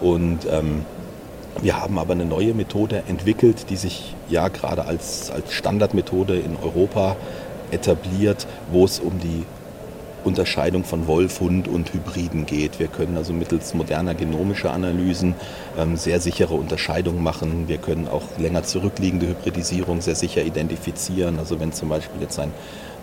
Und 0.00 0.40
ähm, 0.50 0.84
wir 1.62 1.80
haben 1.80 1.98
aber 1.98 2.12
eine 2.12 2.24
neue 2.24 2.54
Methode 2.54 3.04
entwickelt, 3.08 3.66
die 3.70 3.76
sich 3.76 4.14
ja 4.28 4.48
gerade 4.48 4.86
als, 4.86 5.30
als 5.30 5.52
Standardmethode 5.52 6.36
in 6.36 6.56
Europa 6.56 7.16
etabliert, 7.70 8.46
wo 8.70 8.84
es 8.84 9.00
um 9.00 9.18
die 9.20 9.44
Unterscheidung 10.24 10.84
von 10.84 11.06
Wolf, 11.06 11.40
Hund 11.40 11.68
und 11.68 11.92
Hybriden 11.92 12.46
geht. 12.46 12.78
Wir 12.78 12.88
können 12.88 13.16
also 13.16 13.32
mittels 13.32 13.74
moderner 13.74 14.14
genomischer 14.14 14.72
Analysen 14.72 15.34
ähm, 15.78 15.96
sehr 15.96 16.20
sichere 16.20 16.54
Unterscheidungen 16.54 17.22
machen. 17.22 17.68
Wir 17.68 17.78
können 17.78 18.08
auch 18.08 18.38
länger 18.38 18.62
zurückliegende 18.62 19.28
Hybridisierung 19.28 20.00
sehr 20.00 20.14
sicher 20.14 20.42
identifizieren. 20.42 21.38
Also 21.38 21.60
wenn 21.60 21.72
zum 21.72 21.90
Beispiel 21.90 22.22
jetzt 22.22 22.38
ein, 22.38 22.52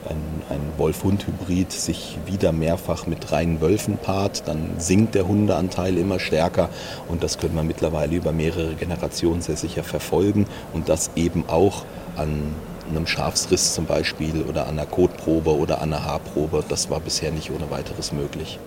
ein, 0.10 0.18
ein 0.50 0.62
Wolf-Hund-Hybrid 0.78 1.72
sich 1.72 2.18
wieder 2.26 2.52
mehrfach 2.52 3.06
mit 3.06 3.32
reinen 3.32 3.62
Wölfen 3.62 3.98
paart, 3.98 4.48
dann 4.48 4.80
sinkt 4.80 5.16
der 5.16 5.28
Hundeanteil 5.28 5.98
immer 5.98 6.20
stärker 6.20 6.70
und 7.08 7.24
das 7.24 7.38
können 7.38 7.56
wir 7.56 7.64
mittlerweile 7.64 8.16
über 8.16 8.32
mehrere 8.32 8.74
Generationen 8.74 9.42
sehr 9.42 9.58
sicher 9.58 9.84
verfolgen 9.84 10.48
und 10.74 10.90
das 10.90 11.12
eben 11.16 11.46
auch 11.48 11.86
an 12.16 12.56
einem 12.92 13.08
Schafsriss 13.08 13.74
zum 13.74 13.86
Beispiel 13.86 14.44
oder 14.44 14.68
an 14.68 14.78
einer 14.78 14.86
Kotprobe 14.86 15.56
oder 15.56 15.82
an 15.82 15.94
einer 15.94 16.06
Haarprobe. 16.06 16.64
Das 16.68 16.90
war 16.90 17.00
bisher 17.00 17.32
nicht 17.32 17.52
ohne 17.52 17.70
weiteres 17.72 18.12
möglich. 18.12 18.60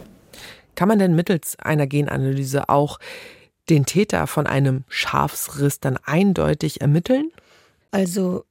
Kann 0.74 0.88
man 0.88 0.98
denn 0.98 1.14
mittels 1.14 1.56
einer 1.59 1.86
Genanalyse 1.86 2.68
auch 2.68 2.98
den 3.70 3.86
Täter 3.86 4.26
von 4.26 4.46
einem 4.46 4.84
Schafsriss 4.88 5.80
dann 5.80 5.98
eindeutig 6.05 6.80
ermitteln? 6.80 7.30
Also, 7.90 8.44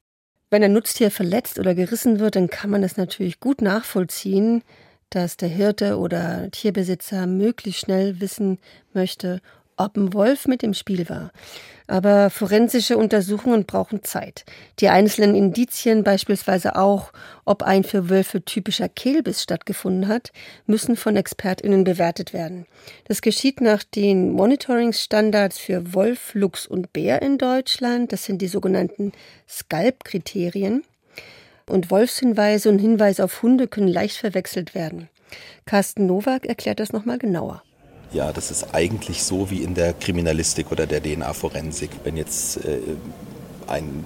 wenn 0.50 0.64
ein 0.64 0.72
Nutztier 0.72 1.10
verletzt 1.10 1.58
oder 1.58 1.74
gerissen 1.74 2.18
wird, 2.18 2.36
dann 2.36 2.48
kann 2.48 2.70
man 2.70 2.82
es 2.82 2.96
natürlich 2.96 3.40
gut 3.40 3.60
nachvollziehen, 3.60 4.62
dass 5.10 5.36
der 5.36 5.48
Hirte 5.48 5.98
oder 5.98 6.50
Tierbesitzer 6.50 7.26
möglichst 7.26 7.82
schnell 7.82 8.20
wissen 8.20 8.58
möchte, 8.92 9.40
ob 9.76 9.96
ein 9.96 10.12
Wolf 10.14 10.46
mit 10.46 10.62
im 10.62 10.74
Spiel 10.74 11.08
war. 11.08 11.30
Aber 11.86 12.30
forensische 12.30 12.96
Untersuchungen 12.96 13.66
brauchen 13.66 14.02
Zeit. 14.02 14.46
Die 14.80 14.88
einzelnen 14.88 15.34
Indizien, 15.34 16.02
beispielsweise 16.02 16.76
auch, 16.76 17.12
ob 17.44 17.62
ein 17.62 17.84
für 17.84 18.08
Wölfe 18.08 18.42
typischer 18.42 18.88
Kehlbiss 18.88 19.42
stattgefunden 19.42 20.08
hat, 20.08 20.32
müssen 20.66 20.96
von 20.96 21.14
ExpertInnen 21.16 21.84
bewertet 21.84 22.32
werden. 22.32 22.66
Das 23.06 23.20
geschieht 23.20 23.60
nach 23.60 23.84
den 23.84 24.32
Monitoringsstandards 24.32 25.58
für 25.58 25.92
Wolf, 25.92 26.34
Luchs 26.34 26.66
und 26.66 26.94
Bär 26.94 27.20
in 27.20 27.36
Deutschland. 27.36 28.12
Das 28.12 28.24
sind 28.24 28.40
die 28.40 28.48
sogenannten 28.48 29.12
Scalp-Kriterien. 29.46 30.84
Und 31.66 31.90
Wolfshinweise 31.90 32.70
und 32.70 32.78
Hinweise 32.78 33.24
auf 33.24 33.42
Hunde 33.42 33.68
können 33.68 33.88
leicht 33.88 34.16
verwechselt 34.16 34.74
werden. 34.74 35.08
Carsten 35.66 36.06
Nowak 36.06 36.46
erklärt 36.46 36.80
das 36.80 36.92
nochmal 36.92 37.18
genauer. 37.18 37.62
Ja, 38.14 38.32
das 38.32 38.52
ist 38.52 38.72
eigentlich 38.74 39.24
so 39.24 39.50
wie 39.50 39.64
in 39.64 39.74
der 39.74 39.92
Kriminalistik 39.92 40.70
oder 40.70 40.86
der 40.86 41.02
DNA-Forensik. 41.02 41.90
Wenn 42.04 42.16
jetzt 42.16 42.64
äh, 42.64 42.78
ein 43.66 44.04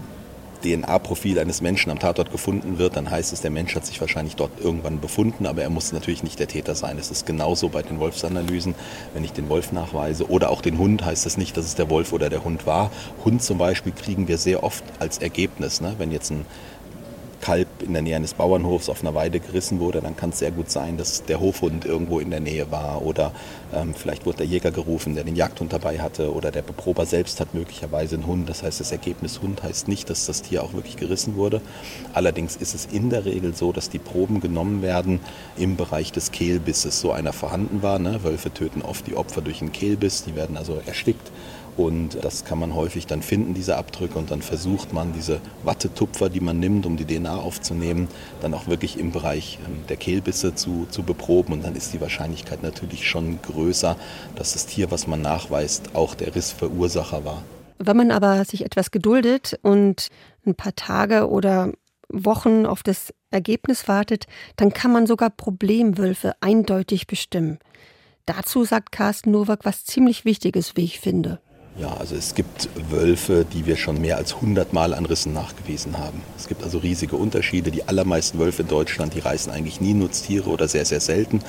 DNA-Profil 0.65 1.39
eines 1.39 1.61
Menschen 1.61 1.91
am 1.91 1.99
Tatort 1.99 2.33
gefunden 2.33 2.79
wird, 2.79 2.97
dann 2.97 3.11
heißt 3.11 3.35
es, 3.35 3.43
der 3.43 3.51
Mensch 3.51 3.77
hat 3.77 3.85
sich 3.85 4.01
wahrscheinlich 4.01 4.35
dort 4.35 4.51
irgendwann 4.61 4.99
befunden, 4.99 5.45
aber 5.45 5.63
er 5.63 5.69
muss 5.69 5.93
natürlich 5.93 6.23
nicht 6.23 6.39
der 6.39 6.49
Täter 6.49 6.75
sein. 6.75 6.97
Es 6.99 7.11
ist 7.11 7.27
genauso 7.27 7.69
bei 7.69 7.83
den 7.83 8.01
Wolfsanalysen. 8.01 8.75
Wenn 9.13 9.25
ich 9.25 9.33
den 9.33 9.51
Wolf 9.51 9.73
nachweise 9.73 10.29
oder 10.31 10.49
auch 10.49 10.63
den 10.63 10.79
Hund, 10.79 11.05
heißt 11.05 11.27
das 11.27 11.37
nicht, 11.37 11.59
dass 11.59 11.67
es 11.67 11.75
der 11.75 11.91
Wolf 11.91 12.15
oder 12.15 12.31
der 12.31 12.45
Hund 12.45 12.67
war. 12.67 12.91
Hund 13.27 13.43
zum 13.43 13.59
Beispiel 13.59 13.93
kriegen 13.93 14.27
wir 14.27 14.39
sehr 14.39 14.63
oft 14.63 14.85
als 15.01 15.19
Ergebnis. 15.19 15.83
Ne? 15.83 15.97
Wenn 15.99 16.13
jetzt 16.13 16.31
ein 16.31 16.47
Kalb 17.41 17.69
in 17.83 17.93
der 17.93 18.03
Nähe 18.03 18.17
eines 18.17 18.35
Bauernhofs 18.35 18.89
auf 18.89 19.03
einer 19.03 19.15
Weide 19.15 19.41
gerissen 19.41 19.81
wurde, 19.81 20.01
dann 20.01 20.17
kann 20.17 20.31
es 20.31 20.39
sehr 20.39 20.51
gut 20.51 20.71
sein, 20.71 20.97
dass 20.97 21.25
der 21.25 21.41
Hofhund 21.41 21.85
irgendwo 21.85 22.21
in 22.21 22.31
der 22.31 22.41
Nähe 22.41 22.71
war 22.71 23.03
oder 23.03 23.33
ähm, 23.75 23.95
vielleicht 23.95 24.27
wurde 24.27 24.39
der 24.39 24.47
Jäger 24.47 24.71
gerufen, 24.71 25.15
der 25.15 25.25
den 25.25 25.37
Jagdhund 25.37 25.73
dabei 25.73 25.99
hatte 25.99 26.33
oder 26.33 26.51
der 26.51 26.63
Beprober 26.63 27.07
selbst 27.07 27.41
hat 27.41 27.55
möglicherweise 27.55 28.17
einen 28.17 28.27
Hund. 28.27 28.49
Das 28.49 28.63
heißt, 28.63 28.81
das 28.81 28.93
Ergebnis 28.93 29.41
Hund 29.43 29.63
heißt 29.63 29.89
nicht, 29.89 30.11
dass 30.11 30.27
das 30.27 30.43
Tier 30.43 30.63
auch 30.63 30.73
wirklich 30.73 30.97
gerissen 30.97 31.37
wurde. 31.37 31.61
Allerdings 32.13 32.57
ist 32.57 32.75
es 32.75 32.87
in 32.87 33.11
der 33.11 33.25
Regel 33.25 33.55
so, 33.55 33.73
dass 33.73 33.91
die 33.91 33.99
Proben 33.99 34.41
genommen 34.41 34.83
werden 34.83 35.21
im 35.57 35.77
Bereich 35.77 36.13
des 36.13 36.33
Kehlbisses. 36.33 37.01
So 37.01 37.13
einer 37.13 37.33
vorhanden 37.33 37.83
war. 37.83 37.99
Ne? 37.99 38.23
Wölfe 38.25 38.53
töten 38.53 38.83
oft 38.83 39.07
die 39.07 39.17
Opfer 39.17 39.41
durch 39.41 39.61
einen 39.61 39.73
Kehlbiss, 39.73 40.25
die 40.25 40.35
werden 40.35 40.57
also 40.57 40.81
erstickt 40.87 41.31
und 41.79 42.25
das 42.25 42.45
kann 42.45 42.59
man 42.59 42.75
häufig 42.75 43.07
dann 43.07 43.23
finden, 43.23 43.55
diese 43.55 43.77
Abdrücke. 43.77 44.19
Und 44.19 44.33
dann 44.33 44.43
versucht 44.43 44.93
man 44.93 45.13
diese 45.13 45.41
Wattetupfer, 45.63 46.29
die 46.29 46.41
man 46.41 46.59
nimmt, 46.59 46.87
um 46.87 46.97
die 46.97 47.05
DNA 47.05 47.37
aufzunehmen, 47.37 48.09
dann 48.41 48.53
auch 48.53 48.67
wirklich 48.67 48.99
im 48.99 49.13
Bereich 49.13 49.61
ähm, 49.65 49.85
der 49.89 49.97
Kehlbisse 49.97 50.57
zu, 50.57 50.89
zu 50.91 51.05
beproben. 51.05 51.53
Und 51.53 51.65
dann 51.65 51.77
ist 51.77 51.95
die 51.95 52.01
Wahrscheinlichkeit 52.01 52.65
natürlich 52.65 53.09
schon 53.09 53.41
größer, 53.43 53.97
dass 54.35 54.55
das 54.55 54.67
Tier, 54.67 54.91
was 54.91 55.07
man 55.07 55.23
nachweist, 55.23 55.95
auch 55.95 56.17
der 56.17 56.35
Rissverursacher 56.35 57.25
war. 57.25 57.45
Wenn 57.79 57.97
man 57.97 58.11
aber 58.11 58.45
sich 58.45 58.65
etwas 58.65 58.91
geduldet 58.91 59.57
und 59.63 60.09
ein 60.45 60.57
paar 60.57 60.75
Tage 60.75 61.29
oder 61.29 61.73
Wochen 62.09 62.67
auf 62.67 62.83
das 62.83 63.15
Ergebnis 63.31 63.87
wartet, 63.87 64.27
dann 64.57 64.73
kann 64.73 64.91
man 64.91 65.07
sogar 65.07 65.31
Problemwölfe 65.31 66.33
eindeutig 66.41 67.07
bestimmen. 67.07 67.61
Dazu 68.27 68.65
sagt 68.65 68.91
Carsten 68.91 69.31
Nowak 69.31 69.65
was 69.65 69.85
ziemlich 69.85 70.25
Wichtiges, 70.25 70.75
wie 70.75 70.85
ich 70.85 70.99
finde. 70.99 71.41
Ja, 71.81 71.95
also 71.97 72.17
es 72.17 72.35
gibt 72.35 72.69
Wölfe, 72.91 73.47
die 73.53 73.65
wir 73.65 73.77
schon 73.77 74.01
mehr 74.01 74.17
als 74.17 74.35
100 74.35 74.73
Mal 74.73 74.93
an 74.95 75.07
Rissen 75.07 75.33
nachgewiesen 75.33 75.97
haben. 75.99 76.23
Es 76.37 76.49
gibt 76.49 76.65
also 76.65 76.79
riesige 76.79 77.15
Unterschiede. 77.15 77.71
Die 77.71 77.87
allermeisten 77.87 78.41
Wölfe 78.41 78.63
in 78.63 78.69
Deutschland, 78.69 79.15
die 79.15 79.21
reißen 79.21 79.53
eigentlich 79.53 79.81
nie 79.81 79.95
Nutztiere 79.95 80.51
oder 80.51 80.67
sehr, 80.67 80.85
sehr 80.85 80.99
selten. 80.99 81.41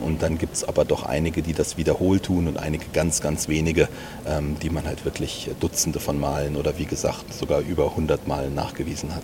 Und 0.00 0.22
dann 0.22 0.38
gibt 0.38 0.56
es 0.56 0.64
aber 0.64 0.84
doch 0.84 1.04
einige, 1.04 1.40
die 1.40 1.52
das 1.52 1.76
wiederholt 1.76 2.24
tun 2.24 2.48
und 2.48 2.58
einige 2.58 2.86
ganz, 2.92 3.20
ganz 3.20 3.46
wenige, 3.46 3.88
ähm, 4.26 4.56
die 4.60 4.70
man 4.70 4.86
halt 4.86 5.04
wirklich 5.04 5.50
Dutzende 5.60 6.00
von 6.00 6.18
Malen 6.18 6.56
oder 6.56 6.78
wie 6.78 6.86
gesagt 6.86 7.32
sogar 7.32 7.60
über 7.60 7.90
100 7.90 8.26
Mal 8.26 8.50
nachgewiesen 8.50 9.14
hat. 9.14 9.22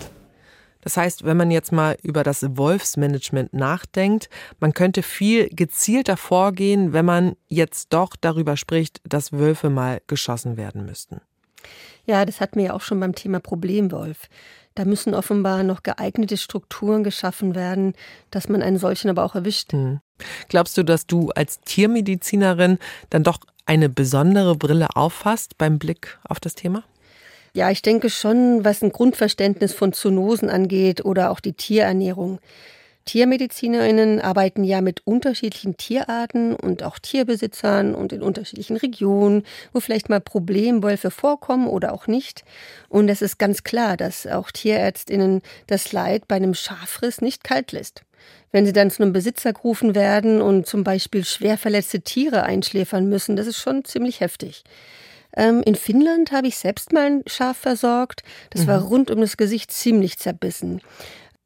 Das 0.83 0.97
heißt, 0.97 1.25
wenn 1.25 1.37
man 1.37 1.51
jetzt 1.51 1.73
mal 1.73 1.97
über 2.03 2.23
das 2.23 2.45
Wolfsmanagement 2.57 3.55
nachdenkt, 3.55 4.29
man 4.61 4.75
könnte 4.75 5.03
viel 5.03 5.49
gezielter 5.49 6.17
vorgehen, 6.17 6.93
wenn 6.93 7.05
man 7.05 7.37
jetzt 7.49 7.93
doch 7.93 8.11
darüber 8.21 8.57
spricht, 8.57 9.01
dass 9.05 9.33
Wölfe 9.33 9.71
mal 9.71 10.03
geschossen 10.07 10.57
werden 10.57 10.85
müssten. 10.85 11.21
Ja, 12.05 12.25
das 12.25 12.41
hatten 12.41 12.59
wir 12.59 12.67
ja 12.67 12.73
auch 12.75 12.81
schon 12.81 13.01
beim 13.01 13.15
Thema 13.15 13.39
Problemwolf. 13.41 14.29
Da 14.75 14.85
müssen 14.85 15.15
offenbar 15.15 15.63
noch 15.63 15.83
geeignete 15.83 16.37
Strukturen 16.37 17.05
geschaffen 17.05 17.55
werden, 17.55 17.95
dass 18.31 18.49
man 18.49 18.63
einen 18.63 18.79
solchen 18.79 19.11
aber 19.11 19.25
auch 19.25 19.35
erwischt. 19.35 19.73
Hm. 19.73 20.01
Glaubst 20.49 20.77
du, 20.79 20.83
dass 20.83 21.07
du 21.07 21.31
als 21.31 21.61
Tiermedizinerin 21.61 22.79
dann 23.11 23.23
doch 23.23 23.39
eine 23.67 23.89
besondere 23.89 24.57
Brille 24.57 24.89
auffasst 24.97 25.59
beim 25.59 25.79
Blick 25.79 26.19
auf 26.25 26.41
das 26.41 26.55
Thema? 26.55 26.85
Ja, 27.55 27.71
ich 27.71 27.83
denke 27.83 28.09
schon, 28.09 28.65
was 28.65 28.83
ein 28.83 28.93
Grundverständnis 28.93 29.75
von 29.75 29.93
Zoonosen 29.93 30.49
angeht 30.49 31.05
oder 31.05 31.31
auch 31.31 31.41
die 31.41 31.53
Tierernährung. 31.53 32.41
Tiermedizinerinnen 33.05 34.21
arbeiten 34.21 34.65
ja 34.65 34.81
mit 34.81 35.07
unterschiedlichen 35.07 35.77
Tierarten 35.77 36.55
und 36.55 36.83
auch 36.83 36.99
Tierbesitzern 36.99 37.95
und 37.95 38.13
in 38.13 38.23
unterschiedlichen 38.23 38.77
Regionen, 38.77 39.45
wo 39.73 39.81
vielleicht 39.81 40.09
mal 40.09 40.21
Problemwölfe 40.21 41.11
vorkommen 41.11 41.67
oder 41.67 41.93
auch 41.93 42.07
nicht. 42.07 42.43
Und 42.89 43.11
es 43.11 43.21
ist 43.21 43.39
ganz 43.39 43.65
klar, 43.65 43.99
dass 43.99 44.27
auch 44.27 44.51
Tierärztinnen 44.51 45.43
das 45.67 45.93
Leid 45.93 46.29
bei 46.29 46.37
einem 46.37 46.55
Schafriss 46.55 47.21
nicht 47.21 47.45
kalt 47.45 47.73
lässt. 47.73 48.03
Wenn 48.51 48.65
sie 48.65 48.73
dann 48.73 48.91
zu 48.91 49.03
einem 49.03 49.13
Besitzer 49.13 49.53
gerufen 49.53 49.95
werden 49.95 50.41
und 50.41 50.67
zum 50.67 50.85
Beispiel 50.85 51.25
schwer 51.25 51.59
verletzte 51.59 52.01
Tiere 52.01 52.45
einschläfern 52.45 53.09
müssen, 53.09 53.37
das 53.37 53.47
ist 53.47 53.59
schon 53.59 53.85
ziemlich 53.85 54.21
heftig. 54.21 54.63
Ähm, 55.37 55.63
in 55.65 55.75
Finnland 55.75 56.33
habe 56.33 56.47
ich 56.47 56.57
selbst 56.57 56.93
mal 56.93 57.07
ein 57.07 57.23
Schaf 57.27 57.57
versorgt. 57.57 58.23
Das 58.51 58.63
mhm. 58.63 58.67
war 58.69 58.83
rund 58.83 59.11
um 59.11 59.21
das 59.21 59.37
Gesicht 59.37 59.71
ziemlich 59.73 60.19
zerbissen. 60.19 60.81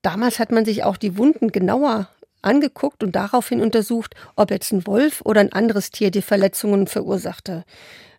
Damals 0.02 0.38
hat 0.38 0.52
man 0.52 0.64
sich 0.64 0.84
auch 0.84 0.96
die 0.96 1.18
Wunden 1.18 1.52
genauer 1.52 2.08
angeguckt 2.42 3.02
und 3.02 3.16
daraufhin 3.16 3.60
untersucht, 3.60 4.14
ob 4.36 4.50
jetzt 4.50 4.72
ein 4.72 4.86
Wolf 4.86 5.20
oder 5.24 5.40
ein 5.40 5.52
anderes 5.52 5.90
Tier 5.90 6.10
die 6.10 6.22
Verletzungen 6.22 6.86
verursachte. 6.86 7.64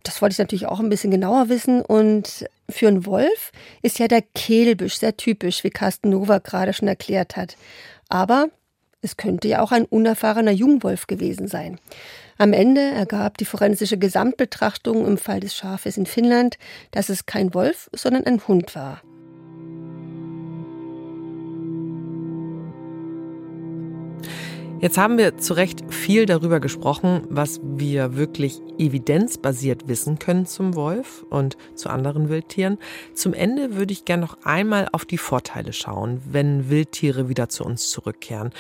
Das 0.04 0.22
wollte 0.22 0.34
ich 0.34 0.40
natürlich 0.40 0.68
auch 0.68 0.80
ein 0.80 0.90
bisschen 0.90 1.12
genauer 1.12 1.50
wissen. 1.50 1.82
Und 1.82 2.46
für 2.70 2.88
einen 2.88 3.06
Wolf 3.06 3.52
ist 3.82 4.00
ja 4.00 4.08
der 4.08 4.22
Kehlbisch 4.22 5.00
sehr 5.00 5.18
typisch, 5.18 5.64
wie 5.64 5.70
Carsten 5.70 6.10
Nova 6.10 6.40
gerade 6.40 6.74
schon 6.74 6.88
erklärt 6.88 7.36
hat. 7.36 7.58
Aber 8.10 8.50
es 9.08 9.16
könnte 9.16 9.48
ja 9.48 9.62
auch 9.62 9.72
ein 9.72 9.86
unerfahrener 9.86 10.52
Jungwolf 10.52 11.08
gewesen 11.08 11.48
sein. 11.48 11.80
Am 12.38 12.52
Ende 12.52 12.82
ergab 12.82 13.38
die 13.38 13.46
forensische 13.46 13.98
Gesamtbetrachtung 13.98 15.08
im 15.08 15.18
Fall 15.18 15.40
des 15.40 15.56
Schafes 15.56 15.96
in 15.96 16.06
Finnland, 16.06 16.58
dass 16.92 17.08
es 17.08 17.26
kein 17.26 17.54
Wolf, 17.54 17.90
sondern 17.96 18.26
ein 18.26 18.46
Hund 18.48 18.76
war. 18.76 19.02
Jetzt 24.80 25.00
haben 25.00 25.18
wir 25.18 25.38
zu 25.38 25.54
Recht 25.56 25.92
viel 25.92 26.28
darüber 26.28 26.60
gesprochen, 26.60 27.24
was 27.30 27.60
wir 27.64 28.16
wirklich 28.16 28.62
evidenzbasiert 28.78 29.88
wissen 29.88 30.20
können 30.20 30.46
zum 30.46 30.76
Wolf 30.76 31.26
und 31.32 31.58
zu 31.74 31.90
anderen 31.90 32.30
Wildtieren. 32.30 32.78
Zum 33.16 33.34
Ende 33.34 33.76
würde 33.76 33.94
ich 33.94 34.06
gerne 34.06 34.22
noch 34.22 34.38
einmal 34.44 34.88
auf 34.92 35.06
die 35.06 35.18
Vorteile 35.18 35.74
schauen, 35.74 36.22
wenn 36.30 36.70
Wildtiere 36.70 37.28
wieder 37.28 37.50
zu 37.50 37.64
uns 37.64 37.90
zurückkehren. 37.90 38.52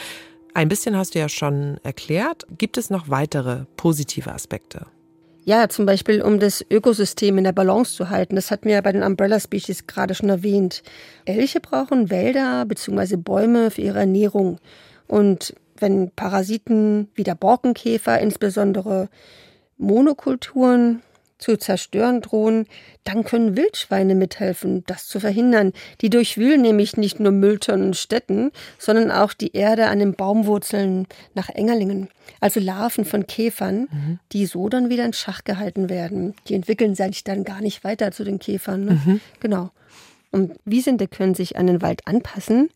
Ein 0.57 0.69
bisschen 0.69 0.97
hast 0.97 1.13
du 1.13 1.19
ja 1.19 1.29
schon 1.29 1.77
erklärt. 1.83 2.47
Gibt 2.57 2.79
es 2.79 2.89
noch 2.89 3.09
weitere 3.09 3.65
positive 3.75 4.33
Aspekte? 4.33 4.87
Ja, 5.43 5.69
zum 5.69 5.85
Beispiel, 5.85 6.19
um 6.19 6.39
das 6.39 6.65
Ökosystem 6.71 7.37
in 7.37 7.43
der 7.43 7.51
Balance 7.51 7.93
zu 7.93 8.09
halten. 8.09 8.35
Das 8.35 8.49
hatten 8.49 8.65
wir 8.65 8.73
ja 8.73 8.81
bei 8.81 8.91
den 8.91 9.03
Umbrella 9.03 9.39
Species 9.39 9.85
gerade 9.85 10.15
schon 10.15 10.29
erwähnt. 10.29 10.81
Elche 11.25 11.59
brauchen 11.59 12.09
Wälder 12.09 12.65
bzw. 12.65 13.17
Bäume 13.17 13.69
für 13.69 13.81
ihre 13.81 13.99
Ernährung. 13.99 14.57
Und 15.05 15.53
wenn 15.75 16.09
Parasiten 16.09 17.07
wie 17.13 17.23
der 17.23 17.35
Borkenkäfer 17.35 18.19
insbesondere 18.19 19.09
Monokulturen 19.77 21.03
zu 21.37 21.57
zerstören 21.57 22.21
drohen, 22.21 22.65
dann 23.03 23.23
können 23.23 23.55
Wildschweine 23.55 24.15
mithelfen, 24.15 24.83
das 24.87 25.07
zu 25.07 25.19
verhindern. 25.19 25.73
Die 26.01 26.09
durchwühlen 26.09 26.61
nämlich 26.61 26.97
nicht 26.97 27.19
nur 27.19 27.31
Mülltonnen 27.31 27.87
und 27.87 27.95
Städten, 27.95 28.51
sondern 28.77 29.11
auch 29.11 29.33
die 29.33 29.55
Erde 29.55 29.87
an 29.87 29.99
den 29.99 30.13
Baumwurzeln 30.13 31.07
nach 31.33 31.49
Engerlingen. 31.49 32.09
Also 32.39 32.59
Larven 32.59 33.05
von 33.05 33.27
Käfern, 33.27 33.87
mhm. 33.91 34.19
die 34.31 34.45
so 34.45 34.67
dann 34.69 34.89
wieder 34.89 35.05
in 35.05 35.13
Schach 35.13 35.43
gehalten 35.43 35.89
werden. 35.89 36.35
Die 36.47 36.55
entwickeln 36.55 36.95
sich 36.95 37.23
dann 37.23 37.43
gar 37.43 37.61
nicht 37.61 37.83
weiter 37.83 38.11
zu 38.11 38.23
den 38.23 38.39
Käfern. 38.39 38.85
Ne? 38.85 39.01
Mhm. 39.05 39.21
Genau. 39.39 39.71
Und 40.31 40.53
Wiesente 40.65 41.07
können 41.07 41.35
sich 41.35 41.55
an 41.57 41.67
den 41.67 41.81
Wald 41.81 42.05
anpassen 42.05 42.69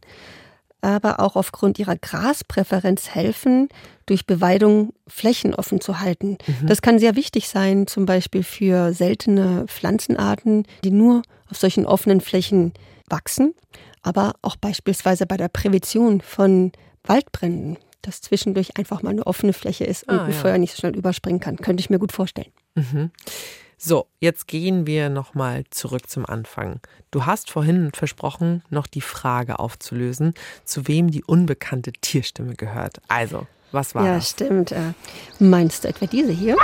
aber 0.82 1.20
auch 1.20 1.36
aufgrund 1.36 1.80
ihrer 1.80 1.96
Graspräferenz 1.96 3.10
helfen, 3.10 3.70
durch 4.06 4.26
Beweidung 4.26 4.94
Flächen 5.08 5.54
offen 5.54 5.80
zu 5.80 6.00
halten. 6.00 6.38
Mhm. 6.62 6.68
Das 6.68 6.82
kann 6.82 7.00
sehr 7.00 7.16
wichtig 7.16 7.48
sein, 7.48 7.88
zum 7.88 8.06
Beispiel 8.06 8.44
für 8.44 8.94
seltene 8.94 9.66
Pflanzenarten, 9.68 10.66
die 10.84 10.92
nur 10.92 11.22
auf 11.50 11.58
solchen 11.58 11.86
offenen 11.86 12.22
Flächen 12.22 12.74
wachsen, 13.08 13.54
aber 14.02 14.34
auch 14.42 14.56
beispielsweise 14.56 15.26
bei 15.26 15.38
der 15.38 15.50
Prävention 15.50 16.22
von 16.22 16.72
Waldbränden, 17.04 17.78
dass 18.02 18.22
zwischendurch 18.22 18.78
einfach 18.78 19.04
mal 19.04 19.12
eine 19.12 19.28
offene 19.28 19.54
Fläche 19.54 19.84
ist 19.84 20.08
und 20.08 20.18
ah, 20.18 20.24
ein 20.26 20.32
ja. 20.32 20.38
Feuer 20.38 20.58
nicht 20.58 20.74
so 20.74 20.80
schnell 20.80 20.96
überspringen 20.96 21.40
kann. 21.40 21.58
Könnte 21.58 21.82
ich 21.82 21.90
mir 21.90 22.00
gut 22.00 22.12
vorstellen. 22.12 22.52
Mhm. 22.76 23.12
So, 23.84 24.06
jetzt 24.20 24.48
gehen 24.48 24.86
wir 24.86 25.10
nochmal 25.10 25.64
zurück 25.72 26.08
zum 26.08 26.28
Anfang. 26.28 26.82
Du 27.10 27.26
hast 27.26 27.50
vorhin 27.50 27.92
versprochen, 27.92 28.62
noch 28.70 28.86
die 28.86 29.02
Frage 29.02 29.58
aufzulösen, 29.58 30.36
zu 30.66 30.88
wem 30.88 31.10
die 31.10 31.24
unbekannte 31.24 31.92
Tierstimme 31.92 32.54
gehört. 32.54 33.02
Also, 33.08 33.48
was 33.72 33.96
war 33.96 34.06
ja, 34.06 34.16
das? 34.18 34.26
Ja, 34.26 34.36
stimmt. 34.36 34.72
Äh, 34.72 34.94
meinst 35.40 35.84
du 35.84 35.88
etwa 35.88 36.06
diese 36.06 36.32
hier? 36.32 36.58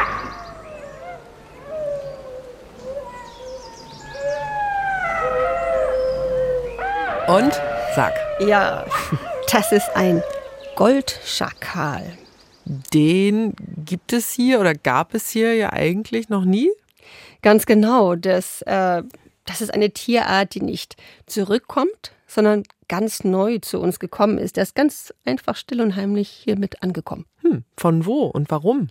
Und? 7.27 7.59
Sag. 7.95 8.13
Ja, 8.41 8.85
das 9.51 9.71
ist 9.71 9.89
ein 9.95 10.21
Goldschakal. 10.75 12.15
Den 12.93 13.55
gibt 13.75 14.13
es 14.13 14.29
hier 14.29 14.59
oder 14.59 14.75
gab 14.75 15.15
es 15.15 15.31
hier 15.31 15.55
ja 15.55 15.73
eigentlich 15.73 16.29
noch 16.29 16.45
nie? 16.45 16.69
Ganz 17.41 17.65
genau. 17.65 18.15
Das 18.15 18.61
äh, 18.63 19.03
Das 19.45 19.61
ist 19.61 19.73
eine 19.73 19.91
Tierart, 19.91 20.53
die 20.53 20.61
nicht 20.61 20.95
zurückkommt, 21.25 22.11
sondern 22.27 22.63
ganz 22.89 23.23
neu 23.23 23.59
zu 23.59 23.79
uns 23.79 23.99
gekommen 23.99 24.37
ist. 24.37 24.57
Der 24.57 24.63
ist 24.63 24.75
ganz 24.75 25.13
einfach 25.25 25.55
still 25.55 25.81
und 25.81 25.95
heimlich 25.95 26.29
hier 26.29 26.57
mit 26.57 26.83
angekommen. 26.83 27.25
Hm, 27.41 27.63
von 27.77 28.05
wo 28.05 28.25
und 28.25 28.51
warum? 28.51 28.89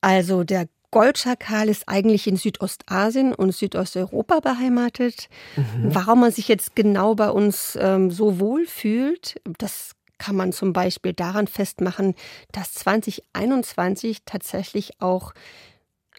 Also 0.00 0.44
der 0.44 0.68
Goldschakal 0.90 1.68
ist 1.68 1.88
eigentlich 1.88 2.26
in 2.26 2.36
Südostasien 2.36 3.34
und 3.34 3.52
Südosteuropa 3.52 4.40
beheimatet. 4.40 5.28
Mhm. 5.56 5.94
Warum 5.94 6.20
man 6.20 6.32
sich 6.32 6.48
jetzt 6.48 6.76
genau 6.76 7.14
bei 7.14 7.30
uns 7.30 7.76
ähm, 7.80 8.10
so 8.10 8.40
wohl 8.40 8.66
fühlt, 8.66 9.40
das 9.58 9.92
kann 10.18 10.34
man 10.34 10.52
zum 10.52 10.72
Beispiel 10.72 11.12
daran 11.12 11.46
festmachen, 11.46 12.14
dass 12.52 12.72
2021 12.74 14.22
tatsächlich 14.24 15.00
auch 15.00 15.32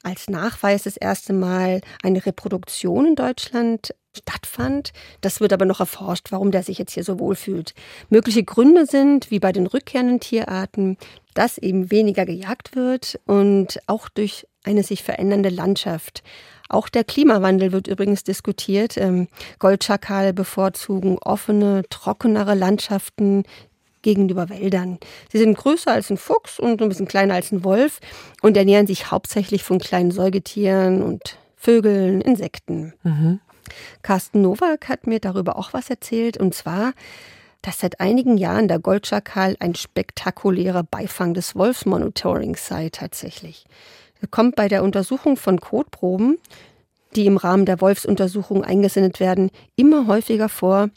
als 0.03 0.29
Nachweis 0.29 0.83
das 0.83 0.97
erste 0.97 1.33
Mal 1.33 1.81
eine 2.03 2.25
Reproduktion 2.25 3.05
in 3.05 3.15
Deutschland 3.15 3.93
stattfand. 4.17 4.91
Das 5.21 5.39
wird 5.39 5.53
aber 5.53 5.65
noch 5.65 5.79
erforscht, 5.79 6.31
warum 6.31 6.51
der 6.51 6.63
sich 6.63 6.77
jetzt 6.77 6.93
hier 6.93 7.03
so 7.03 7.19
wohlfühlt. 7.19 7.73
Mögliche 8.09 8.43
Gründe 8.43 8.85
sind, 8.85 9.31
wie 9.31 9.39
bei 9.39 9.51
den 9.51 9.67
rückkehrenden 9.67 10.19
Tierarten, 10.19 10.97
dass 11.33 11.57
eben 11.57 11.91
weniger 11.91 12.25
gejagt 12.25 12.75
wird 12.75 13.19
und 13.25 13.79
auch 13.87 14.09
durch 14.09 14.47
eine 14.63 14.83
sich 14.83 15.03
verändernde 15.03 15.49
Landschaft. 15.49 16.23
Auch 16.71 16.87
der 16.87 17.03
Klimawandel 17.03 17.71
wird 17.71 17.87
übrigens 17.87 18.23
diskutiert. 18.23 18.95
Ähm, 18.97 19.27
Goldschakale 19.57 20.33
bevorzugen 20.33 21.17
offene, 21.17 21.83
trockenere 21.89 22.53
Landschaften 22.53 23.43
gegenüber 24.01 24.49
Wäldern. 24.49 24.99
Sie 25.31 25.37
sind 25.37 25.57
größer 25.57 25.91
als 25.91 26.09
ein 26.09 26.17
Fuchs 26.17 26.59
und 26.59 26.81
ein 26.81 26.89
bisschen 26.89 27.07
kleiner 27.07 27.35
als 27.35 27.51
ein 27.51 27.63
Wolf 27.63 27.99
und 28.41 28.57
ernähren 28.57 28.87
sich 28.87 29.11
hauptsächlich 29.11 29.63
von 29.63 29.79
kleinen 29.79 30.11
Säugetieren 30.11 31.01
und 31.03 31.37
Vögeln, 31.55 32.21
Insekten. 32.21 32.93
Mhm. 33.03 33.39
Carsten 34.01 34.41
Nowak 34.41 34.89
hat 34.89 35.07
mir 35.07 35.19
darüber 35.19 35.57
auch 35.57 35.73
was 35.73 35.89
erzählt 35.89 36.37
und 36.37 36.53
zwar, 36.53 36.93
dass 37.61 37.79
seit 37.79 37.99
einigen 37.99 38.37
Jahren 38.37 38.67
der 38.67 38.79
Goldschakal 38.79 39.57
ein 39.59 39.75
spektakulärer 39.75 40.83
Beifang 40.83 41.33
des 41.33 41.55
Wolfsmonitorings 41.55 42.65
sei 42.65 42.89
tatsächlich. 42.89 43.65
Er 44.21 44.27
kommt 44.27 44.55
bei 44.55 44.67
der 44.67 44.83
Untersuchung 44.83 45.37
von 45.37 45.59
Kotproben, 45.59 46.37
die 47.15 47.25
im 47.25 47.37
Rahmen 47.37 47.65
der 47.65 47.81
Wolfsuntersuchung 47.81 48.63
eingesendet 48.63 49.19
werden, 49.19 49.49
immer 49.75 50.07
häufiger 50.07 50.49
vor, 50.49 50.89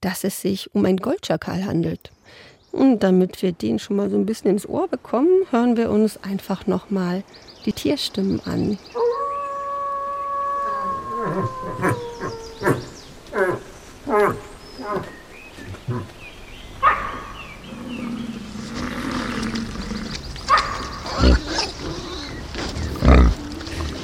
dass 0.00 0.24
es 0.24 0.40
sich 0.40 0.74
um 0.74 0.84
ein 0.84 0.98
Goldschakal 0.98 1.64
handelt. 1.64 2.12
Und 2.74 3.04
damit 3.04 3.40
wir 3.40 3.52
den 3.52 3.78
schon 3.78 3.96
mal 3.96 4.10
so 4.10 4.16
ein 4.16 4.26
bisschen 4.26 4.50
ins 4.50 4.68
Ohr 4.68 4.88
bekommen, 4.88 5.46
hören 5.50 5.76
wir 5.76 5.90
uns 5.90 6.18
einfach 6.24 6.66
nochmal 6.66 7.22
die 7.64 7.72
Tierstimmen 7.72 8.40
an. 8.44 8.78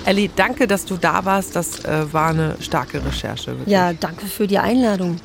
Elli, 0.05 0.31
danke, 0.35 0.69
dass 0.69 0.87
du 0.87 0.97
da 0.97 1.25
warst. 1.25 1.57
Das 1.57 1.85
äh, 1.85 2.13
war 2.13 2.31
eine 2.31 2.57
starke 2.61 3.05
Recherche. 3.05 3.49
Wirklich. 3.49 3.67
Ja, 3.67 3.93
danke 3.93 4.27
für 4.27 4.47
die 4.47 4.59
Einladung. 4.59 5.17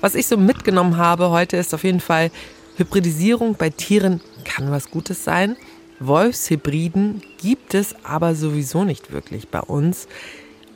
Was 0.00 0.14
ich 0.14 0.26
so 0.26 0.36
mitgenommen 0.36 0.98
habe 0.98 1.30
heute 1.30 1.56
ist 1.56 1.74
auf 1.74 1.84
jeden 1.84 2.00
Fall, 2.00 2.30
Hybridisierung 2.76 3.54
bei 3.54 3.70
Tieren 3.70 4.20
kann 4.44 4.70
was 4.70 4.90
Gutes 4.90 5.24
sein. 5.24 5.56
Wolfshybriden 6.00 7.22
gibt 7.38 7.74
es 7.74 7.94
aber 8.04 8.34
sowieso 8.34 8.84
nicht 8.84 9.12
wirklich 9.12 9.48
bei 9.48 9.60
uns. 9.60 10.08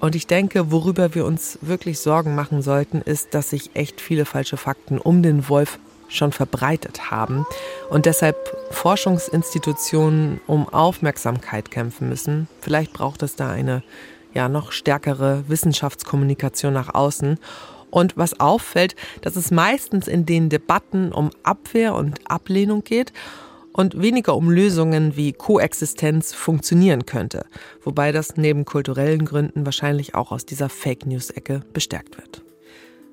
Und 0.01 0.15
ich 0.15 0.27
denke, 0.27 0.71
worüber 0.71 1.15
wir 1.15 1.25
uns 1.25 1.59
wirklich 1.61 1.99
Sorgen 1.99 2.35
machen 2.35 2.63
sollten, 2.63 3.01
ist, 3.01 3.35
dass 3.35 3.51
sich 3.51 3.71
echt 3.75 4.01
viele 4.01 4.25
falsche 4.25 4.57
Fakten 4.57 4.99
um 4.99 5.23
den 5.23 5.49
Wolf 5.49 5.79
schon 6.09 6.33
verbreitet 6.33 7.11
haben 7.11 7.47
und 7.91 8.07
deshalb 8.07 8.37
Forschungsinstitutionen 8.71 10.41
um 10.47 10.69
Aufmerksamkeit 10.69 11.71
kämpfen 11.71 12.09
müssen. 12.09 12.49
Vielleicht 12.61 12.93
braucht 12.93 13.23
es 13.23 13.37
da 13.37 13.51
eine 13.51 13.83
ja 14.33 14.49
noch 14.49 14.73
stärkere 14.73 15.45
Wissenschaftskommunikation 15.49 16.73
nach 16.73 16.95
außen. 16.95 17.39
Und 17.91 18.17
was 18.17 18.39
auffällt, 18.41 18.97
dass 19.23 19.37
es 19.37 19.51
meistens 19.51 20.09
in 20.09 20.27
den 20.27 20.49
Debatten 20.49 21.13
um 21.13 21.31
Abwehr 21.43 21.95
und 21.95 22.21
Ablehnung 22.31 22.85
geht 22.85 23.13
und 23.73 24.03
weniger 24.03 24.37
um 24.37 24.51
Lösungen 24.51 25.17
wie 25.17 25.33
Koexistenz 25.33 26.35
funktionieren 26.35 27.07
könnte, 27.07 27.47
wobei 27.83 28.11
das 28.13 28.37
neben 28.37 28.65
kulturellen 28.65 29.25
Gründen 29.25 29.65
wahrscheinlich 29.65 30.15
auch 30.15 30.33
aus 30.33 30.45
dieser 30.45 30.69
Fake 30.69 31.07
News-Ecke 31.07 31.63
bestärkt 31.73 32.17
wird. 32.17 32.43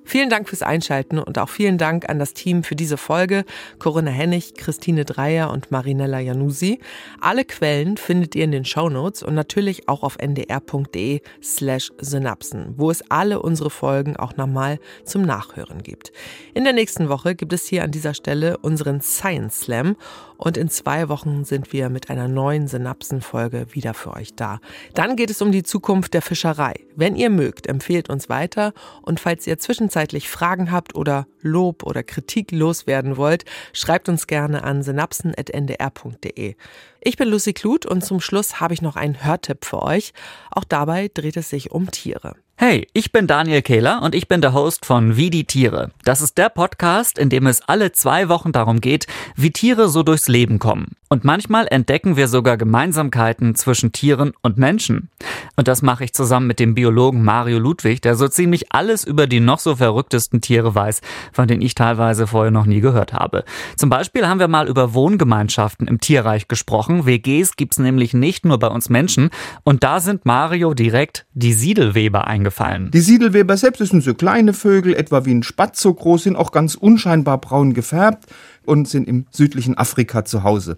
Vielen 0.06 0.30
Dank 0.30 0.48
fürs 0.48 0.61
Einschalten 0.61 1.18
und 1.18 1.40
auch 1.40 1.49
vielen 1.49 1.80
Dank 1.80 2.07
an 2.07 2.19
das 2.19 2.34
Team 2.34 2.64
für 2.64 2.76
diese 2.76 2.95
Folge. 2.95 3.44
Corinna 3.80 4.11
Hennig, 4.11 4.53
Christine 4.53 5.03
Dreier 5.03 5.49
und 5.52 5.72
Marinella 5.72 6.19
Janusi. 6.19 6.80
Alle 7.19 7.44
Quellen 7.44 7.98
findet 7.98 8.36
ihr 8.36 8.44
in 8.44 8.52
den 8.52 8.65
Show 8.65 8.88
Notes 8.88 9.23
und 9.23 9.34
natürlich 9.34 9.90
auch 9.90 10.03
auf 10.03 10.18
ndr.de 10.19 11.22
slash 11.41 11.91
Synapsen, 11.99 12.76
wo 12.77 12.91
es 12.91 13.03
alle 13.10 13.41
unsere 13.41 13.72
Folgen 13.72 14.15
auch 14.15 14.38
nochmal 14.38 14.80
zum 15.03 15.23
Nachhören 15.23 15.82
gibt. 15.82 16.14
In 16.53 16.64
der 16.64 16.73
nächsten 16.73 17.10
Woche 17.10 17.34
gibt 17.34 17.52
es 17.52 17.65
hier 17.65 17.84
an 17.84 17.91
dieser 17.91 18.14
Stelle 18.14 18.60
unseren 18.60 19.02
Science 19.02 19.61
Slam 19.61 19.95
und 20.38 20.57
in 20.57 20.70
zwei 20.70 21.10
Wochen 21.10 21.44
sind 21.45 21.74
wir 21.74 21.90
mit 21.90 22.10
einer 22.10 22.28
neuen 22.28 22.68
Synapsen-Folge 22.68 23.68
wieder 23.72 23.94
für 23.94 24.14
euch 24.14 24.36
da. 24.36 24.60
Dann 24.94 25.16
geht 25.16 25.30
es 25.30 25.41
um 25.41 25.52
die 25.52 25.64
Zukunft 25.64 26.14
der 26.14 26.22
Fischerei. 26.22 26.74
Wenn 26.95 27.16
ihr 27.16 27.30
mögt, 27.30 27.68
empfehlt 27.68 28.10
uns 28.10 28.30
weiter 28.30 28.74
und 29.02 29.20
falls 29.20 29.48
ihr 29.48 29.57
zwischenzeitlich 29.57 30.30
Fragen 30.30 30.72
habt 30.72 30.95
oder 30.95 31.28
Lob 31.41 31.84
oder 31.84 32.03
Kritik 32.03 32.52
loswerden 32.52 33.18
wollt, 33.18 33.45
schreibt 33.74 34.10
uns 34.10 34.28
gerne 34.28 34.64
an 34.64 34.84
synapsen.ndr.de. 34.84 36.56
Ich 37.02 37.18
bin 37.18 37.30
Lucy 37.30 37.53
Kluth 37.53 37.86
und 37.86 38.03
zum 38.03 38.20
Schluss 38.20 38.60
habe 38.60 38.74
ich 38.74 38.82
noch 38.82 38.95
einen 38.95 39.24
Hörtipp 39.24 39.66
für 39.66 39.82
euch. 39.82 40.14
Auch 40.52 40.64
dabei 40.64 41.10
dreht 41.14 41.38
es 41.38 41.49
sich 41.49 41.72
um 41.72 41.91
Tiere. 41.91 42.36
Hey, 42.57 42.88
ich 42.94 43.11
bin 43.11 43.27
Daniel 43.27 43.61
Kehler 43.61 44.02
und 44.02 44.15
ich 44.15 44.30
bin 44.30 44.40
der 44.40 44.53
Host 44.53 44.86
von 44.86 45.18
Wie 45.18 45.30
die 45.30 45.44
Tiere. 45.44 45.91
Das 46.06 46.22
ist 46.22 46.38
der 46.38 46.48
Podcast, 46.48 47.19
in 47.19 47.30
dem 47.30 47.48
es 47.48 47.61
alle 47.68 47.91
zwei 47.91 48.30
Wochen 48.30 48.53
darum 48.53 48.80
geht, 48.80 49.07
wie 49.36 49.52
Tiere 49.52 49.90
so 49.90 50.03
durchs 50.03 50.30
Leben 50.30 50.57
kommen. 50.57 50.95
Und 51.10 51.26
manchmal 51.26 51.68
entdecken 51.69 52.15
wir 52.15 52.30
sogar 52.30 52.56
Gemeinsamkeiten 52.56 53.56
zwischen 53.56 53.91
Tieren 53.91 54.32
und 54.41 54.57
Menschen. 54.57 55.10
Und 55.57 55.68
das 55.68 55.82
mache 55.82 56.06
ich 56.06 56.14
zusammen 56.14 56.48
mit 56.48 56.60
dem 56.60 56.76
Biologen 56.76 57.23
Mario 57.23 57.60
Ludwig, 57.60 58.02
der 58.02 58.15
so 58.15 58.27
ziemlich 58.30 58.72
alles 58.72 59.03
über 59.03 59.27
die 59.27 59.41
noch 59.41 59.60
so 59.60 59.76
verrücktesten 59.76 60.40
Tiere 60.40 60.73
weiß, 60.73 61.02
von 61.34 61.48
denen 61.48 61.61
ich 61.61 61.76
teilweise 61.76 62.26
vorher 62.26 62.52
noch 62.52 62.65
nie 62.65 62.80
gehört 62.80 63.11
habe. 63.14 63.44
Zum 63.76 63.90
Beispiel 63.90 64.27
haben 64.27 64.40
wir 64.40 64.48
mal 64.48 64.68
über 64.68 64.94
Wohngemeinschaften 64.94 65.88
im 65.88 65.99
Tierreich 65.99 66.48
gesprochen. 66.48 67.06
WGs 67.06 67.57
gibt's 67.57 67.80
nämlich 67.80 68.14
nicht 68.14 68.45
nur 68.45 68.60
bei 68.60 68.68
uns 68.68 68.90
Menschen. 68.90 69.30
Und 69.64 69.84
da 69.84 69.99
sind 69.99 70.26
Mario 70.26 70.73
direkt 70.73 71.26
die 71.34 71.53
Siedelweber 71.53 72.26
eingeladen 72.27 72.45
eingefallen. 72.46 72.92
Die 72.92 73.02
Siedelweber 73.02 73.58
selbst 73.58 73.80
sind 73.80 74.04
so 74.04 74.14
kleine 74.14 74.54
Vögel, 74.54 74.96
etwa 74.96 75.26
wie 75.26 75.34
ein 75.34 75.44
Spatz 75.44 75.82
so 75.82 75.94
groß, 75.94 76.24
sind 76.24 76.36
auch 76.36 76.52
ganz 76.52 76.76
unscheinbar 76.76 77.40
braun 77.40 77.74
gefärbt 77.74 78.26
und 78.66 78.88
sind 78.88 79.08
im 79.08 79.26
südlichen 79.32 79.78
Afrika 79.78 80.26
zu 80.26 80.44
Hause. 80.44 80.76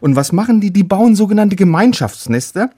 Und 0.00 0.16
was 0.16 0.32
machen 0.32 0.60
die? 0.60 0.72
Die 0.72 0.82
bauen 0.82 1.14
sogenannte 1.14 1.56
Gemeinschaftsnester. 1.56 2.70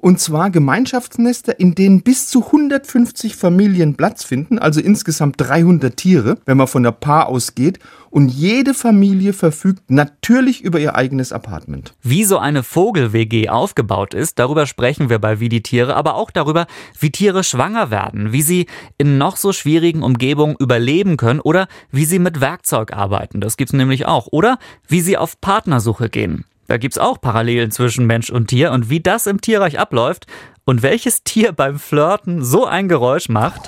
Und 0.00 0.18
zwar 0.18 0.48
Gemeinschaftsnester, 0.50 1.60
in 1.60 1.74
denen 1.74 2.00
bis 2.00 2.28
zu 2.28 2.46
150 2.46 3.36
Familien 3.36 3.96
Platz 3.96 4.24
finden, 4.24 4.58
also 4.58 4.80
insgesamt 4.80 5.34
300 5.38 5.94
Tiere, 5.94 6.38
wenn 6.46 6.56
man 6.56 6.68
von 6.68 6.82
der 6.82 6.92
Paar 6.92 7.28
ausgeht. 7.28 7.78
Und 8.08 8.28
jede 8.28 8.72
Familie 8.72 9.34
verfügt 9.34 9.90
natürlich 9.90 10.62
über 10.62 10.80
ihr 10.80 10.96
eigenes 10.96 11.32
Apartment. 11.32 11.92
Wie 12.02 12.24
so 12.24 12.38
eine 12.38 12.62
Vogel-WG 12.62 13.50
aufgebaut 13.50 14.14
ist, 14.14 14.38
darüber 14.38 14.66
sprechen 14.66 15.10
wir 15.10 15.18
bei 15.18 15.38
Wie 15.38 15.50
die 15.50 15.62
Tiere, 15.62 15.94
aber 15.94 16.14
auch 16.14 16.30
darüber, 16.30 16.66
wie 16.98 17.10
Tiere 17.10 17.44
schwanger 17.44 17.90
werden, 17.90 18.32
wie 18.32 18.42
sie 18.42 18.66
in 18.96 19.18
noch 19.18 19.36
so 19.36 19.52
schwierigen 19.52 20.02
Umgebungen 20.02 20.56
überleben 20.58 21.18
können 21.18 21.40
oder 21.40 21.68
wie 21.92 22.06
sie 22.06 22.18
mit 22.18 22.40
Werkzeug 22.40 22.94
arbeiten. 22.94 23.40
Das 23.40 23.58
gibt's 23.58 23.74
nämlich 23.74 24.06
auch. 24.06 24.28
Oder 24.32 24.58
wie 24.88 25.02
sie 25.02 25.18
auf 25.18 25.40
Partnersuche 25.40 26.08
gehen. 26.08 26.46
Da 26.70 26.76
gibt's 26.76 26.98
auch 26.98 27.20
Parallelen 27.20 27.72
zwischen 27.72 28.06
Mensch 28.06 28.30
und 28.30 28.46
Tier 28.46 28.70
und 28.70 28.88
wie 28.88 29.00
das 29.00 29.26
im 29.26 29.40
Tierreich 29.40 29.80
abläuft 29.80 30.28
und 30.64 30.84
welches 30.84 31.24
Tier 31.24 31.50
beim 31.50 31.80
Flirten 31.80 32.44
so 32.44 32.64
ein 32.64 32.88
Geräusch 32.88 33.28
macht. 33.28 33.62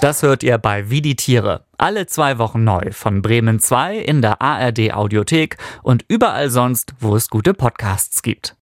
Das 0.00 0.22
hört 0.22 0.44
ihr 0.44 0.58
bei 0.58 0.90
Wie 0.90 1.02
die 1.02 1.16
Tiere. 1.16 1.64
Alle 1.76 2.06
zwei 2.06 2.38
Wochen 2.38 2.62
neu 2.62 2.92
von 2.92 3.20
Bremen 3.20 3.58
2 3.58 3.98
in 3.98 4.22
der 4.22 4.40
ARD 4.40 4.92
Audiothek 4.92 5.56
und 5.82 6.04
überall 6.06 6.50
sonst, 6.50 6.94
wo 7.00 7.16
es 7.16 7.28
gute 7.28 7.52
Podcasts 7.52 8.22
gibt. 8.22 8.54